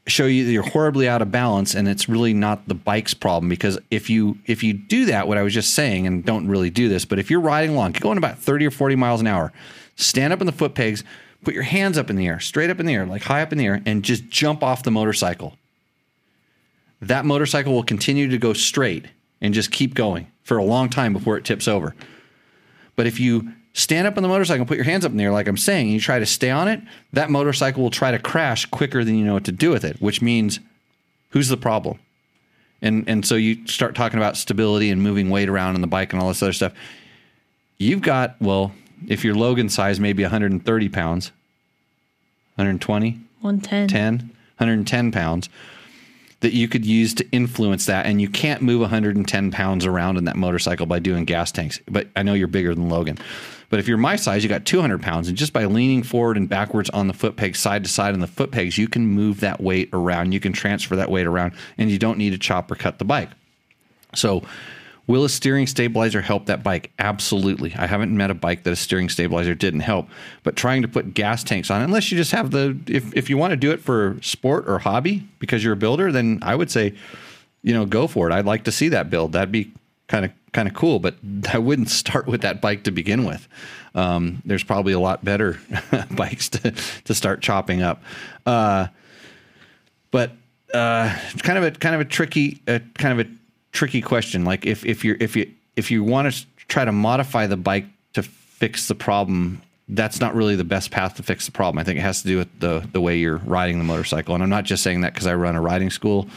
show 0.08 0.26
you 0.26 0.46
that 0.46 0.52
you're 0.52 0.64
horribly 0.64 1.10
out 1.10 1.22
of 1.22 1.32
balance 1.32 1.76
and 1.76 1.88
it's 1.88 2.08
really 2.08 2.34
not 2.34 2.68
the 2.68 2.74
bike's 2.74 3.14
problem. 3.14 3.50
Because 3.50 3.78
if 3.92 4.10
you 4.10 4.38
if 4.46 4.64
you 4.64 4.74
do 4.74 5.06
that 5.06 5.28
what 5.28 5.38
i 5.38 5.42
was 5.42 5.54
just 5.54 5.74
saying 5.74 6.08
and 6.08 6.24
don't 6.24 6.48
really 6.48 6.70
do 6.70 6.88
this 6.88 7.04
but 7.04 7.20
if 7.20 7.30
you're 7.30 7.42
riding 7.42 7.72
along 7.72 7.92
going 7.92 8.18
about 8.18 8.38
30 8.38 8.68
or 8.68 8.72
40 8.72 8.96
miles 8.96 9.20
an 9.20 9.28
hour 9.28 9.52
stand 9.98 10.32
up 10.32 10.40
in 10.40 10.46
the 10.46 10.54
foot 10.54 10.76
pegs 10.76 11.04
put 11.44 11.54
your 11.54 11.64
hands 11.64 11.98
up 11.98 12.10
in 12.10 12.16
the 12.16 12.28
air 12.28 12.40
straight 12.40 12.70
up 12.70 12.80
in 12.80 12.86
the 12.86 12.94
air 12.94 13.06
like 13.06 13.24
high 13.24 13.42
up 13.42 13.52
in 13.52 13.58
the 13.58 13.66
air 13.66 13.82
and 13.86 14.04
just 14.04 14.28
jump 14.30 14.64
off 14.64 14.84
the 14.84 14.92
motorcycle. 14.92 15.58
That 17.02 17.26
motorcycle 17.26 17.74
will 17.74 17.84
continue 17.84 18.28
to 18.30 18.38
go 18.38 18.54
straight 18.54 19.06
and 19.40 19.54
just 19.54 19.72
keep 19.72 19.94
going 19.94 20.32
for 20.44 20.58
a 20.58 20.64
long 20.64 20.90
time 20.90 21.14
before 21.14 21.38
it 21.38 21.46
tips 21.46 21.68
over. 21.68 21.96
But 22.96 23.06
if 23.06 23.20
you 23.20 23.54
stand 23.78 24.08
up 24.08 24.18
on 24.18 24.24
the 24.24 24.30
motorcycle 24.30 24.62
and 24.62 24.68
put 24.68 24.76
your 24.76 24.86
hands 24.86 25.06
up 25.06 25.12
in 25.12 25.18
the 25.18 25.24
air, 25.24 25.32
like 25.32 25.48
I'm 25.48 25.56
saying, 25.56 25.86
and 25.86 25.94
you 25.94 26.00
try 26.00 26.18
to 26.18 26.26
stay 26.26 26.50
on 26.50 26.68
it, 26.68 26.82
that 27.14 27.30
motorcycle 27.30 27.84
will 27.84 27.92
try 27.92 28.10
to 28.10 28.18
crash 28.18 28.66
quicker 28.66 29.04
than 29.04 29.16
you 29.16 29.24
know 29.24 29.36
what 29.36 29.46
to 29.46 29.52
do 29.52 29.70
with 29.70 29.86
it, 29.86 30.02
which 30.02 30.20
means 30.20 30.60
who's 31.30 31.48
the 31.48 31.58
problem? 31.58 32.00
And 32.82 33.08
and 33.08 33.24
so 33.24 33.36
you 33.36 33.68
start 33.68 33.94
talking 33.94 34.18
about 34.18 34.36
stability 34.36 34.90
and 34.90 35.02
moving 35.04 35.30
weight 35.30 35.48
around 35.48 35.76
on 35.76 35.82
the 35.82 35.88
bike 35.88 36.12
and 36.12 36.22
all 36.22 36.28
this 36.28 36.42
other 36.42 36.54
stuff. 36.54 36.74
You've 37.78 38.02
got, 38.02 38.36
well, 38.42 38.72
if 39.08 39.24
you're 39.24 39.36
Logan 39.36 39.70
size, 39.70 40.00
maybe 40.00 40.24
130 40.24 40.90
pounds, 40.90 41.32
120, 42.56 43.12
110. 43.42 43.88
10, 43.88 44.18
110 44.58 45.12
pounds. 45.12 45.50
that 46.42 46.54
you 46.54 46.68
could 46.68 46.86
use 46.86 47.14
to 47.16 47.30
influence 47.32 47.86
that. 47.88 48.06
And 48.06 48.22
you 48.22 48.30
can't 48.30 48.62
move 48.62 48.82
110 48.82 49.52
pounds 49.52 49.86
around 49.86 50.18
in 50.18 50.26
that 50.26 50.36
motorcycle 50.36 50.86
by 50.86 51.00
doing 51.00 51.26
gas 51.26 51.52
tanks. 51.52 51.80
But 51.88 52.08
I 52.16 52.24
know 52.24 52.34
you're 52.34 52.48
bigger 52.48 52.76
than 52.76 52.90
Logan. 52.90 53.18
But 53.70 53.80
if 53.80 53.88
you're 53.88 53.98
my 53.98 54.16
size, 54.16 54.44
you 54.44 54.50
got 54.50 54.66
200 54.66 55.02
pounds, 55.02 55.28
and 55.28 55.38
just 55.38 55.52
by 55.52 55.66
leaning 55.66 56.04
forward 56.04 56.38
and 56.38 56.48
backwards 56.48 56.90
on 56.92 57.08
the 57.08 57.14
foot 57.14 57.36
pegs, 57.36 57.60
side 57.60 57.84
to 57.84 57.90
side 57.90 58.14
on 58.14 58.22
the 58.22 58.28
foot 58.28 58.52
pegs, 58.52 58.78
you 58.78 58.88
can 58.88 59.06
move 59.06 59.42
that 59.42 59.62
weight 59.62 59.90
around. 59.92 60.32
You 60.32 60.40
can 60.40 60.54
transfer 60.54 60.96
that 60.96 61.12
weight 61.12 61.28
around, 61.28 61.54
and 61.78 61.92
you 61.92 62.00
don't 62.00 62.18
need 62.18 62.30
to 62.30 62.38
chop 62.38 62.72
or 62.72 62.76
cut 62.76 62.98
the 62.98 63.06
bike. 63.06 63.30
So, 64.16 64.44
will 65.06 65.26
a 65.26 65.30
steering 65.30 65.68
stabilizer 65.68 66.22
help 66.22 66.46
that 66.46 66.64
bike? 66.64 66.92
Absolutely. 66.98 67.74
I 67.76 67.88
haven't 67.88 68.16
met 68.16 68.32
a 68.32 68.34
bike 68.34 68.64
that 68.64 68.72
a 68.72 68.76
steering 68.76 69.10
stabilizer 69.10 69.54
didn't 69.54 69.82
help. 69.82 70.08
But 70.44 70.56
trying 70.56 70.82
to 70.84 70.88
put 70.88 71.14
gas 71.14 71.44
tanks 71.44 71.70
on, 71.70 71.82
unless 71.82 72.10
you 72.10 72.18
just 72.18 72.32
have 72.32 72.52
the, 72.52 72.78
if, 72.88 73.14
if 73.16 73.30
you 73.30 73.38
want 73.38 73.52
to 73.52 73.58
do 73.58 73.72
it 73.72 73.82
for 73.82 74.18
sport 74.22 74.66
or 74.68 74.80
hobby 74.80 75.28
because 75.40 75.64
you're 75.64 75.74
a 75.74 75.78
builder, 75.78 76.12
then 76.12 76.40
I 76.42 76.56
would 76.56 76.72
say, 76.72 76.94
you 77.64 77.74
know, 77.74 77.86
go 77.86 78.08
for 78.08 78.30
it. 78.30 78.34
I'd 78.34 78.46
like 78.46 78.64
to 78.66 78.72
see 78.72 78.90
that 78.90 79.10
build. 79.10 79.34
That'd 79.34 79.52
be 79.52 79.72
kind 80.08 80.24
of 80.24 80.32
kind 80.58 80.68
of 80.68 80.74
cool, 80.74 80.98
but 80.98 81.14
I 81.54 81.60
wouldn't 81.60 81.92
start 81.92 82.26
with 82.26 82.42
that 82.42 82.62
bike 82.62 82.86
to 82.86 82.92
begin 82.92 83.26
with. 83.26 83.48
Um, 83.94 84.42
there's 84.44 84.64
probably 84.64 84.92
a 84.92 85.00
lot 85.00 85.24
better 85.24 85.60
bikes 86.12 86.50
to, 86.50 86.74
to 87.04 87.14
start 87.14 87.42
chopping 87.42 87.84
up. 87.84 88.02
Uh, 88.44 88.88
but 90.10 90.32
uh, 90.74 91.16
it's 91.32 91.44
kind 91.44 91.60
of 91.60 91.64
a 91.64 91.72
kind 91.78 91.94
of 91.94 92.02
a 92.02 92.06
tricky 92.06 92.60
uh, 92.68 92.80
kind 92.96 93.20
of 93.20 93.28
a 93.28 93.30
tricky 93.72 94.02
question. 94.02 94.46
Like 94.46 94.66
if 94.66 94.84
if 94.84 95.06
you're 95.06 95.18
if 95.20 95.36
you 95.36 95.52
if 95.76 95.92
you 95.92 96.04
want 96.04 96.34
to 96.34 96.46
try 96.68 96.84
to 96.84 96.92
modify 96.92 97.46
the 97.46 97.58
bike 97.58 97.86
to 98.14 98.24
fix 98.24 98.88
the 98.88 98.96
problem, 98.96 99.62
that's 99.88 100.20
not 100.20 100.34
really 100.34 100.56
the 100.56 100.64
best 100.64 100.90
path 100.90 101.18
to 101.18 101.24
fix 101.24 101.46
the 101.46 101.52
problem. 101.52 101.78
I 101.78 101.84
think 101.84 102.00
it 102.00 102.02
has 102.02 102.24
to 102.24 102.28
do 102.28 102.38
with 102.38 102.60
the 102.60 102.90
the 102.92 103.00
way 103.00 103.20
you're 103.20 103.38
riding 103.38 103.78
the 103.78 103.86
motorcycle. 103.86 104.34
And 104.34 104.44
I'm 104.44 104.50
not 104.50 104.64
just 104.64 104.82
saying 104.82 105.02
that 105.02 105.14
because 105.14 105.28
I 105.28 105.36
run 105.36 105.56
a 105.56 105.62
riding 105.62 105.92
school 105.92 106.28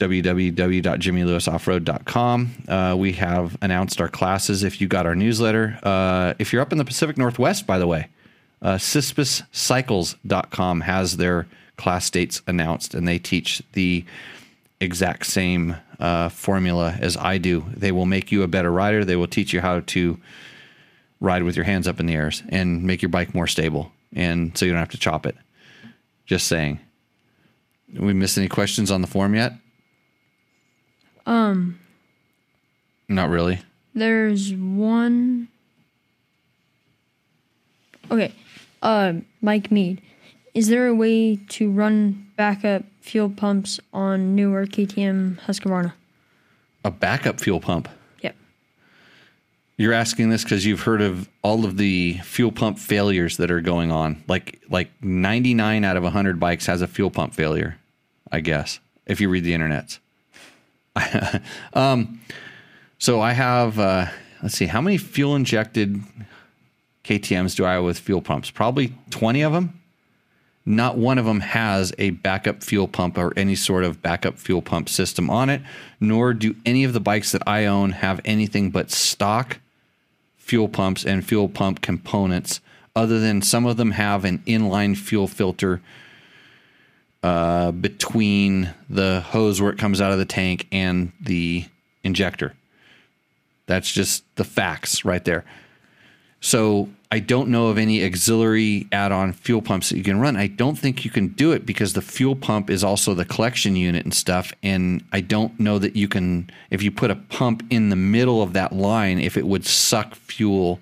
www.jimmylewisoffroad.com. 0.00 2.50
Uh, 2.68 2.94
we 2.96 3.12
have 3.12 3.58
announced 3.60 4.00
our 4.00 4.08
classes 4.08 4.62
if 4.62 4.80
you 4.80 4.86
got 4.86 5.06
our 5.06 5.16
newsletter. 5.16 5.78
Uh, 5.82 6.34
if 6.38 6.52
you're 6.52 6.62
up 6.62 6.70
in 6.72 6.78
the 6.78 6.84
Pacific 6.84 7.18
Northwest, 7.18 7.66
by 7.66 7.78
the 7.78 7.86
way, 7.86 8.08
uh, 8.62 8.76
CISPAscycles.com 8.76 10.80
has 10.82 11.16
their 11.16 11.48
class 11.76 12.08
dates 12.10 12.42
announced, 12.46 12.94
and 12.94 13.08
they 13.08 13.18
teach 13.18 13.60
the 13.72 14.04
exact 14.80 15.26
same 15.26 15.76
uh, 15.98 16.28
formula 16.28 16.96
as 17.00 17.16
I 17.16 17.38
do. 17.38 17.64
They 17.76 17.90
will 17.90 18.06
make 18.06 18.30
you 18.30 18.44
a 18.44 18.48
better 18.48 18.70
rider. 18.70 19.04
They 19.04 19.16
will 19.16 19.26
teach 19.26 19.52
you 19.52 19.60
how 19.60 19.80
to 19.80 20.20
ride 21.20 21.42
with 21.42 21.56
your 21.56 21.64
hands 21.64 21.88
up 21.88 21.98
in 21.98 22.06
the 22.06 22.14
air 22.14 22.30
and 22.50 22.84
make 22.84 23.02
your 23.02 23.08
bike 23.08 23.34
more 23.34 23.48
stable, 23.48 23.90
and 24.12 24.56
so 24.56 24.64
you 24.64 24.70
don't 24.72 24.78
have 24.78 24.90
to 24.90 24.98
chop 24.98 25.26
it. 25.26 25.36
Just 26.26 26.46
saying. 26.46 26.78
We 27.92 28.12
missed 28.12 28.38
any 28.38 28.48
questions 28.48 28.90
on 28.90 29.00
the 29.00 29.08
form 29.08 29.34
yet? 29.34 29.54
Um, 31.28 31.78
Not 33.06 33.28
really. 33.28 33.60
there's 33.94 34.54
one. 34.54 35.48
Okay, 38.10 38.32
uh, 38.82 39.12
Mike 39.42 39.70
Mead. 39.70 40.00
Is 40.54 40.68
there 40.68 40.86
a 40.86 40.94
way 40.94 41.36
to 41.36 41.70
run 41.70 42.26
backup 42.36 42.84
fuel 43.02 43.28
pumps 43.28 43.78
on 43.92 44.34
newer 44.34 44.64
KTM 44.66 45.38
Husqvarna? 45.42 45.92
A 46.84 46.90
backup 46.90 47.38
fuel 47.40 47.60
pump. 47.60 47.88
Yep. 48.22 48.34
You're 49.76 49.92
asking 49.92 50.30
this 50.30 50.44
because 50.44 50.64
you've 50.64 50.80
heard 50.80 51.02
of 51.02 51.28
all 51.42 51.66
of 51.66 51.76
the 51.76 52.14
fuel 52.24 52.50
pump 52.50 52.78
failures 52.78 53.36
that 53.36 53.50
are 53.50 53.60
going 53.60 53.92
on. 53.92 54.24
Like 54.26 54.62
like 54.70 54.90
99 55.02 55.84
out 55.84 55.98
of 55.98 56.02
100 56.04 56.40
bikes 56.40 56.64
has 56.66 56.80
a 56.80 56.86
fuel 56.88 57.10
pump 57.10 57.34
failure, 57.34 57.76
I 58.32 58.40
guess, 58.40 58.80
if 59.06 59.20
you 59.20 59.28
read 59.28 59.44
the 59.44 59.52
internets. 59.52 59.98
um, 61.74 62.20
so 62.98 63.20
I 63.20 63.32
have 63.32 63.78
uh, 63.78 64.06
let's 64.42 64.56
see, 64.56 64.66
how 64.66 64.80
many 64.80 64.98
fuel 64.98 65.36
injected 65.36 66.02
KTM's 67.04 67.54
do 67.54 67.64
I 67.64 67.74
have 67.74 67.84
with 67.84 67.98
fuel 67.98 68.22
pumps? 68.22 68.50
Probably 68.50 68.94
20 69.10 69.42
of 69.42 69.52
them. 69.52 69.80
Not 70.64 70.98
one 70.98 71.16
of 71.16 71.24
them 71.24 71.40
has 71.40 71.94
a 71.96 72.10
backup 72.10 72.62
fuel 72.62 72.88
pump 72.88 73.16
or 73.16 73.32
any 73.38 73.54
sort 73.54 73.84
of 73.84 74.02
backup 74.02 74.38
fuel 74.38 74.60
pump 74.60 74.90
system 74.90 75.30
on 75.30 75.48
it, 75.48 75.62
nor 75.98 76.34
do 76.34 76.54
any 76.66 76.84
of 76.84 76.92
the 76.92 77.00
bikes 77.00 77.32
that 77.32 77.42
I 77.46 77.64
own 77.64 77.92
have 77.92 78.20
anything 78.24 78.70
but 78.70 78.90
stock 78.90 79.60
fuel 80.36 80.68
pumps 80.68 81.06
and 81.06 81.24
fuel 81.24 81.48
pump 81.48 81.80
components, 81.80 82.60
other 82.94 83.18
than 83.18 83.40
some 83.40 83.64
of 83.64 83.78
them 83.78 83.92
have 83.92 84.26
an 84.26 84.40
inline 84.40 84.94
fuel 84.94 85.26
filter 85.26 85.80
uh, 87.22 87.72
between 87.72 88.74
the 88.88 89.20
hose 89.20 89.60
where 89.60 89.72
it 89.72 89.78
comes 89.78 90.00
out 90.00 90.12
of 90.12 90.18
the 90.18 90.24
tank 90.24 90.66
and 90.70 91.12
the 91.20 91.64
injector. 92.04 92.54
That's 93.66 93.92
just 93.92 94.24
the 94.36 94.44
facts 94.44 95.04
right 95.04 95.24
there. 95.24 95.44
So 96.40 96.88
I 97.10 97.18
don't 97.18 97.48
know 97.48 97.68
of 97.68 97.78
any 97.78 98.04
auxiliary 98.04 98.86
add-on 98.92 99.32
fuel 99.32 99.62
pumps 99.62 99.88
that 99.88 99.96
you 99.96 100.04
can 100.04 100.20
run. 100.20 100.36
I 100.36 100.46
don't 100.46 100.76
think 100.78 101.04
you 101.04 101.10
can 101.10 101.28
do 101.28 101.52
it 101.52 101.66
because 101.66 101.94
the 101.94 102.02
fuel 102.02 102.36
pump 102.36 102.70
is 102.70 102.84
also 102.84 103.14
the 103.14 103.24
collection 103.24 103.76
unit 103.76 104.04
and 104.04 104.14
stuff. 104.14 104.52
And 104.62 105.02
I 105.10 105.20
don't 105.20 105.58
know 105.58 105.78
that 105.78 105.96
you 105.96 106.06
can, 106.06 106.50
if 106.70 106.82
you 106.82 106.90
put 106.90 107.10
a 107.10 107.16
pump 107.16 107.64
in 107.70 107.88
the 107.88 107.96
middle 107.96 108.42
of 108.42 108.52
that 108.52 108.72
line, 108.72 109.18
if 109.18 109.36
it 109.36 109.46
would 109.46 109.66
suck 109.66 110.14
fuel 110.14 110.80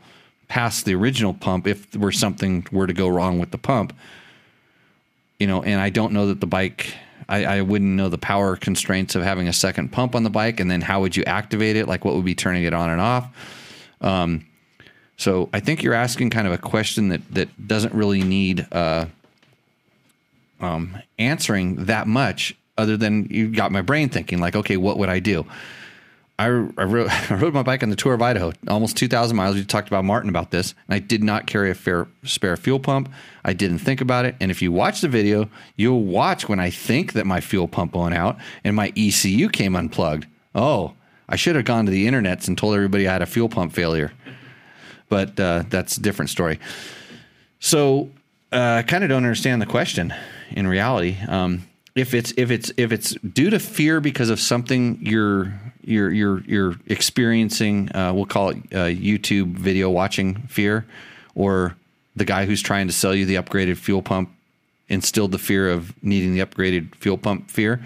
past 0.48 0.84
the 0.84 0.94
original 0.94 1.34
pump 1.34 1.66
if 1.66 1.94
were 1.96 2.12
something 2.12 2.66
were 2.70 2.86
to 2.86 2.92
go 2.92 3.08
wrong 3.08 3.38
with 3.38 3.50
the 3.50 3.58
pump. 3.58 3.92
You 5.38 5.46
know, 5.46 5.62
and 5.62 5.80
I 5.80 5.90
don't 5.90 6.12
know 6.12 6.26
that 6.28 6.40
the 6.40 6.46
bike. 6.46 6.94
I, 7.28 7.44
I 7.44 7.62
wouldn't 7.62 7.90
know 7.90 8.08
the 8.08 8.18
power 8.18 8.54
constraints 8.54 9.16
of 9.16 9.22
having 9.24 9.48
a 9.48 9.52
second 9.52 9.90
pump 9.90 10.14
on 10.14 10.22
the 10.22 10.30
bike, 10.30 10.60
and 10.60 10.70
then 10.70 10.80
how 10.80 11.00
would 11.00 11.16
you 11.16 11.24
activate 11.24 11.74
it? 11.74 11.88
Like, 11.88 12.04
what 12.04 12.14
would 12.14 12.24
be 12.24 12.36
turning 12.36 12.62
it 12.62 12.72
on 12.72 12.88
and 12.88 13.00
off? 13.00 13.28
Um, 14.00 14.46
so 15.16 15.48
I 15.52 15.60
think 15.60 15.82
you're 15.82 15.94
asking 15.94 16.30
kind 16.30 16.46
of 16.46 16.52
a 16.52 16.58
question 16.58 17.08
that 17.08 17.34
that 17.34 17.66
doesn't 17.66 17.94
really 17.94 18.22
need 18.22 18.66
uh, 18.70 19.06
um, 20.60 20.96
answering 21.18 21.86
that 21.86 22.06
much, 22.06 22.54
other 22.78 22.96
than 22.96 23.26
you 23.30 23.48
got 23.48 23.72
my 23.72 23.82
brain 23.82 24.08
thinking 24.08 24.38
like, 24.38 24.54
okay, 24.54 24.76
what 24.76 24.98
would 24.98 25.08
I 25.08 25.18
do? 25.18 25.46
I, 26.38 26.46
I, 26.46 26.48
rode, 26.48 27.08
I 27.30 27.34
rode 27.34 27.54
my 27.54 27.62
bike 27.62 27.82
on 27.82 27.90
the 27.90 27.96
tour 27.96 28.14
of 28.14 28.22
Idaho, 28.22 28.52
almost 28.68 28.96
2,000 28.96 29.36
miles. 29.36 29.54
We 29.54 29.64
talked 29.64 29.88
about 29.88 30.04
Martin 30.04 30.28
about 30.28 30.50
this, 30.50 30.74
and 30.88 30.94
I 30.94 30.98
did 30.98 31.22
not 31.22 31.46
carry 31.46 31.70
a 31.70 31.74
fair, 31.74 32.06
spare 32.24 32.56
fuel 32.56 32.80
pump. 32.80 33.10
I 33.44 33.52
didn't 33.52 33.78
think 33.78 34.00
about 34.00 34.24
it. 34.24 34.36
And 34.40 34.50
if 34.50 34.60
you 34.60 34.72
watch 34.72 35.00
the 35.00 35.08
video, 35.08 35.48
you'll 35.76 36.02
watch 36.02 36.48
when 36.48 36.60
I 36.60 36.70
think 36.70 37.14
that 37.14 37.26
my 37.26 37.40
fuel 37.40 37.68
pump 37.68 37.94
went 37.94 38.14
out 38.14 38.36
and 38.64 38.76
my 38.76 38.92
ECU 38.96 39.48
came 39.48 39.74
unplugged. 39.74 40.26
Oh, 40.54 40.94
I 41.28 41.36
should 41.36 41.56
have 41.56 41.64
gone 41.64 41.86
to 41.86 41.90
the 41.90 42.06
internets 42.06 42.48
and 42.48 42.56
told 42.56 42.74
everybody 42.74 43.08
I 43.08 43.12
had 43.12 43.22
a 43.22 43.26
fuel 43.26 43.48
pump 43.48 43.72
failure 43.72 44.12
but 45.08 45.38
uh, 45.38 45.64
that's 45.68 45.96
a 45.96 46.00
different 46.00 46.30
story. 46.30 46.58
So 47.60 48.10
uh, 48.52 48.76
I 48.78 48.82
kind 48.82 49.04
of 49.04 49.10
don't 49.10 49.24
understand 49.24 49.62
the 49.62 49.66
question 49.66 50.14
in 50.50 50.66
reality. 50.66 51.16
Um, 51.26 51.66
if 51.96 52.14
it's 52.14 52.32
if 52.36 52.50
it's 52.50 52.70
if 52.76 52.92
it's 52.92 53.14
due 53.14 53.50
to 53.50 53.58
fear 53.58 54.00
because 54.00 54.30
of 54.30 54.38
something 54.38 54.98
you're 55.00 55.52
you're 55.82 56.12
you're 56.12 56.40
you're 56.42 56.74
experiencing, 56.86 57.94
uh, 57.94 58.12
we'll 58.14 58.26
call 58.26 58.50
it 58.50 58.58
uh, 58.72 58.86
YouTube 58.86 59.54
video 59.54 59.90
watching 59.90 60.36
fear, 60.46 60.86
or 61.34 61.76
the 62.14 62.24
guy 62.24 62.46
who's 62.46 62.62
trying 62.62 62.86
to 62.86 62.92
sell 62.92 63.14
you 63.14 63.24
the 63.24 63.36
upgraded 63.36 63.76
fuel 63.78 64.02
pump 64.02 64.30
instilled 64.88 65.32
the 65.32 65.38
fear 65.38 65.68
of 65.68 65.92
needing 66.04 66.34
the 66.34 66.40
upgraded 66.40 66.94
fuel 66.96 67.18
pump 67.18 67.50
fear. 67.50 67.82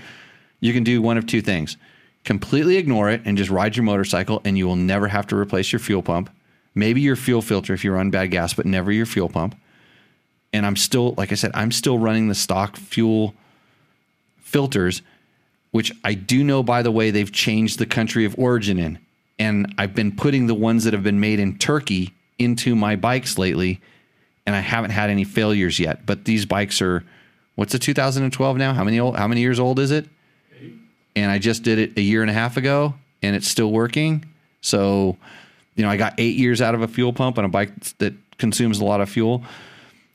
You 0.60 0.74
can 0.74 0.84
do 0.84 1.00
one 1.00 1.16
of 1.16 1.26
two 1.26 1.40
things: 1.40 1.78
completely 2.24 2.76
ignore 2.76 3.08
it 3.08 3.22
and 3.24 3.38
just 3.38 3.48
ride 3.48 3.76
your 3.76 3.84
motorcycle, 3.84 4.42
and 4.44 4.58
you 4.58 4.66
will 4.66 4.76
never 4.76 5.08
have 5.08 5.26
to 5.28 5.36
replace 5.36 5.72
your 5.72 5.80
fuel 5.80 6.02
pump 6.02 6.28
maybe 6.74 7.00
your 7.00 7.16
fuel 7.16 7.42
filter 7.42 7.74
if 7.74 7.84
you 7.84 7.92
run 7.92 8.10
bad 8.10 8.30
gas, 8.30 8.54
but 8.54 8.66
never 8.66 8.92
your 8.92 9.06
fuel 9.06 9.28
pump. 9.28 9.56
And 10.52 10.66
I'm 10.66 10.76
still, 10.76 11.14
like 11.16 11.32
I 11.32 11.36
said, 11.36 11.52
I'm 11.54 11.72
still 11.72 11.98
running 11.98 12.28
the 12.28 12.34
stock 12.34 12.76
fuel 12.76 13.34
filters, 14.50 15.02
which 15.70 15.92
I 16.04 16.14
do 16.14 16.44
know, 16.44 16.62
by 16.62 16.82
the 16.82 16.90
way, 16.90 17.10
they've 17.10 17.30
changed 17.30 17.78
the 17.78 17.86
country 17.86 18.24
of 18.24 18.38
origin 18.38 18.78
in. 18.78 18.98
And 19.38 19.74
I've 19.78 19.94
been 19.94 20.12
putting 20.12 20.46
the 20.46 20.54
ones 20.54 20.84
that 20.84 20.92
have 20.92 21.02
been 21.02 21.20
made 21.20 21.40
in 21.40 21.58
Turkey 21.58 22.12
into 22.38 22.74
my 22.74 22.96
bikes 22.96 23.38
lately, 23.38 23.80
and 24.46 24.54
I 24.54 24.60
haven't 24.60 24.90
had 24.90 25.10
any 25.10 25.24
failures 25.24 25.78
yet. 25.78 26.04
But 26.04 26.24
these 26.24 26.44
bikes 26.44 26.82
are, 26.82 27.04
what's 27.54 27.74
a 27.74 27.78
2012 27.78 28.56
now? 28.56 28.74
How 28.74 28.84
many 28.84 29.00
old? 29.00 29.16
How 29.16 29.28
many 29.28 29.40
years 29.40 29.60
old 29.60 29.78
is 29.78 29.90
it? 29.90 30.08
And 31.16 31.30
I 31.30 31.38
just 31.38 31.62
did 31.62 31.78
it 31.78 31.96
a 31.96 32.02
year 32.02 32.22
and 32.22 32.30
a 32.30 32.34
half 32.34 32.56
ago, 32.56 32.94
and 33.22 33.34
it's 33.34 33.48
still 33.48 33.70
working. 33.70 34.24
So 34.60 35.16
you 35.80 35.86
know, 35.86 35.90
I 35.90 35.96
got 35.96 36.14
eight 36.18 36.36
years 36.36 36.60
out 36.60 36.74
of 36.74 36.82
a 36.82 36.88
fuel 36.88 37.12
pump 37.12 37.38
on 37.38 37.44
a 37.46 37.48
bike 37.48 37.72
that 37.98 38.12
consumes 38.36 38.80
a 38.80 38.84
lot 38.84 39.00
of 39.00 39.08
fuel. 39.08 39.42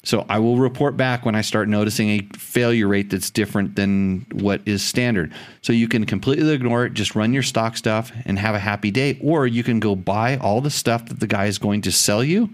So 0.05 0.25
I 0.29 0.39
will 0.39 0.57
report 0.57 0.95
back 0.95 1.25
when 1.25 1.35
I 1.35 1.41
start 1.41 1.67
noticing 1.67 2.09
a 2.09 2.19
failure 2.37 2.87
rate 2.87 3.09
that's 3.09 3.29
different 3.29 3.75
than 3.75 4.25
what 4.31 4.61
is 4.65 4.83
standard. 4.83 5.33
So 5.61 5.73
you 5.73 5.87
can 5.87 6.05
completely 6.05 6.53
ignore 6.53 6.85
it, 6.85 6.93
just 6.93 7.15
run 7.15 7.33
your 7.33 7.43
stock 7.43 7.75
stuff 7.75 8.11
and 8.23 8.39
have 8.39 8.55
a 8.55 8.59
happy 8.59 8.91
day. 8.91 9.19
Or 9.21 9.45
you 9.45 9.63
can 9.63 9.79
go 9.81 9.95
buy 9.95 10.37
all 10.37 10.61
the 10.61 10.69
stuff 10.69 11.07
that 11.07 11.19
the 11.19 11.27
guy 11.27 11.47
is 11.47 11.57
going 11.57 11.81
to 11.81 11.91
sell 11.91 12.23
you 12.23 12.49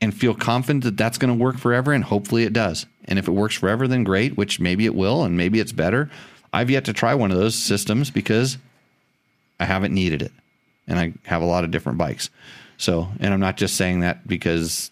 and 0.00 0.14
feel 0.14 0.34
confident 0.34 0.84
that 0.84 0.96
that's 0.96 1.18
going 1.18 1.36
to 1.36 1.42
work 1.42 1.58
forever. 1.58 1.92
And 1.92 2.04
hopefully 2.04 2.44
it 2.44 2.52
does. 2.52 2.86
And 3.06 3.18
if 3.18 3.26
it 3.26 3.32
works 3.32 3.56
forever, 3.56 3.88
then 3.88 4.04
great, 4.04 4.36
which 4.36 4.60
maybe 4.60 4.84
it 4.84 4.94
will 4.94 5.24
and 5.24 5.36
maybe 5.36 5.58
it's 5.58 5.72
better. 5.72 6.10
I've 6.52 6.70
yet 6.70 6.84
to 6.86 6.92
try 6.92 7.14
one 7.14 7.30
of 7.30 7.38
those 7.38 7.54
systems 7.54 8.10
because 8.10 8.58
I 9.58 9.64
haven't 9.64 9.94
needed 9.94 10.22
it, 10.22 10.32
and 10.86 10.98
I 10.98 11.14
have 11.24 11.42
a 11.42 11.46
lot 11.46 11.64
of 11.64 11.70
different 11.70 11.98
bikes. 11.98 12.30
So, 12.76 13.08
and 13.20 13.32
I'm 13.32 13.40
not 13.40 13.56
just 13.56 13.76
saying 13.76 14.00
that 14.00 14.26
because, 14.26 14.90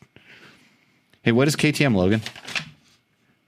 hey, 1.24 1.32
what 1.32 1.48
is 1.48 1.56
KTM, 1.56 1.94
Logan? 1.94 2.22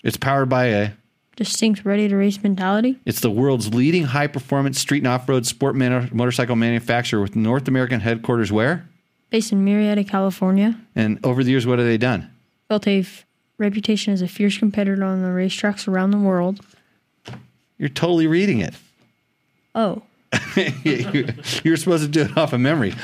It's 0.02 0.16
powered 0.16 0.48
by 0.48 0.64
a 0.66 0.90
Distinct 1.36 1.84
ready 1.84 2.08
to 2.08 2.16
race 2.16 2.42
mentality. 2.42 2.98
it's 3.04 3.20
the 3.20 3.30
world's 3.30 3.74
leading 3.74 4.04
high 4.04 4.26
performance 4.26 4.78
street 4.80 4.98
and 4.98 5.06
off 5.08 5.28
road 5.28 5.44
sport 5.46 5.74
man- 5.76 6.08
motorcycle 6.12 6.56
manufacturer 6.56 7.20
with 7.20 7.36
North 7.36 7.68
American 7.68 8.00
headquarters 8.00 8.50
where? 8.50 8.88
Based 9.28 9.52
in 9.52 9.62
Murrieta, 9.64 10.08
California. 10.08 10.76
And 10.94 11.18
over 11.24 11.44
the 11.44 11.50
years, 11.50 11.66
what 11.66 11.78
have 11.78 11.86
they 11.86 11.98
done? 11.98 12.30
Built 12.68 12.86
a 12.86 13.00
f- 13.00 13.26
reputation 13.58 14.14
as 14.14 14.22
a 14.22 14.28
fierce 14.28 14.56
competitor 14.56 15.04
on 15.04 15.20
the 15.22 15.28
racetracks 15.28 15.86
around 15.86 16.12
the 16.12 16.18
world. 16.18 16.60
You're 17.76 17.88
totally 17.90 18.26
reading 18.26 18.60
it. 18.60 18.74
Oh, 19.74 20.02
You're 21.64 21.76
supposed 21.76 22.02
to 22.04 22.08
do 22.08 22.22
it 22.22 22.36
off 22.38 22.52
of 22.54 22.60
memory. 22.60 22.94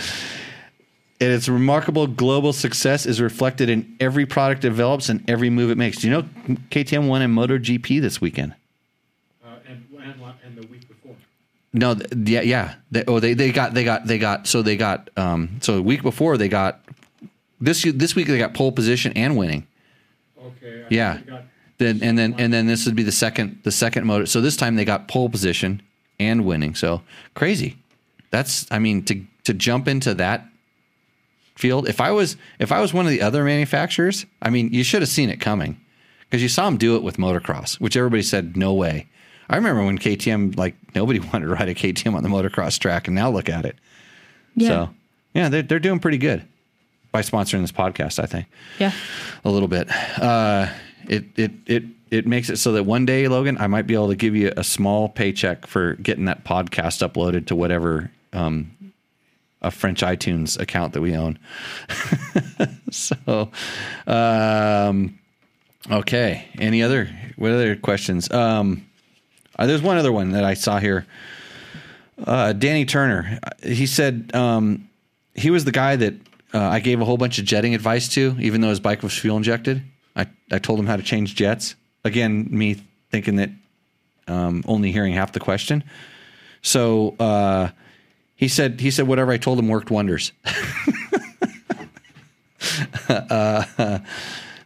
And 1.23 1.33
its 1.33 1.49
remarkable 1.49 2.09
global 2.09 2.53
success 2.53 3.07
is 3.07 3.21
reflected 3.21 3.71
in 3.71 3.97
every 4.01 4.27
product 4.27 4.65
it 4.65 4.71
develops 4.71 5.09
and 5.09 5.23
every 5.31 5.51
move 5.51 5.71
it 5.71 5.79
makes. 5.79 5.99
Do 5.99 6.09
you 6.09 6.13
know 6.13 6.23
KTM 6.73 7.07
won 7.07 7.23
in 7.23 7.33
MotoGP 7.33 8.01
this 8.01 8.21
weekend? 8.21 8.57
Uh, 9.45 9.51
and, 9.69 9.87
and, 10.03 10.21
and 10.45 10.57
the 10.57 10.67
week 10.67 10.89
before. 10.89 11.15
No, 11.73 11.95
th- 11.95 12.29
yeah, 12.29 12.41
yeah. 12.41 12.75
They, 12.91 13.05
oh, 13.07 13.21
they 13.21 13.35
they 13.35 13.53
got 13.53 13.73
they 13.73 13.85
got 13.85 14.05
they 14.05 14.19
got 14.19 14.49
so 14.49 14.63
they 14.63 14.77
got 14.77 15.11
um 15.17 15.59
so 15.61 15.77
the 15.77 15.83
week 15.83 16.03
before 16.03 16.37
they 16.37 16.49
got 16.49 16.81
this 17.61 17.85
this 17.95 18.17
week 18.17 18.27
they 18.27 18.39
got 18.39 18.53
pole 18.53 18.73
position 18.73 19.13
and 19.13 19.37
winning. 19.37 19.69
Okay. 20.45 20.83
I 20.83 20.87
Yeah. 20.91 21.21
Then 21.79 22.03
and 22.03 22.19
then 22.19 22.35
and 22.37 22.53
then 22.53 22.67
this 22.67 22.85
would 22.85 22.97
be 22.97 23.05
the 23.05 23.13
second 23.13 23.61
the 23.63 23.71
second 23.71 24.07
motor. 24.07 24.27
So 24.27 24.41
this 24.41 24.57
time 24.57 24.75
they 24.75 24.85
got 24.85 25.07
pole 25.07 25.29
position 25.29 25.83
and 26.19 26.45
winning. 26.45 26.75
So 26.75 27.03
crazy. 27.35 27.79
That's 28.31 28.67
I 28.73 28.81
mean 28.81 29.05
to 29.05 29.23
to 29.45 29.55
jump 29.55 29.87
into 29.87 30.15
that 30.15 30.49
field. 31.55 31.89
If 31.89 32.01
I 32.01 32.11
was 32.11 32.37
if 32.59 32.73
I 32.73 32.81
was 32.81 32.93
one 32.95 33.05
of 33.07 33.11
the 33.11 33.23
other 33.23 33.45
manufacturers, 33.45 34.27
I 34.41 34.51
mean 34.51 34.73
you 34.73 34.83
should 34.85 35.03
have 35.03 35.09
seen 35.09 35.31
it 35.31 35.41
coming 35.41 35.81
because 36.23 36.43
you 36.43 36.49
saw 36.49 36.65
them 36.67 36.77
do 36.79 36.97
it 36.97 37.03
with 37.03 37.17
motocross, 37.17 37.81
which 37.81 37.97
everybody 37.97 38.23
said 38.23 38.57
no 38.57 38.73
way. 38.75 39.07
I 39.51 39.57
remember 39.57 39.85
when 39.85 39.99
KTM 39.99 40.57
like 40.57 40.75
nobody 40.95 41.19
wanted 41.33 41.41
to 41.47 41.49
ride 41.49 41.69
a 41.69 41.75
KTM 41.75 42.15
on 42.15 42.23
the 42.23 42.29
motocross 42.29 42.79
track, 42.79 43.07
and 43.09 43.15
now 43.15 43.31
look 43.31 43.49
at 43.49 43.65
it. 43.65 43.77
yeah. 44.55 44.69
So 44.69 44.91
yeah, 45.35 45.49
they're 45.49 45.63
they're 45.63 45.79
doing 45.81 45.99
pretty 45.99 46.19
good 46.19 46.47
by 47.11 47.21
sponsoring 47.23 47.61
this 47.61 47.73
podcast. 47.73 48.19
I 48.23 48.27
think 48.27 48.47
Yeah. 48.79 48.93
a 49.45 49.51
little 49.51 49.69
bit. 49.69 49.89
Uh, 50.21 50.69
it 51.09 51.25
it 51.37 51.51
it 51.67 51.85
it 52.11 52.27
makes 52.27 52.49
it 52.51 52.59
so 52.59 52.73
that 52.73 52.85
one 52.85 53.05
day, 53.07 53.27
Logan, 53.29 53.57
I 53.59 53.67
might 53.67 53.87
be 53.87 53.95
able 53.95 54.09
to 54.09 54.17
give 54.17 54.37
you 54.37 54.53
a 54.57 54.63
small 54.65 55.09
paycheck 55.09 55.67
for 55.67 55.95
getting 55.97 56.27
that 56.27 56.45
podcast 56.45 57.07
uploaded 57.07 57.47
to 57.47 57.57
whatever 57.57 58.11
um, 58.35 58.71
a 59.63 59.71
French 59.71 60.03
iTunes 60.03 60.59
account 60.61 60.93
that 60.93 61.01
we 61.01 61.17
own. 61.17 61.39
so, 62.91 63.51
um, 64.07 65.19
okay. 65.91 66.49
Any 66.59 66.83
other 66.83 67.09
what 67.37 67.53
other 67.53 67.77
questions? 67.77 68.31
Um, 68.31 68.87
uh, 69.59 69.67
there's 69.67 69.83
one 69.83 69.97
other 69.97 70.13
one 70.13 70.33
that 70.33 70.45
I 70.45 70.55
saw 70.55 70.79
here. 70.79 71.07
Uh, 72.23 72.53
Danny 72.53 72.85
Turner. 72.85 73.39
He 73.63 73.87
said 73.87 74.31
um, 74.35 74.89
he 75.35 75.51
was 75.51 75.65
the 75.65 75.73
guy 75.73 75.97
that 75.97 76.15
uh, 76.53 76.61
I 76.61 76.81
gave 76.81 77.01
a 77.01 77.05
whole 77.05 77.17
bunch 77.17 77.39
of 77.39 77.45
jetting 77.45 77.75
advice 77.75 78.09
to, 78.11 78.37
even 78.39 78.61
though 78.61 78.69
his 78.69 78.81
bike 78.81 79.03
was 79.03 79.17
fuel 79.17 79.37
injected. 79.37 79.83
I, 80.15 80.27
I 80.51 80.59
told 80.59 80.79
him 80.79 80.87
how 80.87 80.97
to 80.97 81.03
change 81.03 81.35
jets. 81.35 81.75
Again, 82.05 82.49
me 82.51 82.77
thinking 83.11 83.37
that 83.37 83.51
um, 84.29 84.63
only 84.67 84.93
hearing 84.93 85.13
half 85.13 85.33
the 85.33 85.41
question. 85.41 85.85
So 86.61 87.17
uh, 87.19 87.71
he 88.43 88.49
said 88.49 88.81
he 88.81 88.91
said 88.91 89.07
whatever 89.07 89.31
I 89.31 89.37
told 89.37 89.61
him 89.61 89.69
worked 89.69 89.89
wonders. 89.89 90.33
uh, 93.09 94.01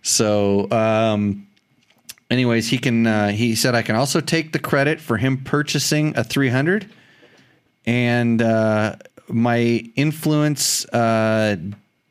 so 0.01 0.71
um, 0.71 1.47
anyways, 2.31 2.71
he 2.71 2.79
can. 2.79 3.07
Uh, 3.07 3.33
he 3.33 3.55
said 3.55 3.75
I 3.75 3.83
can 3.83 3.95
also 3.95 4.23
take 4.23 4.53
the 4.53 4.59
credit 4.59 4.99
for 4.99 5.19
him 5.19 5.45
purchasing 5.45 6.17
a 6.17 6.25
300 6.25 6.91
and 7.85 8.41
uh, 8.41 8.97
my 9.29 9.85
influence 9.95 10.87
uh, 10.87 11.57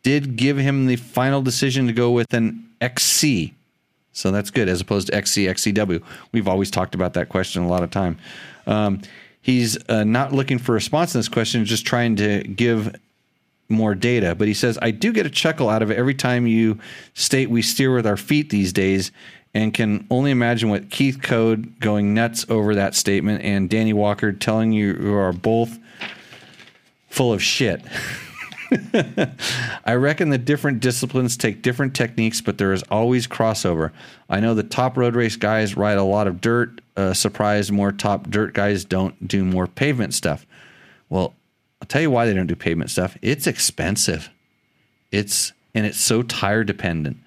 did 0.04 0.36
give 0.36 0.58
him 0.58 0.86
the 0.86 0.98
final 0.98 1.42
decision 1.42 1.88
to 1.88 1.94
go 1.94 2.12
with 2.12 2.32
an 2.36 2.64
XC. 2.80 3.56
So 4.14 4.30
that's 4.30 4.52
good 4.52 4.70
as 4.70 4.82
opposed 4.82 5.08
to 5.08 5.16
XC, 5.16 5.48
XCW. 5.48 6.04
We've 6.32 6.48
always 6.48 6.70
talked 6.70 6.94
about 6.94 7.16
that 7.16 7.30
question 7.30 7.64
a 7.64 7.68
lot 7.68 7.82
of 7.82 7.90
time. 7.90 8.20
Um, 8.68 9.02
he's 9.46 9.78
uh, 9.90 10.04
not 10.04 10.34
looking 10.34 10.58
for 10.58 10.72
a 10.72 10.74
response 10.74 11.12
to 11.12 11.20
this 11.20 11.30
question, 11.30 11.64
just 11.66 11.86
trying 11.86 12.16
to 12.16 12.42
give 12.46 12.96
more 13.70 13.94
data. 13.94 14.34
But 14.34 14.48
he 14.48 14.56
says, 14.56 14.80
I 14.82 14.90
do 14.90 15.14
get 15.14 15.28
a 15.28 15.30
chuckle 15.30 15.70
out 15.70 15.84
of 15.84 15.92
it 15.92 15.98
every 16.00 16.16
time 16.16 16.48
you 16.48 16.80
state 17.14 17.52
we 17.52 17.62
steer 17.62 17.94
with 17.94 18.08
our 18.08 18.18
feet 18.18 18.50
these 18.50 18.74
days 18.74 19.12
and 19.54 19.72
can 19.72 20.08
only 20.10 20.32
imagine 20.32 20.70
what 20.70 20.90
Keith 20.90 21.22
Code 21.22 21.80
going 21.80 22.16
nuts 22.16 22.48
over 22.50 22.74
that 22.74 22.96
statement 22.96 23.44
and 23.44 23.70
Danny 23.70 23.94
Walker 23.94 24.32
telling 24.32 24.72
you 24.72 24.96
you 24.96 25.14
are 25.14 25.32
both 25.32 25.78
full 27.08 27.32
of 27.32 27.44
shit. 27.44 27.84
I 29.86 29.94
reckon 29.96 30.30
the 30.30 30.38
different 30.38 30.80
disciplines 30.80 31.38
take 31.38 31.62
different 31.62 31.96
techniques, 31.96 32.42
but 32.42 32.58
there 32.58 32.74
is 32.74 32.84
always 32.84 33.28
crossover. 33.28 33.92
I 34.30 34.40
know 34.40 34.54
the 34.54 34.64
top 34.64 34.98
road 34.98 35.16
race 35.16 35.36
guys 35.36 35.78
ride 35.78 35.98
a 35.98 36.04
lot 36.04 36.28
of 36.28 36.42
dirt. 36.42 36.82
Uh, 36.98 37.14
surprised 37.14 37.72
more 37.72 37.92
top 37.92 38.30
dirt 38.30 38.54
guys 38.54 38.86
don't 38.86 39.28
do 39.28 39.44
more 39.44 39.68
pavement 39.68 40.14
stuff. 40.14 40.46
Well, 41.10 41.34
I'll 41.82 41.88
tell 41.88 42.02
you 42.02 42.12
why 42.12 42.26
they 42.26 42.34
don't 42.34 42.48
do 42.48 42.56
pavement 42.56 42.90
stuff. 42.90 43.18
It's 43.22 43.48
expensive. 43.48 44.30
It's 45.12 45.54
and 45.74 45.86
it's 45.86 46.00
so 46.00 46.24
tire 46.24 46.64
dependent. 46.64 47.18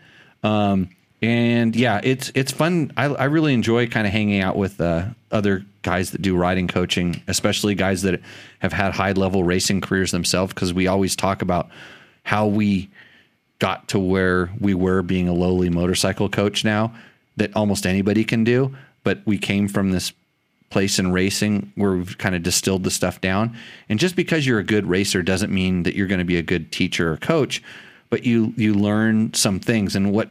Um, 0.43 0.91
and 1.21 1.75
yeah, 1.75 2.01
it's 2.03 2.31
it's 2.35 2.53
fun. 2.53 2.93
I, 2.97 3.07
I 3.07 3.25
really 3.25 3.55
enjoy 3.55 3.89
kind 3.89 4.07
of 4.07 4.13
hanging 4.13 4.41
out 4.41 4.57
with 4.57 4.81
uh, 4.81 5.07
other 5.33 5.65
guys 5.83 6.13
that 6.13 6.23
do 6.23 6.37
riding 6.37 6.69
coaching, 6.69 7.23
especially 7.27 7.75
guys 7.75 8.03
that 8.03 8.21
have 8.61 8.73
had 8.73 8.95
high 8.95 9.13
level 9.13 9.43
racing 9.43 9.81
careers 9.81 10.11
themselves, 10.11 10.55
because 10.55 10.73
we 10.73 10.87
always 10.87 11.17
talk 11.17 11.43
about 11.43 11.69
how 12.23 12.47
we 12.47 12.89
got 13.59 13.89
to 13.89 13.99
where 13.99 14.51
we 14.61 14.75
were 14.75 15.03
being 15.03 15.29
a 15.29 15.33
lowly 15.33 15.71
motorcycle 15.71 16.29
coach 16.29 16.65
now 16.65 16.95
that 17.37 17.55
almost 17.57 17.87
anybody 17.87 18.25
can 18.25 18.45
do. 18.45 18.77
But 19.03 19.21
we 19.25 19.39
came 19.39 19.69
from 19.69 19.91
this 19.91 20.13
place 20.71 20.99
in 20.99 21.13
racing 21.13 21.73
where 21.77 21.93
we've 21.93 22.19
kind 22.19 22.35
of 22.35 22.43
distilled 22.43 22.85
the 22.85 22.91
stuff 22.91 23.21
down. 23.21 23.57
And 23.89 23.99
just 23.99 24.15
because 24.15 24.47
you're 24.47 24.59
a 24.59 24.65
good 24.65 24.87
racer 24.87 25.23
doesn't 25.23 25.53
mean 25.53 25.85
that 25.85 25.95
you're 25.95 26.07
going 26.07 26.19
to 26.19 26.25
be 26.25 26.37
a 26.37 26.43
good 26.43 26.71
teacher 26.71 27.13
or 27.13 27.17
coach, 27.17 27.63
but 28.11 28.25
you 28.25 28.53
you 28.57 28.75
learn 28.75 29.33
some 29.35 29.61
things. 29.61 29.97
And 29.97 30.13
what 30.13 30.29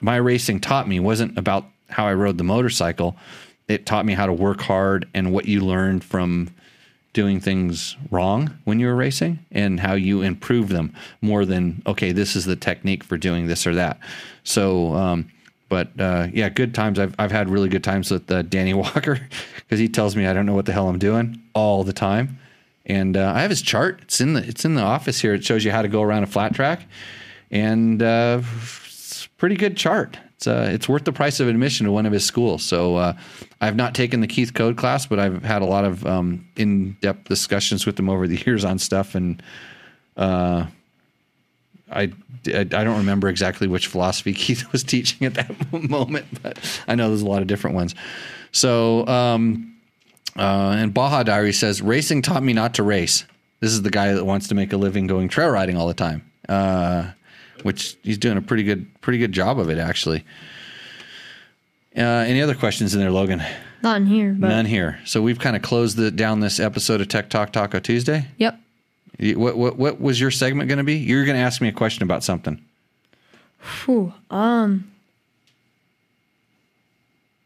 my 0.00 0.16
racing 0.16 0.60
taught 0.60 0.88
me 0.88 1.00
wasn't 1.00 1.36
about 1.38 1.66
how 1.88 2.06
I 2.06 2.14
rode 2.14 2.38
the 2.38 2.44
motorcycle. 2.44 3.16
It 3.68 3.86
taught 3.86 4.06
me 4.06 4.14
how 4.14 4.26
to 4.26 4.32
work 4.32 4.60
hard 4.60 5.08
and 5.14 5.32
what 5.32 5.46
you 5.46 5.60
learned 5.60 6.04
from 6.04 6.50
doing 7.12 7.40
things 7.40 7.96
wrong 8.10 8.58
when 8.64 8.78
you 8.78 8.86
were 8.86 8.94
racing 8.94 9.38
and 9.50 9.80
how 9.80 9.94
you 9.94 10.20
improve 10.20 10.68
them 10.68 10.92
more 11.22 11.46
than 11.46 11.80
okay 11.86 12.12
this 12.12 12.36
is 12.36 12.44
the 12.44 12.54
technique 12.54 13.02
for 13.02 13.16
doing 13.16 13.46
this 13.46 13.66
or 13.66 13.74
that. 13.74 13.98
So 14.44 14.92
um, 14.94 15.30
but 15.70 15.98
uh, 15.98 16.28
yeah 16.30 16.50
good 16.50 16.74
times. 16.74 16.98
I've, 16.98 17.14
I've 17.18 17.32
had 17.32 17.48
really 17.48 17.70
good 17.70 17.82
times 17.82 18.10
with 18.10 18.30
uh, 18.30 18.42
danny 18.42 18.74
walker 18.84 19.18
because 19.56 19.78
he 19.78 19.88
tells 19.88 20.14
me 20.14 20.26
i 20.26 20.34
don't 20.34 20.44
know 20.44 20.54
what 20.54 20.66
the 20.66 20.72
hell 20.72 20.88
i'm 20.88 20.98
doing 20.98 21.40
all 21.54 21.84
the 21.84 21.94
time. 21.94 22.38
And 22.84 23.16
uh, 23.16 23.32
i 23.34 23.40
have 23.40 23.50
his 23.50 23.62
chart. 23.62 24.00
It's 24.02 24.20
in 24.20 24.34
the 24.34 24.46
it's 24.46 24.66
in 24.66 24.74
the 24.74 24.82
office 24.82 25.18
here. 25.18 25.32
It 25.32 25.42
shows 25.42 25.64
you 25.64 25.70
how 25.70 25.80
to 25.80 25.88
go 25.88 26.02
around 26.02 26.22
a 26.24 26.26
flat 26.26 26.54
track. 26.54 26.82
And 27.50 28.02
uh, 28.02 28.42
pretty 29.38 29.56
good 29.56 29.76
chart 29.76 30.18
it's 30.36 30.46
uh, 30.46 30.68
it's 30.70 30.88
worth 30.88 31.04
the 31.04 31.12
price 31.12 31.40
of 31.40 31.48
admission 31.48 31.86
to 31.86 31.92
one 31.92 32.04
of 32.04 32.12
his 32.12 32.24
schools. 32.24 32.62
So 32.62 32.96
uh, 32.96 33.12
I've 33.60 33.76
not 33.76 33.94
taken 33.94 34.20
the 34.20 34.26
Keith 34.26 34.52
Code 34.52 34.76
class, 34.76 35.06
but 35.06 35.18
I've 35.18 35.42
had 35.42 35.62
a 35.62 35.64
lot 35.64 35.84
of 35.84 36.04
um, 36.06 36.46
in 36.56 36.92
depth 37.00 37.28
discussions 37.28 37.86
with 37.86 37.98
him 37.98 38.10
over 38.10 38.28
the 38.28 38.36
years 38.46 38.64
on 38.64 38.78
stuff, 38.78 39.14
and 39.14 39.42
uh, 40.16 40.66
I, 41.90 42.12
I 42.46 42.64
don't 42.64 42.98
remember 42.98 43.28
exactly 43.28 43.66
which 43.66 43.86
philosophy 43.86 44.32
Keith 44.34 44.70
was 44.72 44.84
teaching 44.84 45.26
at 45.26 45.34
that 45.34 45.72
moment, 45.88 46.26
but 46.42 46.58
I 46.86 46.94
know 46.94 47.08
there's 47.08 47.22
a 47.22 47.26
lot 47.26 47.40
of 47.40 47.48
different 47.48 47.74
ones. 47.74 47.94
So 48.52 49.06
um, 49.06 49.74
uh, 50.36 50.76
and 50.78 50.92
Baja 50.92 51.22
Diary 51.22 51.54
says 51.54 51.80
racing 51.80 52.20
taught 52.20 52.42
me 52.42 52.52
not 52.52 52.74
to 52.74 52.82
race. 52.82 53.24
This 53.60 53.72
is 53.72 53.80
the 53.80 53.90
guy 53.90 54.12
that 54.12 54.26
wants 54.26 54.48
to 54.48 54.54
make 54.54 54.74
a 54.74 54.76
living 54.76 55.06
going 55.06 55.28
trail 55.28 55.48
riding 55.48 55.78
all 55.78 55.88
the 55.88 55.94
time. 55.94 56.30
Which 57.62 57.96
he's 58.02 58.18
doing 58.18 58.36
a 58.36 58.42
pretty 58.42 58.62
good 58.62 58.86
pretty 59.00 59.18
good 59.18 59.32
job 59.32 59.58
of 59.58 59.68
it 59.70 59.78
actually. 59.78 60.24
Uh, 61.96 62.00
any 62.26 62.42
other 62.42 62.54
questions 62.54 62.94
in 62.94 63.00
there, 63.00 63.10
Logan? 63.10 63.42
Not 63.82 63.96
in 63.98 64.06
here, 64.06 64.34
but 64.38 64.48
None 64.48 64.66
here. 64.66 64.98
So 65.06 65.22
we've 65.22 65.38
kind 65.38 65.56
of 65.56 65.62
closed 65.62 65.96
the, 65.96 66.10
down 66.10 66.40
this 66.40 66.60
episode 66.60 67.00
of 67.00 67.08
Tech 67.08 67.30
Talk 67.30 67.52
Taco 67.52 67.80
Tuesday. 67.80 68.26
yep. 68.36 68.60
What 69.18 69.56
what 69.56 69.76
what 69.78 70.00
was 70.00 70.20
your 70.20 70.30
segment 70.30 70.68
going 70.68 70.76
to 70.78 70.84
be? 70.84 70.96
You're 70.96 71.24
going 71.24 71.36
to 71.36 71.42
ask 71.42 71.62
me 71.62 71.68
a 71.68 71.72
question 71.72 72.02
about 72.02 72.22
something. 72.22 72.62
Whew. 73.86 74.12
Um, 74.30 74.90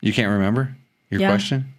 You 0.00 0.12
can't 0.12 0.30
remember 0.32 0.74
your 1.10 1.20
Yeah. 1.20 1.28
question? 1.28 1.72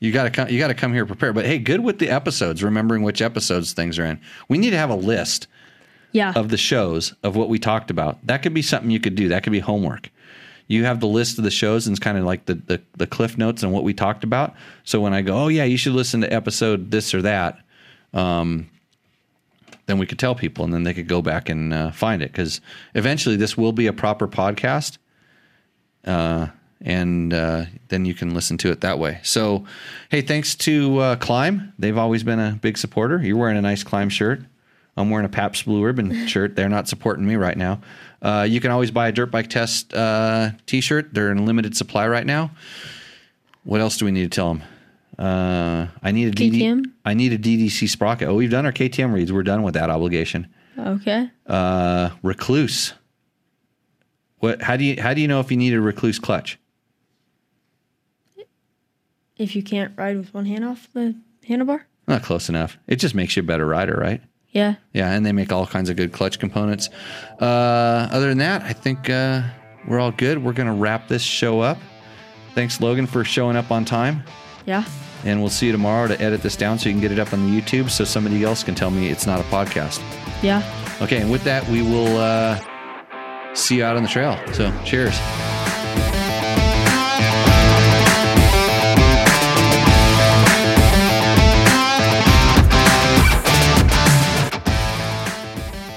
You 0.00 0.12
got 0.12 0.24
to 0.24 0.30
come. 0.30 0.48
You 0.48 0.58
got 0.58 0.68
to 0.68 0.74
come 0.74 0.92
here 0.94 1.06
prepared. 1.06 1.34
But 1.34 1.44
hey, 1.46 1.58
good 1.58 1.80
with 1.80 1.98
the 1.98 2.08
episodes. 2.10 2.62
Remembering 2.62 3.02
which 3.02 3.20
episodes 3.22 3.72
things 3.72 3.98
are 3.98 4.04
in. 4.04 4.18
We 4.48 4.58
need 4.58 4.70
to 4.70 4.78
have 4.78 4.90
a 4.90 4.94
list 4.96 5.46
Yeah. 6.12 6.32
of 6.34 6.48
the 6.48 6.56
shows 6.56 7.14
of 7.22 7.36
what 7.36 7.48
we 7.48 7.58
talked 7.58 7.90
about. 7.90 8.24
That 8.26 8.42
could 8.42 8.54
be 8.54 8.62
something 8.62 8.90
you 8.90 9.00
could 9.00 9.14
do. 9.14 9.28
That 9.28 9.42
could 9.42 9.52
be 9.52 9.60
homework. 9.60 10.10
You 10.68 10.84
have 10.84 11.00
the 11.00 11.06
list 11.06 11.38
of 11.38 11.44
the 11.44 11.50
shows 11.50 11.86
and 11.86 11.94
it's 11.96 12.02
kind 12.02 12.18
of 12.18 12.24
like 12.24 12.46
the, 12.46 12.54
the 12.54 12.82
the 12.96 13.06
cliff 13.06 13.38
notes 13.38 13.62
and 13.62 13.72
what 13.72 13.84
we 13.84 13.94
talked 13.94 14.24
about. 14.24 14.54
So 14.84 15.00
when 15.00 15.14
I 15.14 15.22
go, 15.22 15.36
oh 15.36 15.48
yeah, 15.48 15.64
you 15.64 15.76
should 15.76 15.92
listen 15.92 16.22
to 16.22 16.32
episode 16.32 16.90
this 16.90 17.14
or 17.14 17.22
that, 17.22 17.58
um, 18.12 18.68
then 19.86 19.98
we 19.98 20.06
could 20.06 20.18
tell 20.18 20.34
people 20.34 20.64
and 20.64 20.74
then 20.74 20.82
they 20.82 20.94
could 20.94 21.06
go 21.06 21.22
back 21.22 21.48
and 21.48 21.72
uh, 21.72 21.90
find 21.92 22.22
it 22.22 22.32
because 22.32 22.60
eventually 22.94 23.36
this 23.36 23.56
will 23.56 23.72
be 23.72 23.86
a 23.86 23.92
proper 23.92 24.26
podcast. 24.26 24.98
Uh, 26.04 26.48
and 26.82 27.32
uh, 27.32 27.64
then 27.88 28.04
you 28.04 28.14
can 28.14 28.34
listen 28.34 28.58
to 28.58 28.70
it 28.70 28.80
that 28.82 28.98
way. 28.98 29.20
So, 29.22 29.64
hey, 30.10 30.20
thanks 30.20 30.54
to 30.56 30.98
uh, 30.98 31.16
Klim. 31.16 31.72
They've 31.78 31.96
always 31.96 32.22
been 32.22 32.38
a 32.38 32.58
big 32.60 32.76
supporter. 32.76 33.18
You're 33.22 33.36
wearing 33.36 33.56
a 33.56 33.62
nice 33.62 33.82
Klim 33.82 34.08
shirt. 34.08 34.42
I'm 34.96 35.10
wearing 35.10 35.26
a 35.26 35.28
Pabst 35.30 35.64
Blue 35.66 35.84
Ribbon 35.84 36.26
shirt. 36.28 36.56
They're 36.56 36.68
not 36.68 36.88
supporting 36.88 37.26
me 37.26 37.36
right 37.36 37.56
now. 37.56 37.80
Uh, 38.22 38.46
you 38.48 38.60
can 38.60 38.70
always 38.70 38.90
buy 38.90 39.08
a 39.08 39.12
Dirt 39.12 39.30
Bike 39.30 39.48
Test 39.50 39.92
uh, 39.94 40.50
T-shirt. 40.66 41.12
They're 41.12 41.30
in 41.30 41.44
limited 41.44 41.76
supply 41.76 42.08
right 42.08 42.24
now. 42.26 42.50
What 43.64 43.80
else 43.80 43.98
do 43.98 44.04
we 44.04 44.10
need 44.10 44.30
to 44.30 44.34
tell 44.34 44.54
them? 44.54 44.62
Uh, 45.18 45.86
I 46.02 46.10
need 46.12 46.28
a 46.28 46.30
DD 46.32 46.60
KTM? 46.60 46.84
I 47.04 47.14
need 47.14 47.32
a 47.32 47.38
DDC 47.38 47.88
sprocket. 47.88 48.28
Oh, 48.28 48.34
we've 48.34 48.50
done 48.50 48.64
our 48.66 48.72
KTM 48.72 49.12
reads. 49.12 49.32
We're 49.32 49.42
done 49.42 49.62
with 49.62 49.74
that 49.74 49.90
obligation. 49.90 50.46
okay. 50.78 51.30
Uh, 51.46 52.10
Rekluse. 52.22 52.92
What? 54.38 54.60
How 54.62 54.76
do 54.76 54.84
you 54.84 55.00
how 55.00 55.14
do 55.14 55.20
you 55.22 55.28
know 55.28 55.40
if 55.40 55.50
you 55.50 55.56
need 55.56 55.72
a 55.72 55.78
Rekluse 55.78 56.20
clutch? 56.20 56.58
If 59.38 59.56
you 59.56 59.62
can't 59.62 59.92
ride 59.96 60.16
with 60.16 60.32
one 60.34 60.46
hand 60.46 60.64
off 60.64 60.88
the 60.92 61.14
handlebar. 61.48 61.82
Not 62.08 62.22
close 62.22 62.48
enough. 62.48 62.78
It 62.86 62.96
just 62.96 63.14
makes 63.14 63.36
you 63.36 63.42
a 63.42 63.46
better 63.46 63.66
rider, 63.66 63.94
right? 63.96 64.20
Yeah. 64.56 64.76
Yeah, 64.94 65.10
and 65.12 65.26
they 65.26 65.32
make 65.32 65.52
all 65.52 65.66
kinds 65.66 65.90
of 65.90 65.96
good 65.96 66.14
clutch 66.14 66.38
components. 66.38 66.88
Uh, 67.38 68.08
other 68.10 68.30
than 68.30 68.38
that, 68.38 68.62
I 68.62 68.72
think 68.72 69.10
uh, 69.10 69.42
we're 69.86 70.00
all 70.00 70.12
good. 70.12 70.42
We're 70.42 70.54
going 70.54 70.66
to 70.66 70.72
wrap 70.72 71.08
this 71.08 71.20
show 71.20 71.60
up. 71.60 71.76
Thanks, 72.54 72.80
Logan, 72.80 73.06
for 73.06 73.22
showing 73.22 73.54
up 73.54 73.70
on 73.70 73.84
time. 73.84 74.22
Yeah. 74.64 74.86
And 75.26 75.40
we'll 75.40 75.50
see 75.50 75.66
you 75.66 75.72
tomorrow 75.72 76.08
to 76.08 76.18
edit 76.22 76.40
this 76.40 76.56
down 76.56 76.78
so 76.78 76.88
you 76.88 76.94
can 76.94 77.02
get 77.02 77.12
it 77.12 77.18
up 77.18 77.34
on 77.34 77.44
the 77.44 77.60
YouTube 77.60 77.90
so 77.90 78.04
somebody 78.04 78.42
else 78.44 78.64
can 78.64 78.74
tell 78.74 78.90
me 78.90 79.10
it's 79.10 79.26
not 79.26 79.40
a 79.40 79.44
podcast. 79.44 80.00
Yeah. 80.42 80.62
Okay, 81.02 81.20
and 81.20 81.30
with 81.30 81.44
that, 81.44 81.68
we 81.68 81.82
will 81.82 82.16
uh, 82.16 82.58
see 83.52 83.76
you 83.76 83.84
out 83.84 83.98
on 83.98 84.04
the 84.04 84.08
trail. 84.08 84.40
So, 84.54 84.72
cheers. 84.86 85.18